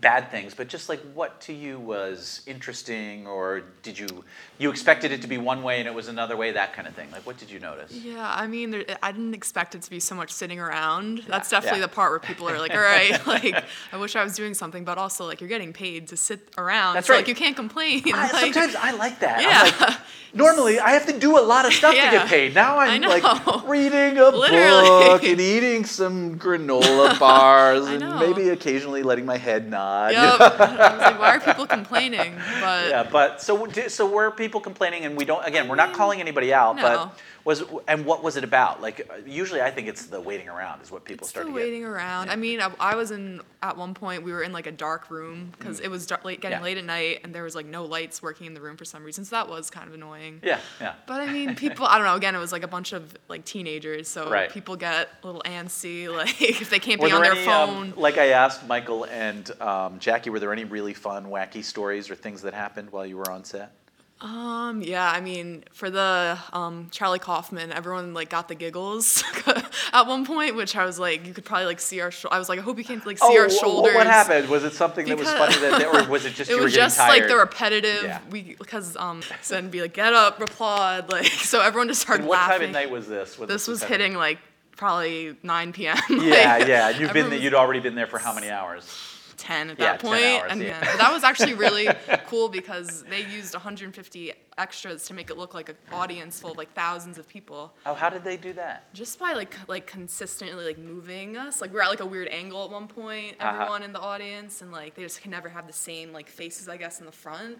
bad 0.00 0.30
things, 0.30 0.54
but 0.54 0.68
just 0.68 0.88
like 0.88 1.00
what 1.14 1.40
to 1.42 1.52
you 1.52 1.78
was 1.78 2.42
interesting, 2.46 3.26
or 3.26 3.62
did 3.82 3.98
you 3.98 4.24
you 4.58 4.70
expected 4.70 5.12
it 5.12 5.22
to 5.22 5.28
be 5.28 5.38
one 5.38 5.62
way 5.62 5.78
and 5.78 5.88
it 5.88 5.94
was 5.94 6.08
another 6.08 6.36
way, 6.36 6.52
that 6.52 6.72
kind 6.72 6.86
of 6.86 6.94
thing? 6.94 7.10
Like, 7.10 7.26
what 7.26 7.38
did 7.38 7.50
you 7.50 7.58
notice? 7.58 7.92
Yeah, 7.92 8.32
I 8.34 8.46
mean, 8.46 8.70
there, 8.70 8.84
I 9.02 9.12
didn't 9.12 9.34
expect 9.34 9.74
it 9.74 9.82
to 9.82 9.90
be 9.90 10.00
so 10.00 10.14
much 10.14 10.30
sitting 10.30 10.60
around. 10.60 11.24
That's 11.26 11.50
definitely 11.50 11.80
yeah. 11.80 11.86
the 11.86 11.92
part 11.92 12.10
where 12.10 12.20
people 12.20 12.48
are 12.48 12.58
like, 12.58 12.72
"All 12.72 12.80
right, 12.80 13.26
like, 13.26 13.64
I 13.92 13.96
wish 13.96 14.16
I 14.16 14.22
was 14.22 14.34
doing 14.34 14.54
something," 14.54 14.84
but 14.84 14.98
also 14.98 15.24
like 15.26 15.40
you're 15.40 15.48
getting 15.48 15.72
paid 15.72 16.08
to 16.08 16.16
sit 16.16 16.40
around, 16.58 16.94
That's 16.94 17.06
so 17.06 17.14
right. 17.14 17.20
like 17.20 17.28
you 17.28 17.34
can't 17.34 17.56
complain. 17.56 18.02
I, 18.12 18.30
like, 18.32 18.54
sometimes 18.54 18.76
I 18.76 18.92
like 18.92 19.20
that. 19.20 19.40
Yeah. 19.40 19.86
Like, 19.86 19.98
normally 20.36 20.78
I 20.78 20.90
have 20.90 21.06
to 21.06 21.18
do 21.18 21.38
a 21.38 21.40
lot 21.40 21.66
of 21.66 21.72
stuff 21.72 21.94
to 21.94 22.00
get 22.00 22.28
paid. 22.28 22.54
Now 22.54 22.78
I'm 22.78 23.00
like 23.02 23.22
reading 23.66 24.18
a 24.18 24.30
Literally. 24.30 24.88
book 24.88 25.24
and 25.24 25.40
eating 25.40 25.84
some 25.84 26.38
granola 26.38 27.18
bars 27.18 27.86
and 27.86 28.18
maybe 28.18 28.50
occasionally 28.50 29.02
letting 29.02 29.24
my 29.24 29.38
head 29.38 29.68
nod. 29.68 29.85
You 30.10 30.16
Yep. 30.16 30.38
Like, 31.06 31.18
why 31.20 31.36
are 31.36 31.40
people 31.40 31.66
complaining? 31.66 32.34
But 32.60 32.88
Yeah, 32.88 33.08
but 33.10 33.42
so 33.42 33.66
so 33.88 34.08
were 34.08 34.30
people 34.30 34.60
complaining, 34.60 35.04
and 35.04 35.16
we 35.16 35.24
don't. 35.24 35.44
Again, 35.46 35.68
we're 35.68 35.76
not 35.76 35.94
calling 35.94 36.20
anybody 36.20 36.52
out, 36.52 36.76
no. 36.76 36.82
but 36.82 37.20
was 37.46 37.62
and 37.88 38.04
what 38.04 38.22
was 38.24 38.36
it 38.36 38.44
about? 38.44 38.82
Like 38.82 39.08
usually, 39.24 39.62
I 39.62 39.70
think 39.70 39.86
it's 39.88 40.06
the 40.06 40.20
waiting 40.20 40.48
around 40.48 40.82
is 40.82 40.90
what 40.90 41.04
people 41.04 41.24
it's 41.24 41.30
start 41.30 41.46
the 41.46 41.52
to 41.52 41.58
get. 41.58 41.64
waiting 41.64 41.84
around. 41.84 42.28
I 42.28 42.36
mean, 42.36 42.60
I, 42.60 42.70
I 42.80 42.94
was 42.96 43.12
in 43.12 43.40
at 43.62 43.76
one 43.76 43.94
point. 43.94 44.22
We 44.24 44.32
were 44.32 44.42
in 44.42 44.52
like 44.52 44.66
a 44.66 44.72
dark 44.72 45.10
room 45.10 45.52
because 45.56 45.78
it 45.80 45.88
was 45.88 46.06
dark, 46.06 46.24
late, 46.24 46.40
getting 46.40 46.56
Mm. 46.58 46.60
Yeah. 46.60 46.64
late 46.64 46.78
at 46.78 46.84
night, 46.84 47.20
and 47.24 47.34
there 47.34 47.44
was 47.44 47.54
like 47.54 47.66
no 47.66 47.84
lights 47.84 48.20
working 48.22 48.46
in 48.48 48.54
the 48.54 48.60
room 48.60 48.76
for 48.76 48.84
some 48.84 49.04
reason. 49.04 49.24
So 49.24 49.36
that 49.36 49.48
was 49.48 49.70
kind 49.70 49.86
of 49.88 49.94
annoying. 49.94 50.40
Yeah, 50.42 50.58
yeah. 50.80 50.94
But 51.06 51.20
I 51.22 51.32
mean, 51.32 51.54
people. 51.64 51.86
I 51.86 51.96
don't 51.98 52.06
know. 52.06 52.16
Again, 52.16 52.34
it 52.34 52.38
was 52.38 52.50
like 52.52 52.64
a 52.64 52.68
bunch 52.68 52.92
of 52.92 53.16
like 53.28 53.44
teenagers, 53.44 54.08
so 54.08 54.28
Right. 54.28 54.50
people 54.50 54.74
get 54.76 55.08
a 55.22 55.26
little 55.26 55.42
antsy, 55.46 56.08
like 56.14 56.42
if 56.42 56.68
they 56.68 56.80
can't 56.80 57.00
Were 57.00 57.06
be 57.08 57.12
on 57.14 57.22
their 57.22 57.32
any, 57.32 57.46
um, 57.46 57.68
phone. 57.68 57.92
like 57.96 58.18
I 58.18 58.30
asked 58.30 58.66
Michael 58.66 59.04
and 59.04 59.48
um, 59.60 59.98
Jackie, 60.00 60.30
were 60.30 60.40
there 60.40 60.52
any 60.52 60.64
really 60.64 60.94
fun, 60.94 61.26
wacky 61.26 61.62
stories 61.62 62.10
or 62.10 62.16
things 62.16 62.42
that 62.42 62.54
happened 62.54 62.90
while 62.90 63.06
you 63.06 63.16
were 63.16 63.30
on 63.30 63.44
set? 63.44 63.70
Um, 64.18 64.80
yeah, 64.82 65.10
I 65.10 65.20
mean, 65.20 65.64
for 65.72 65.90
the 65.90 66.38
um, 66.54 66.88
Charlie 66.90 67.18
Kaufman, 67.18 67.70
everyone 67.70 68.14
like 68.14 68.30
got 68.30 68.48
the 68.48 68.54
giggles 68.54 69.22
at 69.92 70.06
one 70.06 70.24
point, 70.24 70.56
which 70.56 70.74
I 70.74 70.86
was 70.86 70.98
like, 70.98 71.26
you 71.26 71.34
could 71.34 71.44
probably 71.44 71.66
like 71.66 71.80
see 71.80 72.00
our. 72.00 72.10
Sho- 72.10 72.30
I 72.32 72.38
was 72.38 72.48
like, 72.48 72.58
I 72.58 72.62
hope 72.62 72.78
you 72.78 72.84
can't 72.84 73.04
like 73.04 73.18
see 73.18 73.36
our 73.38 73.48
wh- 73.48 73.52
wh- 73.52 73.60
shoulders. 73.60 73.94
What 73.94 74.06
happened? 74.06 74.48
Was 74.48 74.64
it 74.64 74.72
something 74.72 75.06
that 75.06 75.18
was 75.18 75.30
funny 75.30 75.56
that, 75.60 75.84
or 76.06 76.08
was 76.10 76.24
it 76.24 76.30
just 76.34 76.50
it 76.50 76.54
you 76.56 76.62
was 76.62 76.72
just 76.72 76.96
tired? 76.96 77.10
like 77.20 77.28
the 77.28 77.36
repetitive. 77.36 78.04
Yeah. 78.04 78.20
We 78.30 78.54
because 78.58 78.96
um, 78.96 79.20
then 79.48 79.68
be 79.68 79.82
like, 79.82 79.92
get 79.92 80.14
up, 80.14 80.40
applaud, 80.40 81.10
like 81.12 81.26
so 81.26 81.60
everyone 81.60 81.88
just 81.88 82.00
started 82.00 82.22
And 82.22 82.28
what 82.30 82.36
laughing. 82.38 82.58
time 82.60 82.68
at 82.68 82.72
night 82.72 82.90
was 82.90 83.06
this? 83.06 83.38
when 83.38 83.48
this 83.50 83.68
was 83.68 83.82
happening? 83.82 84.00
hitting 84.00 84.16
like 84.16 84.38
probably 84.78 85.36
9 85.42 85.72
p.m. 85.74 85.96
Yeah, 86.08 86.56
Like, 86.58 86.68
yeah. 86.68 86.88
You've 86.88 87.12
been 87.12 87.28
was- 87.30 87.40
you'd 87.40 87.54
already 87.54 87.80
been 87.80 87.94
there 87.94 88.06
for 88.06 88.18
how 88.18 88.34
many 88.34 88.48
hours? 88.50 89.12
10 89.46 89.70
at 89.70 89.78
Yeah, 89.78 89.92
that 89.92 90.00
10 90.00 90.10
point, 90.10 90.24
hours, 90.42 90.52
and 90.52 90.60
yeah. 90.62 90.80
then- 90.84 90.98
that 90.98 91.12
was 91.12 91.22
actually 91.22 91.54
really 91.54 91.88
cool 92.26 92.48
because 92.48 93.04
they 93.04 93.20
used 93.26 93.54
150 93.54 94.32
extras 94.58 95.04
to 95.06 95.14
make 95.14 95.28
it 95.30 95.36
look 95.36 95.52
like 95.54 95.68
an 95.68 95.76
audience 95.92 96.40
full 96.40 96.52
of 96.52 96.56
like 96.56 96.72
thousands 96.72 97.18
of 97.18 97.28
people 97.28 97.74
Oh, 97.84 97.94
how 97.94 98.08
did 98.08 98.24
they 98.24 98.36
do 98.38 98.52
that? 98.54 98.92
just 98.94 99.18
by 99.18 99.32
like 99.34 99.54
like 99.68 99.86
consistently 99.86 100.64
like 100.64 100.78
moving 100.78 101.36
us 101.36 101.60
like 101.60 101.72
we're 101.72 101.82
at 101.82 101.90
like 101.90 102.00
a 102.00 102.06
weird 102.06 102.28
angle 102.28 102.64
at 102.64 102.70
one 102.70 102.88
point 102.88 103.36
Uh-huh. 103.38 103.50
everyone 103.62 103.82
in 103.82 103.92
the 103.92 104.00
audience 104.00 104.62
and 104.62 104.72
like 104.72 104.94
they 104.94 105.02
just 105.02 105.20
can 105.20 105.30
never 105.30 105.48
have 105.50 105.66
the 105.66 105.72
same 105.74 106.12
like 106.12 106.28
faces 106.28 106.68
i 106.68 106.76
guess 106.78 107.00
in 107.00 107.06
the 107.06 107.12
front 107.12 107.58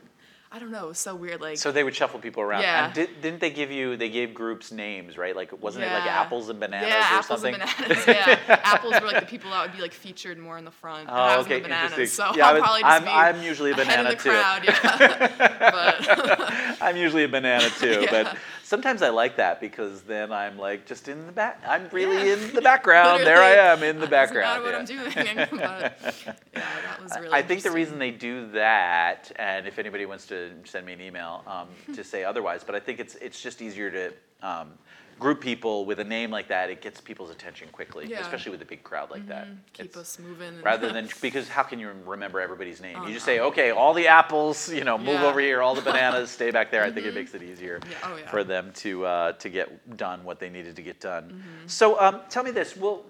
i 0.53 0.59
don't 0.59 0.71
know 0.71 0.85
it 0.85 0.89
was 0.89 0.99
so 0.99 1.15
weird 1.15 1.41
like 1.41 1.59
So 1.59 1.73
they 1.73 1.83
would 1.85 1.95
shuffle 1.95 2.21
people 2.21 2.43
around. 2.43 2.63
Yeah. 2.63 2.87
And 2.87 2.95
did, 2.95 3.09
didn't 3.21 3.41
they 3.41 3.51
give 3.51 3.71
you? 3.71 3.97
They 3.97 4.09
gave 4.09 4.33
groups 4.33 4.71
names, 4.73 5.19
right? 5.19 5.35
Like 5.35 5.51
wasn't 5.63 5.85
it 5.85 5.93
like 5.93 6.07
apples 6.07 6.49
and 6.49 6.59
bananas 6.61 6.89
yeah, 6.89 7.01
or 7.01 7.19
apples 7.19 7.27
something? 7.43 7.55
and 7.61 7.71
bananas. 7.79 8.07
Yeah, 8.07 8.39
apples 8.75 8.95
were 9.01 9.07
like 9.07 9.21
the 9.21 9.27
people 9.27 9.51
that 9.51 9.63
would 9.67 9.75
be 9.77 9.83
like 9.83 9.93
featured 9.93 10.39
more 10.39 10.57
in 10.59 10.65
the 10.65 10.71
front. 10.71 11.09
and 11.09 11.11
oh, 11.11 11.15
I 11.15 11.35
Oh, 11.35 11.39
was 11.39 11.47
okay, 11.47 11.57
the 11.57 11.63
bananas, 11.65 11.93
interesting. 11.93 12.25
so 12.25 12.37
yeah, 12.37 12.49
I'll 12.49 12.61
probably 12.61 12.83
just 12.83 12.93
I'm, 12.95 13.05
be 13.05 13.11
I'm 13.11 13.43
usually 13.43 13.71
a 13.73 13.75
ahead 13.75 13.87
banana 13.87 14.11
of 14.11 14.17
the 14.19 14.23
too. 14.23 14.31
crowd. 14.31 14.65
Yeah, 14.65 15.59
but 16.79 16.83
I'm 16.83 16.97
usually 16.97 17.25
a 17.25 17.29
banana 17.29 17.69
too, 17.71 18.01
Yeah. 18.11 18.11
but 18.25 18.37
sometimes 18.67 19.01
I 19.01 19.11
like 19.11 19.37
that 19.37 19.61
because 19.61 20.03
then 20.03 20.33
I'm 20.33 20.59
like 20.59 20.87
just 20.87 21.09
in 21.09 21.25
the 21.27 21.33
back. 21.33 21.63
I'm 21.67 21.89
really 21.93 22.29
Yeah. 22.29 22.35
in 22.35 22.55
the 22.55 22.61
background. 22.61 23.23
there 23.25 23.43
I 23.43 23.73
am 23.73 23.83
in 23.83 24.01
the 24.01 24.07
background. 24.19 24.65
Doesn't 24.65 24.97
what 24.97 25.15
yeah. 25.15 25.31
I'm 25.31 25.47
doing. 25.47 25.61
But 25.61 25.99
yeah, 26.27 26.35
that 26.53 27.03
was 27.03 27.13
really. 27.21 27.33
I 27.33 27.43
think 27.43 27.63
the 27.63 27.71
reason 27.71 27.99
they 27.99 28.11
do 28.11 28.51
that, 28.53 29.31
and 29.37 29.67
if 29.67 29.79
anybody 29.79 30.05
wants 30.07 30.27
to 30.27 30.51
send 30.65 30.85
me 30.85 30.93
an 30.93 31.01
email 31.01 31.45
um, 31.47 31.69
to 31.95 32.03
say 32.03 32.25
otherwise, 32.25 32.65
but 32.65 32.75
I 32.75 32.81
think 32.81 32.99
it's 32.99 33.15
it's 33.17 33.41
just 33.41 33.63
easier 33.63 33.91
to 33.91 34.13
um, 34.43 34.73
group 35.19 35.41
people 35.41 35.87
with 35.87 35.99
a 35.99 36.05
name 36.05 36.31
like 36.31 36.49
that. 36.49 36.69
It 36.69 36.83
gets 36.83 37.01
people's 37.01 37.31
attention 37.31 37.69
quickly, 37.73 38.07
Yeah. 38.07 38.21
especially 38.21 38.53
with 38.53 38.61
a 38.63 38.67
big 38.67 38.83
crowd 38.83 39.11
like 39.11 39.27
that. 39.29 39.49
keep 39.73 39.87
It's- 39.87 39.97
us 40.01 40.19
moving. 40.19 40.61
rather 40.63 40.93
than 40.93 41.09
because 41.23 41.49
how 41.49 41.63
can 41.63 41.79
you 41.79 41.91
remember 42.05 42.41
everybody's 42.41 42.81
name? 42.81 42.97
Oh, 43.01 43.07
you 43.07 43.15
just 43.15 43.27
no. 43.27 43.33
say, 43.33 43.41
okay, 43.41 43.71
all 43.71 43.95
the 43.95 44.09
apples, 44.09 44.71
you 44.71 44.85
know, 44.85 44.99
move 44.99 45.09
Yeah. 45.09 45.15
Mm-hmm. 45.17 45.25
over 45.25 45.41
here. 45.41 45.63
All 45.63 45.75
the 45.75 45.81
bananas, 45.91 46.31
stay 46.31 46.51
back 46.51 46.71
there. 46.71 46.85
I 46.85 46.91
think 46.91 47.07
it 47.07 47.15
makes 47.15 47.35
it 47.35 47.43
easier 47.43 47.81
Yeah, 47.91 47.97
oh, 48.05 48.17
for 48.31 48.45
them 48.45 48.73
to 48.77 49.07
uh, 49.07 49.33
to 49.33 49.49
get 49.49 49.97
done 49.97 50.23
what 50.25 50.39
they 50.39 50.51
needed 50.51 50.77
to 50.77 50.83
get 50.83 51.01
done. 51.01 51.25
Mm-hmm. 51.31 51.67
So 51.69 51.99
um, 52.01 52.21
tell 52.29 52.43
me 52.43 52.51
this. 52.51 52.77
Well, 52.77 53.05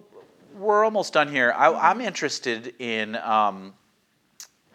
we're 0.56 0.84
almost 0.84 1.12
done 1.12 1.28
here. 1.28 1.52
I, 1.56 1.68
Mm-hmm. 1.68 1.86
I'm 1.86 2.00
interested 2.00 2.74
in. 2.78 3.16
Um, 3.16 3.74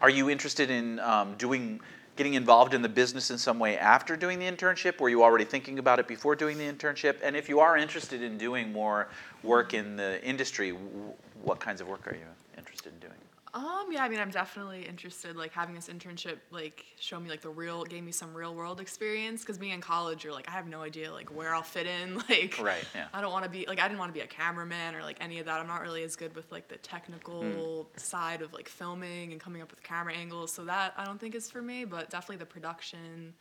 are 0.00 0.10
you 0.10 0.28
interested 0.28 0.70
in 0.70 0.98
um, 1.00 1.34
doing? 1.38 1.80
Getting 2.14 2.34
involved 2.34 2.74
in 2.74 2.82
the 2.82 2.88
business 2.88 3.30
in 3.30 3.38
some 3.38 3.58
way 3.58 3.78
after 3.78 4.16
doing 4.16 4.38
the 4.38 4.44
internship? 4.44 5.00
Were 5.00 5.08
you 5.08 5.22
already 5.22 5.44
thinking 5.44 5.78
about 5.78 5.98
it 5.98 6.06
before 6.06 6.36
doing 6.36 6.58
the 6.58 6.64
internship? 6.64 7.16
And 7.22 7.34
if 7.34 7.48
you 7.48 7.60
are 7.60 7.76
interested 7.76 8.22
in 8.22 8.36
doing 8.36 8.70
more 8.70 9.08
work 9.42 9.72
in 9.72 9.96
the 9.96 10.22
industry, 10.22 10.70
what 11.42 11.58
kinds 11.58 11.80
of 11.80 11.88
work 11.88 12.06
are 12.06 12.14
you 12.14 12.26
interested 12.58 12.92
in 12.92 12.98
doing? 12.98 13.21
Um, 13.54 13.88
yeah, 13.90 14.02
I 14.02 14.08
mean, 14.08 14.18
I'm 14.18 14.30
definitely 14.30 14.86
interested. 14.86 15.36
Like 15.36 15.52
having 15.52 15.74
this 15.74 15.88
internship, 15.88 16.38
like 16.50 16.86
show 16.98 17.20
me 17.20 17.28
like 17.28 17.42
the 17.42 17.50
real, 17.50 17.84
gave 17.84 18.02
me 18.02 18.10
some 18.10 18.32
real 18.32 18.54
world 18.54 18.80
experience. 18.80 19.42
Because 19.42 19.58
being 19.58 19.72
in 19.72 19.82
college, 19.82 20.24
you're 20.24 20.32
like, 20.32 20.48
I 20.48 20.52
have 20.52 20.66
no 20.66 20.80
idea 20.80 21.12
like 21.12 21.28
where 21.36 21.54
I'll 21.54 21.62
fit 21.62 21.86
in. 21.86 22.14
Like, 22.30 22.58
Right, 22.62 22.82
yeah. 22.94 23.08
I 23.12 23.20
don't 23.20 23.30
want 23.30 23.44
to 23.44 23.50
be 23.50 23.66
like 23.66 23.78
I 23.78 23.88
didn't 23.88 23.98
want 23.98 24.08
to 24.08 24.14
be 24.18 24.24
a 24.24 24.26
cameraman 24.26 24.94
or 24.94 25.02
like 25.02 25.18
any 25.20 25.38
of 25.38 25.44
that. 25.46 25.60
I'm 25.60 25.66
not 25.66 25.82
really 25.82 26.02
as 26.02 26.16
good 26.16 26.34
with 26.34 26.50
like 26.50 26.68
the 26.68 26.78
technical 26.78 27.82
Hmm. 27.92 27.98
side 27.98 28.40
of 28.40 28.54
like 28.54 28.68
filming 28.68 29.32
and 29.32 29.40
coming 29.40 29.60
up 29.60 29.70
with 29.70 29.82
camera 29.82 30.14
angles. 30.14 30.50
So 30.52 30.64
that 30.64 30.94
I 30.96 31.04
don't 31.04 31.20
think 31.20 31.34
is 31.34 31.50
for 31.50 31.60
me. 31.60 31.84
But 31.84 32.08
definitely 32.08 32.36
the 32.36 32.46
production, 32.46 33.34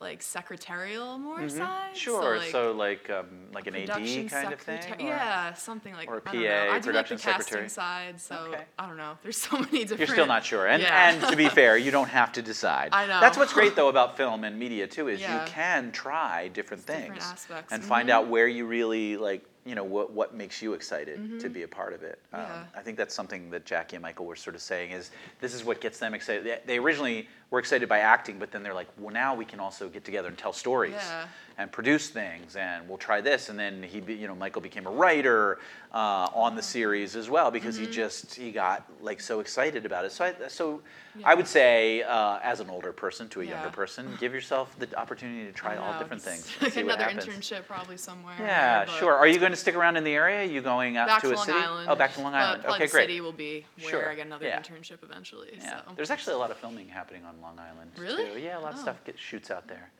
like 0.00 0.22
secretarial 0.22 1.18
more 1.18 1.46
side. 1.48 1.60
Mm-hmm. 1.60 1.94
Sure. 1.94 2.38
like, 2.38 2.50
So, 2.50 2.72
like 2.72 3.10
um, 3.10 3.26
like 3.52 3.66
an 3.66 3.76
AD 3.76 4.30
kind 4.30 4.52
of 4.52 4.58
thing. 4.60 4.80
or- 4.94 4.96
Yeah, 4.98 5.52
something 5.52 5.92
like 5.92 6.08
or 6.08 6.18
a 6.18 6.22
I 6.26 6.32
don't 6.32 6.42
know. 6.42 6.48
PA, 6.48 6.54
I 6.54 6.66
do 6.66 6.72
like 6.72 6.82
production 6.84 7.16
the 7.18 7.22
casting 7.22 7.42
secretary? 7.44 7.68
side, 7.68 8.20
so 8.20 8.34
Okay. 8.48 8.62
I 8.78 8.86
don't 8.86 8.96
know. 8.96 9.18
There's 9.22 9.36
so 9.36 9.58
many 9.60 9.80
different. 9.80 9.98
You're 10.00 10.08
still 10.08 10.26
not 10.26 10.44
sure, 10.44 10.66
and 10.66 10.82
Yeah. 10.82 11.10
and 11.10 11.22
to 11.30 11.36
be 11.36 11.48
fair, 11.60 11.76
you 11.76 11.90
don't 11.90 12.08
have 12.08 12.32
to 12.32 12.42
decide. 12.42 12.90
I 12.92 13.06
know. 13.06 13.20
That's 13.20 13.36
what's 13.36 13.52
great 13.52 13.76
though 13.76 13.88
about 13.88 14.16
film 14.16 14.44
and 14.44 14.58
media 14.58 14.86
too 14.86 15.08
is 15.08 15.20
Yeah. 15.20 15.44
you 15.44 15.50
can 15.50 15.92
try 15.92 16.48
different 16.48 16.82
things 16.82 17.02
different 17.02 17.22
aspects. 17.22 17.72
and 17.72 17.84
find 17.84 18.08
Mhm. 18.08 18.12
out 18.12 18.26
where 18.28 18.48
you 18.48 18.66
really 18.66 19.18
like 19.18 19.44
you 19.66 19.74
know 19.74 19.84
what 19.84 20.10
what 20.12 20.34
makes 20.34 20.62
you 20.62 20.72
excited 20.72 21.38
to 21.38 21.50
be 21.50 21.62
a 21.64 21.68
part 21.68 21.92
of 21.92 22.02
it. 22.02 22.18
Um, 22.32 22.40
Mm-hmm. 22.40 22.52
Yeah. 22.52 22.80
I 22.80 22.82
think 22.82 22.96
that's 22.96 23.14
something 23.14 23.50
that 23.50 23.66
Jackie 23.66 23.96
and 23.96 24.02
Michael 24.02 24.24
were 24.24 24.34
sort 24.36 24.56
of 24.56 24.62
saying 24.62 24.92
is 24.92 25.10
this 25.42 25.52
is 25.52 25.62
what 25.62 25.82
gets 25.82 25.98
them 25.98 26.14
excited. 26.14 26.44
They, 26.44 26.58
they 26.64 26.78
originally 26.78 27.28
were 27.50 27.58
excited 27.58 27.88
by 27.88 27.98
acting, 27.98 28.38
but 28.38 28.52
then 28.52 28.62
they're 28.62 28.74
like, 28.74 28.88
well, 28.98 29.12
now 29.12 29.34
we 29.34 29.44
can 29.44 29.58
also 29.60 29.88
get 29.88 30.04
together 30.04 30.28
and 30.28 30.38
tell 30.38 30.52
stories 30.52 30.92
Yeah. 30.94 31.26
and 31.58 31.70
produce 31.72 32.08
things, 32.08 32.54
and 32.54 32.88
we'll 32.88 32.96
try 32.98 33.20
this. 33.20 33.48
And 33.48 33.58
then 33.58 33.82
he, 33.82 34.00
be, 34.00 34.14
you 34.14 34.28
know, 34.28 34.36
Michael 34.36 34.62
became 34.62 34.86
a 34.86 34.90
writer 34.90 35.58
uh, 35.92 36.28
on 36.32 36.54
the 36.54 36.62
series 36.62 37.16
as 37.16 37.28
well 37.28 37.50
because 37.50 37.74
Mm-hmm. 37.76 37.86
he 37.86 37.90
just 37.92 38.34
he 38.34 38.52
got 38.52 38.84
like 39.00 39.20
so 39.20 39.40
excited 39.40 39.84
about 39.84 40.04
it. 40.04 40.12
So 40.12 40.24
I, 40.26 40.34
so 40.48 40.80
I 41.24 41.34
would 41.34 41.48
say 41.48 42.02
uh, 42.04 42.38
as 42.42 42.60
an 42.60 42.70
older 42.70 42.92
person 42.92 43.28
to 43.30 43.40
a 43.40 43.44
younger 43.44 43.70
person, 43.70 44.16
give 44.20 44.32
yourself 44.32 44.78
the 44.78 44.86
opportunity 44.96 45.44
to 45.46 45.52
try 45.52 45.76
all 45.76 45.98
different 45.98 46.22
things. 46.22 46.46
Like 46.62 46.76
another 46.76 47.04
internship 47.06 47.66
probably 47.66 47.96
somewhere. 47.96 48.34
Yeah, 48.38 48.84
but- 48.84 48.94
sure. 48.94 49.14
Are 49.14 49.26
you 49.26 49.40
going 49.40 49.50
to 49.50 49.56
stick 49.56 49.74
around 49.74 49.96
in 49.96 50.04
the 50.04 50.12
area? 50.14 50.42
Are 50.42 50.44
you 50.44 50.60
going 50.60 50.96
out 50.96 51.08
back 51.08 51.22
to 51.22 51.28
to 51.30 51.34
a 51.34 51.36
Long 51.36 51.46
city? 51.46 51.58
Island. 51.58 51.88
Oh, 51.90 51.96
back 51.96 52.14
to 52.14 52.20
Long 52.20 52.32
Island. 52.34 52.62
Flood 52.62 52.74
Okay, 52.76 52.86
great. 52.86 53.02
City 53.08 53.20
will 53.20 53.32
be 53.32 53.66
where 53.80 53.90
Sure, 53.90 54.08
I 54.08 54.14
get 54.14 54.26
another 54.26 54.46
yeah. 54.46 54.60
internship 54.60 55.02
eventually. 55.02 55.48
Yeah, 55.58 55.80
So. 55.84 55.92
there's 55.96 56.10
actually 56.10 56.34
a 56.34 56.38
lot 56.38 56.52
of 56.52 56.56
filming 56.58 56.88
happening 56.88 57.24
on 57.24 57.39
Long 57.42 57.58
Island 57.58 57.90
Really? 57.98 58.24
too. 58.34 58.38
Yeah, 58.40 58.58
a 58.58 58.60
lot 58.60 58.72
of 58.74 58.78
Oh. 58.78 58.82
stuff 58.82 59.02
gets 59.04 59.20
shoots 59.20 59.50
out 59.50 59.66
there. 59.68 59.90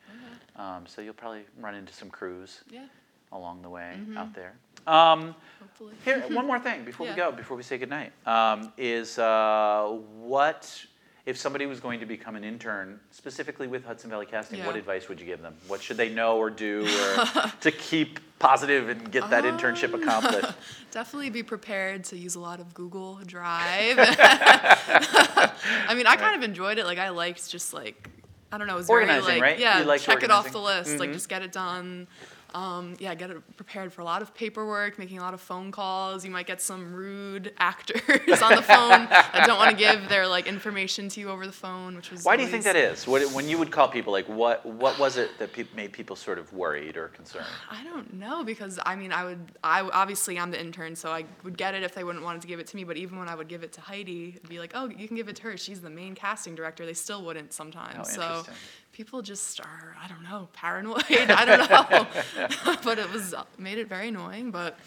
Um, 0.55 0.85
so 0.85 1.01
you'll 1.01 1.13
probably 1.13 1.45
run 1.59 1.75
into 1.75 1.93
some 1.93 2.09
crews 2.09 2.61
yeah, 2.69 2.85
along 3.31 3.61
the 3.61 3.69
way 3.69 3.95
Mm-hmm. 3.97 4.17
out 4.17 4.33
there. 4.33 4.53
Um, 4.87 5.35
hopefully. 5.59 5.93
here, 6.03 6.19
one 6.29 6.45
more 6.45 6.59
thing 6.59 6.83
before 6.83 7.07
we 7.07 7.13
go, 7.23 7.31
before 7.31 7.55
we 7.55 7.63
say 7.63 7.77
goodnight, 7.77 8.11
um, 8.27 8.73
is 8.77 9.17
uh, 9.19 9.87
what 10.19 10.85
if 11.25 11.37
somebody 11.37 11.65
was 11.65 11.79
going 11.79 11.99
to 11.99 12.05
become 12.05 12.35
an 12.35 12.43
intern 12.43 12.99
specifically 13.11 13.67
with 13.67 13.85
Hudson 13.85 14.09
Valley 14.09 14.25
Casting? 14.25 14.65
What 14.65 14.75
advice 14.75 15.07
would 15.07 15.19
you 15.19 15.25
give 15.25 15.41
them? 15.41 15.55
What 15.67 15.81
should 15.81 15.97
they 15.97 16.09
know 16.09 16.37
or 16.37 16.49
do 16.49 16.81
or 16.85 17.25
to 17.61 17.71
keep 17.71 18.19
positive 18.39 18.89
and 18.89 19.11
get 19.11 19.29
that 19.29 19.43
internship 19.43 19.93
Um, 19.93 20.01
accomplished? 20.01 20.53
Definitely 20.91 21.29
be 21.29 21.43
prepared 21.43 22.03
to 22.05 22.17
use 22.17 22.35
a 22.35 22.39
lot 22.39 22.59
of 22.59 22.73
Google 22.73 23.19
Drive. 23.25 23.97
I 23.99 25.93
mean, 25.95 26.07
I 26.07 26.15
kind 26.15 26.35
of 26.35 26.43
enjoyed 26.43 26.77
it. 26.77 26.85
Like, 26.85 26.97
I 26.97 27.09
liked 27.09 27.49
just 27.49 27.73
like, 27.73 28.09
I 28.51 28.57
don't 28.57 28.67
know, 28.67 28.73
it 28.75 28.77
was 28.77 28.89
Organizing, 28.89 29.23
very 29.25 29.39
like, 29.39 29.43
right? 29.43 29.59
yeah, 29.59 29.97
check 29.97 30.23
it 30.23 30.31
off 30.31 30.51
the 30.51 30.59
organizing? 30.59 30.91
list. 30.93 30.99
Like, 30.99 31.13
just 31.13 31.29
get 31.29 31.41
it 31.41 31.51
done. 31.51 32.07
Um, 32.53 32.95
yeah, 32.99 33.15
get 33.15 33.29
it 33.29 33.57
prepared 33.57 33.93
for 33.93 34.01
a 34.01 34.03
lot 34.05 34.21
of 34.21 34.33
paperwork, 34.33 34.99
making 34.99 35.17
a 35.17 35.21
lot 35.21 35.33
of 35.33 35.41
phone 35.41 35.71
calls. 35.71 36.25
You 36.25 36.31
might 36.31 36.47
get 36.47 36.61
some 36.61 36.93
rude 36.93 37.53
actors 37.59 38.41
on 38.41 38.55
the 38.55 38.61
phone 38.61 39.07
that 39.09 39.43
don't 39.45 39.57
want 39.57 39.71
to 39.71 39.77
give 39.77 40.09
their 40.09 40.27
like 40.27 40.47
information 40.47 41.07
to 41.09 41.19
you 41.19 41.29
over 41.29 41.45
the 41.45 41.53
phone, 41.53 41.95
which 41.95 42.11
was. 42.11 42.23
Why 42.23 42.35
do 42.35 42.43
you 42.43 42.49
think 42.49 42.63
that 42.65 42.75
is? 42.75 43.07
What, 43.07 43.21
when 43.33 43.47
you 43.47 43.57
would 43.57 43.71
call 43.71 43.87
people, 43.87 44.11
like 44.11 44.27
what 44.27 44.65
what 44.65 44.99
was 44.99 45.17
it 45.17 45.37
that 45.39 45.53
peop 45.53 45.73
made 45.75 45.93
people 45.93 46.15
sort 46.15 46.37
of 46.39 46.51
worried 46.53 46.97
or 46.97 47.07
concerned? 47.09 47.45
I 47.71 47.83
don't 47.83 48.13
know 48.13 48.43
because 48.43 48.79
I 48.85 48.95
mean 48.95 49.11
I 49.11 49.23
would 49.23 49.51
I 49.63 49.81
obviously 49.81 50.37
I'm 50.37 50.51
the 50.51 50.59
intern 50.59 50.95
so 50.95 51.11
I 51.11 51.25
would 51.43 51.57
get 51.57 51.73
it 51.73 51.83
if 51.83 51.93
they 51.95 52.03
wouldn't 52.03 52.23
want 52.23 52.41
to 52.41 52.47
give 52.47 52.59
it 52.59 52.67
to 52.67 52.75
me 52.75 52.83
but 52.83 52.97
even 52.97 53.17
when 53.17 53.29
I 53.29 53.35
would 53.35 53.47
give 53.47 53.63
it 53.63 53.71
to 53.73 53.81
Heidi 53.81 54.33
it'd 54.35 54.49
be 54.49 54.59
like 54.59 54.71
oh 54.75 54.89
you 54.89 55.07
can 55.07 55.15
give 55.15 55.29
it 55.29 55.35
to 55.37 55.43
her 55.43 55.57
she's 55.57 55.81
the 55.81 55.89
main 55.89 56.15
casting 56.15 56.55
director 56.55 56.85
they 56.85 56.93
still 56.93 57.23
wouldn't 57.23 57.53
sometimes 57.53 58.09
Oh, 58.17 58.43
so. 58.43 58.51
People 58.91 59.21
just 59.21 59.59
are 59.61 59.95
I 60.03 60.07
don't 60.07 60.23
know 60.23 60.49
paranoid 60.53 61.03
I 61.09 61.45
don't 61.45 61.69
know 61.69 62.77
but 62.83 62.99
it 62.99 63.11
was 63.11 63.33
made 63.57 63.77
it 63.77 63.87
very 63.87 64.09
annoying 64.09 64.51
but 64.51 64.77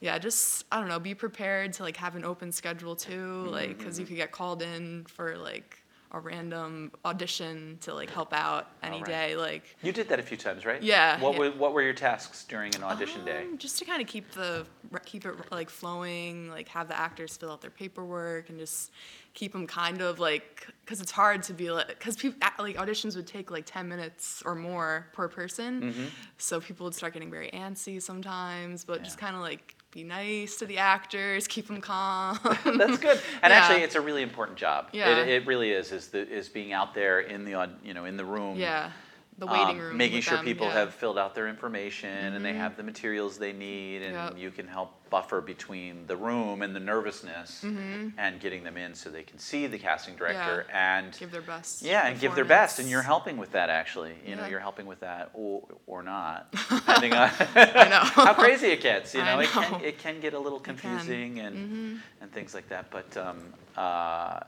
yeah 0.00 0.18
just 0.18 0.64
I 0.70 0.80
don't 0.80 0.88
know 0.88 0.98
be 1.00 1.14
prepared 1.14 1.72
to 1.74 1.82
like 1.82 1.96
have 1.96 2.16
an 2.16 2.24
open 2.24 2.52
schedule 2.52 2.96
too 2.96 3.46
like 3.50 3.78
because 3.78 3.98
you 3.98 4.04
Mm-hmm. 4.04 4.14
could 4.14 4.16
get 4.16 4.32
called 4.32 4.62
in 4.62 5.04
for 5.08 5.36
like 5.36 5.78
a 6.10 6.20
random 6.20 6.90
audition 7.04 7.76
to 7.82 7.92
like 7.94 8.10
help 8.10 8.32
out 8.32 8.68
any 8.82 9.02
right. 9.02 9.04
day 9.04 9.36
like 9.36 9.76
You 9.82 9.92
did 9.92 10.08
that 10.08 10.18
a 10.18 10.22
few 10.22 10.36
times, 10.38 10.64
right? 10.64 10.82
Yeah, 10.82 11.20
What 11.20 11.32
yeah. 11.32 11.38
were 11.38 11.50
what 11.50 11.72
were 11.74 11.82
your 11.82 11.92
tasks 11.92 12.44
during 12.44 12.74
an 12.74 12.82
audition 12.82 13.24
day? 13.24 13.50
Um, 13.50 13.58
Just 13.58 13.78
to 13.78 13.84
kind 13.84 14.00
of 14.00 14.08
keep 14.08 14.30
the 14.32 14.66
keep 15.04 15.26
it 15.26 15.34
like 15.52 15.68
flowing, 15.70 16.48
like 16.50 16.68
have 16.68 16.88
the 16.88 16.98
actors 16.98 17.36
fill 17.36 17.50
out 17.52 17.60
their 17.60 17.70
paperwork 17.70 18.48
and 18.48 18.58
just 18.58 18.90
keep 19.38 19.52
them 19.52 19.66
kind 19.68 20.00
of 20.00 20.18
like 20.18 20.66
because 20.84 21.00
it's 21.00 21.12
hard 21.12 21.40
to 21.44 21.52
be 21.52 21.70
like 21.70 21.86
because 21.88 22.16
people 22.16 22.38
like 22.58 22.76
auditions 22.76 23.14
would 23.14 23.26
take 23.26 23.50
like 23.56 23.64
10 23.66 23.88
minutes 23.88 24.42
or 24.44 24.54
more 24.54 25.06
per 25.12 25.28
person 25.28 25.70
Mm-hmm. 25.82 26.04
so 26.38 26.60
people 26.60 26.84
would 26.86 26.94
start 27.00 27.12
getting 27.12 27.30
very 27.30 27.50
antsy 27.64 28.02
sometimes 28.02 28.84
but 28.84 29.04
just 29.04 29.16
kind 29.24 29.36
of 29.36 29.42
like 29.42 29.76
be 29.92 30.02
nice 30.02 30.56
to 30.56 30.66
the 30.66 30.78
actors 30.78 31.46
keep 31.46 31.66
them 31.68 31.80
calm 31.80 32.38
That's 32.64 32.98
good. 32.98 33.20
And 33.42 33.50
Yeah. 33.52 33.58
actually, 33.58 33.82
it's 33.86 33.94
a 33.94 34.00
really 34.08 34.22
important 34.22 34.58
job. 34.58 34.88
Yeah. 34.92 35.08
It, 35.22 35.28
it 35.28 35.46
really 35.46 35.70
is. 35.80 35.92
Is 35.92 36.08
the 36.08 36.22
is 36.28 36.48
being 36.48 36.72
out 36.78 36.90
there 36.94 37.20
in 37.20 37.44
the 37.44 37.54
you 37.84 37.94
know 37.94 38.04
in 38.04 38.16
the 38.16 38.24
room. 38.24 38.56
yeah 38.58 38.90
the 39.38 39.46
um, 39.46 39.52
waiting 39.52 39.78
room 39.80 39.96
making 39.96 40.20
sure 40.20 40.36
them, 40.36 40.44
people 40.44 40.66
yeah. 40.66 40.72
Mm-hmm. 40.72 40.78
have 40.80 40.94
filled 40.94 41.18
out 41.18 41.34
their 41.34 41.48
information 41.48 42.34
and 42.34 42.44
they 42.44 42.54
have 42.54 42.76
the 42.76 42.82
materials 42.82 43.38
they 43.38 43.52
need, 43.52 44.02
and 44.02 44.14
Yep. 44.14 44.38
you 44.38 44.50
can 44.50 44.66
help 44.68 44.94
buffer 45.10 45.40
between 45.40 46.06
the 46.06 46.16
room 46.16 46.60
and 46.60 46.74
the 46.76 46.80
nervousness, 46.80 47.62
Mm-hmm. 47.64 48.08
and 48.18 48.40
getting 48.40 48.62
them 48.64 48.76
in 48.76 48.94
so 48.94 49.08
they 49.10 49.22
can 49.22 49.38
see 49.38 49.66
the 49.66 49.78
casting 49.78 50.16
director 50.16 50.66
and 50.72 51.16
give 51.18 51.30
their 51.30 51.40
best 51.40 51.82
yeah, 51.82 52.06
and 52.08 52.20
give 52.20 52.34
their 52.34 52.44
best, 52.44 52.78
and 52.78 52.88
you're 52.90 53.02
helping 53.02 53.36
with 53.38 53.52
that. 53.52 53.70
Actually, 53.70 54.14
you 54.26 54.36
know, 54.36 54.46
you're 54.46 54.60
helping 54.60 54.86
with 54.86 55.00
that, 55.00 55.30
or 55.34 55.62
or 55.86 56.02
not, 56.02 56.52
depending 56.68 57.12
on 57.14 57.30
know. 57.54 58.00
how 58.02 58.34
crazy 58.34 58.66
it 58.68 58.80
gets. 58.82 59.14
You 59.14 59.22
I 59.22 59.34
know, 59.34 59.40
it 59.40 59.48
can 59.48 59.80
it 59.82 59.98
can 59.98 60.20
get 60.20 60.34
a 60.34 60.38
little. 60.38 60.58
Mm-hmm. 60.58 60.76
confusing 60.76 61.38
and 61.40 62.00
and 62.20 62.32
things 62.32 62.52
like 62.54 62.68
that. 62.68 62.90
But 62.90 63.16
um, 63.16 63.38
uh, 63.76 64.40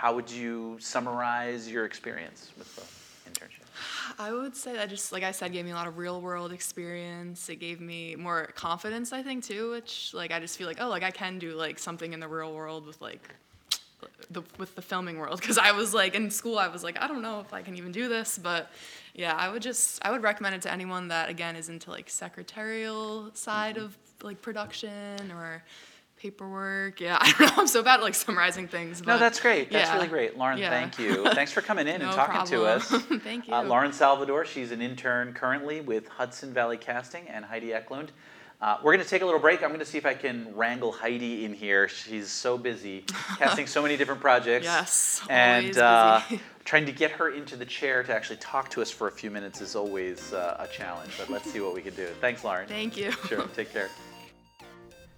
how 0.00 0.14
would 0.14 0.30
you 0.30 0.78
summarize 0.80 1.70
your 1.70 1.84
experience 1.84 2.52
with 2.56 2.74
the 2.74 2.82
internship? 3.30 3.66
I 4.18 4.32
would 4.32 4.56
say 4.56 4.72
that 4.72 4.88
just 4.88 5.12
like 5.12 5.22
I 5.22 5.30
said, 5.30 5.52
gave 5.52 5.66
me 5.66 5.72
a 5.72 5.74
lot 5.74 5.86
of 5.86 5.98
real 5.98 6.22
world 6.22 6.52
experience. 6.52 7.50
It 7.50 7.56
gave 7.56 7.82
me 7.82 8.16
more 8.16 8.46
confidence, 8.54 9.12
I 9.12 9.22
think, 9.22 9.44
too. 9.44 9.70
Which 9.72 10.12
like 10.14 10.30
I 10.32 10.40
just 10.40 10.56
feel 10.56 10.66
like 10.66 10.78
oh, 10.80 10.88
like 10.88 11.02
I 11.02 11.10
can 11.10 11.38
do 11.38 11.52
like 11.54 11.78
something 11.78 12.14
in 12.14 12.20
the 12.20 12.28
real 12.28 12.54
world 12.54 12.86
with 12.86 12.98
like 13.02 13.28
the 14.30 14.42
with 14.56 14.74
the 14.74 14.80
filming 14.80 15.18
world. 15.18 15.38
Because 15.38 15.58
I 15.58 15.72
was 15.72 15.92
like 15.92 16.14
in 16.14 16.30
school, 16.30 16.58
I 16.58 16.68
was 16.68 16.82
like 16.82 16.96
I 16.98 17.06
don't 17.06 17.20
know 17.20 17.40
if 17.40 17.52
I 17.52 17.60
can 17.60 17.76
even 17.76 17.92
do 17.92 18.08
this, 18.08 18.38
but 18.38 18.70
yeah, 19.14 19.34
I 19.36 19.50
would 19.50 19.60
just 19.60 19.98
I 20.02 20.10
would 20.12 20.22
recommend 20.22 20.54
it 20.54 20.62
to 20.62 20.72
anyone 20.72 21.08
that 21.08 21.28
again 21.28 21.56
is 21.56 21.68
into 21.68 21.90
like 21.90 22.08
secretarial 22.08 23.30
side 23.34 23.76
Mm-hmm. 23.76 23.84
of 23.84 23.96
like 24.22 24.40
production 24.40 25.30
or 25.30 25.62
paperwork. 26.20 27.00
Yeah, 27.00 27.18
I 27.20 27.32
don't 27.32 27.40
know. 27.56 27.62
I'm 27.62 27.66
so 27.66 27.82
bad 27.82 28.00
at 28.00 28.02
like 28.02 28.14
summarizing 28.14 28.68
things. 28.68 29.04
No, 29.04 29.18
that's 29.18 29.40
great. 29.40 29.70
That's 29.70 29.88
yeah. 29.88 29.94
really 29.96 30.08
great. 30.08 30.36
Lauren, 30.36 30.58
Yeah. 30.58 30.70
thank 30.70 30.98
you. 30.98 31.24
Thanks 31.32 31.52
for 31.52 31.60
coming 31.62 31.88
in 31.88 31.94
and 31.96 32.04
No 32.04 32.12
talking 32.12 32.46
to 32.50 32.64
us. 32.66 32.88
problem. 32.88 33.20
Thank 33.24 33.48
you. 33.48 33.54
Uh, 33.54 33.62
Lauren 33.64 33.92
Salvador, 33.92 34.44
she's 34.44 34.70
an 34.70 34.82
intern 34.82 35.32
currently 35.32 35.80
with 35.80 36.08
Hudson 36.08 36.52
Valley 36.52 36.76
Casting, 36.76 37.26
and 37.28 37.44
Heidi 37.44 37.72
Eklund. 37.72 38.12
Uh, 38.60 38.76
we're 38.84 38.92
going 38.92 39.02
to 39.02 39.08
take 39.08 39.22
a 39.22 39.24
little 39.24 39.40
break. 39.40 39.62
I'm 39.62 39.70
going 39.70 39.80
to 39.80 39.86
see 39.86 39.96
if 39.96 40.04
I 40.04 40.12
can 40.12 40.54
wrangle 40.54 40.92
Heidi 40.92 41.46
in 41.46 41.54
here. 41.54 41.88
She's 41.88 42.28
so 42.28 42.58
busy 42.58 43.06
casting 43.38 43.66
so 43.66 43.80
many 43.80 43.96
different 43.96 44.20
projects. 44.20 44.66
Yes, 44.66 45.22
And 45.30 45.64
always 45.64 45.78
uh, 45.78 46.22
trying 46.66 46.84
to 46.84 46.92
get 46.92 47.10
her 47.12 47.30
into 47.30 47.56
the 47.56 47.64
chair 47.64 48.02
to 48.02 48.14
actually 48.14 48.36
talk 48.36 48.68
to 48.72 48.82
us 48.82 48.90
for 48.90 49.08
a 49.08 49.12
few 49.12 49.30
minutes 49.30 49.62
is 49.62 49.74
always 49.74 50.34
uh, 50.34 50.58
a 50.58 50.66
challenge, 50.66 51.12
but 51.18 51.30
let's 51.30 51.50
see 51.50 51.60
what 51.60 51.72
we 51.74 51.80
can 51.80 51.94
do. 51.94 52.08
Thanks, 52.20 52.44
Lauren. 52.44 52.68
Thank 52.68 52.98
you. 52.98 53.12
Sure, 53.26 53.46
take 53.56 53.72
care. 53.72 53.88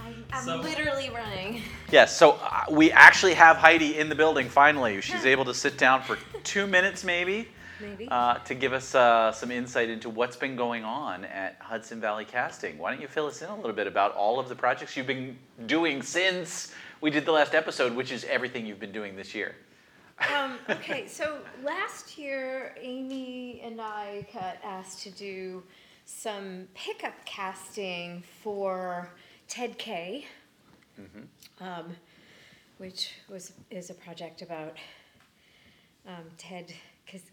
I'm, 0.00 0.24
I'm 0.32 0.60
literally 0.60 1.08
running. 1.10 1.62
Yes, 1.92 2.16
so 2.16 2.32
uh, 2.42 2.64
we 2.68 2.90
actually 2.90 3.34
have 3.34 3.56
Heidi 3.56 4.00
in 4.00 4.08
the 4.08 4.16
building 4.16 4.48
finally. 4.48 5.00
She's 5.02 5.26
able 5.26 5.44
to 5.44 5.54
sit 5.54 5.78
down 5.78 6.02
for 6.02 6.18
two 6.42 6.66
minutes, 6.66 7.04
maybe, 7.04 7.46
Maybe. 7.80 8.08
uh, 8.10 8.34
to 8.38 8.54
give 8.54 8.72
us 8.72 8.94
uh, 8.94 9.32
some 9.32 9.50
insight 9.50 9.90
into 9.90 10.08
what's 10.08 10.36
been 10.36 10.56
going 10.56 10.84
on 10.84 11.24
at 11.24 11.56
Hudson 11.60 12.00
Valley 12.00 12.24
Casting. 12.24 12.78
Why 12.78 12.92
don't 12.92 13.00
you 13.00 13.08
fill 13.08 13.26
us 13.26 13.42
in 13.42 13.48
a 13.48 13.56
little 13.56 13.72
bit 13.72 13.86
about 13.86 14.14
all 14.14 14.38
of 14.38 14.48
the 14.48 14.54
projects 14.54 14.96
you've 14.96 15.06
been 15.06 15.36
doing 15.66 16.02
since 16.02 16.72
we 17.00 17.10
did 17.10 17.26
the 17.26 17.32
last 17.32 17.54
episode, 17.54 17.94
which 17.94 18.12
is 18.12 18.24
everything 18.24 18.66
you've 18.66 18.80
been 18.80 18.92
doing 18.92 19.16
this 19.16 19.34
year? 19.34 19.54
Um, 20.32 20.58
okay, 20.70 21.06
so 21.06 21.38
last 21.62 22.16
year, 22.16 22.74
Amy 22.80 23.60
and 23.64 23.80
I 23.80 24.26
got 24.32 24.58
asked 24.64 25.02
to 25.02 25.10
do 25.10 25.62
some 26.04 26.68
pickup 26.74 27.24
casting 27.24 28.22
for 28.42 29.10
Ted 29.48 29.78
K, 29.78 30.26
um, 31.60 31.96
which 32.78 33.14
was 33.28 33.52
is 33.70 33.90
a 33.90 33.94
project 33.94 34.42
about 34.42 34.76
um, 36.06 36.24
Ted 36.38 36.72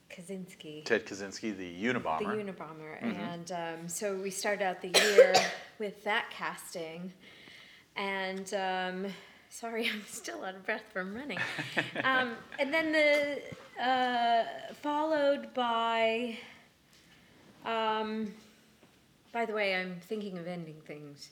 Kaczynski. 0.10 0.84
Ted 0.84 1.06
Kaczynski, 1.06 1.56
the 1.58 1.84
Unabomber. 1.84 2.20
the 2.20 2.52
Unabomber. 2.52 3.02
And 3.02 3.52
um, 3.52 3.88
so 3.88 4.16
we 4.16 4.30
started 4.30 4.64
out 4.64 4.82
the 4.82 4.90
year 4.90 5.34
with 5.80 6.04
that 6.04 6.26
casting. 6.30 7.12
And 7.96 8.54
um, 8.54 9.12
sorry, 9.50 9.90
I'm 9.94 10.04
still 10.08 10.44
out 10.44 10.56
of 10.56 10.66
breath 10.66 10.86
from 10.94 11.14
running. 11.16 11.40
Um, 12.04 12.34
and 12.60 12.74
then 12.74 12.92
the 12.92 13.42
uh, 13.84 14.44
followed 14.82 15.54
by 15.54 16.38
um, 17.66 18.34
by 19.32 19.46
the 19.46 19.54
way, 19.54 19.76
I'm 19.76 19.96
thinking 20.02 20.38
of 20.38 20.48
ending 20.48 20.82
things. 20.86 21.30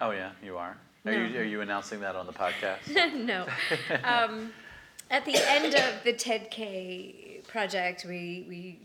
Oh 0.00 0.10
yeah, 0.10 0.32
you 0.42 0.56
are. 0.56 0.76
Are 1.06 1.12
you 1.12 1.38
are 1.38 1.44
you 1.44 1.60
announcing 1.60 2.00
that 2.00 2.16
on 2.16 2.26
the 2.26 2.32
podcast? 2.44 3.24
no. 3.24 3.46
Um, 4.04 4.52
at 5.10 5.24
the 5.24 5.36
end 5.36 5.74
of 5.74 6.04
the 6.04 6.12
Ted 6.12 6.50
K 6.50 7.29
project, 7.46 8.04
we 8.04 8.46
we 8.48 8.80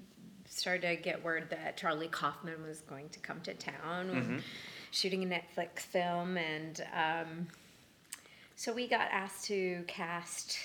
started 0.47 0.81
to 0.81 0.95
get 0.95 1.23
word 1.23 1.49
that 1.49 1.77
Charlie 1.77 2.07
Kaufman 2.07 2.63
was 2.65 2.81
going 2.81 3.09
to 3.09 3.19
come 3.19 3.41
to 3.41 3.53
town, 3.53 4.09
and 4.09 4.43
shooting 4.91 5.23
a 5.23 5.27
Netflix 5.27 5.79
film, 5.79 6.37
and 6.37 6.85
um, 6.93 7.47
so 8.55 8.73
we 8.73 8.87
got 8.87 9.09
asked 9.11 9.45
to 9.45 9.83
cast 9.87 10.57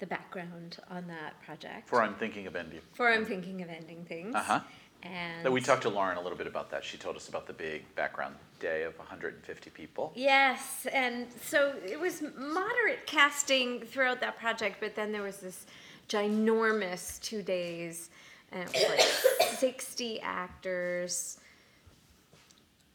the 0.00 0.06
background 0.06 0.78
on 0.90 1.06
that 1.08 1.40
project. 1.44 1.88
For 1.88 2.02
I'm 2.02 2.14
thinking 2.14 2.46
of 2.46 2.56
ending. 2.56 2.80
For 2.94 3.08
I'm 3.08 3.24
thinking 3.24 3.62
of 3.62 3.68
ending 3.68 4.04
things. 4.04 4.34
Uh-huh. 4.34 4.60
And 5.02 5.46
That 5.46 5.52
we 5.52 5.60
talked 5.60 5.82
to 5.82 5.88
Lauren 5.88 6.18
a 6.18 6.20
little 6.20 6.36
bit 6.36 6.48
about 6.48 6.70
that. 6.72 6.84
She 6.84 6.96
told 6.96 7.14
us 7.14 7.28
about 7.28 7.46
the 7.46 7.52
big 7.52 7.84
background 7.94 8.34
day 8.58 8.82
of 8.82 8.98
150 8.98 9.70
people. 9.70 10.12
Yes, 10.16 10.86
and 10.92 11.26
so 11.40 11.74
it 11.86 12.00
was 12.00 12.22
moderate 12.36 13.06
casting 13.06 13.80
throughout 13.82 14.20
that 14.20 14.38
project, 14.38 14.78
but 14.80 14.96
then 14.96 15.12
there 15.12 15.22
was 15.22 15.38
this 15.38 15.66
ginormous 16.08 17.20
two 17.20 17.42
days, 17.42 18.10
and 18.52 18.62
it 18.62 18.72
was 18.72 19.40
like 19.40 19.50
60 19.58 20.20
actors 20.20 21.38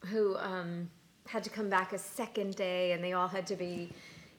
who 0.06 0.36
um, 0.38 0.90
had 1.28 1.44
to 1.44 1.50
come 1.50 1.70
back 1.70 1.94
a 1.94 1.98
second 1.98 2.56
day, 2.56 2.92
and 2.92 3.04
they 3.04 3.14
all 3.14 3.28
had 3.28 3.48
to 3.48 3.56
be, 3.56 3.90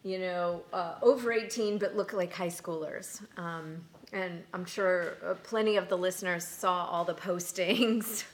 you 0.02 0.18
know, 0.18 0.62
uh, 0.72 0.94
over 1.02 1.32
18 1.32 1.78
but 1.78 1.96
look 1.96 2.12
like 2.12 2.32
high 2.32 2.48
schoolers. 2.48 3.20
Um, 3.38 3.84
and 4.12 4.42
I'm 4.52 4.64
sure 4.64 5.14
uh, 5.24 5.34
plenty 5.42 5.76
of 5.76 5.88
the 5.88 5.96
listeners 5.96 6.46
saw 6.46 6.86
all 6.86 7.04
the 7.04 7.14
postings 7.28 8.24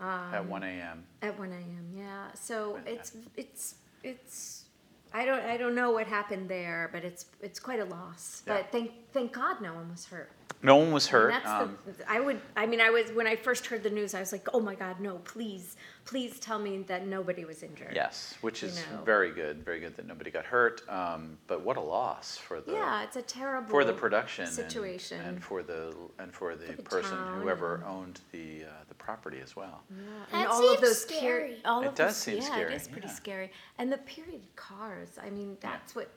at 0.00 0.44
1 0.44 0.62
a.m. 0.64 1.04
at 1.22 1.38
1 1.38 1.52
a.m. 1.52 1.86
Yeah, 1.96 2.32
so 2.34 2.80
it's 2.86 3.12
it's 3.36 3.76
it's. 4.02 4.65
I 5.12 5.24
don't 5.24 5.40
I 5.44 5.56
don't 5.56 5.74
know 5.74 5.90
what 5.90 6.06
happened 6.06 6.48
there, 6.48 6.90
but 6.92 7.04
it's 7.04 7.26
it's 7.40 7.60
quite 7.60 7.80
a 7.80 7.84
loss. 7.84 8.42
Yeah. 8.46 8.56
But 8.56 8.72
thank 8.72 8.90
thank 9.12 9.32
God 9.32 9.60
no 9.60 9.74
one 9.74 9.90
was 9.90 10.06
hurt. 10.06 10.30
No 10.62 10.76
one 10.76 10.90
was 10.90 11.06
hurt. 11.06 11.30
That's 11.32 11.48
um, 11.48 11.78
the, 11.86 12.10
I 12.10 12.18
would, 12.18 12.40
I 12.56 12.66
mean, 12.66 12.80
I 12.80 12.90
was, 12.90 13.10
when 13.12 13.26
I 13.26 13.36
first 13.36 13.66
heard 13.66 13.82
the 13.82 13.90
news, 13.90 14.14
I 14.14 14.20
was 14.20 14.32
like, 14.32 14.48
oh 14.54 14.58
my 14.58 14.74
God, 14.74 15.00
no, 15.00 15.18
please, 15.18 15.76
please 16.04 16.40
tell 16.40 16.58
me 16.58 16.82
that 16.88 17.06
nobody 17.06 17.44
was 17.44 17.62
injured. 17.62 17.92
yes, 17.94 18.34
which 18.40 18.62
you 18.62 18.68
is 18.68 18.76
know. 18.90 19.02
very 19.04 19.30
good, 19.30 19.64
very 19.64 19.78
good 19.80 19.94
that 19.96 20.06
nobody 20.06 20.30
got 20.30 20.44
hurt. 20.44 20.82
Um, 20.88 21.36
but 21.46 21.60
what 21.62 21.76
a 21.76 21.80
loss 21.80 22.36
for 22.38 22.60
the 22.60 22.72
Yeah, 22.72 23.04
it's 23.04 23.16
a 23.16 23.22
terrible 23.22 23.68
for 23.68 23.84
the 23.84 23.92
production 23.92 24.46
situation. 24.46 25.20
and, 25.20 25.44
for 25.44 25.62
the 25.62 25.94
and 26.18 26.32
for 26.32 26.56
the, 26.56 26.72
the 26.72 26.82
person 26.82 27.16
town 27.16 27.42
whoever 27.42 27.84
owned 27.86 28.20
the 28.32 28.64
uh, 28.64 28.68
the 28.88 28.94
property 28.94 29.38
as 29.42 29.54
well. 29.54 29.82
Yeah, 29.90 30.04
That 30.32 30.38
and 30.40 30.48
all 30.48 30.64
of 30.72 30.78
seems 30.78 30.80
those 30.80 31.04
peri- 31.04 31.18
scary. 31.20 31.56
all 31.64 31.82
It 31.82 31.88
of 31.88 31.94
does 31.94 32.08
those, 32.14 32.16
seem 32.16 32.36
yeah, 32.38 32.42
scary, 32.44 32.72
it 32.72 32.80
is 32.80 32.88
pretty 32.88 33.08
yeah. 33.08 33.12
scary. 33.14 33.52
And 33.78 33.92
the 33.92 33.98
period 33.98 34.40
cars, 34.56 35.10
I 35.22 35.30
mean, 35.30 35.58
that's 35.60 35.94
what, 35.94 36.10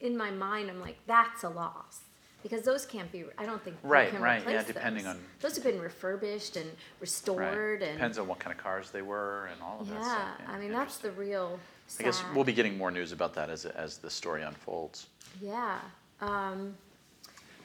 in 0.00 0.16
my 0.16 0.30
mind, 0.30 0.70
I'm 0.70 0.80
like, 0.80 0.98
that's 1.06 1.44
a 1.44 1.48
loss. 1.50 2.00
Because 2.42 2.62
those 2.62 2.86
can't 2.86 3.10
be, 3.10 3.24
I 3.36 3.44
don't 3.46 3.62
think 3.64 3.76
Right, 3.82 4.10
can 4.10 4.22
right, 4.22 4.42
yeah, 4.48 4.62
depending 4.62 5.04
those. 5.04 5.14
on- 5.16 5.24
Those 5.40 5.56
have 5.56 5.64
been 5.64 5.80
refurbished 5.80 6.56
and 6.56 6.70
restored 7.00 7.82
and. 7.82 7.94
Depends 7.94 8.16
on 8.18 8.28
what 8.28 8.38
kind 8.38 8.56
of 8.56 8.62
cars 8.62 8.90
they 8.90 9.02
were 9.02 9.46
and 9.52 9.60
all 9.60 9.80
of 9.80 9.88
that 9.90 10.00
Yeah. 10.00 10.46
I 10.46 10.58
mean, 10.58 10.70
that's 10.72 10.98
the 10.98 11.10
real 11.12 11.58
sad. 11.88 12.04
I 12.04 12.08
guess 12.08 12.22
we'll 12.34 12.44
be 12.44 12.52
getting 12.52 12.78
more 12.78 12.90
news 12.92 13.10
about 13.12 13.34
that 13.34 13.50
as 13.50 13.66
as 13.66 13.98
the 13.98 14.08
story 14.10 14.42
unfolds. 14.42 15.08
Yeah. 15.42 15.78
Um, 16.20 16.76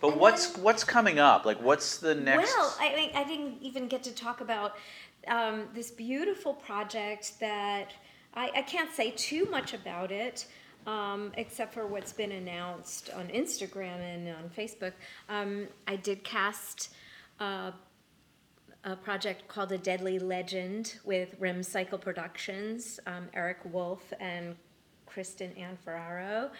But 0.01 0.17
what's 0.17 0.47
then- 0.53 0.63
what's 0.63 0.83
coming 0.83 1.19
up? 1.19 1.45
Like, 1.45 1.61
what's 1.61 1.97
the 1.97 2.15
next? 2.15 2.51
Well, 2.57 2.75
I, 2.79 3.11
I 3.13 3.23
didn't 3.25 3.57
even 3.61 3.87
get 3.87 4.01
to 4.03 4.11
talk 4.11 4.41
about 4.41 4.75
um, 5.27 5.69
this 5.73 5.91
beautiful 5.91 6.53
project 6.55 7.39
that 7.39 7.91
I, 8.33 8.49
I 8.55 8.61
can't 8.63 8.91
say 8.91 9.11
too 9.11 9.45
much 9.51 9.73
about 9.73 10.11
it, 10.11 10.47
um, 10.87 11.31
except 11.37 11.73
for 11.73 11.87
what's 11.87 12.13
been 12.13 12.31
announced 12.31 13.09
on 13.15 13.27
Instagram 13.27 13.99
and 13.99 14.29
on 14.29 14.49
Facebook. 14.55 14.93
Um, 15.29 15.67
I 15.87 15.95
did 15.95 16.23
cast 16.23 16.93
uh, 17.39 17.71
a 18.83 18.95
project 18.95 19.47
called 19.47 19.71
A 19.71 19.77
Deadly 19.77 20.19
Legend 20.19 20.99
with 21.05 21.35
Rim 21.39 21.63
Cycle 21.63 21.97
Productions, 21.97 22.99
um, 23.07 23.29
Eric 23.33 23.59
Wolf 23.71 24.11
and 24.19 24.55
Kristen 25.05 25.51
Ann 25.53 25.77
Ferraro. 25.83 26.51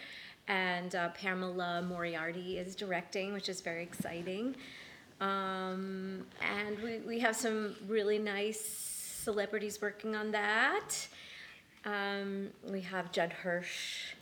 And 0.48 0.96
uh, 0.96 1.10
Pamela 1.10 1.82
Moriarty 1.82 2.58
is 2.58 2.76
directing, 2.76 3.34
which 3.34 3.50
is 3.50 3.62
very 3.62 3.84
exciting. 3.84 4.56
Um, 5.22 6.26
and 6.42 6.78
we, 6.80 6.98
we 7.00 7.20
have 7.20 7.36
some 7.36 7.76
really 7.88 8.20
nice 8.20 8.60
celebrities 9.24 9.82
working 9.82 10.16
on 10.16 10.32
that. 10.32 10.90
Um, 11.86 12.50
we 12.70 12.82
have 12.82 13.12
Judd 13.12 13.34
Hirsch 13.34 14.14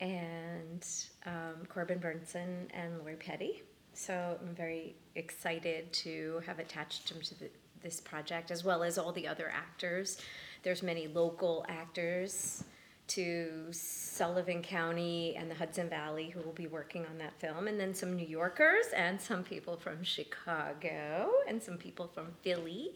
and 0.00 0.86
um, 1.26 1.66
Corbin 1.68 1.98
Bernsen 1.98 2.68
and 2.72 2.98
Lori 2.98 3.16
Petty. 3.16 3.62
So 3.94 4.38
I'm 4.40 4.54
very 4.54 4.94
excited 5.14 5.92
to 5.92 6.42
have 6.46 6.58
attached 6.58 7.08
them 7.08 7.20
to 7.22 7.38
the, 7.38 7.50
this 7.82 8.00
project, 8.00 8.50
as 8.50 8.64
well 8.64 8.82
as 8.82 8.98
all 8.98 9.12
the 9.12 9.26
other 9.26 9.52
actors. 9.54 10.18
There's 10.62 10.82
many 10.82 11.08
local 11.08 11.64
actors 11.68 12.64
to 13.06 13.66
Sullivan 13.70 14.62
County 14.62 15.36
and 15.36 15.50
the 15.50 15.54
Hudson 15.54 15.90
Valley 15.90 16.30
who 16.30 16.40
will 16.40 16.52
be 16.52 16.66
working 16.66 17.04
on 17.06 17.18
that 17.18 17.38
film, 17.38 17.68
and 17.68 17.78
then 17.78 17.94
some 17.94 18.16
New 18.16 18.26
Yorkers 18.26 18.86
and 18.96 19.20
some 19.20 19.42
people 19.44 19.76
from 19.76 20.02
Chicago 20.02 21.30
and 21.46 21.62
some 21.62 21.76
people 21.76 22.08
from 22.08 22.28
Philly 22.42 22.92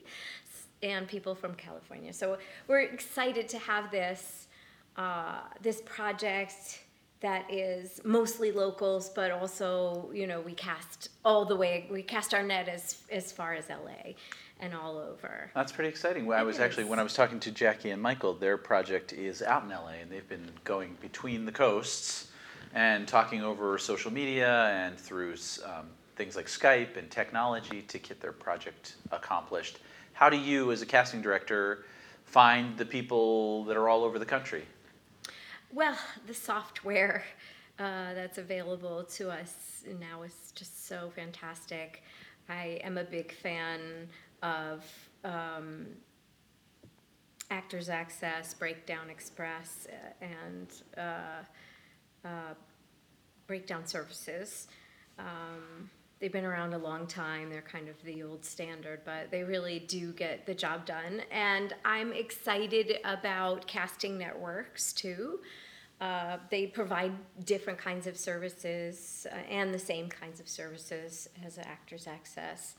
and 0.83 1.09
people 1.09 1.35
from 1.35 1.55
California. 1.55 2.13
So 2.13 2.39
we're 2.67 2.81
excited 2.81 3.49
to 3.49 3.59
have 3.59 3.91
this 3.91 4.47
uh, 4.97 5.41
this 5.63 5.81
project 5.85 6.81
that 7.21 7.53
is 7.53 8.01
mostly 8.05 8.53
locals, 8.53 9.09
but 9.09 9.31
also 9.31 10.11
you 10.13 10.27
know 10.27 10.41
we 10.41 10.53
cast 10.53 11.11
all 11.25 11.45
the 11.45 11.57
way. 11.57 11.87
We 11.91 12.03
cast 12.03 12.35
our 12.35 12.43
net 12.43 12.69
as 12.69 13.03
as 13.11 13.33
far 13.33 13.55
as 13.55 13.69
LA 13.69 14.15
and 14.61 14.75
all 14.75 14.99
over. 14.99 15.51
That's 15.55 15.73
pretty 15.73 15.89
exciting. 15.89 16.27
Well, 16.27 16.39
I 16.39 16.43
was 16.43 16.59
actually 16.59 16.85
when 16.85 16.99
I 16.99 17.03
was 17.03 17.15
talking 17.15 17.41
to 17.41 17.51
Jackie 17.51 17.91
and 17.91 18.03
Michael, 18.03 18.35
their 18.35 18.57
project 18.57 19.13
is 19.13 19.43
out 19.43 19.65
in 19.65 19.71
LA, 19.71 20.01
and 20.03 20.11
they've 20.11 20.29
been 20.29 20.51
going 20.65 20.97
between 21.01 21.45
the 21.45 21.53
coasts 21.53 22.29
and 22.75 23.09
talking 23.09 23.43
over 23.43 23.79
social 23.79 24.13
media 24.13 24.67
and 24.67 24.99
through 24.99 25.35
um, 25.65 25.87
things 26.17 26.37
like 26.37 26.47
Skype 26.47 26.97
and 26.97 27.11
technology 27.11 27.83
to 27.83 27.99
get 27.99 28.21
their 28.21 28.33
project 28.33 28.97
accomplished. 29.11 29.79
How 30.19 30.29
do 30.29 30.37
you, 30.37 30.73
as 30.73 30.83
a 30.83 30.87
casting 30.87 31.23
director, 31.23 31.85
find 32.25 32.77
the 32.77 32.85
people 32.85 33.63
that 33.67 33.77
are 33.77 33.89
all 33.89 34.03
over 34.03 34.19
the 34.19 34.27
country? 34.27 34.65
Well, 35.73 35.97
the 36.27 36.35
software 36.35 37.23
uh, 37.79 38.15
that's 38.15 38.37
available 38.37 39.05
to 39.05 39.31
us 39.31 39.85
now 40.01 40.23
is 40.23 40.53
just 40.57 40.89
so 40.89 41.13
fantastic. 41.15 42.03
I 42.49 42.81
am 42.83 42.99
a 42.99 43.05
big 43.05 43.31
fan 43.31 44.09
of 44.43 44.85
um, 45.23 45.87
Actors 47.53 47.89
Access, 47.89 48.55
Breakdown 48.55 49.11
Express, 49.11 49.87
and 50.21 50.67
uh, 50.97 52.27
uh, 52.27 52.55
Breakdown 53.47 53.87
Services. 53.87 54.67
Um, 55.17 55.89
they've 56.21 56.33
been 56.33 56.45
around 56.45 56.75
a 56.75 56.79
long 56.79 57.07
time. 57.07 57.51
They're 57.51 57.63
kind 57.63 57.89
of 57.89 58.03
the 58.05 58.23
old 58.23 58.45
standard, 58.45 59.01
but 59.05 59.31
they 59.31 59.43
really 59.43 59.81
do 59.81 60.13
get 60.13 60.47
the 60.47 60.55
job 60.55 60.87
done. 60.87 61.23
And 61.31 61.75
I'm 61.85 62.13
excited 62.13 62.99
about 63.05 63.67
casting 63.67 64.19
networks 64.19 64.93
too. 64.93 65.41
Uh, 66.01 66.37
they 66.51 66.67
provide 66.67 67.13
different 67.45 67.79
kinds 67.79 68.07
of 68.07 68.17
services 68.17 69.27
uh, 69.33 69.35
and 69.51 69.75
the 69.75 69.79
same 69.79 70.09
kinds 70.09 70.39
of 70.39 70.49
services 70.49 71.29
as 71.45 71.59
Actors 71.59 72.07
Access. 72.07 72.77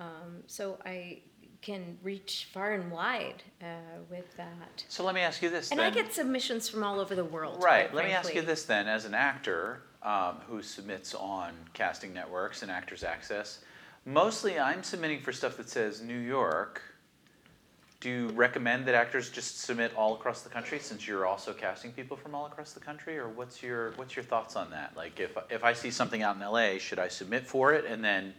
Um, 0.00 0.42
so 0.46 0.78
I 0.84 1.20
can 1.60 1.98
reach 2.02 2.48
far 2.52 2.72
and 2.74 2.90
wide 2.90 3.42
uh, 3.62 3.66
with 4.10 4.36
that. 4.36 4.84
So 4.88 5.04
let 5.04 5.14
me 5.14 5.20
ask 5.20 5.42
you 5.42 5.50
this 5.50 5.70
And 5.70 5.80
then. 5.80 5.92
I 5.92 5.94
get 5.94 6.12
submissions 6.12 6.68
from 6.68 6.82
all 6.84 7.00
over 7.00 7.14
the 7.14 7.24
world. 7.24 7.62
Right. 7.62 7.92
Let 7.92 8.04
me 8.04 8.12
ask 8.12 8.34
you 8.34 8.42
this 8.42 8.64
then: 8.64 8.86
as 8.88 9.04
an 9.04 9.14
actor 9.14 9.82
um, 10.02 10.36
who 10.48 10.62
submits 10.62 11.14
on 11.14 11.52
casting 11.72 12.12
networks 12.12 12.62
and 12.62 12.70
Actors 12.70 13.02
Access, 13.02 13.60
mostly 14.04 14.58
I'm 14.58 14.82
submitting 14.82 15.20
for 15.20 15.32
stuff 15.32 15.56
that 15.56 15.68
says 15.68 16.00
New 16.00 16.18
York. 16.18 16.82
Do 18.00 18.08
you 18.08 18.28
recommend 18.28 18.86
that 18.86 18.94
actors 18.94 19.28
just 19.28 19.60
submit 19.60 19.92
all 19.96 20.14
across 20.14 20.42
the 20.42 20.48
country, 20.48 20.78
since 20.78 21.08
you're 21.08 21.26
also 21.26 21.52
casting 21.52 21.90
people 21.90 22.16
from 22.16 22.32
all 22.32 22.46
across 22.46 22.72
the 22.72 22.80
country, 22.80 23.18
or 23.18 23.28
what's 23.28 23.60
your 23.60 23.90
what's 23.92 24.14
your 24.14 24.24
thoughts 24.24 24.54
on 24.54 24.70
that? 24.70 24.96
Like, 24.96 25.18
if 25.18 25.36
if 25.50 25.64
I 25.64 25.72
see 25.72 25.90
something 25.90 26.22
out 26.22 26.36
in 26.36 26.42
LA, 26.42 26.78
should 26.78 27.00
I 27.00 27.08
submit 27.08 27.44
for 27.44 27.72
it 27.72 27.84
and 27.86 28.04
then? 28.04 28.34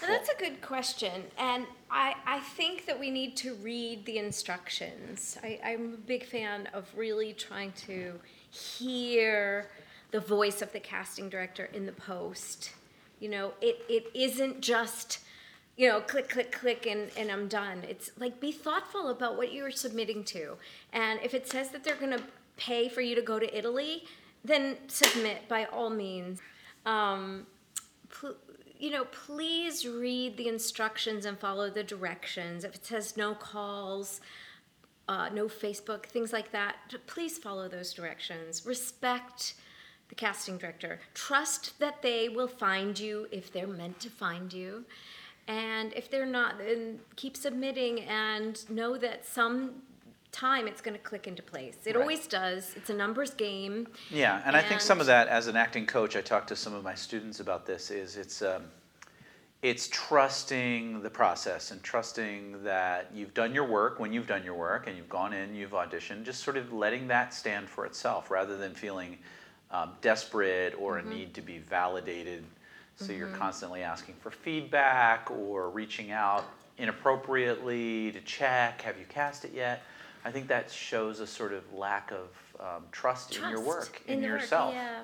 Now, 0.00 0.08
that's 0.08 0.28
a 0.28 0.36
good 0.36 0.60
question, 0.60 1.24
and 1.38 1.66
I, 1.90 2.14
I 2.26 2.40
think 2.40 2.86
that 2.86 2.98
we 2.98 3.10
need 3.10 3.36
to 3.38 3.54
read 3.54 4.04
the 4.04 4.18
instructions. 4.18 5.38
I, 5.42 5.60
I'm 5.64 5.94
a 5.94 5.96
big 5.96 6.26
fan 6.26 6.68
of 6.74 6.88
really 6.96 7.32
trying 7.32 7.72
to 7.86 8.18
hear 8.50 9.70
the 10.14 10.20
voice 10.20 10.62
of 10.62 10.72
the 10.72 10.78
casting 10.78 11.28
director 11.28 11.68
in 11.72 11.86
the 11.86 11.92
post. 11.92 12.70
You 13.18 13.28
know, 13.28 13.52
it, 13.60 13.84
it 13.88 14.06
isn't 14.14 14.60
just, 14.60 15.18
you 15.76 15.88
know, 15.88 16.00
click, 16.00 16.28
click, 16.28 16.52
click, 16.52 16.86
and, 16.86 17.10
and 17.16 17.32
I'm 17.32 17.48
done. 17.48 17.82
It's 17.88 18.12
like 18.16 18.38
be 18.38 18.52
thoughtful 18.52 19.08
about 19.08 19.36
what 19.36 19.52
you're 19.52 19.72
submitting 19.72 20.22
to. 20.26 20.54
And 20.92 21.18
if 21.24 21.34
it 21.34 21.50
says 21.50 21.70
that 21.70 21.82
they're 21.82 21.96
going 21.96 22.16
to 22.16 22.22
pay 22.56 22.88
for 22.88 23.00
you 23.00 23.16
to 23.16 23.22
go 23.22 23.40
to 23.40 23.58
Italy, 23.58 24.04
then 24.44 24.76
submit 24.86 25.48
by 25.48 25.64
all 25.64 25.90
means. 25.90 26.38
Um, 26.86 27.48
pl- 28.08 28.36
you 28.78 28.90
know, 28.90 29.06
please 29.06 29.84
read 29.84 30.36
the 30.36 30.46
instructions 30.46 31.26
and 31.26 31.36
follow 31.36 31.70
the 31.70 31.82
directions. 31.82 32.62
If 32.62 32.76
it 32.76 32.86
says 32.86 33.16
no 33.16 33.34
calls, 33.34 34.20
uh, 35.08 35.30
no 35.30 35.46
Facebook, 35.46 36.06
things 36.06 36.32
like 36.32 36.52
that, 36.52 36.76
please 37.08 37.36
follow 37.36 37.66
those 37.66 37.92
directions. 37.92 38.64
Respect 38.64 39.54
the 40.14 40.20
casting 40.20 40.58
director. 40.58 41.00
Trust 41.14 41.78
that 41.80 42.02
they 42.02 42.28
will 42.28 42.48
find 42.48 42.98
you 42.98 43.26
if 43.30 43.52
they're 43.52 43.66
meant 43.66 44.00
to 44.00 44.10
find 44.10 44.52
you. 44.52 44.84
And 45.46 45.92
if 45.94 46.10
they're 46.10 46.26
not, 46.26 46.58
then 46.58 47.00
keep 47.16 47.36
submitting 47.36 48.00
and 48.02 48.58
know 48.70 48.96
that 48.96 49.26
some 49.26 49.82
time 50.32 50.66
it's 50.66 50.80
going 50.80 50.96
to 50.96 51.02
click 51.02 51.26
into 51.26 51.42
place. 51.42 51.76
It 51.84 51.94
Right. 51.94 52.00
always 52.00 52.26
does. 52.26 52.72
It's 52.76 52.90
a 52.90 52.94
numbers 52.94 53.34
game. 53.34 53.86
Yeah, 54.10 54.42
and 54.44 54.56
I 54.56 54.62
think 54.62 54.80
some 54.80 55.00
of 55.00 55.06
that, 55.06 55.28
as 55.28 55.46
an 55.46 55.56
acting 55.56 55.86
coach, 55.86 56.16
I 56.16 56.22
talked 56.22 56.48
to 56.48 56.56
some 56.56 56.74
of 56.74 56.82
my 56.82 56.94
students 56.94 57.40
about 57.40 57.66
this. 57.66 57.90
Is 57.90 58.16
it's 58.16 58.42
um, 58.42 58.64
it's 59.62 59.88
trusting 59.92 61.02
the 61.02 61.10
process 61.10 61.70
and 61.70 61.82
trusting 61.82 62.62
that 62.64 63.10
you've 63.14 63.32
done 63.32 63.54
your 63.54 63.64
work 63.64 63.98
when 64.00 64.12
you've 64.12 64.26
done 64.26 64.44
your 64.44 64.54
work 64.54 64.86
and 64.88 64.96
you've 64.96 65.08
gone 65.08 65.32
in, 65.32 65.54
you've 65.54 65.70
auditioned. 65.70 66.24
Just 66.24 66.42
sort 66.42 66.56
of 66.56 66.72
letting 66.72 67.06
that 67.08 67.32
stand 67.32 67.68
for 67.68 67.86
itself, 67.86 68.30
rather 68.30 68.56
than 68.56 68.74
feeling 68.74 69.18
um, 69.74 69.90
desperate 70.00 70.74
or 70.78 70.98
a 70.98 71.02
need 71.04 71.34
to 71.34 71.42
be 71.42 71.58
validated. 71.58 72.44
So 72.96 73.12
you're 73.12 73.26
constantly 73.28 73.82
asking 73.82 74.14
for 74.20 74.30
feedback 74.30 75.28
or 75.30 75.68
reaching 75.68 76.12
out 76.12 76.44
inappropriately 76.78 78.12
to 78.12 78.20
check, 78.20 78.82
have 78.82 78.96
you 78.98 79.04
cast 79.08 79.44
it 79.44 79.52
yet? 79.52 79.82
I 80.24 80.30
think 80.30 80.46
that 80.48 80.70
shows 80.70 81.18
a 81.20 81.26
sort 81.26 81.52
of 81.52 81.64
lack 81.74 82.12
of 82.12 82.28
um, 82.60 82.84
trust, 82.92 83.36
in 83.36 83.50
your 83.50 83.60
work, 83.60 84.00
in, 84.06 84.20
work, 84.22 84.28
yourself. 84.40 84.72
yeah, 84.72 85.00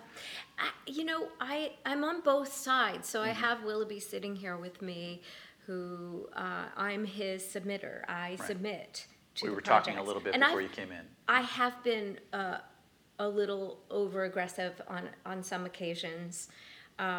I, 0.59 0.69
you 0.87 1.05
know, 1.05 1.29
I 1.41 1.73
I'm 1.85 2.05
on 2.05 2.21
both 2.23 2.53
sides. 2.53 3.09
So 3.09 3.19
Mm-hmm. 3.21 3.29
I 3.29 3.33
have 3.33 3.65
Willoughby 3.65 4.01
sitting 4.01 4.37
here 4.37 4.57
with 4.57 4.81
me, 4.81 5.21
who 5.67 6.29
uh, 6.35 6.67
I'm 6.77 7.05
his 7.05 7.43
submitter. 7.43 8.03
I 8.09 8.37
submit 8.47 9.07
to 9.37 9.47
We 9.49 9.55
were 9.55 9.61
talking 9.61 9.99
a 9.99 10.03
little 10.03 10.23
bit 10.23 10.33
And 10.35 10.43
before 10.43 10.61
I've- 10.61 10.63
you 10.65 10.71
came 10.71 10.93
in. 10.93 11.05
I 11.29 11.43
have 11.43 11.83
been 11.85 12.19
uh, 12.33 12.59
a 13.21 13.29
little 13.29 13.79
over 13.91 14.25
aggressive 14.25 14.81
on 14.89 15.09
on 15.25 15.43
some 15.43 15.67
occasions. 15.67 16.49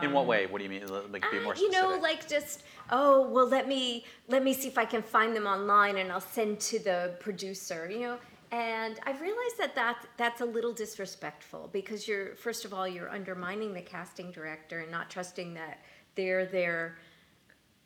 in 0.02 0.12
what 0.12 0.26
way? 0.26 0.46
What 0.48 0.58
do 0.58 0.64
you 0.66 0.70
mean? 0.70 0.86
Like, 0.88 1.24
be 1.32 1.38
Uh, 1.38 1.44
more 1.44 1.56
you 1.56 1.72
know, 1.72 1.98
like 2.02 2.28
just 2.28 2.64
oh 2.90 3.30
well, 3.30 3.48
let 3.48 3.68
me 3.68 4.06
let 4.28 4.44
me 4.44 4.54
see 4.54 4.68
if 4.68 4.78
I 4.78 4.86
can 4.86 5.04
find 5.04 5.36
them 5.36 5.48
online, 5.48 5.98
and 5.98 6.12
I'll 6.12 6.20
send 6.40 6.60
to 6.72 6.80
the 6.80 7.16
producer. 7.20 7.90
You 7.90 8.00
know, 8.00 8.18
and 8.52 9.00
I've 9.06 9.22
realized 9.22 9.58
that 9.60 9.76
that 9.76 9.98
that's 10.18 10.42
a 10.42 10.46
little 10.46 10.74
disrespectful 10.74 11.70
because 11.72 12.08
you're 12.08 12.36
first 12.36 12.66
of 12.66 12.74
all 12.74 12.88
you're 12.88 13.10
undermining 13.10 13.74
the 13.74 13.82
casting 13.82 14.32
director 14.32 14.80
and 14.80 14.92
not 14.92 15.10
trusting 15.10 15.54
that 15.54 15.80
they're 16.16 16.46
there 16.46 16.98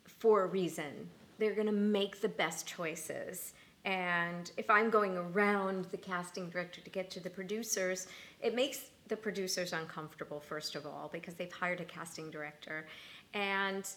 for 0.06 0.44
a 0.44 0.46
reason. 0.46 1.10
They're 1.38 1.54
going 1.54 1.66
to 1.66 1.72
make 2.00 2.22
the 2.22 2.30
best 2.30 2.66
choices. 2.66 3.52
And 3.86 4.50
if 4.56 4.68
I'm 4.68 4.90
going 4.90 5.16
around 5.16 5.86
the 5.86 5.96
casting 5.96 6.50
director 6.50 6.80
to 6.80 6.90
get 6.90 7.08
to 7.12 7.20
the 7.20 7.30
producers, 7.30 8.08
it 8.42 8.54
makes 8.54 8.90
the 9.06 9.16
producers 9.16 9.72
uncomfortable, 9.72 10.40
first 10.40 10.74
of 10.74 10.84
all, 10.84 11.08
because 11.12 11.34
they've 11.34 11.52
hired 11.52 11.80
a 11.80 11.84
casting 11.84 12.28
director. 12.28 12.88
And 13.32 13.88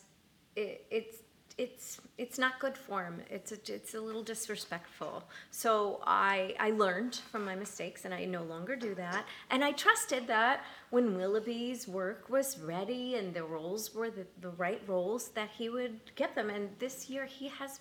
it, 0.55 0.85
it's, 0.91 1.17
it's, 1.57 1.99
it's 2.19 2.37
not 2.37 2.59
good 2.59 2.77
form. 2.77 3.21
It's 3.31 3.51
a, 3.51 3.55
it's 3.73 3.95
a 3.95 3.99
little 3.99 4.21
disrespectful. 4.21 5.23
So 5.49 6.01
I, 6.05 6.53
I 6.59 6.69
learned 6.69 7.15
from 7.31 7.43
my 7.43 7.55
mistakes 7.55 8.05
and 8.05 8.13
I 8.13 8.25
no 8.25 8.43
longer 8.43 8.75
do 8.75 8.93
that. 8.93 9.25
And 9.49 9.63
I 9.63 9.71
trusted 9.71 10.27
that 10.27 10.65
when 10.91 11.17
Willoughby's 11.17 11.87
work 11.87 12.29
was 12.29 12.59
ready 12.59 13.15
and 13.15 13.33
the 13.33 13.43
roles 13.43 13.95
were 13.95 14.11
the, 14.11 14.27
the 14.39 14.51
right 14.51 14.83
roles, 14.85 15.29
that 15.29 15.49
he 15.57 15.69
would 15.69 15.99
get 16.15 16.35
them. 16.35 16.51
And 16.51 16.69
this 16.77 17.09
year 17.09 17.25
he 17.25 17.47
has 17.47 17.79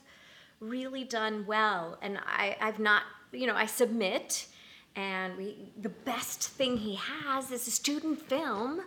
really 0.61 1.05
done 1.05 1.45
well. 1.47 1.99
And 2.03 2.19
I, 2.27 2.57
I've 2.61 2.79
not, 2.79 3.03
you 3.33 3.47
know, 3.47 3.55
I 3.55 3.67
submit, 3.67 4.47
and 4.97 5.37
we, 5.37 5.73
the 5.81 5.89
best 5.89 6.49
thing 6.49 6.77
he 6.77 6.97
has 6.97 7.51
is 7.51 7.67
a 7.69 7.71
student 7.71 8.21
film 8.21 8.83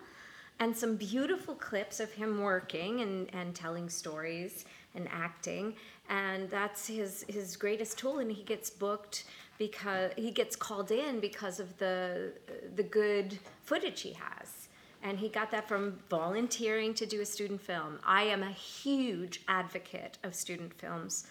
and 0.60 0.76
some 0.76 0.96
beautiful 0.96 1.56
clips 1.56 2.00
of 2.00 2.12
him 2.14 2.42
working 2.42 3.02
and, 3.02 3.30
and 3.34 3.56
telling 3.56 3.90
stories 3.90 4.66
and 4.94 5.08
acting. 5.12 5.74
And 6.10 6.50
that's 6.50 6.86
his, 6.88 7.26
his 7.28 7.56
greatest 7.56 7.98
tool. 7.98 8.20
And 8.20 8.32
he 8.32 8.44
gets 8.44 8.70
booked 8.70 9.24
because 9.58 10.12
he 10.18 10.32
gets 10.32 10.56
called 10.56 10.92
in 10.92 11.20
because 11.20 11.60
of 11.60 11.78
the, 11.78 12.34
the 12.76 12.84
good 12.84 13.40
footage 13.64 14.02
he 14.02 14.14
has. 14.14 14.68
And 15.04 15.18
he 15.18 15.30
got 15.30 15.50
that 15.52 15.68
from 15.68 16.00
volunteering 16.10 16.94
to 16.96 17.06
do 17.08 17.22
a 17.22 17.26
student 17.26 17.62
film. 17.62 18.00
I 18.06 18.24
am 18.24 18.44
a 18.44 18.52
huge 18.52 19.42
advocate 19.48 20.20
of 20.24 20.36
student 20.36 20.74
films. 20.74 21.26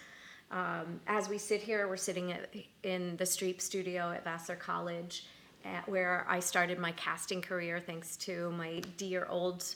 Um, 0.51 0.99
as 1.07 1.29
we 1.29 1.37
sit 1.37 1.61
here, 1.61 1.87
we're 1.87 1.97
sitting 1.97 2.33
at, 2.33 2.53
in 2.83 3.15
the 3.17 3.23
Streep 3.23 3.61
studio 3.61 4.11
at 4.11 4.23
Vassar 4.23 4.55
College, 4.55 5.25
at, 5.63 5.87
where 5.87 6.25
I 6.27 6.41
started 6.41 6.77
my 6.77 6.91
casting 6.93 7.41
career 7.41 7.79
thanks 7.79 8.17
to 8.17 8.51
my 8.51 8.81
dear 8.97 9.25
old 9.29 9.75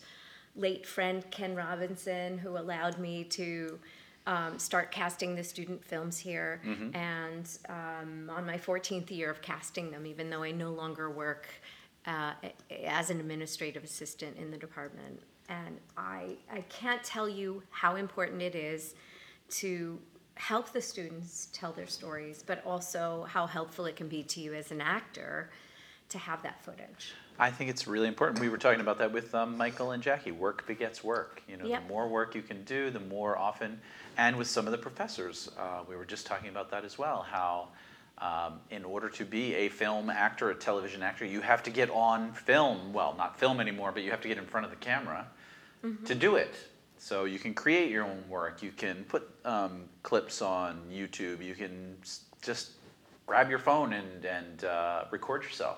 late 0.56 0.86
friend 0.86 1.24
Ken 1.32 1.56
Robinson, 1.56 2.38
who 2.38 2.58
allowed 2.58 2.98
me 2.98 3.24
to 3.26 3.80
um, 4.28 4.60
start 4.60 4.92
casting 4.92 5.36
the 5.36 5.44
student 5.44 5.84
films 5.86 6.18
here. 6.18 6.60
And 6.94 7.50
um, 7.70 8.32
on 8.36 8.46
my 8.46 8.58
14th 8.58 9.12
year 9.12 9.30
of 9.30 9.42
casting 9.42 9.92
them, 9.92 10.06
even 10.06 10.30
though 10.30 10.44
I 10.44 10.52
no 10.52 10.72
longer 10.72 11.10
work 11.10 11.48
uh, 12.06 12.34
as 12.86 13.10
an 13.10 13.20
administrative 13.20 13.84
assistant 13.84 14.38
in 14.38 14.52
the 14.52 14.58
department. 14.58 15.22
And 15.48 15.78
I, 15.96 16.36
I 16.52 16.62
can't 16.62 17.04
tell 17.04 17.30
you 17.30 17.64
how 17.70 17.96
important 17.96 18.42
it 18.42 18.56
is 18.56 18.96
to 19.52 20.00
help 20.36 20.72
the 20.72 20.82
students 20.82 21.50
tell 21.54 21.72
their 21.72 21.88
stories, 21.88 22.44
but 22.46 22.64
also 22.66 23.26
how 23.30 23.48
helpful 23.48 23.86
it 23.86 23.96
can 23.96 24.08
be 24.08 24.24
to 24.24 24.40
you 24.42 24.54
as 24.54 24.72
an 24.72 24.82
actor 24.82 25.50
to 26.10 26.18
have 26.18 26.44
that 26.44 26.64
footage. 26.64 27.14
I 27.38 27.52
think 27.52 27.70
it's 27.70 27.88
really 27.88 28.08
important. 28.08 28.40
We 28.40 28.48
were 28.50 28.58
talking 28.58 28.80
about 28.80 28.98
that 29.00 29.12
with 29.12 29.34
um, 29.36 29.58
Michael 29.58 29.92
and 29.92 30.02
Jackie. 30.04 30.32
Work 30.32 30.66
begets 30.68 31.04
work. 31.04 31.42
You 31.50 31.58
know, 31.58 31.66
Yep. 31.66 31.82
the 31.84 31.88
more 31.90 32.08
work 32.08 32.36
you 32.36 32.42
can 32.42 32.64
do, 32.64 32.90
the 32.92 33.00
more 33.00 33.38
often. 33.38 33.80
And 34.18 34.38
with 34.38 34.48
some 34.48 34.66
of 34.68 34.72
the 34.72 34.78
professors, 34.78 35.50
uh, 35.58 35.82
we 35.90 35.96
were 35.96 36.06
just 36.06 36.26
talking 36.26 36.50
about 36.50 36.70
that 36.72 36.86
as 36.86 36.98
well. 36.98 37.26
How, 37.30 37.70
um, 38.20 38.60
in 38.72 38.86
order 38.86 39.10
to 39.10 39.26
be 39.26 39.54
a 39.56 39.70
film 39.70 40.10
actor, 40.10 40.50
a 40.52 40.56
television 40.56 41.02
actor, 41.04 41.26
you 41.26 41.42
have 41.42 41.62
to 41.64 41.70
get 41.72 41.90
on 41.90 42.32
film. 42.32 42.94
Well, 42.94 43.16
not 43.18 43.38
film 43.38 43.60
anymore, 43.60 43.92
but 43.92 44.04
you 44.04 44.12
have 44.12 44.22
to 44.22 44.30
get 44.30 44.38
in 44.38 44.46
front 44.46 44.66
of 44.66 44.70
the 44.70 44.78
camera 44.78 45.28
to 46.06 46.16
do 46.16 46.36
it. 46.38 46.56
So 47.06 47.26
you 47.26 47.38
can 47.38 47.54
create 47.54 47.92
your 47.92 48.04
own 48.04 48.24
work. 48.28 48.64
You 48.64 48.72
can 48.72 49.06
put 49.08 49.30
um, 49.46 49.84
clips 50.02 50.42
on 50.42 50.82
YouTube. 50.92 51.46
You 51.46 51.54
can 51.54 51.96
just 52.42 52.72
grab 53.28 53.48
your 53.48 53.60
phone 53.60 53.94
and 53.94 54.26
and 54.26 54.64
uh, 54.66 55.04
record 55.12 55.44
yourself. 55.44 55.78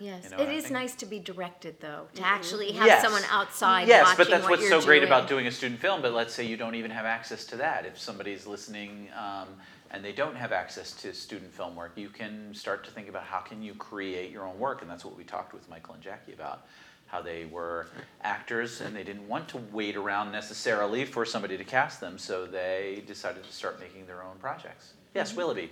Yes, 0.00 0.24
You 0.24 0.30
know, 0.30 0.42
it 0.42 0.48
I 0.48 0.52
is 0.54 0.64
think- 0.64 0.72
nice 0.72 0.94
to 0.96 1.06
be 1.06 1.20
directed 1.20 1.78
though, 1.80 2.08
to 2.16 2.22
actually 2.26 2.72
have 2.72 2.84
Yes. 2.88 3.00
someone 3.00 3.22
outside 3.30 3.86
Yes, 3.86 4.06
watching 4.06 4.16
but 4.18 4.28
that's 4.28 4.42
what 4.42 4.50
what's 4.50 4.62
you're 4.68 4.80
so 4.80 4.84
great 4.84 4.98
doing. 5.02 5.08
about 5.12 5.28
doing 5.28 5.46
a 5.46 5.52
student 5.52 5.80
film. 5.80 6.02
But 6.02 6.12
let's 6.12 6.34
say 6.34 6.44
you 6.44 6.56
don't 6.56 6.74
even 6.74 6.90
have 6.90 7.06
access 7.06 7.44
to 7.46 7.56
that. 7.58 7.86
If 7.86 7.96
somebody's 7.96 8.44
listening 8.44 9.08
um, 9.16 9.46
and 9.92 10.04
they 10.04 10.12
don't 10.12 10.34
have 10.34 10.50
access 10.50 10.90
to 11.02 11.14
student 11.14 11.54
film 11.54 11.76
work, 11.76 11.92
you 11.94 12.08
can 12.08 12.52
start 12.52 12.82
to 12.86 12.90
think 12.90 13.08
about 13.08 13.22
how 13.22 13.38
can 13.38 13.62
you 13.62 13.72
create 13.74 14.32
your 14.32 14.44
own 14.44 14.58
work, 14.58 14.82
and 14.82 14.90
that's 14.90 15.04
what 15.04 15.16
we 15.16 15.22
talked 15.22 15.54
with 15.54 15.70
Michael 15.70 15.94
and 15.94 16.02
Jackie 16.02 16.32
about. 16.32 16.66
How 17.06 17.22
they 17.22 17.44
were 17.46 17.86
actors 18.22 18.80
and 18.80 18.94
they 18.94 19.04
didn't 19.04 19.28
want 19.28 19.48
to 19.50 19.58
wait 19.72 19.96
around 19.96 20.32
necessarily 20.32 21.04
for 21.04 21.24
somebody 21.24 21.56
to 21.56 21.64
cast 21.64 22.00
them, 22.00 22.18
so 22.18 22.46
they 22.46 23.02
decided 23.06 23.44
to 23.44 23.52
start 23.52 23.78
making 23.80 24.06
their 24.06 24.22
own 24.22 24.36
projects. 24.40 24.94
Yes, 25.14 25.28
Mm-hmm. 25.30 25.38
Willoughby. 25.38 25.70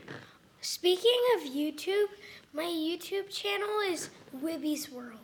Speaking 0.61 1.19
of 1.36 1.43
YouTube, 1.43 2.06
my 2.52 2.65
YouTube 2.65 3.28
channel 3.31 3.69
is 3.86 4.11
Wibby's 4.43 4.90
World. 4.90 5.19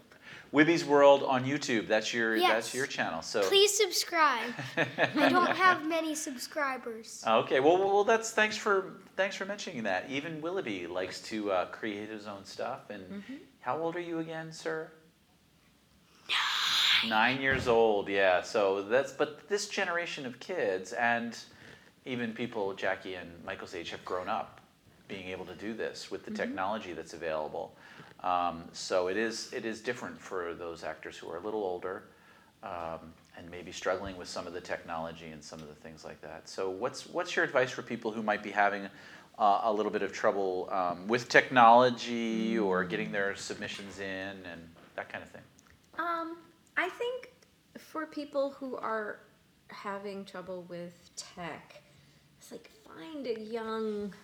Wibby's 0.52 0.84
World 0.84 1.22
on 1.22 1.44
YouTube. 1.44 1.86
That's 1.86 2.12
your 2.12 2.38
that's 2.40 2.74
your 2.74 2.86
channel. 2.86 3.22
So 3.22 3.40
Please 3.42 3.72
subscribe. 3.74 4.52
I 4.76 5.28
don't 5.28 5.56
have 5.66 5.86
many 5.86 6.14
subscribers. 6.16 7.22
Okay, 7.26 7.60
well, 7.60 7.78
well, 7.78 8.02
that's 8.04 8.32
thanks 8.32 8.56
for 8.56 8.94
thanks 9.16 9.36
for 9.36 9.44
mentioning 9.44 9.84
that. 9.84 10.10
Even 10.10 10.40
Willoughby 10.42 10.88
likes 10.88 11.20
to 11.22 11.52
uh, 11.52 11.64
create 11.66 12.08
his 12.10 12.26
own 12.26 12.44
stuff. 12.44 12.90
And 12.90 13.02
Mm-hmm. 13.04 13.34
how 13.60 13.78
old 13.78 13.94
are 13.96 14.00
you 14.00 14.18
again, 14.18 14.52
sir? 14.52 14.90
Nine 17.08 17.40
years 17.40 17.68
old. 17.68 18.08
Yeah. 18.08 18.42
So 18.42 18.82
that's 18.82 19.12
but 19.12 19.48
this 19.48 19.68
generation 19.68 20.26
of 20.26 20.38
kids 20.40 20.92
and 20.92 21.38
even 22.04 22.32
people 22.32 22.74
Jackie 22.74 23.14
and 23.14 23.30
Michael's 23.44 23.74
age 23.74 23.90
have 23.90 24.04
grown 24.04 24.28
up 24.28 24.60
being 25.08 25.28
able 25.28 25.44
to 25.44 25.54
do 25.54 25.74
this 25.74 26.10
with 26.10 26.24
the 26.24 26.30
technology 26.30 26.92
that's 26.92 27.14
available. 27.14 27.74
Um, 28.22 28.64
so 28.72 29.08
it 29.08 29.16
is 29.16 29.52
it 29.52 29.64
is 29.64 29.80
different 29.80 30.20
for 30.20 30.54
those 30.54 30.84
actors 30.84 31.16
who 31.16 31.28
are 31.30 31.38
a 31.38 31.40
little 31.40 31.62
older 31.62 32.04
um, 32.62 33.12
and 33.36 33.50
maybe 33.50 33.72
struggling 33.72 34.16
with 34.16 34.28
some 34.28 34.46
of 34.46 34.52
the 34.52 34.60
technology 34.60 35.28
and 35.28 35.42
some 35.42 35.60
of 35.60 35.68
the 35.68 35.74
things 35.74 36.04
like 36.04 36.20
that. 36.20 36.48
So 36.48 36.68
what's 36.70 37.06
what's 37.06 37.34
your 37.34 37.44
advice 37.44 37.70
for 37.70 37.82
people 37.82 38.12
who 38.12 38.22
might 38.22 38.42
be 38.42 38.50
having 38.50 38.88
uh, 39.38 39.60
a 39.64 39.72
little 39.72 39.92
bit 39.92 40.02
of 40.02 40.12
trouble 40.12 40.68
um, 40.70 41.08
with 41.08 41.28
technology 41.28 42.58
or 42.58 42.84
getting 42.84 43.10
their 43.10 43.34
submissions 43.36 43.98
in 43.98 44.36
and 44.52 44.60
that 44.96 45.08
kind 45.08 45.24
of 45.24 45.30
thing? 45.30 45.42
Um, 45.98 46.36
I 46.80 46.88
think 46.88 47.30
for 47.76 48.06
people 48.06 48.52
who 48.52 48.74
are 48.74 49.18
having 49.68 50.24
trouble 50.24 50.64
with 50.66 51.10
tech, 51.14 51.82
it's 52.38 52.50
like 52.50 52.70
find 52.86 53.26
a 53.26 53.38
young 53.38 54.14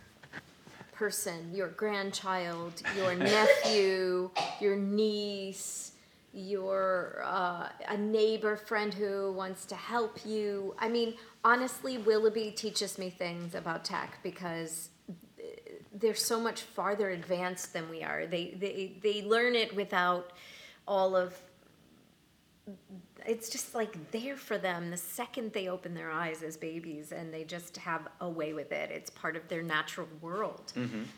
person, 0.95 1.51
your 1.53 1.69
grandchild, 1.69 2.73
your 2.97 3.15
nephew, 3.15 4.31
your 4.59 4.75
niece, 4.75 5.93
your 6.33 7.21
uh, 7.27 7.69
a 7.89 7.99
neighbor 7.99 8.57
friend 8.57 8.95
who 8.95 9.33
wants 9.33 9.67
to 9.67 9.75
help 9.75 10.25
you. 10.25 10.75
I 10.79 10.89
mean, 10.89 11.13
honestly, 11.45 11.99
Willoughby 11.99 12.53
teaches 12.53 12.97
me 12.97 13.11
things 13.11 13.55
about 13.55 13.85
tech 13.85 14.17
because 14.23 14.89
they're 15.93 16.15
so 16.15 16.41
much 16.41 16.63
farther 16.63 17.11
advanced 17.11 17.75
than 17.75 17.91
we 17.91 18.03
are. 18.03 18.25
They 18.25 18.57
they 18.59 18.93
they 19.03 19.23
learn 19.23 19.55
it 19.55 19.77
without 19.77 20.33
all 20.89 21.15
of 21.15 21.39
it's 23.27 23.49
just 23.49 23.75
like 23.75 24.11
there 24.11 24.37
for 24.37 24.59
them 24.59 24.91
the 24.91 24.97
second 24.97 25.53
they 25.53 25.69
open 25.69 25.95
their 25.95 26.11
eyes 26.11 26.43
as 26.43 26.57
babies 26.57 27.13
and 27.13 27.33
they 27.33 27.45
just 27.45 27.77
have 27.77 28.09
a 28.21 28.29
way 28.29 28.53
with 28.53 28.73
it. 28.73 28.91
It's 28.91 29.11
part 29.11 29.37
of 29.37 29.47
their 29.49 29.63
natural 29.63 30.09
world. 30.21 30.73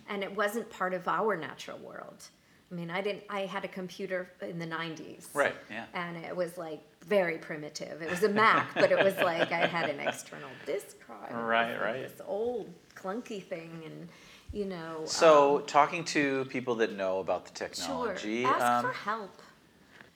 And 0.09 0.23
it 0.23 0.35
wasn't 0.35 0.69
part 0.71 0.95
of 0.95 1.07
our 1.09 1.37
natural 1.37 1.79
world. 1.79 2.29
I 2.71 2.75
mean, 2.75 2.91
I 2.91 3.01
didn't 3.01 3.25
I 3.31 3.41
had 3.41 3.65
a 3.65 3.69
computer 3.69 4.31
in 4.43 4.59
the 4.59 4.67
90s. 4.67 5.27
Right, 5.35 5.55
yeah. 5.71 5.87
And 5.95 6.17
it 6.19 6.37
was 6.37 6.59
like 6.59 6.81
very 7.07 7.39
primitive. 7.39 8.03
It 8.03 8.11
was 8.11 8.23
a 8.23 8.29
Mac, 8.29 8.75
but 8.75 8.93
it 8.93 9.03
was 9.03 9.17
like 9.17 9.53
I 9.53 9.67
had 9.67 9.89
an 9.89 10.01
external 10.01 10.51
disk 10.67 10.97
drive. 11.07 11.35
Right, 11.35 11.73
like 11.73 11.81
right. 11.81 12.03
This 12.03 12.21
old 12.27 12.69
clunky 12.95 13.43
thing 13.43 13.83
and 13.87 14.09
you 14.53 14.65
know 14.65 15.03
So 15.05 15.59
um, 15.59 15.67
talking 15.67 16.05
to 16.07 16.45
people 16.47 16.75
that 16.77 16.95
know 16.95 17.21
about 17.21 17.45
the 17.47 17.53
technology 17.53 18.43
Sure. 18.43 18.51
Ask 18.53 18.65
um, 18.65 18.85
for 18.85 18.93
help. 18.93 19.43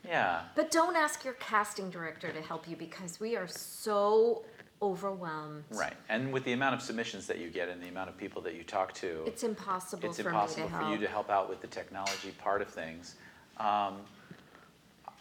Yeah, 0.07 0.43
But 0.57 0.71
don't 0.71 0.97
ask 0.97 1.25
your 1.25 1.35
casting 1.35 1.91
director 1.91 2.33
to 2.33 2.41
help 2.41 2.69
you 2.69 2.77
because 2.77 3.21
we 3.21 3.37
are 3.37 3.47
so 3.49 4.45
overwhelmed. 4.81 5.63
right. 5.71 5.95
And 6.09 6.33
with 6.33 6.45
the 6.45 6.53
amount 6.53 6.75
of 6.75 6.83
submissions 6.83 7.27
that 7.29 7.39
you 7.39 7.51
get 7.51 7.69
and 7.69 7.81
the 7.81 7.89
amount 7.89 8.09
of 8.11 8.17
people 8.17 8.43
that 8.43 8.55
you 8.55 8.65
talk 8.65 8.93
to, 8.95 9.23
It's 9.27 9.45
impossible 9.45 10.09
it's 10.09 10.21
for 10.21 10.29
impossible 10.29 10.69
for 10.69 10.77
help. 10.79 10.91
you 10.93 10.99
to 10.99 11.09
help 11.09 11.31
out 11.31 11.49
with 11.49 11.61
the 11.61 11.69
technology 11.69 12.33
part 12.39 12.63
of 12.63 12.69
things. 12.69 13.15
Um, 13.59 13.99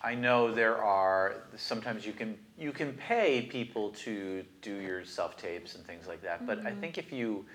I 0.03 0.15
know 0.15 0.51
there 0.51 0.77
are 0.83 1.35
sometimes 1.57 2.07
you 2.07 2.13
can 2.13 2.35
you 2.57 2.71
can 2.71 2.93
pay 2.93 3.43
people 3.43 3.91
to 3.91 4.43
do 4.63 4.73
your 4.75 5.05
self 5.05 5.37
tapes 5.37 5.75
and 5.75 5.85
things 5.85 6.07
like 6.07 6.23
that, 6.23 6.45
but 6.47 6.57
Mm-hmm. 6.57 6.67
I 6.67 6.71
think 6.71 6.97
if 6.97 7.11
you 7.11 7.45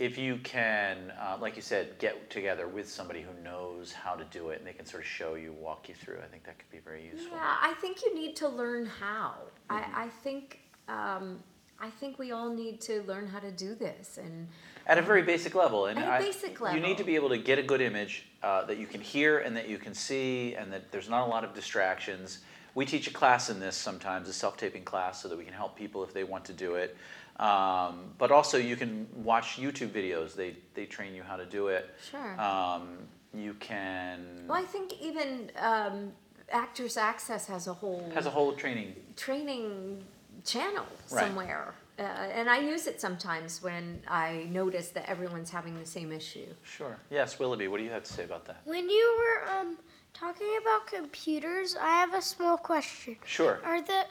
if 0.00 0.16
you 0.16 0.38
can, 0.38 1.12
uh, 1.20 1.36
like 1.38 1.56
you 1.56 1.62
said, 1.62 1.98
get 1.98 2.30
together 2.30 2.66
with 2.66 2.88
somebody 2.88 3.20
who 3.20 3.44
knows 3.44 3.92
how 3.92 4.14
to 4.14 4.24
do 4.24 4.48
it 4.48 4.58
and 4.58 4.66
they 4.66 4.72
can 4.72 4.86
sort 4.86 5.02
of 5.02 5.06
show 5.06 5.34
you, 5.34 5.52
walk 5.52 5.90
you 5.90 5.94
through, 5.94 6.16
I 6.24 6.26
think 6.26 6.42
that 6.44 6.58
could 6.58 6.70
be 6.70 6.78
very 6.78 7.04
useful. 7.04 7.36
Yeah, 7.36 7.56
I 7.60 7.74
think 7.82 8.02
you 8.02 8.14
need 8.14 8.34
to 8.36 8.48
learn 8.48 8.86
how. 8.86 9.34
Mm-hmm. 9.68 9.94
I, 9.94 10.04
I 10.04 10.08
think 10.08 10.60
um, 10.88 11.38
I 11.78 11.90
think 11.90 12.18
we 12.18 12.32
all 12.32 12.52
need 12.52 12.80
to 12.82 13.02
learn 13.02 13.26
how 13.26 13.40
to 13.40 13.50
do 13.50 13.74
this 13.74 14.18
and 14.18 14.48
At 14.86 14.96
a 14.96 15.02
very 15.02 15.22
basic 15.22 15.54
level, 15.54 15.86
and 15.86 15.98
At 15.98 16.08
a 16.08 16.12
I- 16.12 16.18
basic 16.18 16.58
you 16.58 16.80
need 16.80 16.96
to 16.96 17.04
be 17.04 17.14
able 17.14 17.28
to 17.28 17.38
get 17.38 17.58
a 17.58 17.62
good 17.62 17.82
image 17.82 18.26
uh, 18.42 18.64
that 18.64 18.78
you 18.78 18.86
can 18.86 19.02
hear 19.02 19.40
and 19.40 19.54
that 19.54 19.68
you 19.68 19.76
can 19.76 19.92
see, 19.92 20.54
and 20.54 20.72
that 20.72 20.90
there's 20.92 21.10
not 21.10 21.26
a 21.26 21.30
lot 21.30 21.44
of 21.44 21.54
distractions. 21.54 22.38
We 22.74 22.86
teach 22.86 23.06
a 23.06 23.12
class 23.12 23.50
in 23.50 23.60
this 23.60 23.76
sometimes, 23.76 24.28
a 24.28 24.32
self-taping 24.32 24.84
class, 24.84 25.20
so 25.22 25.28
that 25.28 25.36
we 25.36 25.44
can 25.44 25.52
help 25.52 25.76
people 25.76 26.02
if 26.04 26.14
they 26.14 26.24
want 26.24 26.44
to 26.46 26.52
do 26.54 26.76
it. 26.76 26.96
Um, 27.38 28.12
but 28.18 28.30
also, 28.30 28.58
you 28.58 28.76
can 28.76 29.06
watch 29.14 29.56
YouTube 29.56 29.90
videos. 29.90 30.34
They 30.34 30.56
they 30.74 30.86
train 30.86 31.14
you 31.14 31.22
how 31.22 31.36
to 31.36 31.46
do 31.46 31.68
it. 31.68 31.88
Sure. 32.10 32.40
Um, 32.40 32.98
you 33.32 33.54
can 33.54 34.44
well, 34.48 34.58
I 34.60 34.64
think 34.66 35.00
even 35.00 35.50
um, 35.58 36.12
Actors 36.50 36.96
Access 36.96 37.46
has 37.46 37.66
a 37.68 37.72
whole 37.72 38.10
has 38.14 38.26
a 38.26 38.30
whole 38.30 38.52
training. 38.52 38.94
training 39.16 40.04
channel 40.44 40.86
Right. 41.10 41.26
somewhere. 41.26 41.74
Uh, 41.98 42.02
and 42.02 42.48
I 42.48 42.58
use 42.60 42.86
it 42.86 42.98
sometimes 43.00 43.62
when 43.62 44.00
I 44.08 44.46
notice 44.50 44.88
that 44.90 45.06
everyone's 45.08 45.50
having 45.50 45.78
the 45.78 45.84
same 45.84 46.12
issue. 46.12 46.46
Sure. 46.62 46.96
Yes, 47.10 47.38
Willoughby. 47.38 47.68
What 47.68 47.76
do 47.76 47.84
you 47.84 47.90
have 47.90 48.04
to 48.04 48.12
say 48.12 48.24
about 48.24 48.46
that? 48.46 48.62
When 48.64 48.88
you 48.88 49.18
were 49.20 49.50
um, 49.60 49.76
talking 50.14 50.48
about 50.62 50.86
computers, 50.86 51.76
I 51.78 51.90
have 51.90 52.14
a 52.14 52.22
small 52.22 52.56
question. 52.56 53.16
Sure. 53.26 53.60
Are 53.64 53.82
the 53.82 54.04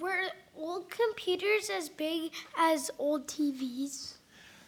were 0.00 0.24
old 0.56 0.90
computers 0.90 1.70
as 1.70 1.88
big 1.88 2.32
as 2.56 2.90
old 2.98 3.26
TVs? 3.26 4.14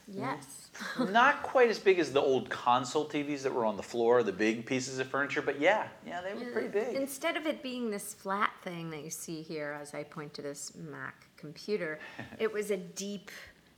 Yes. 0.08 0.70
Not 1.10 1.42
quite 1.42 1.68
as 1.68 1.78
big 1.78 1.98
as 1.98 2.12
the 2.12 2.20
old 2.20 2.48
console 2.48 3.08
TVs 3.08 3.42
that 3.42 3.52
were 3.52 3.64
on 3.64 3.76
the 3.76 3.82
floor, 3.82 4.22
the 4.22 4.32
big 4.32 4.64
pieces 4.64 4.98
of 4.98 5.08
furniture, 5.08 5.42
but 5.42 5.60
yeah, 5.60 5.88
yeah, 6.06 6.20
they 6.20 6.34
were 6.34 6.50
pretty 6.52 6.68
big. 6.68 6.94
Instead 6.94 7.36
of 7.36 7.46
it 7.46 7.62
being 7.62 7.90
this 7.90 8.14
flat 8.14 8.52
thing 8.62 8.90
that 8.90 9.02
you 9.02 9.10
see 9.10 9.42
here 9.42 9.76
as 9.80 9.94
I 9.94 10.04
point 10.04 10.32
to 10.34 10.42
this 10.42 10.72
Mac 10.76 11.26
computer, 11.36 11.98
it 12.38 12.52
was 12.52 12.70
a 12.70 12.76
deep 12.76 13.30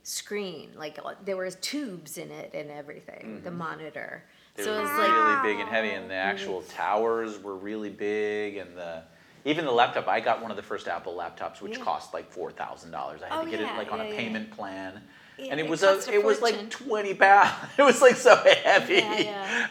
screen. 0.03 0.69
Like 0.75 0.99
uh, 1.03 1.13
there 1.25 1.37
was 1.37 1.55
tubes 1.55 2.17
in 2.17 2.29
it 2.31 2.51
and 2.53 2.69
everything, 2.69 3.41
the 3.43 3.51
monitor. 3.51 4.23
They 4.55 4.63
so 4.63 4.73
were 4.73 4.79
it 4.79 4.83
was 4.83 4.91
really 4.91 5.33
like 5.33 5.43
big 5.43 5.59
and 5.59 5.69
heavy, 5.69 5.91
and 5.91 6.09
the 6.09 6.15
actual 6.15 6.61
towers 6.63 7.41
were 7.41 7.55
really 7.55 7.89
big, 7.89 8.57
and 8.57 8.77
the 8.77 9.03
even 9.45 9.65
the 9.65 9.71
laptop. 9.71 10.07
I 10.07 10.19
got 10.19 10.41
one 10.41 10.51
of 10.51 10.57
the 10.57 10.63
first 10.63 10.87
Apple 10.87 11.15
laptops, 11.15 11.61
which 11.61 11.77
Yeah. 11.77 11.83
cost 11.83 12.13
like 12.13 12.31
four 12.31 12.51
thousand 12.51 12.91
dollars. 12.91 13.21
I 13.23 13.29
had 13.29 13.39
Oh, 13.41 13.45
to 13.45 13.51
get 13.51 13.59
yeah, 13.59 13.73
it 13.73 13.77
like 13.77 13.91
on 13.91 14.01
a 14.01 14.05
payment 14.05 14.51
plan, 14.51 15.01
and 15.37 15.59
it 15.59 15.65
it 15.65 15.69
was 15.69 15.83
a, 15.83 15.99
a 16.09 16.11
it 16.13 16.23
was 16.23 16.41
like 16.41 16.69
20 16.69 17.13
pounds. 17.15 17.51
It 17.77 17.83
was 17.83 18.01
like 18.01 18.15
so 18.15 18.35
heavy. 18.63 19.01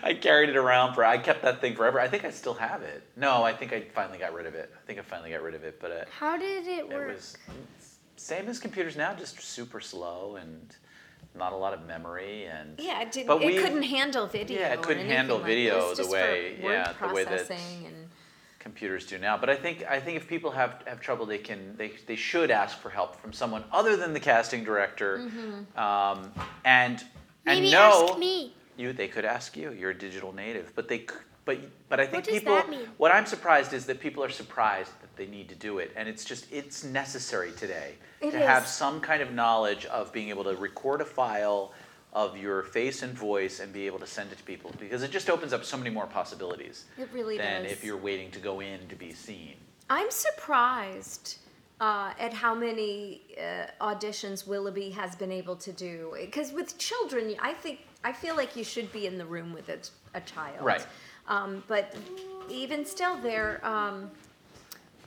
I 0.03 0.15
carried 0.21 0.49
it 0.49 0.57
around 0.57 0.95
for. 0.95 1.05
I 1.05 1.19
kept 1.19 1.43
that 1.43 1.61
thing 1.61 1.77
forever. 1.77 2.01
I 2.01 2.09
think 2.09 2.25
I 2.25 2.31
still 2.31 2.55
have 2.55 2.83
it. 2.83 3.03
No, 3.17 3.43
I 3.43 3.53
think 3.53 3.73
I 3.73 3.83
finally 3.95 4.19
got 4.19 4.33
rid 4.33 4.47
of 4.47 4.55
it. 4.55 4.73
I 4.75 4.87
think 4.87 4.99
I 4.99 5.03
finally 5.03 5.31
got 5.31 5.43
rid 5.43 5.55
of 5.55 5.65
it, 5.65 5.79
but 5.81 5.91
uh, 5.93 6.05
How 6.19 6.37
did 6.37 6.67
it 6.67 6.79
it 6.79 6.89
work? 6.89 7.09
was 7.09 7.37
same 8.17 8.49
as 8.49 8.59
computers 8.59 8.97
now, 8.97 9.15
just 9.15 9.41
super 9.41 9.81
slow 9.81 10.37
and 10.37 10.75
not 11.35 11.53
a 11.53 11.57
lot 11.57 11.73
of 11.75 11.87
memory 11.87 12.47
and. 12.47 12.79
Yeah, 12.81 13.01
it 13.03 13.13
didn't. 13.13 13.27
But 13.29 13.43
it 13.43 13.47
we- 13.47 13.59
couldn't 13.59 13.83
handle 13.83 14.27
video. 14.27 14.59
Yeah, 14.61 14.73
it 14.73 14.83
couldn't 14.83 15.07
handle 15.07 15.37
like 15.37 15.47
video 15.47 15.95
the 15.95 16.07
way- 16.09 16.59
yeah, 16.61 16.93
the 17.01 17.09
way 17.15 17.25
that- 17.25 17.51
and. 17.51 18.08
Computers 18.69 19.07
do 19.07 19.19
now. 19.19 19.37
But 19.37 19.49
I 19.49 19.57
think 19.57 19.85
I 19.89 19.99
think 19.99 20.17
if 20.19 20.29
people 20.29 20.51
have, 20.51 20.83
have 20.87 21.01
trouble, 21.01 21.25
they 21.27 21.39
can 21.39 21.75
they, 21.77 21.93
they 22.07 22.17
should 22.17 22.51
ask 22.51 22.79
for 22.79 22.91
help 22.91 23.17
from 23.17 23.33
someone 23.33 23.65
other 23.73 23.97
than 23.97 24.13
the 24.13 24.21
casting 24.21 24.63
director, 24.63 25.31
um, 25.77 26.31
and 26.65 27.03
and 27.47 27.61
Maybe 27.61 27.71
know 27.71 28.09
ask 28.11 28.19
me. 28.19 28.53
you 28.77 28.93
they 28.93 29.09
could 29.09 29.25
ask 29.25 29.57
you. 29.57 29.73
You're 29.73 29.91
a 29.91 29.99
digital 29.99 30.33
native, 30.35 30.73
but 30.75 30.87
they 30.89 31.07
but 31.47 31.59
but 31.89 31.99
I 31.99 32.07
think 32.07 32.25
does 32.25 32.35
people. 32.35 32.57
that 32.57 32.69
mean? 32.69 32.87
What 32.99 33.11
I'm 33.11 33.25
surprised 33.25 33.73
is 33.73 33.87
that 33.87 34.01
people 34.01 34.23
are 34.23 34.29
surprised 34.43 34.93
that 35.01 35.17
they 35.17 35.27
need 35.27 35.49
to 35.49 35.55
do 35.55 35.79
it, 35.79 35.91
and 35.97 36.07
it's 36.09 36.25
just 36.25 36.53
it's 36.53 36.85
necessary 36.85 37.53
today 37.53 37.95
It 38.21 38.33
to 38.33 38.39
have 38.39 38.67
some 38.67 39.01
kind 39.01 39.23
of 39.23 39.33
knowledge 39.33 39.87
of 39.87 40.13
being 40.13 40.29
able 40.29 40.45
to 40.45 40.57
record 40.57 41.01
a 41.01 41.07
file 41.07 41.73
of 42.13 42.37
your 42.37 42.63
face 42.63 43.03
and 43.03 43.13
voice 43.13 43.61
and 43.61 43.73
be 43.73 43.87
able 43.87 43.99
to 43.99 44.07
send 44.07 44.33
it 44.33 44.39
to 44.39 44.45
people 44.45 44.73
because 44.81 45.03
it 45.03 45.11
just 45.11 45.29
opens 45.29 45.53
up 45.53 45.65
so 45.65 45.77
many 45.77 45.91
more 45.91 46.07
possibilities 46.07 46.87
It 46.97 47.09
really 47.13 47.37
than 47.37 47.65
does. 47.65 47.73
if 47.73 47.85
you're 47.85 47.99
waiting 47.99 48.31
to 48.31 48.39
go 48.39 48.61
in 48.61 48.89
to 48.89 48.97
be 48.97 49.13
seen. 49.13 49.55
I'm 49.91 50.11
surprised 50.11 51.37
uh, 51.81 52.13
at 52.19 52.33
how 52.33 52.55
many 52.55 53.23
uh, 53.39 53.67
auditions 53.81 54.47
Willoughby 54.47 54.91
has 54.91 55.15
been 55.15 55.31
able 55.33 55.57
to 55.57 55.73
do. 55.73 56.15
Because 56.21 56.53
with 56.53 56.77
children, 56.79 57.35
I 57.41 57.53
think 57.53 57.81
I 58.05 58.13
feel 58.13 58.37
like 58.37 58.57
you 58.57 58.65
should 58.65 58.93
be 58.93 59.07
in 59.07 59.19
the 59.19 59.27
room 59.27 59.53
with 59.53 59.69
a, 59.69 59.79
a 60.15 60.21
child. 60.21 60.65
Right. 60.65 60.87
Um, 61.29 61.63
but 61.69 61.95
even 62.51 62.85
still, 62.85 63.17
they're. 63.19 63.65
Um, 63.67 64.11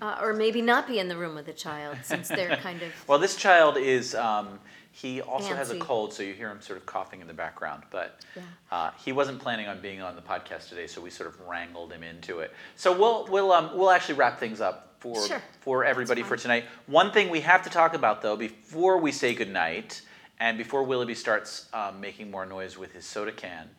uh, 0.02 0.18
or 0.20 0.34
maybe 0.34 0.64
not 0.64 0.88
be 0.88 0.98
in 0.98 1.08
the 1.08 1.16
room 1.16 1.36
with 1.36 1.48
a 1.48 1.54
child 1.54 1.96
since 2.02 2.28
they're 2.28 2.56
kind 2.64 2.82
of. 2.82 2.92
Well, 3.08 3.20
this 3.20 3.36
child 3.36 3.78
is, 3.78 4.16
um, 4.16 4.60
he 4.92 5.22
also 5.22 5.56
has 5.56 5.70
a 5.72 5.80
cold, 5.80 6.14
so 6.14 6.22
you 6.22 6.34
hear 6.34 6.50
him 6.50 6.62
sort 6.62 6.78
of 6.78 6.86
coughing 6.86 7.22
in 7.22 7.28
the 7.28 7.34
background. 7.34 7.84
But 7.90 8.20
Yeah. 8.36 8.42
uh, 8.72 8.92
he 9.04 9.12
wasn't 9.14 9.40
planning 9.40 9.68
on 9.68 9.80
being 9.82 10.02
on 10.02 10.16
the 10.16 10.22
podcast 10.22 10.68
today, 10.70 10.86
so 10.88 11.00
we 11.02 11.10
sort 11.10 11.30
of 11.30 11.40
wrangled 11.48 11.94
him 11.94 12.04
into 12.04 12.40
it. 12.40 12.54
So 12.76 12.92
we'll, 12.98 13.26
we'll, 13.28 13.52
um, 13.54 13.78
we'll 13.78 13.92
actually 13.92 14.16
wrap 14.16 14.40
things 14.40 14.60
up 14.60 14.96
for, 15.00 15.28
Sure. 15.28 15.42
for 15.62 15.86
everybody 15.86 16.24
for 16.24 16.36
tonight. 16.36 16.66
One 16.88 17.12
thing 17.12 17.30
we 17.30 17.42
have 17.42 17.64
to 17.64 17.70
talk 17.70 17.94
about, 17.94 18.22
though, 18.22 18.36
before 18.36 18.98
we 18.98 19.12
say 19.14 19.34
goodnight, 19.34 20.02
and 20.40 20.58
before 20.58 20.84
Willoughby 20.84 21.16
starts 21.16 21.68
um, 21.74 22.02
making 22.02 22.30
more 22.32 22.46
noise 22.46 22.78
with 22.78 22.92
his 22.94 23.06
soda 23.06 23.32
can, 23.32 23.70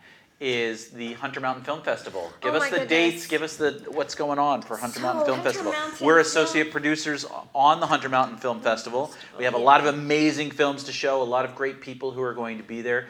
is 0.45 0.89
the 0.89 1.13
Hunter 1.15 1.39
Mountain 1.41 1.63
Film 1.65 1.83
Festival. 1.83 2.33
Give 2.41 2.53
Oh 2.55 2.57
us 2.57 2.65
the 2.65 2.71
goodness. 2.71 2.89
dates, 2.89 3.27
give 3.29 3.43
us 3.43 3.57
the 3.57 3.85
what's 3.93 4.17
going 4.17 4.41
on 4.41 4.61
for 4.63 4.77
Hunter 4.77 4.97
So, 4.99 5.03
Mountain 5.03 5.25
Film 5.25 5.37
Hunter 5.39 5.51
Festival. 5.51 5.73
Mountain 5.73 6.05
We're 6.07 6.15
Film- 6.17 6.27
associate 6.27 6.73
producers 6.73 7.25
on 7.55 7.79
the 7.79 7.87
Hunter 7.87 8.09
Mountain 8.09 8.39
Film 8.39 8.61
Festival. 8.61 9.13
We 9.39 9.45
have 9.45 9.55
a 9.55 9.59
lot 9.59 9.79
of 9.81 9.87
amazing 9.87 10.51
films 10.51 10.83
to 10.85 10.93
show, 10.93 11.23
a 11.23 11.25
lot 11.25 11.45
of 11.45 11.55
great 11.55 11.81
people 11.81 12.11
who 12.11 12.23
are 12.23 12.35
going 12.35 12.57
to 12.59 12.65
be 12.65 12.83
there. 12.83 13.07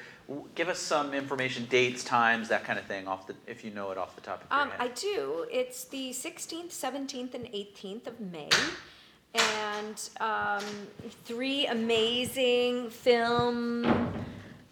Give 0.54 0.68
us 0.68 0.78
some 0.78 1.14
information, 1.14 1.66
dates, 1.70 2.04
times, 2.04 2.48
that 2.50 2.64
kind 2.64 2.78
of 2.78 2.84
thing, 2.84 3.08
off 3.08 3.26
the 3.26 3.34
if 3.46 3.64
you 3.64 3.70
know 3.70 3.90
it 3.90 3.98
off 3.98 4.14
the 4.14 4.20
top 4.20 4.44
of 4.44 4.50
your 4.50 4.60
Um, 4.60 4.72
I 4.78 4.88
do. 4.88 5.46
It's 5.50 5.84
the 5.84 6.10
16th, 6.10 6.68
17th, 6.70 7.34
and 7.34 7.46
18th 7.46 8.06
of 8.06 8.20
May. 8.20 8.48
And 9.34 10.08
um, 10.20 10.62
three 11.24 11.66
amazing 11.66 12.90
film 12.90 13.86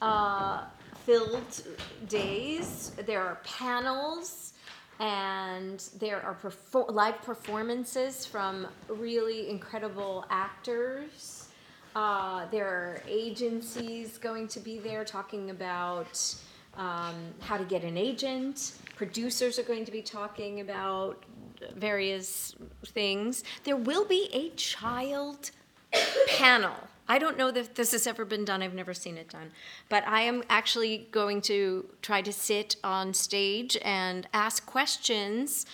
uh, 0.02 0.64
filled 1.04 1.62
days. 2.08 2.92
There 3.06 3.22
are 3.22 3.38
panels 3.44 4.52
and 4.98 5.82
there 5.98 6.22
are 6.22 6.34
perfor- 6.34 6.92
live 6.92 7.22
performances 7.22 8.26
from 8.26 8.66
really 8.88 9.48
incredible 9.48 10.26
actors. 10.30 11.48
Uh, 11.96 12.46
there 12.50 12.66
are 12.66 13.02
agencies 13.08 14.18
going 14.18 14.46
to 14.48 14.60
be 14.60 14.78
there 14.78 15.04
talking 15.04 15.50
about 15.50 16.34
um, 16.76 17.14
how 17.40 17.56
to 17.56 17.64
get 17.64 17.82
an 17.82 17.96
agent. 17.96 18.72
Producers 18.96 19.58
are 19.58 19.64
going 19.64 19.84
to 19.84 19.90
be 19.90 20.02
talking 20.02 20.60
about 20.60 21.24
various 21.76 22.54
things. 22.86 23.44
There 23.64 23.76
will 23.76 24.04
be 24.04 24.28
a 24.32 24.50
child 24.50 25.50
panel. 26.28 26.76
I 27.10 27.18
don't 27.18 27.36
know 27.36 27.50
that 27.50 27.74
this 27.74 27.90
has 27.90 28.06
ever 28.06 28.24
been 28.24 28.44
done. 28.44 28.62
I've 28.62 28.72
never 28.82 28.94
seen 28.94 29.16
it 29.16 29.28
done. 29.30 29.50
But 29.88 30.06
I 30.06 30.20
am 30.20 30.44
actually 30.48 31.08
going 31.10 31.40
to 31.42 31.84
try 32.02 32.22
to 32.22 32.32
sit 32.32 32.76
on 32.84 33.14
stage 33.14 33.76
and 33.82 34.28
ask 34.32 34.64
questions 34.64 35.66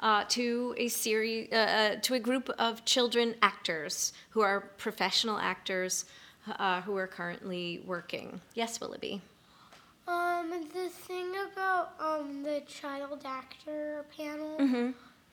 uh, 0.00 0.24
to 0.28 0.74
a 0.76 0.88
series, 0.88 1.50
uh, 1.50 1.56
uh, 1.56 1.96
to 2.02 2.12
a 2.12 2.20
group 2.20 2.50
of 2.58 2.84
children 2.84 3.34
actors 3.40 4.12
who 4.30 4.42
are 4.42 4.60
professional 4.76 5.38
actors 5.38 6.04
uh, 6.58 6.82
who 6.82 6.94
are 6.96 7.06
currently 7.06 7.82
working. 7.86 8.42
Yes, 8.54 8.78
Willoughby. 8.78 9.22
Um, 10.06 10.50
the 10.74 10.88
thing 10.90 11.32
about 11.52 11.94
um 12.00 12.42
the 12.42 12.60
child 12.66 13.22
actor 13.24 14.04
panel, 14.14 14.58
Mm-hmm. 14.58 14.90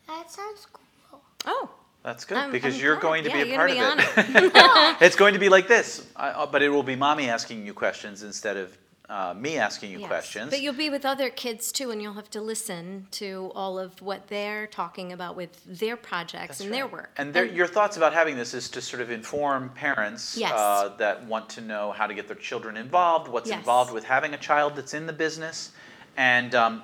that 0.08 0.32
sounds 0.32 0.68
cool. 0.72 1.22
Oh, 1.46 1.70
That's 2.10 2.26
good 2.26 2.38
I'm- 2.40 2.52
because 2.52 2.74
I'm 2.76 2.82
you're 2.82 2.96
glad. 2.96 3.02
going 3.04 3.24
to 3.26 3.30
Yeah, 3.30 3.44
be 3.44 3.52
a 3.54 3.56
part 3.56 3.70
of 3.70 3.78
it. 3.78 4.98
it's 5.02 5.16
going 5.16 5.36
to 5.36 5.40
be 5.40 5.48
like 5.48 5.68
this, 5.68 6.08
I, 6.16 6.30
uh, 6.30 6.46
but 6.48 6.64
it 6.64 6.70
will 6.70 6.82
be 6.82 6.96
mommy 6.96 7.30
asking 7.30 7.68
you 7.68 7.74
questions 7.76 8.24
instead 8.24 8.58
of 8.58 8.76
uh, 9.10 9.36
me 9.38 9.58
asking 9.58 9.92
you 9.92 10.00
Yes. 10.00 10.08
questions. 10.08 10.50
But 10.50 10.62
you'll 10.62 10.74
be 10.74 10.90
with 10.90 11.06
other 11.06 11.30
kids 11.30 11.72
too, 11.72 11.92
and 11.92 12.02
you'll 12.02 12.14
have 12.14 12.30
to 12.32 12.42
listen 12.42 13.06
to 13.12 13.52
all 13.54 13.78
of 13.78 14.02
what 14.02 14.28
they're 14.28 14.66
talking 14.66 15.12
about 15.14 15.36
with 15.36 15.52
their 15.68 15.98
projects 15.98 16.58
That's 16.58 16.62
and 16.62 16.74
their 16.74 16.88
work. 16.88 17.12
And 17.18 17.32
there, 17.32 17.46
your 17.46 17.68
thoughts 17.68 17.96
about 17.98 18.14
having 18.14 18.36
this 18.36 18.56
is 18.56 18.70
to 18.70 18.82
sort 18.82 19.04
of 19.04 19.12
inform 19.12 19.70
parents 19.70 20.36
Yes. 20.36 20.52
uh, 20.56 20.90
that 20.98 21.24
want 21.26 21.48
to 21.50 21.62
know 21.62 21.92
how 21.92 22.08
to 22.08 22.16
get 22.16 22.26
their 22.28 22.36
children 22.38 22.76
involved, 22.76 23.28
what's 23.28 23.50
Yes. 23.50 23.60
involved 23.60 23.94
with 23.94 24.04
having 24.04 24.34
a 24.34 24.38
child 24.38 24.76
that's 24.76 24.96
in 24.96 25.06
the 25.06 25.14
business, 25.14 25.72
and 26.18 26.54
um, 26.56 26.82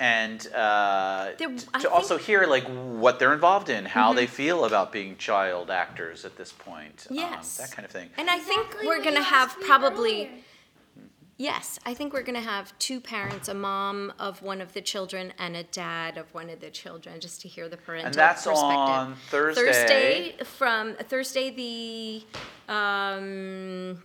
and 0.00 0.46
uh, 0.54 1.30
There- 1.38 1.48
t- 1.48 1.66
I 1.74 1.80
to 1.80 1.90
also 1.90 2.16
hear 2.18 2.46
like 2.46 2.64
what 2.64 3.18
they're 3.18 3.32
involved 3.32 3.68
in, 3.70 3.84
how 3.86 4.08
Mm-hmm. 4.10 4.16
they 4.16 4.26
feel 4.26 4.64
about 4.64 4.92
being 4.92 5.16
child 5.16 5.70
actors 5.70 6.24
at 6.24 6.36
this 6.36 6.52
point, 6.52 7.06
um, 7.10 7.16
Yes. 7.16 7.56
that 7.56 7.72
kind 7.72 7.84
of 7.86 7.90
thing. 7.90 8.10
and 8.16 8.28
I 8.30 8.38
think 8.38 8.76
we're 8.84 9.02
going 9.02 9.16
to 9.16 9.22
have 9.22 9.56
probably. 9.60 10.26
earlier. 10.26 10.30
Yes, 11.36 11.78
I 11.86 11.94
think 11.94 12.12
we're 12.12 12.22
going 12.22 12.34
to 12.34 12.46
have 12.46 12.78
two 12.78 13.00
parents, 13.00 13.48
a 13.48 13.54
mom 13.54 14.12
of 14.18 14.42
one 14.42 14.60
of 14.60 14.74
the 14.74 14.82
children 14.82 15.32
and 15.38 15.56
a 15.56 15.62
dad 15.62 16.18
of 16.18 16.26
one 16.34 16.50
of 16.50 16.60
the 16.60 16.68
children, 16.68 17.18
just 17.18 17.40
to 17.40 17.48
hear 17.48 17.66
the 17.66 17.78
parental 17.78 18.08
And 18.08 18.14
that's 18.14 18.44
perspective. 18.44 18.76
on 18.76 19.14
Thursday. 19.30 19.62
Thursday 19.72 20.36
from 20.44 20.94
Thursday 20.96 21.48
the 22.68 22.72
um, 22.74 24.02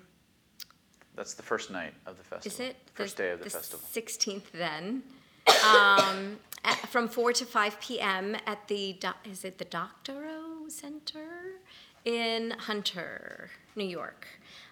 That's 1.16 1.34
the 1.34 1.44
first 1.44 1.72
night 1.72 1.94
of 2.06 2.18
the 2.18 2.24
festival. 2.24 2.54
Is 2.54 2.60
it? 2.72 2.78
First 2.94 3.18
day 3.18 3.32
of 3.32 3.44
the, 3.44 3.50
festival. 3.50 3.86
16th 3.94 4.52
then. 4.54 5.04
Um, 5.48 6.40
at- 6.64 6.88
from 6.90 7.08
4 7.08 7.34
to 7.34 7.46
5 7.46 7.80
p.m. 7.80 8.36
at 8.46 8.68
the, 8.68 8.94
Do- 9.00 9.10
is 9.30 9.44
it 9.46 9.58
the 9.58 9.66
Doctorow 9.66 10.68
Center 10.68 11.60
in 12.04 12.52
Hunter, 12.52 13.50
New 13.76 13.86
York. 13.86 14.28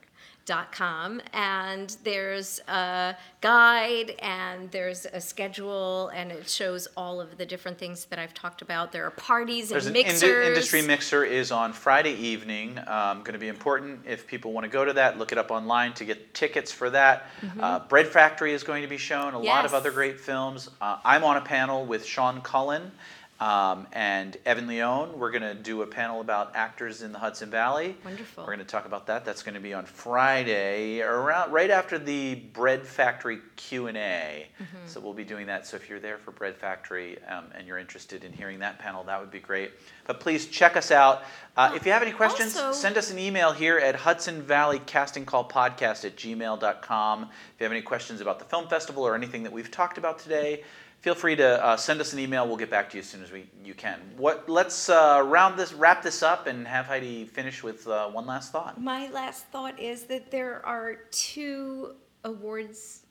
.com, 0.50 1.22
and 1.34 1.96
there's 2.04 2.60
a 2.68 3.16
guide 3.42 4.16
and 4.20 4.70
there's 4.72 5.06
a 5.06 5.22
schedule, 5.22 6.10
and 6.10 6.32
it 6.32 6.50
shows 6.50 6.88
all 6.98 7.22
of 7.22 7.38
the 7.38 7.46
different 7.46 7.78
things 7.78 8.06
that 8.06 8.20
I've 8.20 8.34
talked 8.34 8.62
about. 8.62 8.92
There 8.92 9.06
are 9.06 9.12
parties 9.12 9.70
There's 9.70 9.86
and 9.86 9.96
an 9.96 10.06
industry 10.06 10.82
mixer 10.82 11.24
is 11.24 11.52
on 11.52 11.74
Friday 11.74 12.14
evening. 12.14 12.78
Um, 12.88 13.20
going 13.20 13.34
to 13.34 13.40
be 13.40 13.48
important 13.48 14.02
if 14.06 14.28
people 14.28 14.52
want 14.52 14.66
to 14.66 14.70
go 14.70 14.84
to 14.84 14.94
that. 14.94 15.18
Look 15.18 15.32
it 15.32 15.38
up 15.38 15.52
online 15.52 15.94
to 15.94 16.06
get 16.06 16.34
tickets 16.34 16.72
for 16.72 16.90
that. 16.90 17.28
Uh, 17.60 17.80
Bread 17.80 18.08
Factory 18.08 18.54
is 18.54 18.64
going 18.64 18.82
to 18.82 18.88
be 18.88 18.98
shown. 18.98 19.34
A 19.34 19.40
lot 19.40 19.66
of 19.66 19.70
Mm-hmm. 19.70 19.76
Other 19.76 19.92
great 19.92 20.20
films. 20.20 20.68
Uh, 20.82 20.98
I'm 21.06 21.24
on 21.24 21.38
a 21.38 21.42
panel 21.42 21.86
with 21.86 22.04
Sean 22.04 22.42
Cullen. 22.42 22.92
Um, 23.40 23.88
and 23.94 24.36
Evan 24.46 24.68
Leone, 24.68 25.18
we're 25.18 25.32
going 25.32 25.44
to 25.44 25.54
do 25.56 25.82
a 25.82 25.88
panel 25.88 26.20
about 26.20 26.58
actors 26.58 27.02
in 27.04 27.14
the 27.14 27.20
Hudson 27.20 27.50
Valley. 27.50 27.96
Wonderful. 28.04 28.44
We're 28.44 28.54
going 28.56 28.60
to 28.60 28.66
talk 28.66 28.86
about 28.86 29.08
that. 29.08 29.24
That's 29.24 29.44
going 29.44 29.56
to 29.56 29.62
be 29.62 29.74
on 29.74 29.86
Friday, 29.86 31.02
around 31.02 31.54
right 31.54 31.70
after 31.70 31.98
the 31.98 32.36
Bread 32.36 32.86
Factory 32.86 33.40
Q 33.56 33.88
and 33.88 33.98
A. 33.98 34.46
Mm-hmm. 34.62 34.88
So 34.88 35.00
we'll 35.00 35.14
be 35.14 35.24
doing 35.24 35.48
that. 35.48 35.66
So 35.66 35.78
if 35.78 35.90
you're 35.90 36.02
there 36.02 36.18
for 36.18 36.32
Bread 36.32 36.58
Factory 36.58 37.18
um, 37.30 37.46
and 37.56 37.66
you're 37.66 37.78
interested 37.78 38.26
in 38.26 38.34
hearing 38.34 38.60
that 38.60 38.78
panel, 38.78 39.06
that 39.06 39.22
would 39.22 39.32
be 39.32 39.40
great. 39.40 39.72
But 40.06 40.20
please 40.20 40.48
check 40.48 40.76
us 40.76 40.92
out. 40.92 41.24
Uh, 41.56 41.72
if 41.76 41.86
you 41.86 41.94
have 41.94 42.02
any 42.02 42.12
questions, 42.12 42.58
also- 42.58 42.78
send 42.78 42.98
us 42.98 43.10
an 43.10 43.20
email 43.20 43.54
here 43.54 43.78
at 43.78 43.96
Hudson 43.96 44.42
Valley 44.42 44.82
Casting 44.86 45.26
Call 45.26 45.48
Podcast 45.48 46.04
at 46.04 46.18
gmail.com. 46.18 47.24
If 47.24 47.30
you 47.60 47.64
have 47.64 47.72
any 47.72 47.82
questions 47.82 48.20
about 48.20 48.40
the 48.40 48.46
film 48.46 48.68
festival 48.68 49.04
or 49.08 49.16
anything 49.16 49.44
that 49.44 49.54
we've 49.54 49.72
talked 49.72 49.98
about 49.98 50.20
today, 50.20 50.64
feel 51.02 51.16
free 51.16 51.36
to 51.36 51.64
uh, 51.66 51.78
send 51.78 52.02
us 52.02 52.14
an 52.14 52.20
email. 52.20 52.48
We'll 52.48 52.58
get 52.58 52.70
back 52.70 52.90
to 52.92 52.98
you 52.98 53.02
as 53.02 53.08
soon 53.10 53.24
as 53.24 53.32
we 53.32 53.50
you 53.64 53.74
can. 53.74 54.00
What? 54.18 54.50
Let's 54.50 54.90
uh, 54.90 55.22
round 55.26 55.58
this, 55.58 55.74
wrap 55.74 56.02
this 56.04 56.22
up, 56.24 56.48
and 56.48 56.68
have 56.68 56.86
Heidi 56.86 57.26
finish 57.26 57.64
with 57.64 57.88
uh, 57.88 58.10
one 58.10 58.26
last 58.26 58.52
thought. 58.52 58.80
My 58.82 59.10
last 59.10 59.46
thought 59.48 59.80
is 59.80 60.04
that 60.06 60.32
there 60.32 60.66
are 60.66 60.96
two 61.12 61.96
awards. 62.24 63.04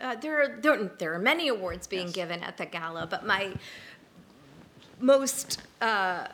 Uh, 0.00 0.16
there 0.16 0.42
are 0.42 0.60
there, 0.60 0.84
there 0.98 1.14
are 1.14 1.18
many 1.18 1.48
awards 1.48 1.86
being 1.86 2.06
Yes. 2.06 2.14
given 2.14 2.42
at 2.42 2.56
the 2.56 2.66
gala, 2.66 3.06
but 3.06 3.24
my 3.26 3.52
most 5.00 5.62
uh, 5.80 6.26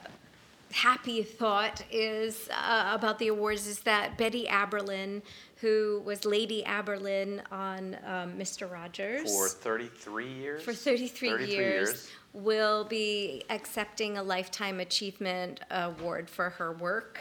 happy 0.72 1.22
thought 1.22 1.82
is 1.90 2.48
uh, 2.50 2.90
about 2.94 3.18
the 3.18 3.28
awards 3.28 3.66
is 3.66 3.80
that 3.80 4.16
Betty 4.18 4.46
Aberlin, 4.48 5.22
who 5.64 6.02
was 6.04 6.26
Lady 6.26 6.62
Aberlin 6.66 7.40
on 7.50 7.96
um, 8.04 8.32
Mr. 8.34 8.70
Rogers 8.70 9.34
For 9.34 9.48
33 9.48 10.30
years. 10.30 10.62
for 10.62 10.74
33, 10.74 11.30
33 11.30 11.54
years, 11.54 12.10
will 12.34 12.84
be 12.84 13.44
accepting 13.48 14.18
a 14.18 14.22
lifetime 14.22 14.78
achievement 14.78 15.60
award 15.70 16.28
for 16.28 16.50
her 16.50 16.72
work. 16.72 17.18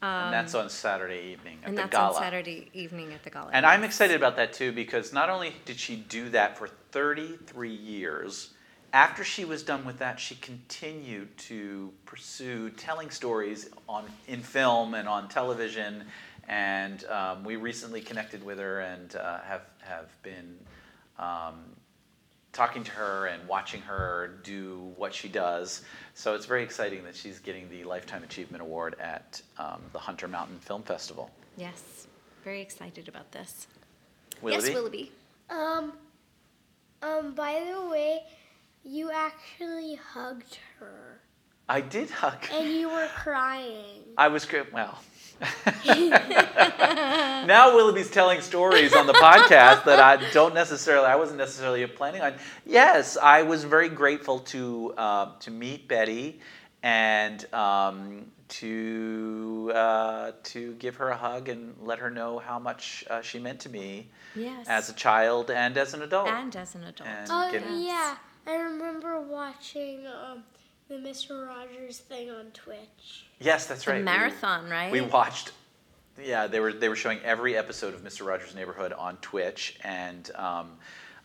and 0.00 0.32
that's 0.32 0.54
on 0.54 0.70
Saturday 0.70 1.32
evening 1.32 1.58
at 1.64 1.70
and 1.70 1.76
the 1.76 1.82
that's 1.82 1.90
gala. 1.90 2.14
on 2.14 2.22
Saturday 2.22 2.70
evening 2.72 3.12
at 3.12 3.24
the 3.24 3.30
gala. 3.30 3.50
And 3.52 3.66
I'm 3.66 3.82
excited 3.82 4.14
about 4.14 4.36
that 4.36 4.52
too 4.52 4.70
because 4.70 5.12
not 5.12 5.28
only 5.28 5.52
did 5.64 5.80
she 5.80 5.96
do 5.96 6.28
that 6.28 6.56
for 6.56 6.68
33 6.92 7.70
years, 7.70 8.50
after 8.92 9.24
she 9.24 9.44
was 9.44 9.64
done 9.64 9.84
with 9.84 9.98
that, 9.98 10.20
she 10.20 10.36
continued 10.36 11.36
to 11.36 11.92
pursue 12.04 12.70
telling 12.70 13.10
stories 13.10 13.70
on 13.88 14.04
in 14.28 14.40
film 14.40 14.94
and 14.94 15.08
on 15.08 15.28
television. 15.28 16.04
And 16.48 17.04
um, 17.06 17.44
we 17.44 17.56
recently 17.56 18.00
connected 18.00 18.44
with 18.44 18.58
her 18.58 18.80
and 18.80 19.14
uh, 19.16 19.40
have 19.40 19.62
have 19.80 20.10
been 20.22 20.56
um, 21.18 21.64
talking 22.52 22.84
to 22.84 22.90
her 22.92 23.26
and 23.26 23.46
watching 23.48 23.82
her 23.82 24.38
do 24.42 24.92
what 24.96 25.12
she 25.12 25.28
does. 25.28 25.82
So 26.14 26.34
it's 26.34 26.46
very 26.46 26.62
exciting 26.62 27.04
that 27.04 27.14
she's 27.14 27.38
getting 27.38 27.68
the 27.68 27.84
Lifetime 27.84 28.22
Achievement 28.22 28.62
Award 28.62 28.96
at 29.00 29.42
um, 29.58 29.80
the 29.92 29.98
Hunter 29.98 30.28
Mountain 30.28 30.58
Film 30.60 30.82
Festival. 30.82 31.30
Yes, 31.56 32.06
very 32.44 32.60
excited 32.60 33.08
about 33.08 33.30
this. 33.32 33.66
Willoughby? 34.40 34.66
Yes, 34.66 34.74
Willoughby. 34.74 35.12
Um, 35.50 35.92
um, 37.02 37.34
by 37.34 37.62
the 37.72 37.88
way, 37.90 38.22
you 38.84 39.10
actually 39.10 39.96
hugged 39.96 40.58
her 40.78 41.20
I 41.68 41.80
did 41.80 42.10
hug. 42.10 42.46
and 42.52 42.68
you 42.70 42.88
were 42.92 43.08
crying. 43.16 44.02
I 44.16 44.28
was 44.28 44.44
good. 44.44 44.72
Well, 44.72 44.98
now 47.46 47.74
Willoughby's 47.74 48.10
telling 48.10 48.40
stories 48.40 48.94
on 48.94 49.06
the 49.06 49.12
podcast 49.14 49.84
that 49.84 50.00
I 50.00 50.16
don't 50.32 50.54
necessarily, 50.54 51.06
I 51.06 51.16
wasn't 51.16 51.38
necessarily 51.38 51.86
planning 51.86 52.22
on. 52.22 52.34
Yes, 52.64 53.16
I 53.16 53.42
was 53.42 53.64
very 53.64 53.88
grateful 53.88 54.40
to 54.40 54.94
uh, 54.96 55.30
to 55.40 55.50
meet 55.50 55.88
Betty 55.88 56.40
and 56.82 57.52
um, 57.54 58.26
to 58.48 59.72
uh, 59.74 60.32
to 60.44 60.72
give 60.74 60.96
her 60.96 61.08
a 61.10 61.16
hug 61.16 61.48
and 61.48 61.74
let 61.82 61.98
her 61.98 62.10
know 62.10 62.38
how 62.38 62.58
much 62.58 63.04
uh, 63.10 63.20
she 63.22 63.38
meant 63.38 63.60
to 63.60 63.68
me 63.68 64.08
Yes. 64.34 64.66
as 64.68 64.90
a 64.90 64.92
child 64.92 65.50
and 65.50 65.76
as 65.78 65.94
an 65.94 66.02
adult. 66.02 66.28
and 66.28 66.54
as 66.56 66.74
an 66.74 66.84
adult. 66.84 67.08
And- 67.08 67.28
Oh 67.30 67.48
get- 67.50 67.62
yeah, 67.70 68.16
I 68.46 68.54
remember 68.56 69.18
watching 69.20 70.06
um, 70.06 70.44
the 70.88 70.96
Mr. 70.96 71.46
Rogers 71.46 71.98
thing 71.98 72.30
on 72.30 72.46
Twitch. 72.52 73.26
yes, 73.40 73.66
that's 73.66 73.84
The 73.84 73.92
right. 73.92 73.98
We- 73.98 74.04
marathon, 74.04 74.68
right? 74.68 74.90
We 74.92 75.00
watched. 75.00 75.52
Yeah, 76.22 76.46
they 76.46 76.60
were 76.60 76.72
they 76.72 76.88
were 76.88 76.96
showing 76.96 77.18
every 77.24 77.56
episode 77.58 77.92
of 77.92 78.02
Mr. 78.02 78.24
Rogers' 78.26 78.54
Neighborhood 78.54 78.92
on 78.94 79.18
Twitch, 79.18 79.78
and 79.84 80.30
um, 80.34 80.78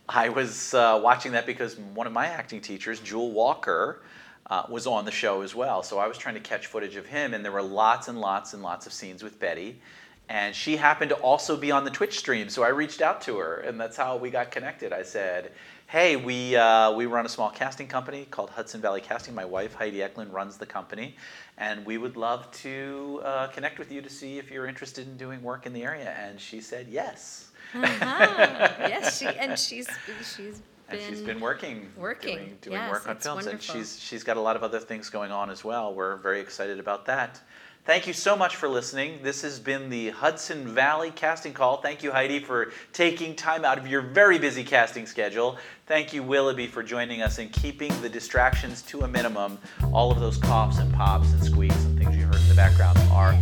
I 0.09 0.27
was 0.29 0.73
uh, 0.73 0.99
watching 1.01 1.31
that 1.31 1.45
because 1.45 1.77
one 1.77 2.07
of 2.07 2.13
my 2.13 2.25
acting 2.27 2.59
teachers, 2.59 2.99
Jewel 2.99 3.31
Walker, 3.31 4.01
uh, 4.49 4.63
was 4.67 4.87
on 4.87 5.05
the 5.05 5.11
show 5.11 5.41
as 5.43 5.55
well. 5.55 5.81
So 5.81 5.97
I 5.97 6.07
was 6.07 6.17
trying 6.17 6.35
to 6.35 6.41
catch 6.41 6.67
footage 6.67 6.97
of 6.97 7.05
him, 7.05 7.33
and 7.33 7.45
there 7.45 7.53
were 7.53 7.61
lots 7.61 8.09
and 8.09 8.19
lots 8.19 8.53
and 8.53 8.61
lots 8.61 8.85
of 8.85 8.91
scenes 8.91 9.23
with 9.23 9.39
Betty. 9.39 9.79
And 10.27 10.53
she 10.53 10.75
happened 10.77 11.09
to 11.09 11.15
also 11.15 11.55
be 11.55 11.71
on 11.71 11.83
the 11.85 11.89
Twitch 11.91 12.17
stream, 12.19 12.49
so 12.49 12.63
I 12.63 12.69
reached 12.69 13.01
out 13.01 13.21
to 13.21 13.37
her, 13.37 13.57
and 13.61 13.79
that's 13.79 13.95
how 13.95 14.17
we 14.17 14.29
got 14.29 14.51
connected. 14.51 14.91
I 14.91 15.03
said, 15.03 15.51
"Hey, 15.91 16.15
we 16.15 16.55
uh, 16.55 16.93
we 16.93 17.05
run 17.05 17.25
a 17.25 17.29
small 17.29 17.49
casting 17.49 17.85
company 17.87 18.25
called 18.31 18.49
Hudson 18.51 18.79
Valley 18.79 19.01
Casting. 19.01 19.35
My 19.35 19.43
wife 19.43 19.73
Heidi 19.73 20.01
Eklund 20.01 20.33
runs 20.33 20.55
the 20.55 20.65
company, 20.65 21.17
and 21.57 21.85
we 21.85 21.97
would 21.97 22.15
love 22.15 22.49
to 22.63 23.21
uh, 23.25 23.47
connect 23.47 23.77
with 23.77 23.91
you 23.91 24.01
to 24.01 24.09
see 24.09 24.37
if 24.37 24.49
you're 24.49 24.67
interested 24.67 25.05
in 25.05 25.17
doing 25.17 25.41
work 25.41 25.65
in 25.65 25.73
the 25.73 25.83
area." 25.83 26.15
And 26.17 26.39
she 26.39 26.61
said 26.61 26.87
yes. 26.87 27.49
Uh-huh. 27.73 28.87
yes, 28.87 29.19
she 29.19 29.25
and 29.43 29.59
she's 29.59 29.89
she's 30.23 30.61
been, 30.89 30.99
and 30.99 31.01
she's 31.01 31.21
been 31.21 31.41
working, 31.41 31.89
working. 31.97 32.37
doing, 32.37 32.57
doing 32.61 32.75
Yes, 32.77 32.89
work 32.89 33.09
on 33.09 33.17
films, 33.17 33.45
wonderful. 33.45 33.51
and 33.75 33.85
she's 33.85 33.99
she's 33.99 34.23
got 34.23 34.37
a 34.37 34.41
lot 34.41 34.55
of 34.55 34.63
other 34.63 34.79
things 34.79 35.09
going 35.09 35.31
on 35.33 35.49
as 35.49 35.65
well. 35.65 35.93
We're 35.93 36.15
very 36.15 36.39
excited 36.39 36.79
about 36.79 37.05
that. 37.07 37.41
Thank 37.83 38.05
you 38.05 38.13
so 38.13 38.35
much 38.35 38.57
for 38.57 38.69
listening. 38.69 39.19
This 39.23 39.41
has 39.41 39.59
been 39.59 39.89
the 39.89 40.11
Hudson 40.11 40.67
Valley 40.67 41.09
Casting 41.09 41.51
Call. 41.51 41.77
Thank 41.77 42.03
you, 42.03 42.11
Heidi, 42.11 42.39
for 42.39 42.71
taking 42.93 43.35
time 43.35 43.65
out 43.65 43.79
of 43.79 43.87
your 43.87 44.01
very 44.01 44.37
busy 44.37 44.63
casting 44.63 45.07
schedule. 45.07 45.57
Thank 45.87 46.13
you, 46.13 46.21
Willoughby, 46.21 46.67
for 46.67 46.83
joining 46.83 47.23
us 47.23 47.39
and 47.39 47.51
keeping 47.51 47.91
the 48.01 48.07
distractions 48.07 48.83
to 48.83 49.01
a 49.01 49.07
minimum. 49.07 49.57
All 49.91 50.11
of 50.11 50.19
those 50.19 50.37
coughs 50.37 50.77
and 50.77 50.93
pops 50.93 51.31
and 51.33 51.43
squeaks 51.43 51.83
and 51.85 51.97
things 51.97 52.15
you 52.15 52.25
heard 52.25 52.35
in 52.35 52.49
the 52.49 52.55
background 52.55 52.99
are 53.11 53.35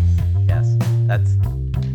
yes. 0.48 0.74
That's 1.06 1.34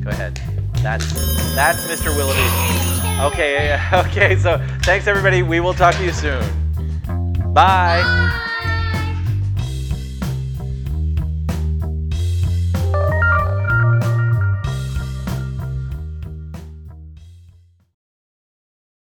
go 0.05 0.11
ahead. 0.11 0.39
That's 0.83 1.55
that's 1.55 1.87
Mr. 1.87 2.15
Willoughby. 2.15 3.33
Okay, 3.33 3.81
okay. 3.95 4.37
So 4.37 4.62
thanks 4.83 5.07
everybody. 5.07 5.43
We 5.43 5.61
will 5.61 5.75
talk 5.75 5.95
to 5.95 6.05
you 6.05 6.12
soon. 6.12 6.45
Bye. 7.55 8.03
Bye. 8.03 8.51